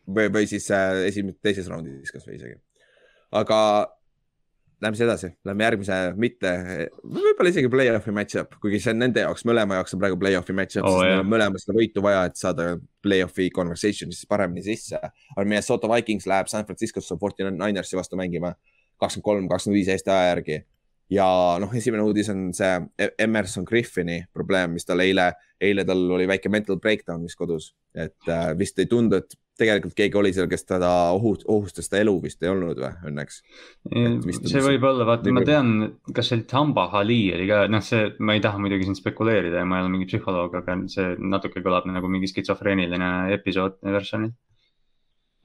või, 0.06 0.30
või 0.32 0.48
siis 0.50 0.68
äh, 0.74 1.06
esimeses, 1.10 1.40
teises 1.42 1.70
raundis 1.72 2.12
kasvõi 2.14 2.36
isegi. 2.36 2.58
aga 3.32 3.58
lähme 4.82 4.98
siis 4.98 5.06
edasi, 5.06 5.30
lähme 5.48 5.64
järgmise, 5.64 5.96
mitte, 6.20 6.50
võib-olla 7.00 7.48
isegi 7.48 7.70
play-off'i 7.72 8.12
match-up, 8.12 8.58
kuigi 8.60 8.80
see 8.82 8.92
on 8.92 9.00
nende 9.00 9.22
jaoks, 9.24 9.46
mõlema 9.48 9.78
jaoks 9.78 9.96
on 9.96 10.02
praegu 10.02 10.18
play-off'i 10.20 10.56
match-up 10.56 10.84
oh,, 10.84 10.98
sest 10.98 11.08
neil 11.08 11.22
on 11.22 11.30
mõlemal 11.30 11.62
seda 11.62 11.76
võitu 11.78 12.04
vaja, 12.04 12.26
et 12.28 12.36
saada 12.36 12.74
play-off'i 13.06 13.48
conversation'isse 13.56 14.28
paremini 14.28 14.66
sisse. 14.66 15.00
aga 15.00 15.46
meie 15.48 15.64
Soto 15.64 15.88
Vikings 15.92 16.28
läheb 16.28 16.52
San 16.52 16.68
Francisco'sse 16.68 17.16
49ers'i 17.16 17.96
vastu 17.96 18.20
mängima 18.20 18.52
kakskümmend 19.00 19.28
kolm, 19.28 19.48
kakskümmend 19.50 19.80
viis 19.80 19.92
Eesti 19.92 20.12
aja 20.12 20.32
järgi. 20.32 20.60
Ja 21.12 21.26
noh, 21.62 21.70
esimene 21.78 22.02
uudis 22.02 22.28
on 22.32 22.48
see 22.56 22.72
e-, 22.98 23.12
Emerson 23.22 23.66
Griffini 23.66 24.24
probleem, 24.34 24.74
mis 24.74 24.86
tal 24.88 25.04
eile, 25.04 25.30
eile 25.62 25.84
tal 25.86 26.02
oli 26.16 26.26
väike 26.26 26.50
mental 26.50 26.80
breakdown 26.82 27.22
vist 27.22 27.38
kodus, 27.38 27.70
et 27.94 28.26
äh, 28.26 28.50
vist 28.58 28.80
ei 28.82 28.88
tundu, 28.90 29.20
et 29.22 29.36
tegelikult 29.56 29.94
keegi 29.96 30.18
oli 30.18 30.32
seal, 30.34 30.48
kes 30.50 30.66
teda 30.66 30.90
ohust, 31.14 31.46
ohustas 31.48 31.88
ta 31.88 32.00
elu 32.02 32.12
vist 32.24 32.42
ei 32.42 32.50
olnud 32.50 32.80
või 32.82 32.90
õnneks. 33.10 33.38
see 34.50 34.64
võib 34.64 34.84
olla, 34.90 35.06
vaata, 35.08 35.32
ma 35.32 35.44
tean, 35.46 35.70
kas 36.10 36.28
see 36.28 36.40
oli 36.40 36.48
Tamba 36.50 36.88
Ali 36.98 37.20
oli 37.36 37.46
ka, 37.48 37.62
noh, 37.70 37.84
see, 37.84 38.10
ma 38.18 38.36
ei 38.36 38.42
taha 38.44 38.60
muidugi 38.60 38.88
siin 38.88 38.98
spekuleerida 38.98 39.62
ja 39.62 39.68
ma 39.68 39.78
ei 39.78 39.86
ole 39.86 39.94
mingi 39.94 40.10
psühholoog, 40.10 40.58
aga 40.58 40.76
see 40.92 41.14
natuke 41.22 41.62
kõlab 41.64 41.86
nagu 41.88 42.10
mingi 42.10 42.28
skitsofreeniline 42.34 43.12
episood 43.38 43.78
versioonil 43.86 44.34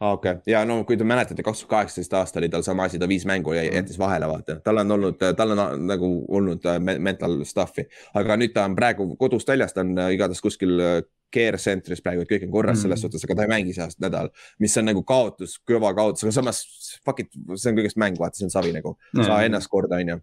okei 0.02 0.32
okay., 0.32 0.42
ja 0.50 0.64
no 0.66 0.82
kui 0.88 0.98
te 0.98 1.06
mäletate, 1.08 1.44
kaks 1.46 1.64
tuhat 1.64 1.72
kaheksateist 1.76 2.14
aasta 2.18 2.42
oli 2.42 2.50
tal 2.50 2.66
sama 2.66 2.88
asi, 2.90 3.00
ta 3.00 3.08
viis 3.10 3.26
mängu 3.30 3.54
ja 3.54 3.64
jättis 3.68 4.00
vahele, 4.02 4.28
vaata, 4.30 4.58
tal 4.66 4.82
on 4.82 4.98
olnud, 4.98 5.22
tal 5.38 5.54
on 5.56 5.88
nagu 5.88 6.12
olnud 6.40 6.66
äh, 6.66 6.80
mental 6.82 7.42
stuff'i, 7.48 7.86
aga 8.18 8.38
nüüd 8.42 8.56
ta 8.56 8.66
on 8.70 8.78
praegu 8.78 9.12
kodust 9.20 9.50
väljas, 9.52 9.76
ta 9.76 9.86
on 9.86 9.94
äh, 9.98 10.14
igatahes 10.18 10.42
kuskil 10.42 10.74
äh, 10.82 10.96
care 11.32 11.60
center'is 11.62 12.02
praegu, 12.04 12.26
et 12.26 12.32
kõik 12.32 12.48
on 12.48 12.56
korras 12.58 12.80
mm. 12.80 12.82
selles 12.84 13.06
suhtes, 13.06 13.24
aga 13.28 13.38
ta 13.38 13.46
ei 13.46 13.54
mängi 13.54 13.76
see 13.78 13.86
aasta 13.86 14.04
nädal, 14.04 14.32
mis 14.60 14.76
on 14.82 14.90
nagu 14.90 15.06
kaotus, 15.08 15.60
kõva 15.70 15.94
kaotus, 15.96 16.26
aga 16.26 16.36
samas 16.42 16.64
fuck 17.06 17.24
it, 17.24 17.32
see 17.56 17.72
on 17.72 17.78
kõigest 17.80 18.02
mäng, 18.02 18.20
vaata, 18.20 18.42
see 18.42 18.50
on 18.50 18.54
savi 18.58 18.74
nagu 18.76 18.98
mm., 19.14 19.24
saa 19.30 19.46
ennast 19.48 19.72
korda, 19.72 20.02
onju. 20.02 20.20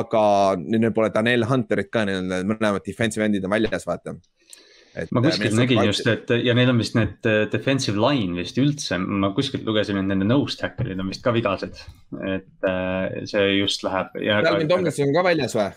aga 0.00 0.24
nüüd 0.64 0.90
pole 0.96 1.12
Daniel 1.14 1.46
Hunterit 1.50 1.92
ka, 1.92 2.08
neil 2.08 2.24
on 2.24 2.54
mõlemad 2.54 2.82
defensive 2.86 3.28
end'id 3.28 3.46
on 3.46 3.54
väljas, 3.54 3.86
vaata 3.86 4.16
ma 5.14 5.22
kuskilt 5.22 5.54
nägin 5.54 5.82
just, 5.86 6.06
et 6.10 6.30
ja 6.42 6.54
neil 6.56 6.72
on 6.72 6.80
vist 6.80 6.96
need 6.98 7.28
äh, 7.28 7.44
defensive 7.52 8.00
line 8.00 8.38
vist 8.38 8.58
üldse, 8.60 8.98
ma 8.98 9.30
kuskilt 9.36 9.66
lugesin, 9.66 10.00
et 10.00 10.08
nende 10.08 10.26
nose 10.26 10.58
tackle'id 10.58 11.00
on 11.00 11.12
vist 11.12 11.22
ka 11.24 11.34
vigased. 11.34 11.78
et 12.18 12.66
äh, 12.66 13.20
see 13.30 13.60
just 13.60 13.84
läheb. 13.86 14.16
Calvin 14.46 14.70
Tomlinson 14.70 15.10
on 15.10 15.14
ka 15.18 15.24
väljas 15.30 15.54
või? 15.58 15.68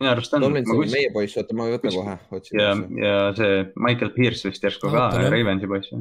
minu 0.00 0.12
arust 0.14 0.36
on. 0.36 0.46
Tomlinson 0.46 0.76
on 0.76 0.84
kus... 0.84 0.94
meie 0.94 1.10
poiss, 1.14 1.40
oota 1.40 1.56
ma 1.58 1.66
võtan 1.72 1.96
kohe. 1.96 2.14
ja, 2.56 2.70
ja 3.02 3.16
see 3.36 3.58
Michael 3.88 4.14
Pierce 4.14 4.48
vist 4.48 4.64
järsku 4.64 4.92
ka, 4.92 5.10
Ravensi 5.26 5.68
poiss. 5.70 5.92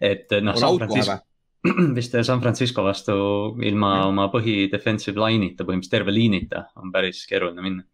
et 0.00 0.32
noh, 0.40 0.58
San 0.58 0.80
Francisco, 0.80 1.20
vist 2.00 2.18
San 2.24 2.42
Francisco 2.42 2.88
vastu 2.88 3.14
ilma 3.62 3.94
oma 4.08 4.30
põhi 4.32 4.66
defensive 4.72 5.20
line'ita, 5.20 5.68
põhimõtteliselt 5.68 5.98
terve 6.00 6.16
liinita 6.16 6.66
on 6.80 6.90
päris 6.94 7.22
keeruline 7.28 7.68
minna. 7.68 7.88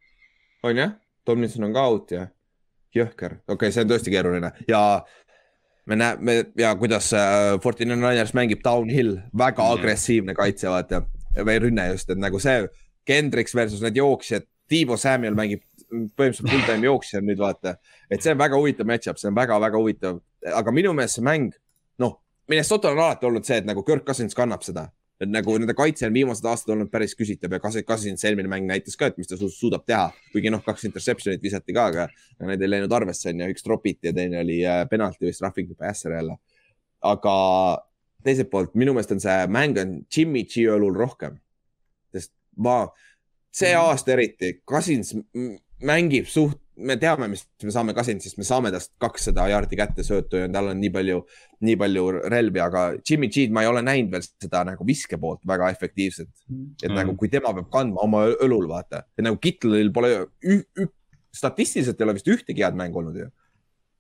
on 0.65 0.85
jah, 0.87 0.97
Tomlinson 1.27 1.67
on 1.67 1.77
ka 1.77 1.89
out 1.91 2.15
jah 2.15 2.31
jõhker, 2.97 3.39
okei 3.47 3.55
okay,, 3.55 3.75
see 3.75 3.85
on 3.85 3.93
tõesti 3.93 4.13
keeruline. 4.13 4.53
Ja 4.69 4.83
me 5.89 5.97
näeme 5.97 6.37
ja 6.59 6.75
kuidas 6.81 7.11
Fortune 7.63 7.97
Niners 7.97 8.35
mängib 8.37 8.63
downhill, 8.65 9.19
väga 9.37 9.65
mm 9.65 9.79
agressiivne 9.79 10.35
kaitse, 10.35 10.69
vaata. 10.69 11.03
või 11.39 11.59
rünne 11.63 11.91
just, 11.93 12.11
et 12.11 12.19
nagu 12.19 12.41
see 12.41 12.67
Kendricks 13.07 13.55
versus 13.55 13.83
need 13.85 13.97
jooksjad, 13.97 14.47
Tiivo 14.69 14.97
Samuel 15.01 15.37
mängib 15.37 15.63
põhimõtteliselt 15.89 16.51
full 16.51 16.65
time 16.67 16.85
jooksja 16.85 17.21
nüüd 17.25 17.39
vaata. 17.41 17.77
et 18.11 18.23
see 18.23 18.33
on 18.33 18.39
väga 18.39 18.57
huvitav 18.57 18.87
match-up, 18.87 19.19
see 19.19 19.29
on 19.31 19.37
väga-väga 19.37 19.79
huvitav, 19.79 20.21
aga 20.55 20.73
minu 20.73 20.93
meelest 20.93 21.21
see 21.21 21.25
mäng, 21.25 21.53
noh, 21.99 22.21
Minnesotal 22.49 22.97
on 22.97 23.05
alati 23.05 23.27
olnud 23.27 23.45
see, 23.45 23.59
et 23.61 23.67
nagu 23.69 23.83
Kirk 23.85 24.05
Cousins 24.05 24.37
kannab 24.37 24.65
seda 24.65 24.89
nagu 25.27 25.57
nende 25.59 25.75
kaitse 25.75 26.07
on 26.07 26.15
viimased 26.15 26.47
aastad 26.47 26.75
olnud 26.75 26.91
päris 26.93 27.17
küsitav 27.19 27.57
ja 27.57 27.61
Cousins 27.61 28.23
eelmine 28.25 28.51
mäng 28.51 28.69
näitas 28.69 28.97
ka, 28.97 29.09
et 29.11 29.17
mis 29.19 29.27
ta 29.27 29.37
su 29.37 29.49
suudab 29.51 29.83
teha. 29.87 30.13
kuigi 30.33 30.51
noh, 30.51 30.63
kaks 30.63 30.87
interception'it 30.87 31.43
visati 31.43 31.75
ka, 31.75 31.87
aga 31.91 32.07
need 32.47 32.63
ei 32.63 32.71
läinud 32.71 32.93
arvesse, 32.95 33.33
on 33.33 33.43
ju, 33.43 33.49
üks 33.55 33.67
drop'iti 33.67 34.11
ja 34.11 34.15
teine 34.15 34.41
oli 34.45 34.61
äh, 34.67 34.85
penalti 34.91 35.33
roughing 35.41 35.69
the 35.69 35.75
passer 35.75 36.15
jälle. 36.15 36.39
aga 37.03 37.35
teiselt 38.23 38.51
poolt 38.51 38.75
minu 38.75 38.95
meelest 38.95 39.13
on 39.15 39.21
see 39.23 39.47
mäng 39.51 39.79
on 39.79 39.99
Jimmy 40.17 40.45
G 40.45 40.69
õlul 40.71 40.95
rohkem. 40.95 41.41
sest 42.15 42.33
ma, 42.57 42.85
see 43.51 43.75
aasta 43.75 44.15
eriti, 44.15 44.61
Cousins 44.67 45.17
mängib 45.83 46.27
suht 46.31 46.61
me 46.79 46.97
teame, 47.01 47.29
mis 47.31 47.45
me 47.65 47.73
saame 47.75 47.95
Cousinsist, 47.97 48.39
me 48.39 48.47
saame 48.47 48.71
tast 48.75 48.93
kakssada 49.03 49.47
jaardi 49.51 49.79
kätte 49.79 50.05
söötu 50.07 50.43
ja 50.43 50.51
tal 50.53 50.71
on 50.73 50.79
nii 50.81 50.91
palju, 50.95 51.23
nii 51.67 51.79
palju 51.81 52.05
relvi, 52.35 52.63
aga 52.63 52.85
Jimmy 52.99 53.31
G-d 53.33 53.55
ma 53.55 53.65
ei 53.65 53.71
ole 53.71 53.83
näinud 53.87 54.15
veel 54.15 54.25
seda 54.27 54.63
nagu 54.69 54.87
viske 54.89 55.19
poolt 55.21 55.43
väga 55.49 55.71
efektiivset. 55.75 56.31
et 56.83 56.91
mm. 56.91 56.97
nagu, 57.01 57.17
kui 57.19 57.31
tema 57.33 57.55
peab 57.57 57.71
kandma 57.75 58.05
oma 58.05 58.25
õlul, 58.31 58.69
vaata, 58.71 59.05
et 59.17 59.27
nagu 59.27 59.41
Kitlil 59.43 59.93
pole, 59.95 60.15
statistiliselt 61.35 62.01
ei 62.01 62.09
ole 62.09 62.17
vist 62.19 62.31
ühtegi 62.31 62.65
head 62.65 62.79
mängu 62.79 63.03
olnud 63.03 63.21
ju 63.25 63.29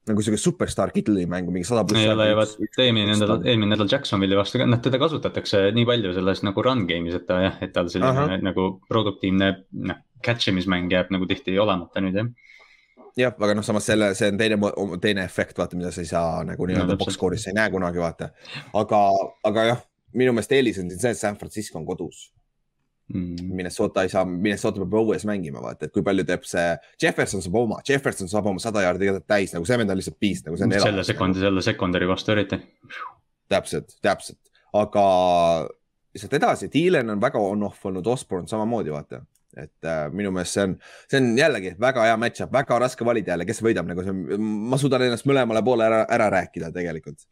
nagu 0.09 0.23
sihuke 0.25 0.41
superstaar 0.41 0.89
Kitli 0.95 1.27
mängu, 1.29 1.53
mingi 1.53 1.69
sada 1.69 1.83
pluss. 1.85 2.01
ei 2.01 2.09
ole 2.09 2.31
ju, 2.31 2.37
vaat 2.39 2.81
eelmine 2.81 3.13
nädal, 3.13 3.43
eelmine 3.45 3.75
nädal 3.75 3.91
Jacksonville'i 3.93 4.39
vastu 4.39 4.61
ka, 4.63 4.65
noh 4.65 4.81
teda 4.81 5.01
kasutatakse 5.03 5.67
nii 5.77 5.85
palju 5.89 6.15
selles 6.17 6.41
nagu 6.47 6.65
run 6.65 6.87
game'is, 6.89 7.19
et 7.19 7.27
ta 7.29 7.43
jah, 7.43 7.59
et 7.65 7.75
tal 7.75 7.91
selline 7.93 8.25
Aha. 8.25 8.39
nagu 8.41 8.71
produktiivne, 8.89 9.51
noh, 9.91 9.99
catch 10.25 10.49
imismäng 10.49 10.89
jääb 10.93 11.13
nagu 11.13 11.29
tihti 11.29 11.59
olemata 11.61 12.01
nüüd 12.01 12.17
jah 12.17 12.31
jah, 13.19 13.35
aga 13.35 13.59
noh, 13.59 13.67
samas 13.67 13.87
selle, 13.89 14.13
see 14.19 14.31
on 14.33 14.41
teine, 14.41 14.59
teine 15.03 15.25
efekt, 15.27 15.59
vaata, 15.59 15.79
mida 15.79 15.93
sa 15.95 16.03
ei 16.05 16.11
saa 16.11 16.43
nagu 16.47 16.69
nii-öelda 16.69 16.95
no, 16.95 16.99
box 17.01 17.17
score'is, 17.19 17.47
sa 17.47 17.53
ei 17.53 17.59
näe 17.59 17.71
kunagi, 17.75 18.01
vaata. 18.03 18.31
aga, 18.79 19.05
aga 19.49 19.69
jah, 19.73 19.87
minu 20.19 20.35
meelest 20.37 20.55
eelis 20.57 20.81
on 20.83 20.91
siin 20.93 21.03
see, 21.03 21.15
et 21.17 21.21
San 21.21 21.39
Francisco 21.41 21.81
on 21.81 21.87
kodus 21.89 22.29
mm.. 23.15 23.49
Minnesota 23.59 24.05
ei 24.07 24.13
saa, 24.13 24.25
Minnesota 24.29 24.83
peab 24.83 24.99
õues 25.03 25.27
mängima, 25.29 25.63
vaata, 25.65 25.89
et 25.89 25.95
kui 25.95 26.05
palju 26.07 26.27
teeb 26.29 26.47
see, 26.49 26.67
Jefferson 27.03 27.45
saab 27.45 27.59
oma, 27.63 27.81
Jefferson 27.89 28.31
saab 28.31 28.51
oma 28.53 28.63
sada 28.63 28.85
jaardi 28.87 29.15
täis, 29.27 29.55
nagu 29.57 29.69
see 29.69 29.81
vend 29.81 29.95
on 29.95 30.01
lihtsalt 30.01 30.21
piist, 30.21 30.47
nagu 30.49 30.61
see 30.61 30.69
on. 30.69 30.77
selle 30.87 31.07
sekundi, 31.07 31.43
selle 31.45 31.65
secondary 31.65 32.11
vastu 32.11 32.35
eriti. 32.37 32.61
täpselt, 33.49 33.97
täpselt, 34.05 34.41
aga 34.77 35.09
lihtsalt 36.15 36.39
edasi, 36.39 36.71
Dylan 36.73 37.17
on 37.17 37.21
väga 37.23 37.41
on-off 37.43 37.85
olnud, 37.89 38.07
Osborne 38.15 38.49
samamoodi, 38.51 38.95
vaata 38.95 39.25
et 39.59 39.89
äh, 39.89 40.07
minu 40.15 40.31
meelest 40.35 40.57
see 40.57 40.67
on, 40.69 40.75
see 41.11 41.21
on 41.21 41.29
jällegi 41.39 41.75
väga 41.81 42.07
hea 42.07 42.17
match-up, 42.21 42.53
väga 42.55 42.79
raske 42.85 43.07
valida 43.07 43.35
jälle, 43.35 43.47
kes 43.49 43.63
võidab, 43.65 43.89
nagu 43.91 44.05
see, 44.07 44.39
ma 44.39 44.79
suudan 44.81 45.07
ennast 45.09 45.29
mõlemale 45.29 45.63
poole 45.67 45.87
ära, 45.89 46.03
ära 46.15 46.31
rääkida 46.35 46.71
tegelikult. 46.75 47.27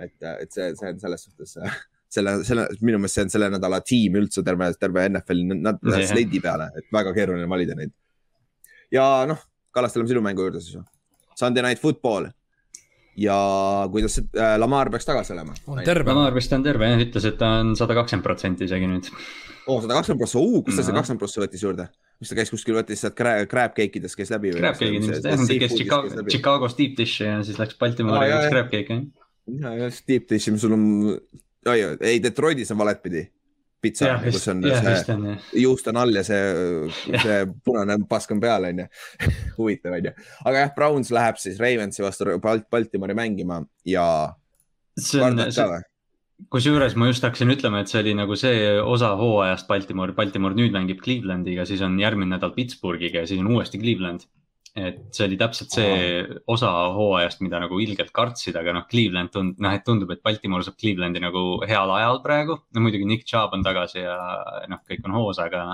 et, 0.00 0.16
äh, 0.24 0.38
et 0.40 0.52
see, 0.52 0.70
see 0.78 0.92
on 0.94 1.00
selles 1.02 1.26
suhtes 1.28 1.56
äh, 1.60 1.80
selle, 2.10 2.34
selle, 2.46 2.66
minu 2.80 2.98
meelest 2.98 3.18
see 3.18 3.26
on 3.26 3.34
selle 3.36 3.50
nädala 3.52 3.82
tiim 3.86 4.16
üldse 4.20 4.44
terve, 4.46 4.72
terve 4.80 5.06
NFL-i, 5.12 5.60
nad 5.60 5.80
lähevad 5.84 6.10
sleidi 6.10 6.42
peale, 6.42 6.70
et 6.78 6.88
väga 6.94 7.14
keeruline 7.16 7.48
valida 7.50 7.76
neid. 7.78 7.94
ja 8.94 9.06
noh, 9.30 9.46
Kallaste, 9.70 10.00
lähme 10.00 10.10
sinu 10.10 10.22
mängu 10.24 10.42
juurde 10.42 10.58
siis. 10.64 10.80
Sunday 11.38 11.62
Night 11.62 11.78
Football 11.78 12.32
ja 13.20 13.36
kuidas 13.92 14.16
see 14.18 14.26
äh, 14.38 14.56
Lamar 14.60 14.90
peaks 14.92 15.08
tagasi 15.08 15.34
olema? 15.36 15.56
Lamar 15.68 16.36
vist 16.36 16.52
on 16.56 16.64
terve 16.66 16.88
jah, 16.88 17.02
ütles, 17.04 17.26
et 17.28 17.38
ta 17.40 17.56
on 17.60 17.74
sada 17.78 17.96
kakskümmend 17.98 18.26
protsenti 18.26 18.68
isegi 18.68 18.88
nüüd 18.90 19.10
oo 19.10 19.76
oh,, 19.76 19.82
sada 19.84 19.98
kakskümmend 19.98 20.22
prossa, 20.24 20.42
uh, 20.42 20.62
kust 20.66 20.80
ta 20.80 20.86
see 20.86 20.96
kakskümmend 20.96 21.22
prossa 21.24 21.44
võttis 21.44 21.64
juurde? 21.66 21.88
mis 22.20 22.32
ta 22.32 22.36
käis 22.36 22.52
kuskil, 22.52 22.76
võttis 22.76 23.02
sealt 23.04 23.16
crab, 23.16 23.46
crab 23.50 23.76
cake 23.76 24.00
idest 24.00 24.18
käis 24.18 24.32
läbi? 24.32 24.52
Crab 24.56 24.76
cake'id 24.76 24.98
ilmselt 24.98 25.28
jah, 25.28 25.40
ta 25.40 25.58
käis 25.64 25.76
Chicago, 25.76 26.24
Chicagos 26.28 26.76
deep 26.78 26.96
dish'i 26.98 27.28
ja 27.28 27.38
siis 27.46 27.60
läks 27.60 27.78
Baltimoori 27.80 28.28
ja 28.28 28.40
läks 28.40 28.54
crab 28.54 28.72
cake'i. 28.72 29.04
ja, 29.60 29.74
ja 29.82 29.90
siis 29.92 30.08
deep 30.08 30.28
dish'i, 30.32 30.56
sul 30.60 30.76
on, 30.76 30.86
oi, 31.72 31.78
ei 32.12 32.20
Detroitis 32.24 32.72
on 32.74 32.80
valetpidi 32.82 33.24
pitsa, 33.82 34.14
kus 34.24 34.48
on 34.52 34.62
ja, 34.66 34.80
see 34.84 35.14
on, 35.14 35.28
juust 35.56 35.88
on 35.90 36.00
all 36.00 36.14
ja 36.14 36.24
see, 36.26 36.40
see 37.24 37.38
punane 37.64 37.98
pask 38.10 38.32
on 38.34 38.42
peal, 38.42 38.66
onju. 38.70 38.88
huvitav, 39.58 39.96
onju. 39.98 40.14
aga 40.44 40.64
jah, 40.64 40.74
Browns 40.76 41.12
läheb 41.14 41.40
siis 41.42 41.60
Ravensi 41.62 42.04
vastu 42.04 42.36
Balt-, 42.42 42.68
Baltimori 42.72 43.16
mängima 43.18 43.62
ja. 43.88 44.06
kusjuures 46.50 46.96
ma 46.96 47.10
just 47.10 47.24
hakkasin 47.26 47.52
ütlema, 47.52 47.82
et 47.82 47.92
see 47.92 48.00
oli 48.00 48.14
nagu 48.16 48.36
see 48.38 48.76
osa 48.80 49.12
hooajast 49.20 49.68
Baltimore, 49.68 50.14
Baltimore 50.16 50.56
nüüd 50.56 50.72
mängib 50.76 51.02
Clevelandi,ga 51.04 51.66
siis 51.68 51.82
on 51.84 51.98
järgmine 52.00 52.36
nädal 52.36 52.54
Pittsburghiga 52.56 53.24
ja 53.24 53.28
siis 53.28 53.42
on 53.42 53.50
uuesti 53.52 53.80
Cleveland. 53.80 54.24
Et 54.78 54.98
see 55.14 55.24
oli 55.26 55.36
täpselt 55.38 55.72
see 55.74 55.94
osa 56.50 56.68
hooajast, 56.94 57.40
mida 57.42 57.58
nagu 57.62 57.80
ilgelt 57.82 58.12
kartsid, 58.14 58.54
aga 58.58 58.74
noh, 58.76 58.84
Cleveland 58.90 59.32
tund-, 59.34 59.58
noh, 59.62 59.74
et 59.74 59.82
tundub, 59.86 60.12
et 60.14 60.22
Baltimore 60.22 60.62
saab 60.66 60.76
Clevelandi 60.78 61.22
nagu 61.22 61.42
heal 61.66 61.90
ajal 61.96 62.20
praegu. 62.22 62.56
no 62.74 62.84
muidugi 62.84 63.08
Nick 63.08 63.26
Chubb 63.26 63.56
on 63.56 63.64
tagasi 63.66 64.04
ja 64.04 64.16
noh, 64.70 64.82
kõik 64.86 65.08
on 65.08 65.16
hoos, 65.18 65.40
aga 65.42 65.64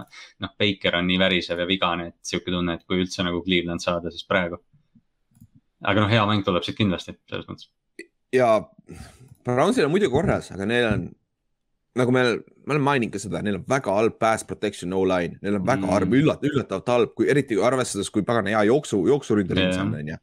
noh, 0.40 0.54
Baker 0.58 0.96
on 1.00 1.10
nii 1.10 1.20
värisev 1.20 1.60
ja 1.60 1.68
vigane, 1.68 2.08
et 2.12 2.16
sihuke 2.32 2.54
tunne, 2.54 2.78
et 2.78 2.86
kui 2.88 3.02
üldse 3.02 3.26
nagu 3.26 3.42
Cleveland 3.44 3.84
saada, 3.84 4.12
siis 4.14 4.24
praegu. 4.28 4.62
aga 5.84 6.00
noh, 6.00 6.10
hea 6.10 6.24
mäng 6.26 6.46
tuleb 6.46 6.64
siit 6.64 6.78
kindlasti 6.78 7.18
selles 7.28 7.46
mõttes. 7.50 7.68
ja 8.32 8.56
Brownsil 9.44 9.86
on 9.86 9.92
muidu 9.92 10.08
korras, 10.10 10.50
aga 10.56 10.66
neil 10.66 10.88
on, 10.88 11.08
nagu 11.96 12.12
me, 12.14 12.22
ma 12.66 12.76
olen 12.76 12.84
maininud 12.90 13.14
ka 13.14 13.22
seda, 13.22 13.42
neil 13.44 13.60
on 13.60 13.66
väga 13.68 13.96
halb 13.98 14.18
pass 14.22 14.46
protection 14.48 14.92
no-line, 14.92 15.40
neil 15.42 15.58
on 15.60 15.66
väga 15.66 15.84
mm. 15.84 15.92
halb, 15.94 16.16
üllat-, 16.20 16.46
üllatavalt 16.46 16.94
halb, 16.94 17.16
kui 17.18 17.30
eriti 17.32 17.58
arvestades, 17.62 18.12
kui 18.12 18.26
pagana 18.26 18.54
hea 18.54 18.66
jooksu, 18.70 19.02
jooksuründeline 19.10 19.72
yeah. 19.72 19.82
on, 19.84 19.94
on 20.00 20.14
ju 20.14 20.20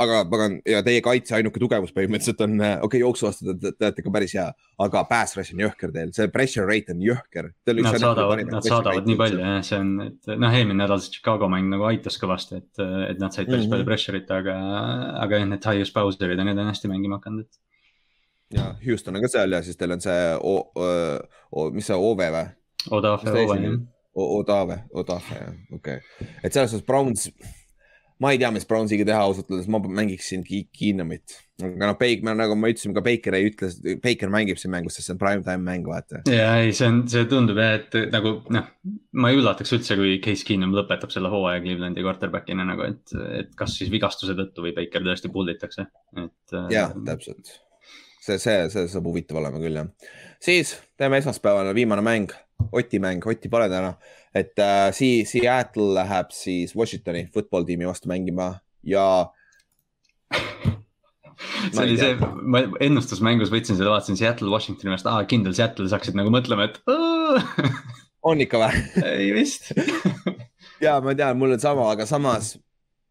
aga 0.00 0.20
pagan 0.30 0.56
ja 0.68 0.80
teie 0.86 1.00
kaitse 1.04 1.34
ainuke 1.36 1.60
tugevus 1.60 1.92
põhimõtteliselt 1.96 2.42
on, 2.44 2.54
okei 2.60 2.86
okay,, 2.86 3.00
jooksu 3.02 3.26
vastu 3.26 3.54
te, 3.54 3.72
te 3.74 3.88
olete 3.88 4.04
ka 4.06 4.12
päris 4.14 4.34
hea, 4.38 4.46
aga 4.86 5.02
pass 5.08 5.36
rush 5.38 5.54
on 5.54 5.62
jõhker 5.64 5.92
teil, 5.94 6.12
see 6.16 6.28
pressure 6.32 6.66
rate 6.68 6.94
on 6.94 7.02
jõhker. 7.04 7.50
Nad 7.66 7.98
saadavad, 8.02 8.44
nad 8.48 8.68
saadavad 8.68 9.08
nii 9.08 9.18
palju 9.20 9.40
jah, 9.42 9.56
see 9.66 9.80
on, 9.82 9.90
et 10.06 10.30
noh, 10.30 10.58
eelmine 10.60 10.78
nädal 10.84 11.02
see 11.02 11.16
Chicago 11.18 11.50
mäng 11.52 11.68
nagu 11.72 11.88
aitas 11.90 12.20
kõvasti, 12.22 12.62
et, 12.62 12.84
et 13.10 13.20
nad 13.20 13.34
said 13.34 13.50
päris 13.50 13.66
mm 13.66 13.66
-hmm. 13.66 13.74
palju 13.74 13.88
pressure'it, 13.90 14.30
aga, 14.36 14.56
aga 15.26 15.42
jah, 15.42 15.50
need 15.50 15.72
highest 15.72 15.96
bowser'id 15.96 16.38
ja 16.38 16.46
need 16.48 16.62
on 16.62 16.70
hästi 16.70 16.92
mängima 16.92 17.20
hakanud, 17.20 17.48
et 17.48 17.60
ja 18.54 18.74
Houston 18.86 19.16
on 19.16 19.24
ka 19.24 19.30
seal 19.30 19.54
ja 19.56 19.62
siis 19.66 19.78
teil 19.78 19.94
on 19.94 20.02
see, 20.02 20.26
mis 21.76 21.90
see 21.90 22.00
OV 22.08 22.26
või? 22.26 22.44
Odave, 22.96 23.38
Owen 23.44 23.64
jah. 23.68 23.78
Odave, 24.20 24.82
Odave 24.96 25.38
jah, 25.38 25.56
okei 25.76 26.00
okay., 26.00 26.28
et 26.42 26.52
selles 26.52 26.72
suhtes 26.72 26.86
Browns, 26.86 27.28
ma 28.20 28.32
ei 28.34 28.40
tea, 28.40 28.50
mis 28.52 28.66
Brownsiga 28.68 29.06
teha 29.06 29.20
ausalt 29.22 29.52
öeldes, 29.52 29.68
ma 29.70 29.78
mängiksin 29.80 30.42
Keenumit. 30.46 31.36
aga 31.60 31.90
noh, 31.90 31.96
Baker, 32.00 32.34
nagu 32.34 32.56
ma 32.58 32.72
ütlesin, 32.72 32.94
ka 32.96 33.04
Baker 33.04 33.36
ei 33.36 33.50
ütle, 33.52 33.70
Baker 34.02 34.32
mängib 34.32 34.58
siin 34.60 34.74
mängus, 34.74 34.98
sest 34.98 35.10
see 35.10 35.14
on 35.14 35.22
prime 35.22 35.46
time 35.46 35.62
mäng, 35.68 35.86
vaata. 35.86 36.24
ja 36.32 36.50
ei, 36.58 36.74
see 36.76 36.90
on, 36.90 37.00
see 37.12 37.28
tundub 37.30 37.60
jah, 37.60 37.78
et 37.78 37.96
nagu 38.10 38.34
noh, 38.56 38.68
ma 39.14 39.30
ei 39.30 39.40
üllataks 39.40 39.76
üldse, 39.78 39.96
kui 40.00 40.18
Case 40.24 40.48
Keenum 40.48 40.74
lõpetab 40.76 41.14
selle 41.14 41.30
hooaja 41.32 41.62
Clevelandi 41.62 42.04
quarterback'ina 42.04 42.66
nagu, 42.66 42.88
et, 42.88 43.16
et 43.44 43.56
kas 43.56 43.78
siis 43.78 43.92
vigastuse 43.94 44.34
tõttu 44.38 44.66
või 44.66 44.76
Baker 44.76 45.06
tõesti 45.06 45.32
pull 45.32 45.54
itakse, 45.54 45.86
et. 46.18 46.60
jah, 46.72 46.96
täpselt 47.06 47.60
see, 48.20 48.38
see, 48.38 48.68
see 48.72 48.86
saab 48.92 49.08
huvitav 49.10 49.40
olema 49.40 49.60
küll 49.62 49.80
jah. 49.80 49.90
siis 50.42 50.76
teeme 51.00 51.20
esmaspäevane 51.20 51.74
viimane 51.76 52.04
mäng, 52.06 52.34
Oti 52.76 53.00
mäng, 53.00 53.24
Otti 53.26 53.48
pole 53.52 53.70
täna, 53.72 53.94
et 54.36 54.58
äh, 54.60 54.90
siis 54.96 55.32
Seattle 55.32 55.94
läheb 55.96 56.34
siis 56.36 56.76
Washingtoni 56.76 57.28
football 57.34 57.64
tiimi 57.68 57.88
vastu 57.88 58.10
mängima 58.12 58.52
ja 58.84 59.06
see 61.72 61.84
oli 61.84 61.96
see, 61.98 62.16
ma 62.20 62.62
ennustusmängus 62.84 63.52
võtsin 63.52 63.78
selle, 63.78 63.92
vaatasin 63.92 64.20
Seattle, 64.20 64.52
Washingtoni 64.52 64.94
vastu, 64.94 65.10
aa 65.12 65.24
kindel 65.30 65.56
Seattle, 65.56 65.88
sa 65.88 65.98
hakkasid 65.98 66.18
nagu 66.18 66.32
mõtlema, 66.34 66.68
et 66.68 66.80
on 68.22 68.44
ikka 68.44 68.60
või? 68.60 68.84
ei 69.16 69.30
vist 69.34 69.70
ja 70.84 70.98
ma 71.04 71.16
tean, 71.16 71.38
mul 71.40 71.56
on 71.56 71.62
sama, 71.62 71.88
aga 71.94 72.06
samas 72.08 72.54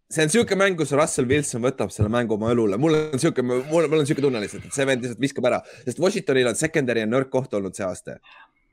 see 0.10 0.26
on 0.26 0.32
sihuke 0.34 0.58
mäng, 0.58 0.78
kus 0.78 0.92
Russell 0.98 1.30
Wilson 1.30 1.62
võtab 1.62 1.94
selle 1.94 2.10
mängu 2.14 2.34
oma 2.34 2.50
õlule, 2.56 2.80
mul 2.82 2.98
on 2.98 3.22
sihuke, 3.22 3.46
mul, 3.46 3.62
mul 3.70 4.02
on 4.02 4.08
sihuke 4.10 4.26
tunne 4.26 4.42
lihtsalt, 4.42 4.66
et 4.66 4.74
see 4.76 4.88
vend 4.90 5.06
lihtsalt 5.06 5.22
viskab 5.22 5.50
ära, 5.52 5.60
sest 5.86 6.02
Washingtonil 6.02 6.50
on 6.50 6.58
secondary 6.58 7.06
on 7.06 7.14
nõrk 7.14 7.30
koht 7.34 7.54
olnud 7.54 7.78
see 7.78 7.86
aasta. 7.86 8.18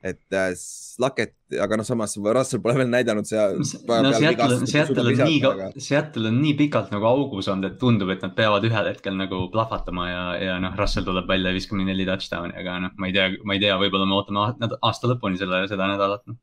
et 0.07 0.33
äh, 0.33 0.51
Luckett, 0.97 1.35
aga 1.61 1.77
noh, 1.77 1.85
samas 1.85 2.15
Russell 2.17 2.61
pole 2.61 2.73
veel 2.79 2.89
näidanud 2.89 3.27
see. 3.29 3.37
no 3.37 4.11
Seattle, 4.17 4.57
Seattle 4.65 5.03
on 5.13 5.21
nii, 5.29 5.81
Seattle 5.83 6.31
on 6.31 6.39
nii 6.41 6.55
pikalt 6.57 6.89
nagu 6.93 7.05
augus 7.05 7.49
olnud, 7.53 7.69
et 7.69 7.79
tundub, 7.81 8.09
et 8.13 8.25
nad 8.25 8.33
peavad 8.37 8.65
ühel 8.65 8.89
hetkel 8.89 9.17
nagu 9.17 9.43
plahvatama 9.53 10.09
ja, 10.09 10.23
ja 10.41 10.59
noh, 10.63 10.73
Russell 10.79 11.05
tuleb 11.05 11.29
välja 11.29 11.53
nii 11.53 11.89
neli 11.91 12.07
touchdown'i, 12.09 12.57
aga 12.57 12.79
noh, 12.87 12.95
ma 12.97 13.11
ei 13.11 13.17
tea, 13.17 13.29
ma 13.45 13.57
ei 13.57 13.61
tea, 13.61 13.77
võib-olla 13.77 14.09
me 14.09 14.17
ootame 14.17 14.71
aasta 14.81 15.13
lõpuni 15.13 15.37
selle, 15.37 15.67
seda 15.69 15.91
nädalat. 15.93 16.25
Noh. 16.25 16.41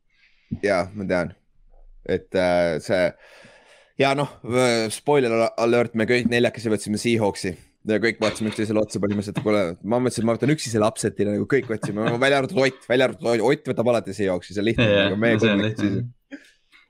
ja 0.62 0.84
ma 0.94 1.08
tean, 1.10 1.34
et 2.06 2.30
äh, 2.38 2.76
see 2.84 3.08
ja 4.00 4.14
noh, 4.18 4.30
spoiler 4.94 5.34
alert, 5.50 5.94
me 5.98 6.06
kõik 6.08 6.28
neljakesi 6.32 6.72
võtsime 6.72 7.00
Seahawksi 7.00 7.54
ja 7.88 7.98
kõik 8.00 8.20
vaatasime 8.22 8.50
üksteisele 8.50 8.80
otsa 8.80 9.00
põhimõtteliselt, 9.02 9.42
kuule, 9.44 9.64
ma 9.84 10.00
mõtlesin, 10.00 10.24
ma 10.26 10.36
võtan 10.36 10.54
üksi 10.54 10.72
selle 10.72 10.88
upset'ina 10.88 11.34
nagu 11.36 11.46
kõik 11.50 11.68
võtsime, 11.68 12.06
välja 12.22 12.40
arvatud 12.40 12.60
Ott, 12.64 12.86
välja 12.88 13.10
arvatud 13.10 13.44
Ott 13.50 13.70
võtab 13.70 13.90
alati 13.92 14.16
Seahawksi, 14.16 14.56
see 14.56 14.62
on 14.64 14.68
lihtne 14.70 14.88
Jaa, 14.88 15.04
nagu 15.10 15.20
meie 15.20 15.38
lihtne. 15.40 15.70
siis. 15.78 16.40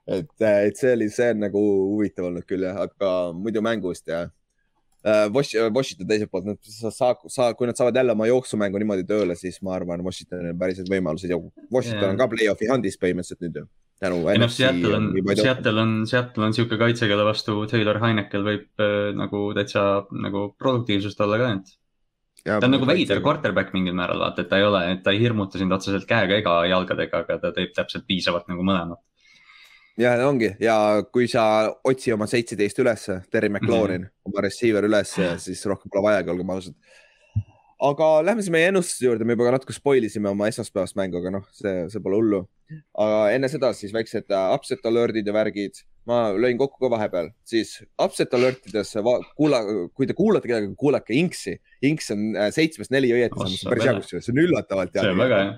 et, 0.07 0.31
et 0.45 0.81
see 0.81 0.95
oli, 0.95 1.11
see 1.13 1.33
on 1.35 1.45
nagu 1.49 1.65
huvitav 1.97 2.31
olnud 2.31 2.47
küll 2.49 2.67
jah, 2.69 2.79
aga 2.87 3.11
muidu 3.37 3.65
mängust 3.65 4.09
ja 4.11 4.27
Wash- 5.05 5.57
Washington 5.75 6.09
teiselt 6.09 6.31
poolt, 6.33 6.47
nad 6.49 6.59
sa, 6.65 6.91
sa, 6.95 7.11
sa, 7.29 7.51
kui 7.59 7.69
nad 7.69 7.77
saavad 7.77 7.97
jälle 8.01 8.15
oma 8.17 8.29
jooksumängu 8.31 8.81
niimoodi 8.81 9.05
tööle, 9.09 9.37
siis 9.37 9.59
ma 9.61 9.75
arvan, 9.77 10.01
Washingtonil 10.07 10.55
on 10.55 10.61
päriselt 10.61 10.89
võimalused 10.89 11.29
ja 11.29 11.37
Washington 11.69 12.07
Jaa. 12.07 12.13
on 12.15 12.21
ka 12.23 12.29
play-off'i 12.33 12.71
handis 12.71 12.97
põhimõtteliselt 13.03 13.45
nüüd 13.45 13.61
ju. 13.61 13.67
tänu 14.01 14.23
ei 14.33 14.41
noh, 14.41 14.51
Seattle 14.51 14.97
on 14.97 15.11
Seattle 15.37 15.85
on, 15.85 15.95
Seattle 16.09 16.49
on 16.49 16.57
sihuke 16.57 16.81
kaitse, 16.81 17.09
kelle 17.11 17.27
vastu 17.29 17.61
Taylor 17.71 18.01
Heinekel 18.01 18.49
võib 18.49 18.85
äh, 18.85 19.13
nagu 19.17 19.47
täitsa 19.57 19.85
nagu 20.25 20.49
produktiivsust 20.59 21.21
olla 21.21 21.41
ka, 21.43 21.53
et 21.59 21.75
ta 22.45 22.67
on 22.67 22.75
nagu 22.77 22.89
veider 22.89 23.21
quarterback 23.25 23.73
mingil 23.77 23.95
määral, 23.97 24.21
vaata, 24.21 24.45
et 24.45 24.51
ta 24.51 24.61
ei 24.61 24.67
ole, 24.67 24.83
et 24.93 25.05
ta 25.05 25.13
ei 25.15 25.21
hirmuta 25.23 25.61
sind 25.61 25.73
otseselt 25.73 26.05
käega 26.09 26.41
ega 26.41 26.59
jalgadega, 26.69 27.25
aga 27.25 27.39
ta 27.41 27.53
teeb 27.57 27.73
täpselt 27.77 28.05
piisavalt 28.09 28.51
nagu 28.53 28.65
mõlemat. 28.67 29.01
Ja 30.01 30.15
ongi 30.27 30.51
ja 30.63 30.77
kui 31.13 31.29
sa 31.31 31.45
otsi 31.87 32.13
oma 32.15 32.27
seitseteist 32.31 32.81
ülesse, 32.83 33.21
Terry 33.31 33.51
McLaurin 33.51 34.03
mm, 34.03 34.07
-hmm. 34.07 34.31
oma 34.31 34.45
receiver 34.45 34.85
ülesse, 34.85 35.35
siis 35.39 35.65
rohkem 35.67 35.91
pole 35.93 36.03
vajagi, 36.09 36.31
olgem 36.31 36.51
ausad. 36.51 36.75
aga 37.85 38.25
lähme 38.25 38.43
siis 38.43 38.53
meie 38.53 38.69
ennustuse 38.71 39.07
juurde, 39.07 39.25
me 39.25 39.35
juba 39.35 39.51
natuke 39.53 39.73
spoil 39.73 40.05
isime 40.05 40.29
oma 40.29 40.49
esmaspäevast 40.49 40.97
mängu, 40.97 41.19
aga 41.19 41.31
noh, 41.31 41.49
see, 41.53 41.89
see 41.93 42.01
pole 42.01 42.17
hullu. 42.17 42.45
aga 42.99 43.19
enne 43.35 43.49
seda 43.53 43.73
siis 43.77 43.93
väiksed 43.93 44.31
äh, 44.31 44.55
upset 44.55 44.87
alert'id 44.87 45.27
ja 45.27 45.35
värgid. 45.35 45.85
ma 46.07 46.33
lõin 46.33 46.59
kokku 46.61 46.81
ka 46.81 46.91
vahepeal, 46.91 47.31
siis 47.45 47.83
upset 48.03 48.35
alert 48.35 48.67
ides 48.67 48.97
kuula, 49.37 49.63
kui 49.95 50.07
te 50.07 50.13
kuulate 50.13 50.49
kedagi, 50.49 50.75
kuulake 50.77 51.15
Inksi. 51.17 51.61
Inks 51.83 52.11
on 52.11 52.35
äh, 52.37 52.51
seitsmest 52.53 52.91
neli 52.91 53.13
õieti, 53.13 53.41
on 53.41 53.55
päris 53.71 53.85
hea 53.85 53.95
kusjuures, 54.01 54.27
see 54.27 54.35
on 54.35 54.43
üllatavalt 54.43 54.93
see 54.93 55.15
on 55.15 55.23
väga 55.23 55.39
hea. 55.45 55.55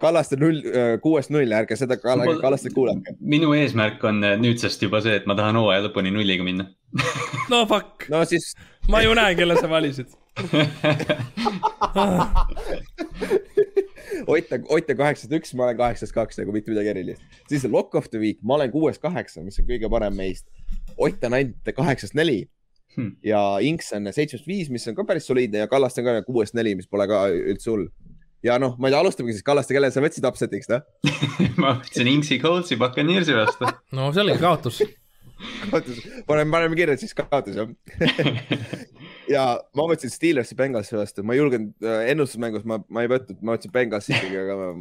Kallaste 0.00 0.36
null, 0.36 0.58
kuuest 1.02 1.30
null, 1.32 1.52
ärge 1.56 1.76
seda 1.80 1.96
Kall- 1.96 2.20
Mul- 2.24 2.40
Kallaste 2.42 2.68
kuulake. 2.74 3.14
minu 3.20 3.54
eesmärk 3.56 4.02
on 4.04 4.18
äh, 4.24 4.34
nüüdsest 4.40 4.82
juba 4.84 5.00
see, 5.00 5.14
et 5.16 5.26
ma 5.26 5.34
tahan 5.38 5.56
hooaja 5.56 5.86
lõpuni 5.86 6.10
nulliga 6.12 6.44
minna. 6.44 6.66
no 7.50 7.62
fuck, 7.66 8.04
no 8.12 8.20
siis 8.28 8.50
ma 8.92 9.00
ju 9.02 9.14
näen, 9.16 9.36
kelle 9.40 9.56
sa 9.60 9.68
valisid. 9.72 10.06
Ott 14.26 14.52
on, 14.52 14.64
Ott 14.68 14.90
on 14.90 14.96
kaheksast 14.96 15.32
üks, 15.32 15.52
ma 15.56 15.64
olen 15.68 15.76
kaheksast 15.78 16.12
kaks 16.16 16.38
nagu 16.40 16.52
mitte 16.54 16.70
midagi 16.72 16.90
erilist. 16.92 17.22
siis 17.48 17.64
on 17.68 17.72
lock 17.72 17.94
of 17.98 18.08
the 18.12 18.18
week, 18.20 18.38
ma 18.42 18.54
olen 18.58 18.70
kuuest 18.72 19.00
kaheksa, 19.02 19.42
mis 19.44 19.58
on 19.60 19.66
kõige 19.68 19.88
parem 19.92 20.16
meist. 20.16 20.46
Ott 20.98 21.24
on 21.24 21.36
ainult 21.40 21.74
kaheksast 21.76 22.14
neli 22.18 22.46
Hmm. 22.96 23.12
ja 23.22 23.58
Inks 23.62 23.92
on 23.94 24.08
seitsmest 24.10 24.46
viis, 24.48 24.70
mis 24.72 24.82
on 24.88 24.94
ka 24.96 25.04
päris 25.06 25.26
soliidne 25.28 25.60
ja 25.60 25.68
Kallaste 25.70 26.00
on 26.00 26.06
ka 26.08 26.22
kuuest 26.26 26.54
neli, 26.56 26.72
mis 26.74 26.88
pole 26.90 27.04
ka 27.06 27.26
üldse 27.30 27.68
hull. 27.70 27.84
Ja 28.46 28.58
noh, 28.62 28.76
ma 28.78 28.88
ei 28.88 28.94
tea, 28.94 29.02
alustamegi 29.02 29.38
siis 29.38 29.46
Kallaste, 29.46 29.74
kelle 29.76 29.90
sa 29.94 30.02
võtsid 30.04 30.26
upset'iks, 30.28 30.70
noh? 30.72 30.84
ma 31.62 31.76
võtsin 31.80 32.10
Inksi 32.12 32.38
Coltsi 32.42 32.78
Buccaneersi 32.80 33.36
vastu. 33.36 33.70
no 33.96 34.10
see 34.14 34.24
oligi 34.24 34.42
kaotus. 34.42 34.82
kaotus, 35.70 36.00
paneme, 36.28 36.50
paneme 36.54 36.78
kirja, 36.78 36.98
et 36.98 37.02
siis 37.02 37.16
kaotus 37.18 37.58
jah. 37.58 37.74
ja 39.34 39.48
ma 39.78 39.88
võtsin 39.90 40.12
Steelersi 40.12 40.56
Bengalsi 40.58 40.96
vastu, 40.98 41.26
ma 41.26 41.36
ei 41.36 41.42
julgenud 41.42 41.74
äh, 41.84 42.06
ennustusmängus, 42.14 42.64
ma, 42.68 42.80
ma 42.88 43.04
ei 43.04 43.12
võtnud, 43.12 43.42
ma 43.42 43.58
võtsin 43.58 43.74
Bengalsi 43.74 44.14
ikkagi, 44.14 44.40
aga 44.44 44.58
ma, 44.60 44.72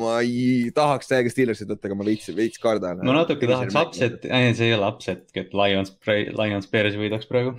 ma 0.00 0.16
ei 0.24 0.72
tahaks 0.74 1.10
täiega 1.10 1.32
Steelersit 1.32 1.70
võtta, 1.70 1.90
aga 1.90 2.00
ma 2.00 2.08
veits, 2.08 2.32
veits 2.36 2.62
kardan. 2.62 3.04
ma 3.06 3.20
natuke 3.20 3.48
tahaks 3.50 3.76
upset, 3.80 4.24
see 4.24 4.68
ei 4.70 4.76
ole 4.76 4.88
upset, 4.88 5.26
et 5.36 5.56
Lions, 5.56 5.96
Lions 6.08 6.70
Bearsi 6.72 7.00
võidaks 7.00 7.28
praegu. 7.30 7.58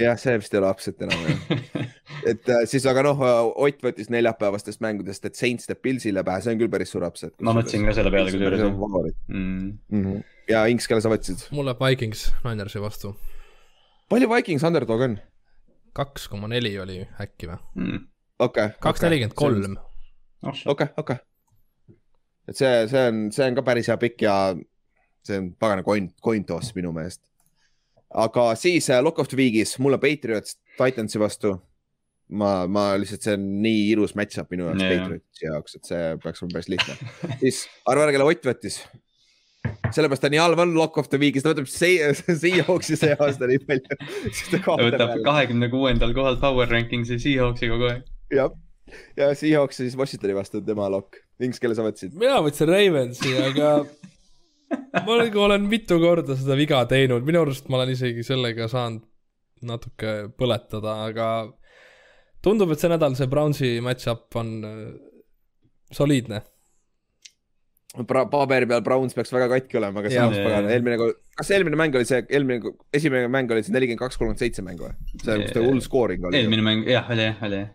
jah, 0.00 0.16
see 0.20 0.36
vist 0.40 0.54
ei 0.54 0.60
ole 0.60 0.70
upset 0.70 1.02
enam 1.04 1.26
jah. 1.26 1.84
et 2.30 2.48
äh, 2.50 2.64
siis, 2.70 2.86
aga 2.90 3.04
noh, 3.06 3.20
Ott 3.64 3.82
võttis 3.84 4.10
neljapäevastest 4.12 4.82
mängudest, 4.84 5.26
et 5.28 5.38
Saints 5.38 5.68
teeb 5.68 5.82
Pilsile 5.84 6.24
pähe, 6.26 6.44
see 6.44 6.54
on 6.54 6.62
küll 6.62 6.72
päris 6.72 6.94
suur 6.94 7.06
upset. 7.06 7.34
ma 7.44 7.54
mõtlesin 7.56 7.86
ka 7.88 7.96
selle 7.96 8.12
peale 8.14 8.34
kusjuures 8.34 9.14
mm.. 9.28 10.16
ja 10.50 10.64
Inks, 10.70 10.88
kelle 10.90 11.04
sa 11.04 11.12
võtsid? 11.12 11.46
mul 11.54 11.68
läheb 11.70 11.82
Vikings 11.84 12.26
Ninersi 12.46 12.82
vastu. 12.82 13.14
palju 14.12 14.30
Vikings 14.32 14.66
underdog 14.66 15.06
on? 15.08 15.18
kaks 15.94 16.28
koma 16.32 16.50
neli 16.50 16.74
oli 16.82 17.02
äkki 17.22 17.50
või? 17.50 17.60
Mm. 17.78 18.06
okei. 18.42 18.74
kaks 18.82 19.04
nelikümmend 19.06 19.38
kolm. 19.38 19.78
okei, 20.66 20.90
okei. 21.00 21.20
et 22.50 22.58
see, 22.58 22.72
see 22.90 23.10
on, 23.10 23.26
see 23.34 23.50
on 23.50 23.58
ka 23.58 23.66
päris 23.66 23.92
hea 23.92 24.00
pikk 24.00 24.26
ja 24.26 24.38
see 25.24 25.38
on 25.40 25.52
pagana 25.60 25.84
coin, 25.86 26.10
coin 26.22 26.44
toss 26.44 26.74
minu 26.76 26.92
meelest. 26.92 27.22
Aga 28.14 28.48
siis 28.58 28.88
äh, 28.90 29.02
Lock 29.02 29.18
of 29.18 29.30
the 29.30 29.38
Week'is 29.38 29.78
mul 29.82 29.96
on 29.96 30.02
Patriots 30.02 30.58
Titansi 30.78 31.20
vastu. 31.22 31.54
ma, 32.34 32.64
ma 32.66 32.94
lihtsalt, 32.98 33.22
see 33.26 33.34
on 33.36 33.42
nii 33.62 33.80
ilus 33.92 34.14
match-up 34.16 34.48
minu 34.54 34.70
jaoks 34.70 34.82
yeah. 34.82 35.00
Patriotsi 35.02 35.44
jaoks, 35.44 35.74
et 35.76 35.90
see 35.90 36.04
peaks 36.22 36.42
olema 36.42 36.56
päris 36.56 36.70
lihtne. 36.72 36.94
siis 37.42 37.58
arva 37.90 38.06
ära, 38.06 38.14
kelle 38.14 38.28
Ott 38.30 38.48
võttis. 38.48 38.78
sellepärast 39.92 40.24
ta 40.24 40.30
nii 40.32 40.40
halb 40.40 40.62
on 40.64 40.72
Lock 40.78 40.96
of 41.00 41.10
the 41.12 41.20
Week'is, 41.20 41.44
ta 41.44 41.52
võtab 41.52 41.68
see, 41.70 42.00
Seahawksi 42.44 42.98
see 43.00 43.12
aasta 43.18 43.50
nii 43.50 43.60
palju. 43.68 43.98
siis 44.38 44.48
ta 44.54 44.62
ta 44.64 44.78
võtab 44.80 45.14
kahekümne 45.26 45.68
kuuendal 45.72 46.16
kohal 46.16 46.40
Power 46.42 46.70
Rankings'i 46.70 47.20
Seahawksi 47.22 47.70
kogu 47.74 47.90
aeg. 47.92 48.08
jah, 48.32 48.56
ja 49.20 49.30
Seahawks 49.36 49.82
siis 49.82 49.98
Washingtoni 50.00 50.38
vastu 50.38 50.62
on 50.62 50.66
tema 50.70 50.88
lokk. 50.96 51.20
Inks, 51.44 51.60
kelle 51.60 51.76
sa 51.76 51.84
võtsid? 51.84 52.16
mina 52.16 52.40
võtsin 52.46 52.70
Ravensi, 52.72 53.36
aga 53.50 53.76
ma 55.06 55.18
nagu 55.20 55.44
olen 55.46 55.66
mitu 55.70 55.98
korda 56.02 56.36
seda 56.38 56.56
viga 56.58 56.82
teinud, 56.90 57.26
minu 57.26 57.42
arust 57.44 57.68
ma 57.70 57.80
olen 57.80 57.94
isegi 57.94 58.24
sellega 58.26 58.68
saanud 58.70 59.04
natuke 59.64 60.14
põletada, 60.36 60.98
aga 61.08 61.28
tundub, 62.44 62.74
et 62.74 62.82
see 62.82 62.90
nädal 62.92 63.14
see 63.16 63.30
Brownsi 63.30 63.70
match-up 63.84 64.34
on 64.40 64.50
äh, 64.68 64.82
soliidne. 65.94 66.42
Pra- 68.10 68.26
paberi 68.26 68.66
peal 68.66 68.82
Browns 68.82 69.14
peaks 69.14 69.30
väga 69.30 69.46
katki 69.52 69.78
olema, 69.78 70.02
aga 70.02 70.10
samas 70.10 70.40
pagan, 70.42 70.66
eelmine, 70.74 71.12
kas 71.38 71.52
eelmine 71.54 71.78
mäng 71.78 71.94
oli 71.94 72.08
see, 72.08 72.24
eelmine, 72.26 72.72
esimene 72.98 73.28
mäng 73.30 73.52
oli 73.54 73.62
see 73.62 73.74
nelikümmend 73.74 74.02
kaks, 74.02 74.18
kolmkümmend 74.18 74.42
seitse 74.42 74.64
mäng 74.66 74.82
või? 74.82 74.90
see, 75.14 75.36
kus 75.44 75.54
ta 75.54 75.62
hull 75.62 75.78
skooring 75.84 76.26
oli. 76.26 76.40
eelmine 76.40 76.64
mäng, 76.66 76.88
jah, 76.90 77.06
oli 77.14 77.28
oli 77.46 77.60
jah. 77.60 77.70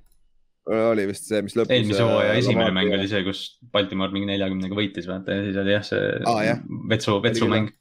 Oli 0.69 1.07
vist 1.09 1.27
see, 1.29 1.41
mis 1.45 1.57
lõppes. 1.57 1.75
eelmise 1.75 2.05
hooaja 2.05 2.37
esimene 2.39 2.71
mäng 2.75 2.93
oli 2.95 3.09
see, 3.09 3.23
kus 3.25 3.43
Baltimore 3.73 4.13
mingi 4.13 4.29
neljakümnega 4.29 4.77
võitis, 4.77 5.09
vaata 5.09 5.37
ja 5.37 5.45
siis 5.47 5.59
oli 5.63 5.75
jah, 5.75 5.85
see 5.87 6.09
Aa, 6.29 6.43
jah. 6.45 6.63
vetsu, 6.91 7.15
vetsumäng. 7.23 7.71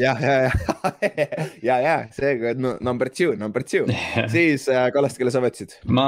jah, 0.00 0.22
ja, 0.26 0.34
ja, 0.40 1.46
ja, 1.62 1.76
ja 1.82 1.94
seega 2.14 2.54
no, 2.56 2.76
number 2.80 3.10
two, 3.10 3.36
number 3.38 3.64
two. 3.66 3.84
siis 4.34 4.68
äh, 4.72 4.88
Kallaste, 4.94 5.20
kelle 5.20 5.34
sa 5.34 5.42
võtsid? 5.44 5.76
ma 5.90 6.06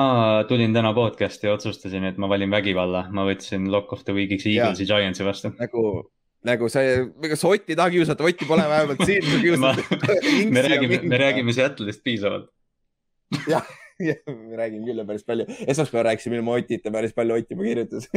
tulin 0.49 0.75
täna 0.77 0.95
podcast'i 0.97 1.51
ja 1.51 1.57
otsustasin, 1.59 2.09
et 2.11 2.21
ma 2.23 2.31
valin 2.33 2.53
vägivalla, 2.55 3.07
ma 3.15 3.27
võtsin 3.29 3.69
Lock 3.73 3.93
of 3.97 4.05
the 4.09 4.17
Week'iks. 4.17 4.47
Eaglesi 4.51 4.89
Giantsi 4.89 5.27
vastu. 5.27 5.53
nagu, 5.61 5.87
nagu 6.47 6.69
sa, 6.73 6.85
ega 6.85 7.37
sa 7.41 7.53
Otti 7.53 7.75
ei 7.75 7.81
taha 7.81 7.93
kiusata, 7.99 8.25
Otti 8.25 8.49
pole 8.49 8.67
vähemalt 8.73 9.05
siin 9.05 9.25
sa 9.27 9.41
kiusad. 9.43 10.53
me 10.55 10.69
räägime, 10.69 11.01
me 11.05 11.25
räägime 11.27 11.57
Seattle'ist 11.57 12.05
piisavalt. 12.07 12.49
jah, 13.51 13.65
me 14.49 14.57
räägime 14.59 14.87
küll 14.87 15.05
päris 15.07 15.27
palju. 15.27 15.47
esmaspäeval 15.67 16.09
rääkisime 16.11 16.41
ilma 16.41 16.57
Otita 16.59 16.93
päris 16.95 17.15
palju, 17.15 17.35
Ott 17.35 17.51
juba 17.51 17.67
kirjutas. 17.69 18.09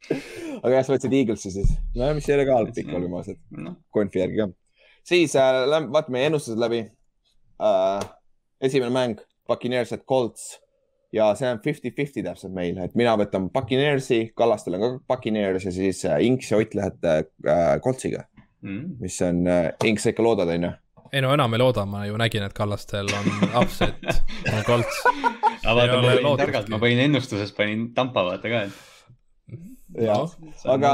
aga 0.62 0.74
jah, 0.74 0.84
sa 0.86 0.94
võtsid 0.94 1.16
Eaglesi 1.18 1.54
siis. 1.54 1.72
no 1.96 2.12
mis 2.14 2.28
ei 2.28 2.36
ole 2.36 2.46
ka 2.48 2.58
halb 2.60 2.74
pikk, 2.76 2.92
olgem 2.94 3.16
ausad. 3.18 3.40
noh, 3.50 3.78
konfi 3.94 4.22
järgi 4.22 4.42
ka. 4.42 4.50
siis 5.06 5.34
äh, 5.40 5.64
vaatame 5.92 6.26
ennustused 6.28 6.60
läbi 6.60 6.84
äh,. 7.62 8.06
esimene 8.60 8.92
mäng, 8.94 9.24
Buccaneers 9.48 9.92
at 9.94 10.06
Colts 10.06 10.56
ja 11.14 11.30
see 11.38 11.50
on 11.50 11.60
fifty-fifty 11.64 12.22
täpselt 12.26 12.54
meil, 12.54 12.78
et 12.82 12.94
mina 12.98 13.14
võtan 13.18 13.50
Buccaneersi, 13.52 14.32
Kallastel 14.36 14.78
on 14.78 14.82
ka 14.82 14.90
Buccaneers 15.14 15.68
ja 15.68 15.74
siis 15.74 16.04
äh, 16.08 16.18
Inks 16.26 16.50
ja 16.52 16.60
Ott 16.60 16.74
lähete 16.76 17.14
äh, 17.46 17.76
Coltsiga, 17.84 18.26
mm. 18.62 18.98
mis 19.02 19.20
on 19.26 19.46
äh,, 19.50 19.70
Inks 19.84 20.06
sa 20.06 20.14
ikka 20.14 20.26
loodad, 20.26 20.52
onju? 20.54 20.74
Ei 21.16 21.22
no 21.24 21.32
enam 21.34 21.54
ei 21.56 21.60
looda, 21.62 21.86
ma 21.88 22.04
ju 22.06 22.16
nägin, 22.20 22.44
et 22.46 22.54
Kallastel 22.56 23.08
on 23.16 23.28
upset, 23.62 24.02
on 24.52 24.64
kolts. 24.66 24.98
aga 25.06 25.76
vaata, 25.78 26.00
ma 26.02 26.02
lootustki. 26.02 26.42
targalt, 26.42 26.72
ma 26.72 26.80
panin 26.82 27.04
ennustuses, 27.06 27.52
panin 27.56 27.86
Tampa 27.96 28.24
vaata 28.26 28.52
ka, 28.52 28.64
et. 28.66 29.54
jah, 30.04 30.34
aga, 30.74 30.92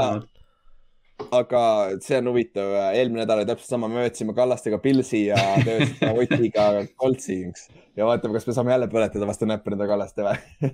aga 1.39 1.63
see 2.05 2.21
on 2.21 2.31
huvitav, 2.31 2.71
eelmine 2.93 3.23
nädal 3.23 3.43
oli 3.43 3.49
täpselt 3.49 3.75
sama, 3.75 3.91
me 3.91 4.05
võtsime 4.05 4.35
Kallastega 4.37 4.79
Pilsi 4.83 5.25
ja 5.27 5.39
võtsite 5.65 6.13
Otiga 6.13 6.69
Coltsi, 6.99 7.41
eks. 7.49 7.67
ja 7.99 8.07
vaatame, 8.07 8.37
kas 8.37 8.47
me 8.47 8.55
saame 8.55 8.75
jälle 8.75 8.89
põletada 8.93 9.27
vastu 9.29 9.49
näppe 9.49 9.75
nende 9.75 9.89
Kallaste 9.91 10.29
või? 10.29 10.71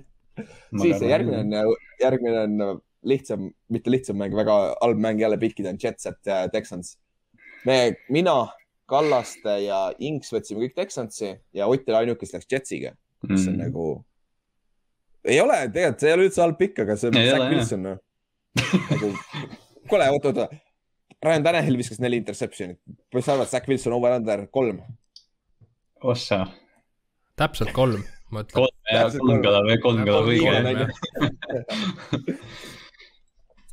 siis 0.84 1.02
järgmine 1.02 1.66
on, 1.66 1.74
järgmine 2.00 2.46
on 2.46 2.80
lihtsam, 3.10 3.50
mitte 3.72 3.90
lihtsam 3.92 4.18
mäng, 4.20 4.34
väga 4.36 4.56
halb 4.78 5.02
mäng 5.02 5.20
jälle 5.20 5.38
pikkida 5.40 5.74
on 5.74 5.82
Jets 5.82 6.06
at 6.06 6.26
äh, 6.28 6.46
Texans. 6.52 6.98
me, 7.66 7.96
mina, 8.08 8.46
Kallaste 8.90 9.54
ja 9.64 9.80
Inks 10.02 10.32
võtsime 10.34 10.64
kõik 10.64 10.74
Texansi 10.78 11.30
ja 11.56 11.66
Ott 11.70 11.86
oli 11.88 11.96
ainuke, 12.02 12.20
kes 12.24 12.34
läks 12.36 12.48
Jetsiga, 12.50 12.92
mis 13.28 13.44
Mm. 13.46 13.52
on 13.52 13.58
nagu. 13.64 13.84
ei 15.24 15.40
ole, 15.40 15.58
tegelikult 15.72 16.00
see 16.00 16.08
ei 16.10 16.14
ole 16.16 16.26
üldse 16.28 16.40
halb 16.42 16.56
pikk, 16.58 16.78
aga 16.84 16.96
see 16.96 17.10
on 17.10 17.18
Zack 17.18 17.34
ole, 17.36 17.44
jah. 17.44 17.52
Wilson 17.54 17.82
noh. 17.84 17.98
nagu, 18.90 19.10
kuule, 19.88 20.06
oota, 20.14 20.32
oota. 20.32 20.48
Ryan 21.22 21.44
Tannehill 21.44 21.76
viskas 21.76 21.98
neli 22.00 22.16
interception'it, 22.22 22.78
mis 23.14 23.24
sa 23.26 23.34
arvad, 23.34 23.50
Zack 23.52 23.68
Wilson 23.68 23.92
over 23.92 24.14
under 24.16 24.46
kolm? 24.50 24.80
ossa, 26.02 26.46
täpselt 27.36 27.74
kolm, 27.76 28.00
ma 28.32 28.40
ütlen. 28.40 28.56
kolm, 28.56 29.18
kolm 29.20 29.42
kõlab, 29.44 29.68
kolm 29.84 30.00
kõlab 30.08 30.30
õige. 30.32 30.88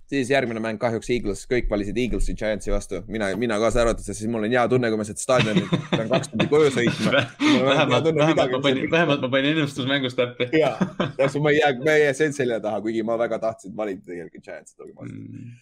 siis 0.08 0.30
järgmine 0.32 0.62
mäng 0.64 0.80
kahjuks 0.80 1.10
Eagles, 1.12 1.44
kõik 1.52 1.68
valisid 1.72 1.98
Eaglesi 2.00 2.36
Giantsi 2.38 2.72
vastu, 2.72 3.02
mina, 3.12 3.30
mina 3.40 3.58
kaasa 3.60 3.82
arvatud, 3.84 4.06
sest 4.06 4.22
siis 4.22 4.32
mul 4.32 4.48
on 4.48 4.54
hea 4.54 4.64
tunne, 4.72 4.92
kui 4.92 5.00
ma 5.00 5.06
sealt 5.08 5.22
staadionilt 5.22 5.74
pean 5.92 6.12
kaks 6.12 6.32
tundi 6.32 6.48
koju 6.52 6.72
sõitma. 6.78 7.24
vähemalt, 7.68 8.08
vähemalt 8.16 8.56
ma 8.56 8.62
panin, 8.64 8.88
vähemalt 8.92 9.26
ma 9.26 9.32
panin 9.36 9.58
ennustusmängus 9.58 10.16
täppi. 10.18 10.50
ja, 10.62 10.74
ja 11.18 11.28
siis 11.28 11.44
ma 11.44 11.52
ei 11.52 11.60
jää, 11.60 11.74
ma 11.84 11.98
ei 11.98 12.06
jää 12.06 12.16
see 12.22 12.32
selja 12.40 12.62
taha, 12.64 12.82
kuigi 12.86 13.04
ma 13.08 13.20
väga 13.20 13.42
tahtsin 13.44 13.76
valida 13.78 14.06
tegelikult 14.08 14.48
Giantsit, 14.48 14.80
olgem 14.80 15.04
ausad 15.04 15.20
mm.. 15.20 15.54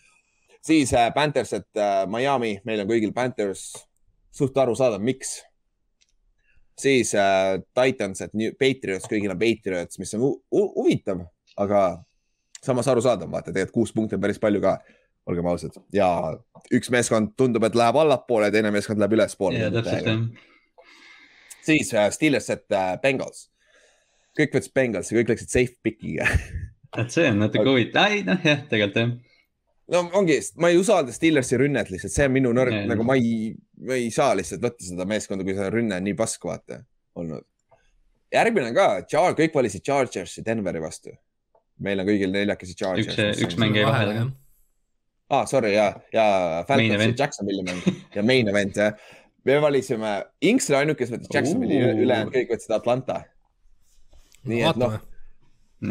siis 0.69 0.93
äh, 0.93 1.09
Panthers, 1.17 1.57
et 1.57 1.81
äh, 1.81 2.05
Miami, 2.11 2.55
meil 2.69 2.85
on 2.85 2.93
kõigil 2.93 3.13
Panthers, 3.17 3.71
suht 4.35 4.57
arusaadav, 4.57 5.01
miks. 5.01 5.39
Siis 6.75 7.13
äh, 7.15 7.55
Titans, 7.73 8.19
et 8.21 8.33
Patriots, 8.59 9.07
kõigil 9.09 9.31
on 9.31 9.39
Patriots, 9.39 9.97
mis 9.97 10.11
on 10.17 10.25
huvitav, 10.51 11.23
aga 11.63 11.85
samas 12.65 12.87
arusaadav, 12.91 13.29
vaata 13.31 13.51
tegelikult 13.51 13.75
kuus 13.75 13.93
punkti 13.95 14.17
on 14.17 14.23
päris 14.23 14.39
palju 14.41 14.61
ka, 14.63 14.77
olgem 15.29 15.49
ausad. 15.49 15.77
Ja 15.93 16.07
üks 16.73 16.91
meeskond 16.93 17.33
tundub, 17.39 17.65
et 17.67 17.77
läheb 17.77 17.97
allapoole, 18.01 18.51
teine 18.53 18.71
meeskond 18.73 19.01
läheb 19.01 19.17
ülespoole. 19.17 19.59
ja 19.59 19.71
täpselt 19.73 20.09
jah. 20.09 20.23
siis 21.65 21.93
uh, 21.95 22.07
Steelers, 22.13 22.49
et 22.53 22.65
uh, 22.73 22.95
Bengals, 23.01 23.47
kõik 24.37 24.57
võtsid 24.57 24.75
Bengalsi, 24.77 25.17
kõik 25.19 25.33
läksid 25.33 25.53
safe 25.53 25.79
pick'iga. 25.85 26.29
Et 26.95 27.11
see 27.11 27.25
on 27.27 27.41
natuke 27.43 27.67
huvitav, 27.67 28.13
ei 28.13 28.21
noh 28.23 28.39
jah, 28.45 28.61
tegelikult 28.71 29.01
jah. 29.01 29.15
No 29.91 29.99
ongi, 30.17 30.39
ma 30.57 30.71
ei 30.73 30.79
usalda 30.81 31.13
Steelersi 31.13 31.59
rünnet 31.61 31.91
lihtsalt, 31.93 32.13
see 32.13 32.25
on 32.25 32.31
minu 32.33 32.53
nõrk, 32.57 32.73
nagu 32.89 33.03
ma 33.05 33.17
ei, 33.19 33.51
ma 33.85 33.97
ei 33.99 34.07
saa 34.13 34.31
lihtsalt 34.37 34.63
võtta 34.63 34.81
seda 34.87 35.05
meeskonda, 35.09 35.45
kui 35.45 35.53
see 35.57 35.67
rünne 35.73 35.99
on 35.99 36.07
nii 36.07 36.15
pask, 36.17 36.47
vaata, 36.47 36.79
olnud. 37.21 37.45
järgmine 38.33 38.71
on 38.71 38.79
ka, 38.79 38.87
kõik 39.37 39.53
valisid 39.53 39.85
Chargersi 39.85 40.41
Denveri 40.45 40.81
vastu 40.81 41.13
meil 41.83 42.01
on 42.01 42.07
kõigil 42.07 42.31
neljakesi 42.33 42.75
charge. 42.77 43.05
üks, 43.05 43.43
üks 43.45 43.59
mäng 43.61 43.75
jäi 43.75 43.85
vahele 43.87 44.15
jah. 44.17 44.31
aa 45.29 45.41
ah,, 45.41 45.49
sorry 45.49 45.73
ja, 45.73 45.89
ja 46.15 46.25
Falcons 46.69 47.19
Jacksonville'i 47.19 47.65
mäng 47.67 47.99
ja 48.15 48.23
main 48.23 48.51
event 48.51 48.79
jah. 48.79 48.95
me 49.45 49.59
valisime, 49.63 50.15
Inks 50.45 50.69
oli 50.71 50.81
ainuke, 50.83 51.03
kes 51.03 51.13
võttis 51.15 51.33
Jacksonville'i 51.33 51.81
uh., 51.83 52.01
ülejäänud 52.05 52.33
kõik 52.35 52.55
võtsid 52.55 52.75
Atlanta. 52.77 53.19
nii 54.47 54.63
et 54.69 54.81
noh, 54.81 54.97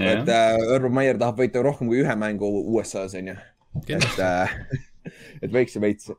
et 0.01 0.33
äh, 0.33 0.59
Urban 0.75 0.99
Meyer 1.01 1.21
tahab 1.21 1.41
võita 1.43 1.63
rohkem 1.65 1.91
kui 1.93 2.03
ühe 2.03 2.19
mängu 2.19 2.51
USA-s 2.75 3.17
onju. 3.21 3.37
et 3.85 4.21
äh,, 4.23 4.59
et 5.45 5.51
võiks 5.53 5.77
ju 5.77 5.85
veits 5.85 6.13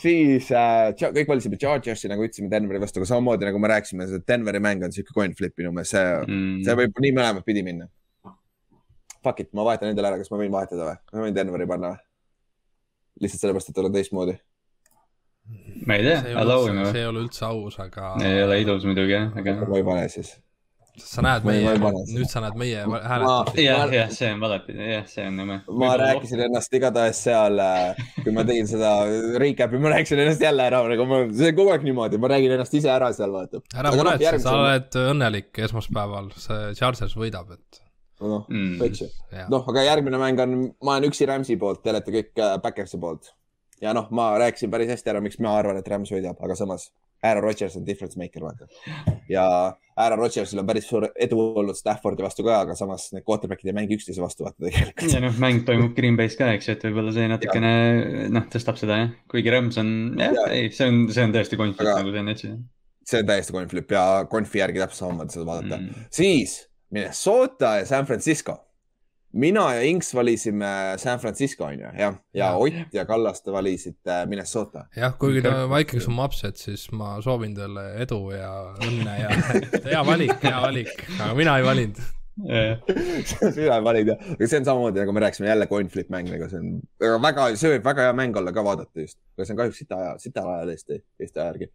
siis 0.00 0.48
äh, 0.56 0.90
kõik 0.98 1.28
valisime 1.28 1.58
Chargersi, 1.60 2.08
nagu 2.10 2.24
ütlesime 2.24 2.48
Denveri 2.50 2.80
vastu, 2.80 2.98
aga 2.98 3.10
samamoodi 3.12 3.44
nagu 3.46 3.60
me 3.60 3.70
rääkisime, 3.70 4.08
see 4.08 4.22
Denveri 4.26 4.62
mäng 4.64 4.82
on 4.82 4.94
siuke 4.94 5.14
coin 5.14 5.36
flip 5.36 5.52
minu 5.60 5.70
meelest, 5.76 5.94
see 5.94 6.14
mm., 6.24 6.62
see 6.66 6.78
võib 6.80 7.02
nii 7.04 7.18
mõlemat 7.18 7.46
pidi 7.46 7.62
minna 7.66 7.90
fuck 9.24 9.40
it, 9.40 9.52
ma 9.56 9.66
vahetan 9.66 9.92
endale 9.92 10.12
ära, 10.12 10.22
kas 10.22 10.32
ma 10.32 10.40
võin 10.40 10.54
vahetada 10.54 10.88
või? 10.88 11.02
ma 11.12 11.26
võin 11.26 11.36
Denveri 11.36 11.68
panna 11.70 11.94
või? 11.94 12.06
lihtsalt 13.22 13.40
sellepärast, 13.40 13.72
et 13.72 13.82
olla 13.82 13.90
teistmoodi. 13.90 14.38
ma 15.86 15.98
ei 15.98 16.06
tea, 16.06 16.22
allow 16.38 16.68
ime 16.70 16.86
või? 16.86 16.94
see 16.94 17.02
ei 17.02 17.10
ole 17.10 17.26
üldse 17.26 17.44
aus, 17.48 17.82
aga. 17.82 18.14
ei 18.22 18.46
ole 18.46 18.62
ilus 18.62 18.88
muidugi 18.88 19.14
jah, 19.18 19.28
aga. 19.42 19.60
ma 19.66 19.78
ei 19.80 19.86
pane 19.86 20.08
siis. 20.12 20.32
sa 21.02 21.24
näed 21.24 21.46
meie, 21.48 21.74
nüüd 22.12 22.28
sa 22.30 22.42
näed 22.44 22.56
meie 22.60 22.84
hääletust. 22.84 23.58
jah, 23.62 23.84
jah, 23.96 24.10
see 24.14 24.30
on 24.32 24.42
valepidi, 24.44 24.88
jah, 24.92 25.04
see 25.10 25.26
on 25.26 25.38
nõme. 25.42 25.58
ma 25.82 25.92
rääkisin 26.02 26.44
ennast 26.46 26.78
igatahes 26.78 27.22
seal, 27.26 27.62
äh, 27.64 28.02
kui 28.22 28.34
ma 28.36 28.46
tegin 28.48 28.70
seda 28.70 28.94
recap'i, 29.42 29.82
ma 29.82 29.94
rääkisin 29.96 30.24
ennast 30.24 30.46
jälle 30.46 30.66
ära, 30.70 30.82
nagu 30.94 31.08
ma, 31.10 31.22
see 31.34 31.52
on 31.52 31.60
kogu 31.60 31.74
aeg 31.74 31.86
niimoodi, 31.88 32.22
ma 32.22 32.32
räägin 32.34 32.56
ennast 32.58 32.78
ise 32.78 32.92
ära 32.94 33.12
seal, 33.16 33.34
vaata. 33.34 33.64
ära 33.74 33.90
noh, 33.90 34.02
muretse, 34.02 34.36
sa 34.46 34.58
oled 34.60 35.00
õnnelik 35.04 35.64
esmaspäeval, 35.68 36.34
see 36.46 36.76
Chargers 36.78 37.18
võidab, 37.18 37.56
et 37.58 37.81
noh 38.30 38.48
mm., 38.50 38.80
eks 38.88 39.04
ju. 39.04 39.10
noh, 39.52 39.68
aga 39.72 39.86
järgmine 39.88 40.20
mäng 40.20 40.42
on, 40.44 40.58
ma 40.84 40.96
olen 40.96 41.10
üksi 41.10 41.28
Rams'i 41.28 41.58
poolt, 41.60 41.82
te 41.82 41.94
olete 41.94 42.14
kõik 42.14 42.42
äh, 42.42 42.56
Backersi 42.62 43.00
poolt. 43.02 43.32
ja 43.82 43.94
noh, 43.96 44.10
ma 44.14 44.32
rääkisin 44.42 44.72
päris 44.72 44.92
hästi 44.94 45.14
ära, 45.14 45.24
miks 45.24 45.40
ma 45.42 45.56
arvan, 45.58 45.80
et 45.80 45.88
Rams 45.88 46.12
võidab, 46.14 46.38
aga 46.42 46.58
samas 46.58 46.90
Aaron 47.22 47.42
Rodgers 47.42 47.76
on 47.76 47.86
difference 47.86 48.18
maker, 48.18 48.42
vaata. 48.42 48.66
ja 49.30 49.44
Aaron 49.96 50.18
Rodgersil 50.18 50.58
on 50.58 50.66
päris 50.66 50.88
suur 50.90 51.06
edu 51.20 51.38
olnud 51.38 51.76
Staffordi 51.78 52.24
vastu 52.24 52.44
ka, 52.46 52.62
aga 52.64 52.74
samas 52.78 53.10
need 53.14 53.26
quarterback'id 53.28 53.70
ei 53.70 53.76
mängi 53.76 53.98
üksteise 53.98 54.22
vastu, 54.24 54.46
vaata 54.46 54.58
tegelikult. 54.64 55.12
ja 55.14 55.20
noh, 55.22 55.36
mäng 55.42 55.62
toimub 55.68 55.94
Green 55.98 56.18
Bay's 56.18 56.34
ka, 56.38 56.50
eks 56.56 56.68
ju, 56.70 56.76
et 56.76 56.86
võib-olla 56.88 57.14
see 57.14 57.28
natukene 57.30 57.72
noh, 58.32 58.48
tõstab 58.52 58.80
seda 58.80 58.98
jah, 59.04 59.14
kuigi 59.30 59.54
Rams 59.54 59.78
on, 59.82 59.92
jah 60.18 60.34
ja., 60.38 60.48
ei, 60.56 60.72
see 60.74 60.90
on, 60.90 61.04
see 61.14 61.28
on 61.28 61.36
tõesti 61.36 61.60
konflikt 61.60 61.86
aga... 61.86 62.00
nagu 62.02 62.14
sa 62.14 62.22
enne 62.24 62.36
ütlesid. 62.38 62.58
see 63.12 63.22
on 63.22 63.30
täiesti 63.30 63.56
konflikt 63.58 63.96
ja 63.98 64.04
konfi 64.32 64.62
järgi 64.62 64.82
täpselt 64.82 65.04
samamoodi 65.04 65.38
seda 65.38 65.48
vaadata 65.52 65.78
mm.. 65.78 66.08
siis 66.18 66.58
Minnesota 66.92 67.76
ja 67.80 67.86
San 67.88 68.06
Francisco. 68.06 68.58
mina 69.32 69.74
ja 69.74 69.80
Inks 69.88 70.14
valisime 70.14 70.66
San 71.00 71.18
Francisco 71.18 71.64
onju, 71.64 71.80
jah, 71.80 71.94
ja, 71.98 72.12
ja 72.34 72.56
Ott 72.56 72.92
ja 72.92 73.06
Kallaste 73.08 73.52
valisid 73.52 73.96
äh, 74.06 74.26
Minnesota. 74.28 74.84
jah, 74.96 75.14
kuigi 75.18 75.42
ta 75.42 75.68
Vikings 75.76 76.08
on 76.08 76.14
mapsed, 76.14 76.56
siis 76.56 76.90
ma 76.92 77.14
soovin 77.24 77.54
talle 77.56 77.86
edu 78.04 78.30
ja 78.36 78.52
õnne 78.84 79.20
ja 79.22 79.30
hea 79.90 80.02
valik, 80.06 80.36
hea 80.42 80.60
valik, 80.60 80.92
aga 81.18 81.34
mina 81.34 81.56
ei 81.58 81.64
valinud 81.64 82.02
sina 82.32 83.74
ei 83.76 83.84
valid 83.84 84.08
jah, 84.08 84.20
aga 84.34 84.46
see 84.48 84.60
on 84.62 84.66
samamoodi 84.66 85.02
nagu 85.02 85.12
me 85.12 85.20
rääkisime 85.20 85.48
jälle 85.50 85.66
coin 85.68 85.88
flip 85.92 86.08
mäng, 86.12 86.30
nagu 86.32 86.48
see 86.48 86.60
on 86.62 87.20
väga, 87.22 87.50
see 87.60 87.74
võib 87.74 87.84
väga 87.84 88.06
hea 88.08 88.14
mäng 88.16 88.38
olla 88.40 88.54
ka 88.56 88.64
vaadata 88.64 89.04
just, 89.04 89.18
aga 89.36 89.46
see 89.46 89.54
on 89.54 89.60
kahjuks 89.60 89.82
sita 89.82 89.98
aja, 90.00 90.14
sita 90.22 90.44
aja 90.54 90.62
tõesti, 90.70 91.00
Eesti 91.20 91.42
aja 91.42 91.50
järgi. 91.50 91.68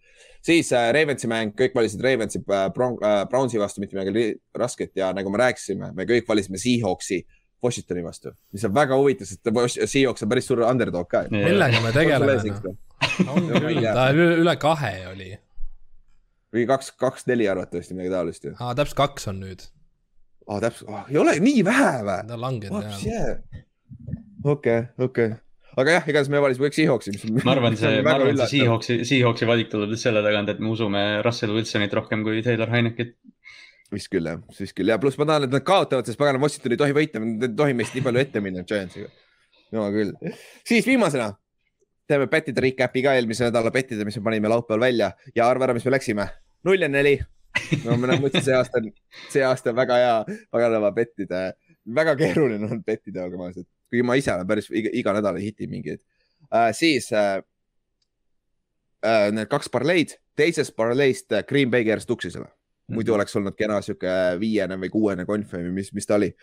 siis 0.50 0.74
äh, 0.74 0.90
Ravensi 0.98 1.30
mäng, 1.30 1.54
kõik 1.62 1.78
valisid 1.78 2.02
Ravensi 2.02 2.42
äh, 2.42 2.66
Brown, 2.74 2.98
äh, 3.06 3.20
Brownsi 3.30 3.62
vastu 3.62 3.86
mitte 3.86 4.00
midagi 4.00 4.34
rasket 4.58 4.98
ja 4.98 5.12
nagu 5.14 5.34
me 5.34 5.44
rääkisime, 5.44 5.92
me 5.94 6.10
kõik 6.10 6.26
valisime 6.30 6.62
Seahawksi 6.62 7.22
Washingtoni 7.64 8.04
vastu, 8.06 8.34
mis 8.54 8.66
on 8.66 8.74
väga 8.74 8.98
huvitav, 8.98 9.30
sest 9.30 9.54
Seahawks 9.94 10.26
on 10.26 10.34
päris 10.34 10.50
suur 10.50 10.66
underdog 10.66 11.10
ka. 11.10 11.28
millega 11.34 11.86
me 11.86 11.94
tegeleme? 11.94 12.76
on 13.30 13.46
küll, 13.46 13.82
ta 13.86 14.10
üle, 14.10 14.34
üle 14.42 14.58
kahe 14.58 14.94
oli. 15.14 15.32
või 16.54 16.66
kaks, 16.70 16.96
kaks, 16.98 17.30
neli 17.30 17.46
arvatavasti 17.50 17.94
midagi 17.94 18.16
taolist 18.18 18.48
ju. 18.50 18.58
aa, 18.58 18.74
täpselt 18.78 18.98
kaks 19.06 19.30
on 19.30 19.44
nüüd 19.46 19.70
oh,. 20.48 20.62
täpselt 20.64 20.90
oh,, 20.92 21.04
ei 21.12 21.20
ole 21.22 21.38
nii 21.44 21.66
vähe 21.68 21.92
või? 22.08 22.22
ta 22.28 22.38
on 22.38 22.46
langenud 22.46 22.88
jah. 23.04 23.36
okei, 24.56 24.88
okei 25.08 25.36
aga 25.78 25.98
jah, 25.98 26.08
igatahes 26.10 26.30
me 26.34 26.42
valisime 26.42 26.68
kõik 26.68 26.78
Seahawksi, 26.80 27.14
mis 27.14 27.46
ma 27.46 27.54
arvan, 27.54 27.78
see, 27.78 28.02
ma 28.06 28.16
arvan, 28.18 28.40
see 28.42 28.50
Seahawksi, 28.56 29.00
Seahawksi 29.06 29.50
valik 29.50 29.70
tuleb 29.74 29.94
selle 30.02 30.24
tagant, 30.26 30.50
et 30.54 30.62
me 30.64 30.72
usume 30.74 31.04
Russell 31.26 31.54
Wilsonit 31.54 31.94
rohkem 31.98 32.24
kui 32.26 32.42
Taylor 32.46 32.72
Heinekit. 32.74 33.14
vist 33.94 34.10
küll 34.12 34.28
jah, 34.28 34.42
vist 34.58 34.76
küll 34.76 34.90
ja 34.92 34.98
pluss 35.00 35.20
ma 35.22 35.28
tahan, 35.30 35.46
et 35.48 35.54
nad 35.54 35.64
kaotavad, 35.68 36.08
sest 36.10 36.20
pagana 36.20 36.42
Washington 36.42 36.74
ei 36.76 36.82
tohi 36.82 36.96
võita, 36.98 37.22
nad 37.24 37.46
ei 37.46 37.54
tohi 37.62 37.78
meist 37.78 37.94
nii 37.96 38.04
palju 38.08 38.24
ette 38.24 38.44
minna 38.44 38.66
Giantsiga. 38.68 39.12
no 39.78 39.86
küll, 39.94 40.16
siis 40.68 40.88
viimasena 40.88 41.30
teeme 42.08 42.28
pättide 42.32 42.64
recap'i 42.64 43.04
ka 43.06 43.14
eelmise 43.20 43.48
nädala 43.48 43.72
pättide, 43.76 44.08
mis 44.08 44.18
me 44.18 44.26
panime 44.32 44.52
laupäeval 44.52 44.88
välja 44.88 45.12
ja 45.36 45.48
arva 45.48 45.70
ära, 45.70 45.78
mis 45.78 45.86
me 45.86 45.94
läksime. 45.94 46.28
null 46.68 46.82
ja 46.82 46.90
neli 46.90 47.20
no 47.86 47.98
ma 47.98 48.18
mõtlesin, 48.18 48.46
see 48.46 48.56
aasta 48.58 48.82
on, 48.82 48.92
see 49.32 49.46
aasta 49.46 49.72
on 49.74 49.80
väga 49.80 50.00
hea 50.02 50.38
paganama 50.54 50.92
pettida, 50.96 51.42
väga 51.98 52.16
keeruline 52.20 52.70
on 52.70 52.84
pettida, 52.86 53.26
olgem 53.26 53.44
ausad, 53.48 53.68
kuigi 53.92 54.06
ma 54.06 54.18
ise 54.20 54.34
olen 54.34 54.50
päris 54.50 54.70
iga, 54.72 54.94
iga 55.02 55.16
nädal 55.18 55.40
hitin 55.42 55.72
mingeid 55.72 56.02
uh,. 56.52 56.70
siis 56.78 57.10
uh, 57.16 57.40
uh, 59.06 59.28
need 59.34 59.52
kaks 59.52 59.72
parleid, 59.74 60.18
teisest 60.38 60.76
parleist 60.78 61.36
Green 61.50 61.74
Bay 61.74 61.88
keeras 61.88 62.08
tuksisele, 62.10 62.48
muidu 62.92 63.12
-hmm. 63.12 63.16
oleks 63.20 63.36
olnud 63.36 63.58
kena 63.58 63.82
sihuke 63.82 64.16
viiene 64.40 64.80
või 64.80 64.90
kuuene 64.94 65.26
konf 65.26 65.54
või 65.54 65.72
mis, 65.82 65.94
mis 65.94 66.08
ta 66.08 66.16
oli 66.16 66.34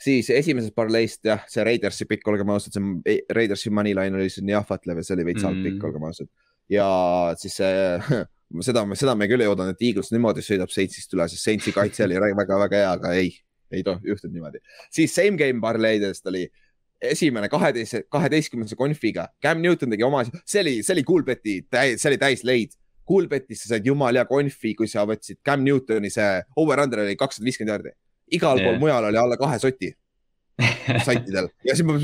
siis 0.00 0.30
esimesest 0.30 0.74
parleist 0.76 1.24
jah, 1.24 1.44
see 1.48 1.64
Raidersi 1.64 2.06
pikk, 2.08 2.28
olgem 2.28 2.50
ausad, 2.52 2.76
see 2.76 3.20
Raidersi 3.32 3.72
moneyline 3.72 4.18
oli 4.18 4.28
nii 4.28 4.56
ahvatlev 4.58 5.00
ja 5.00 5.06
see 5.06 5.16
oli 5.16 5.28
veits 5.30 5.44
halb 5.46 5.56
mm 5.56 5.62
-hmm. 5.62 5.76
pikk, 5.76 5.84
olgem 5.88 6.04
ausad. 6.04 6.28
ja 6.68 6.88
siis 7.38 7.56
see 7.56 8.00
seda, 8.62 8.84
seda 8.98 9.14
me 9.18 9.28
küll 9.30 9.42
ei 9.42 9.50
oodanud, 9.50 9.76
et 9.76 9.88
Eagles 9.88 10.12
niimoodi 10.14 10.44
sõidab 10.44 10.72
Saintsist 10.72 11.12
üle, 11.16 11.26
sest 11.30 11.46
Saintsi 11.46 11.74
kaitse 11.74 12.06
oli 12.06 12.20
väga-väga 12.20 12.80
hea, 12.82 12.94
aga 12.98 13.12
ei, 13.18 13.34
ei 13.74 13.82
juhtunud 13.82 14.34
niimoodi. 14.34 14.62
siis 14.94 15.14
same 15.14 15.36
game 15.40 15.60
parleidest 15.60 16.26
oli 16.30 16.46
esimene 17.02 17.48
kaheteist, 17.52 18.06
kaheteistkümnese 18.12 18.78
konfiga, 18.78 19.28
Cam 19.42 19.60
Newton 19.60 19.92
tegi 19.92 20.06
oma 20.06 20.24
see 20.24 20.62
oli, 20.62 20.74
see 20.82 20.96
oli 20.96 21.04
Coolbeti, 21.04 21.60
see 21.70 22.10
oli 22.10 22.18
täis 22.20 22.44
leid. 22.46 22.76
Coolbetis 23.06 23.60
sa 23.62 23.68
said 23.70 23.84
jumala 23.86 24.18
hea 24.18 24.26
konfi, 24.26 24.72
kui 24.74 24.88
sa 24.90 25.04
võtsid 25.06 25.38
Cam 25.46 25.62
Newtoni, 25.62 26.08
see 26.10 26.40
over-under 26.58 27.04
oli 27.04 27.14
kakssada 27.18 27.46
viiskümmend 27.46 27.74
jaardi. 27.74 27.94
igal 28.34 28.58
yeah. 28.58 28.66
pool 28.66 28.80
mujal 28.82 29.04
oli 29.06 29.18
alla 29.20 29.36
kahe 29.38 29.60
soti 29.62 29.92
saitidel 31.06 31.46
ja 31.62 31.76
siis 31.78 31.86
ma 31.86 31.94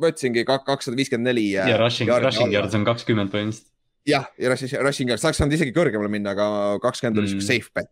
võtsingi 0.00 0.46
kakssada 0.48 0.96
viiskümmend 0.96 1.28
neli. 1.28 1.50
ja 1.52 1.76
rushing, 1.76 2.08
rushing 2.08 2.54
yards 2.54 2.78
on 2.78 2.86
kakskümmend 2.88 3.34
põhimõtteliselt 3.34 3.73
jah, 4.08 4.26
ja 4.38 4.52
rushing 4.52 5.10
yard, 5.10 5.22
saaks 5.22 5.40
saanud 5.40 5.56
isegi 5.56 5.74
kõrgemale 5.76 6.10
minna, 6.12 6.34
aga 6.34 6.78
kakskümmend 6.82 7.22
oli 7.22 7.30
siuke 7.32 7.42
mm. 7.42 7.48
safe 7.48 7.72
bet. 7.76 7.90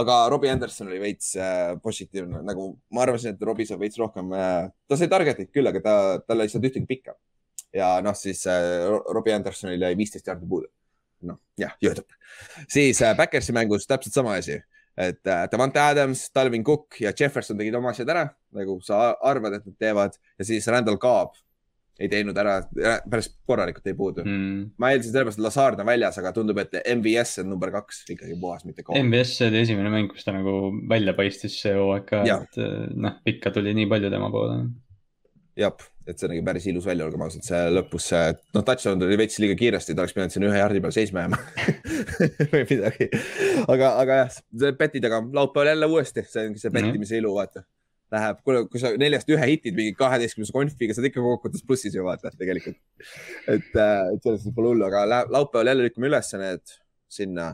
aga 0.00 0.18
Robbie 0.32 0.50
Anderson 0.52 0.90
oli 0.90 1.00
veits 1.02 1.34
äh, 1.36 1.74
positiivne, 1.82 2.42
nagu 2.46 2.70
ma 2.94 3.04
arvasin, 3.04 3.36
et 3.36 3.46
Robbie 3.46 3.68
saab 3.68 3.84
veits 3.84 4.00
rohkem 4.00 4.32
äh,, 4.34 4.66
ta 4.88 4.98
sai 4.98 5.10
target'it 5.12 5.52
küll, 5.54 5.68
aga 5.70 5.84
ta, 5.84 5.96
tal 6.24 6.44
ei 6.44 6.52
saanud 6.52 6.70
ühtegi 6.70 6.88
pikka. 6.90 7.16
ja 7.74 7.96
noh, 8.04 8.16
siis 8.18 8.44
äh, 8.50 8.88
Robbie 8.88 9.36
Andersonil 9.36 9.88
jäi 9.88 9.94
viisteist 10.00 10.30
jaardi 10.30 10.48
puudu. 10.48 10.70
noh, 11.28 11.40
jah, 11.60 11.76
jöödub. 11.82 12.08
siis 12.68 13.02
äh, 13.02 13.16
Backersi 13.16 13.56
mängus 13.56 13.88
täpselt 13.90 14.16
sama 14.16 14.38
asi 14.40 14.60
et 14.96 15.26
äh, 15.26 15.46
Davante 15.50 15.80
Adams, 15.82 16.28
Dalvin 16.30 16.62
Cook 16.64 17.00
ja 17.02 17.10
Jefferson 17.18 17.58
tegid 17.58 17.74
oma 17.74 17.90
asjad 17.90 18.12
ära, 18.14 18.28
nagu 18.54 18.78
sa 18.86 19.08
arvad, 19.26 19.58
et 19.58 19.64
nad 19.66 19.78
teevad 19.78 20.14
ja 20.38 20.46
siis 20.46 20.68
Randall 20.70 21.00
Cobb 21.02 21.34
ei 22.00 22.10
teinud 22.10 22.38
ära, 22.38 22.56
päris 23.10 23.28
korralikult 23.46 23.86
ei 23.86 23.96
puudu. 23.98 24.24
Mm.. 24.26 24.74
ma 24.80 24.90
eeldasin 24.90 25.12
sellepärast, 25.12 25.38
et 25.38 25.46
Lazard 25.46 25.82
on 25.82 25.88
väljas, 25.88 26.18
aga 26.18 26.32
tundub, 26.34 26.58
et 26.62 26.74
MVS 26.82 27.42
on 27.44 27.52
number 27.54 27.70
kaks 27.74 28.02
ikkagi 28.16 28.38
puhas, 28.40 28.64
mitte 28.66 28.82
Cobb. 28.82 28.98
MVS 28.98 29.36
oli 29.48 29.60
esimene 29.62 29.92
mäng, 29.94 30.10
kus 30.10 30.26
ta 30.26 30.34
nagu 30.34 30.72
välja 30.90 31.14
paistis 31.16 31.56
see 31.62 31.74
hooaeg 31.78 32.06
ka, 32.08 32.24
et 32.26 32.62
noh, 32.98 33.18
pikka 33.26 33.54
tuli 33.54 33.76
nii 33.78 33.90
palju 33.90 34.10
tema 34.14 34.30
poole. 34.34 34.64
Jah, 35.54 35.76
et 36.10 36.18
see 36.18 36.32
nägi 36.32 36.42
päris 36.44 36.66
ilus 36.66 36.88
välja, 36.88 37.06
olgem 37.06 37.22
ausad, 37.22 37.44
see 37.46 37.60
lõpus 37.70 38.08
see, 38.10 38.32
noh, 38.56 38.64
touchdown 38.66 38.98
tuli 38.98 39.18
veits 39.20 39.38
liiga 39.38 39.54
kiiresti, 39.60 39.94
ta 39.94 40.02
oleks 40.02 40.16
pidanud 40.16 40.34
siin 40.34 40.48
ühe 40.48 40.58
jardi 40.58 40.82
peal 40.82 40.96
seisma 40.96 41.24
jääma 41.24 41.38
või 42.52 42.64
midagi. 42.72 43.08
aga, 43.70 43.94
aga 44.02 44.18
jah, 44.24 44.40
betid, 44.80 45.06
aga 45.06 45.22
laupäeval 45.38 45.70
jälle 45.76 45.90
uuesti, 45.94 46.26
see 46.26 46.48
ongi 46.50 46.64
see 46.64 46.74
bettimise 46.74 47.22
ilu, 47.22 47.36
vaata 47.38 47.62
läheb, 48.14 48.40
kuule, 48.46 48.64
kui 48.70 48.80
sa 48.82 48.92
neljast 49.00 49.30
ühe 49.32 49.50
hitid 49.50 49.76
mingi 49.78 49.94
kaheteistkümnese 49.98 50.54
konfiga, 50.54 50.94
sa 50.94 51.02
oled 51.02 51.10
ikka 51.10 51.24
kokkuvõttes 51.24 51.66
plussis 51.66 51.96
ju 51.96 52.06
vaata 52.06 52.32
tegelikult. 52.38 52.78
et, 53.48 53.70
äh, 53.74 54.14
et 54.14 54.22
selles 54.22 54.44
mõttes 54.44 54.56
pole 54.56 54.72
hullu, 54.72 54.86
aga 54.88 55.24
laupäeval 55.32 55.72
jälle 55.72 55.88
lükkame 55.88 56.10
üles 56.10 56.32
need 56.40 56.76
sinna 57.18 57.50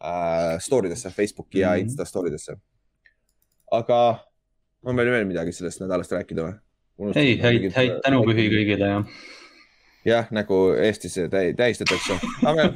äh, 0.00 0.58
story 0.64 0.92
desse, 0.92 1.10
Facebooki 1.10 1.62
ja 1.62 1.72
mm 1.72 1.74
-hmm. 1.74 1.88
Insta 1.88 2.04
story 2.04 2.32
desse. 2.32 2.56
aga 3.72 4.00
on 4.84 4.94
meil 4.94 5.10
veel 5.10 5.24
midagi 5.24 5.52
sellest 5.52 5.80
nädalast 5.80 6.12
rääkida 6.12 6.46
või? 6.46 7.14
ei, 7.16 7.38
häid, 7.40 7.70
häid 7.74 7.96
tänupühi 8.04 8.46
kõigile 8.52 8.90
ja. 8.90 9.00
jah, 10.04 10.30
nagu 10.30 10.60
Eestis 10.78 11.18
tähistatakse, 11.56 12.18
aga, 12.50 12.70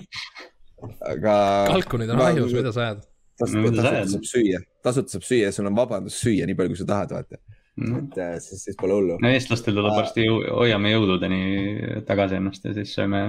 aga. 1.12 1.36
kalkunid 1.72 2.10
on 2.10 2.20
ahjus, 2.26 2.52
mida 2.56 2.72
sa 2.72 2.88
ajad? 2.88 3.07
Tasuta 3.38 3.86
saab 3.86 4.26
süüa, 4.26 4.64
tasuta 4.84 5.16
saab 5.16 5.28
süüa 5.28 5.48
ja 5.48 5.54
sul 5.54 5.70
on 5.70 5.78
vabandus 5.78 6.18
süüa 6.22 6.48
nii 6.48 6.58
palju, 6.58 6.74
kui 6.74 6.82
sa 6.82 6.88
tahad, 6.92 7.14
vaata 7.16 7.40
mm.. 7.78 7.96
et 7.98 8.18
äh, 8.18 8.36
siis, 8.42 8.64
siis 8.64 8.76
pole 8.80 8.98
hullu. 8.98 9.18
no 9.22 9.32
eestlastel 9.32 9.76
tuleb 9.78 9.96
varsti 9.96 10.28
jõu, 10.28 10.44
hoiame 10.62 10.94
jõuludeni 10.94 11.42
tagasi 12.08 12.38
ennast 12.40 12.68
ja 12.68 12.76
siis 12.76 12.94
sööme. 12.96 13.24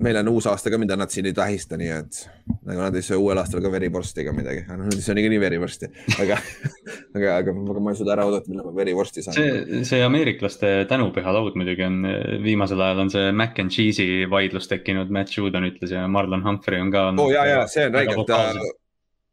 meil 0.00 0.20
on 0.20 0.28
uus 0.30 0.46
aasta 0.46 0.70
ka, 0.70 0.78
mida 0.78 0.96
nad 0.98 1.10
siin 1.10 1.26
ei 1.26 1.34
tähista, 1.34 1.78
nii 1.78 1.90
et 1.96 2.20
nagu 2.66 2.78
nad 2.78 2.94
ei 2.94 3.02
söö 3.02 3.18
uuel 3.18 3.40
aastal 3.42 3.62
ka 3.62 3.72
verivorsti 3.72 4.22
ega 4.22 4.34
midagi, 4.34 4.62
noh 4.68 4.84
nad 4.84 4.94
ei 4.94 5.02
söö 5.02 5.16
niikuinii 5.18 5.40
verivorsti, 5.42 5.90
aga 6.16 6.38
aga, 7.16 7.38
aga, 7.40 7.54
aga 7.58 7.82
ma 7.82 7.94
ei 7.94 7.98
suuda 7.98 8.14
ära 8.14 8.26
oodata, 8.28 8.52
millal 8.52 8.70
ma 8.70 8.76
verivorsti 8.78 9.26
saan. 9.26 9.38
see, 9.38 9.82
see 9.88 10.02
ameeriklaste 10.06 10.74
tänupüha 10.90 11.34
laud 11.34 11.58
muidugi 11.58 11.86
on, 11.86 12.02
viimasel 12.44 12.86
ajal 12.86 13.06
on 13.06 13.14
see 13.14 13.32
mac 13.42 13.58
and 13.62 13.74
cheese'i 13.74 14.28
vaidlus 14.30 14.70
tekkinud, 14.70 15.10
Matt 15.14 15.34
Judon 15.34 15.66
ütles 15.66 15.94
ja 15.94 16.06
Marlon 16.10 16.46
Humphrey 16.46 16.82
on 16.82 16.94
ka. 16.94 17.08
oo 17.10 17.26
oh, 17.26 17.34
ja, 17.34 17.46
ja 17.50 17.66
see 17.70 17.90
on 17.90 17.98
räigelt 17.98 18.78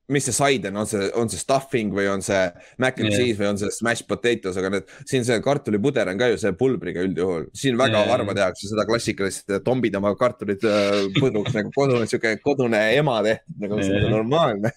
mis 0.07 0.23
see 0.23 0.35
side 0.35 0.69
on, 0.69 0.77
on 0.77 0.87
see, 0.87 1.09
on 1.19 1.29
see 1.31 1.39
stuffing 1.41 1.91
või 1.95 2.07
on 2.11 2.21
see 2.23 2.39
mac 2.79 2.99
and 3.01 3.09
yeah. 3.09 3.19
cheese 3.19 3.39
või 3.39 3.49
on 3.49 3.59
see 3.59 3.71
smashed 3.75 4.07
potatoes, 4.07 4.55
aga 4.59 4.71
need, 4.71 4.93
siin 5.09 5.25
see 5.27 5.39
kartulipuder 5.43 6.11
on 6.11 6.21
ka 6.21 6.29
ju 6.31 6.37
see 6.41 6.53
pulbriga 6.59 7.03
üldjuhul. 7.03 7.49
siin 7.57 7.79
väga 7.79 7.99
yeah. 7.99 8.11
harva 8.13 8.35
tehakse 8.37 8.69
seda 8.71 8.87
klassikalist, 8.87 9.51
tombid 9.65 9.97
oma 9.99 10.13
kartulid 10.19 10.63
äh, 10.67 11.01
põdruks 11.17 11.55
nagu 11.57 11.73
kodune, 11.75 12.07
sihuke 12.07 12.37
kodune 12.43 12.81
ema 12.95 13.19
tehtud, 13.25 13.57
nagu 13.65 13.81
see 13.81 13.97
yeah. 13.97 14.07
on 14.07 14.15
normaalne 14.19 14.71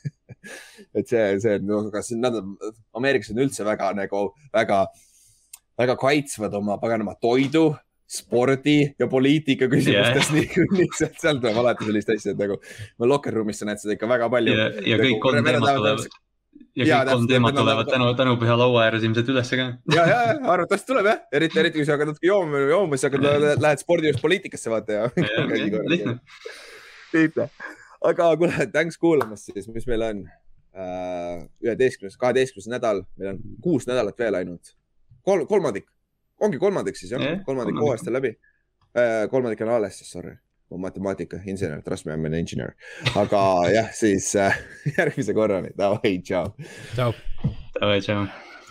et 0.99 1.07
see, 1.07 1.23
see, 1.45 1.61
no 1.63 1.85
aga 1.87 2.03
siin 2.07 2.25
nad 2.25 2.41
on, 2.41 2.57
Ameerikas 2.99 3.31
on 3.31 3.45
üldse 3.45 3.67
väga 3.67 3.93
nagu 3.99 4.27
väga, 4.51 4.83
väga 5.79 5.97
kaitsvad 6.01 6.59
oma 6.59 6.81
paganama 6.83 7.15
toidu 7.23 7.69
spordi 8.11 8.79
ja 8.99 9.07
poliitika 9.11 9.69
küsimustes 9.71 10.31
yeah. 10.31 10.33
niikuinii, 10.35 10.89
sealt, 10.99 11.21
seal 11.23 11.39
tuleb 11.39 11.61
alati 11.63 11.87
sellist 11.87 12.11
asja, 12.11 12.35
et 12.35 12.41
nagu 12.41 12.57
no 12.59 13.09
locker 13.11 13.37
room'is 13.37 13.63
sa 13.63 13.69
näed 13.69 13.83
seda 13.83 13.95
ikka 13.95 14.09
väga 14.11 14.27
palju. 14.33 14.57
ja, 14.57 14.67
ja 14.83 14.99
kõik 14.99 15.13
nagu 15.15 15.21
kolm 15.23 15.47
teemat 15.47 15.69
tulevad 15.69 16.03
ja 16.75 16.87
kõik 16.87 16.91
ja, 16.91 16.99
kolm 17.07 17.29
teemat 17.31 17.59
tulevad 17.61 17.91
tänu, 17.93 18.09
tänupüha 18.19 18.57
laua 18.59 18.83
ääres 18.89 19.07
ilmselt 19.07 19.31
ülesse 19.31 19.61
ka. 19.61 19.67
ja, 19.97 20.07
ja, 20.11 20.19
ja 20.33 20.35
arvatavasti 20.43 20.91
tuleb 20.91 21.11
jah, 21.13 21.21
eriti, 21.39 21.61
eriti 21.63 21.79
kui 21.79 21.87
sa 21.87 21.95
hakkad 21.95 22.11
natuke 22.11 22.31
jooma, 22.31 22.65
jooma, 22.73 22.99
siis 22.99 23.07
hakkad, 23.11 23.47
lähed 23.63 23.85
spordijuust 23.85 24.25
poliitikasse 24.25 24.75
vaata 24.75 24.99
ja. 24.99 25.07
lihtne. 25.95 26.17
lihtne, 27.15 27.49
aga 28.11 28.33
kuule, 28.43 28.67
thanks 28.75 28.99
kuulamast 28.99 29.53
siis, 29.53 29.71
mis 29.71 29.87
meil 29.91 30.07
on. 30.11 30.27
Äh, 30.71 31.41
üheteistkümnes, 31.67 32.15
kaheteistkümnes 32.15 32.69
nädal, 32.71 33.01
meil 33.19 33.33
on 33.33 33.41
kuus 33.59 33.89
nädalat 33.91 34.15
veel 34.23 34.37
ainult. 34.39 34.77
kolm, 35.27 35.43
kolmandik 35.51 35.89
ongi 36.41 36.59
kolmandik 36.59 36.97
siis 36.97 37.13
jah 37.13 37.23
yeah,, 37.23 37.43
kolmandik 37.47 37.79
hooajast 37.81 38.09
on 38.09 38.17
läbi. 38.19 38.35
Äh, 38.97 39.29
kolmandik 39.31 39.61
on 39.61 39.73
alles 39.77 40.01
siis, 40.01 40.11
sorry, 40.11 40.35
mu 40.71 40.79
matemaatika, 40.83 41.41
insener, 41.47 41.83
trust 41.87 42.07
me, 42.07 42.15
I 42.15 42.17
m 42.17 42.27
an 42.27 42.35
engineer. 42.35 42.75
aga 43.15 43.43
jah, 43.77 43.91
siis 43.95 44.35
äh, 44.37 44.61
järgmise 44.99 45.35
korrani, 45.35 45.75
davai, 45.79 46.19
tšau. 46.23 46.55
tšau. 46.95 47.13
davai, 47.81 48.01
tšau. 48.01 48.50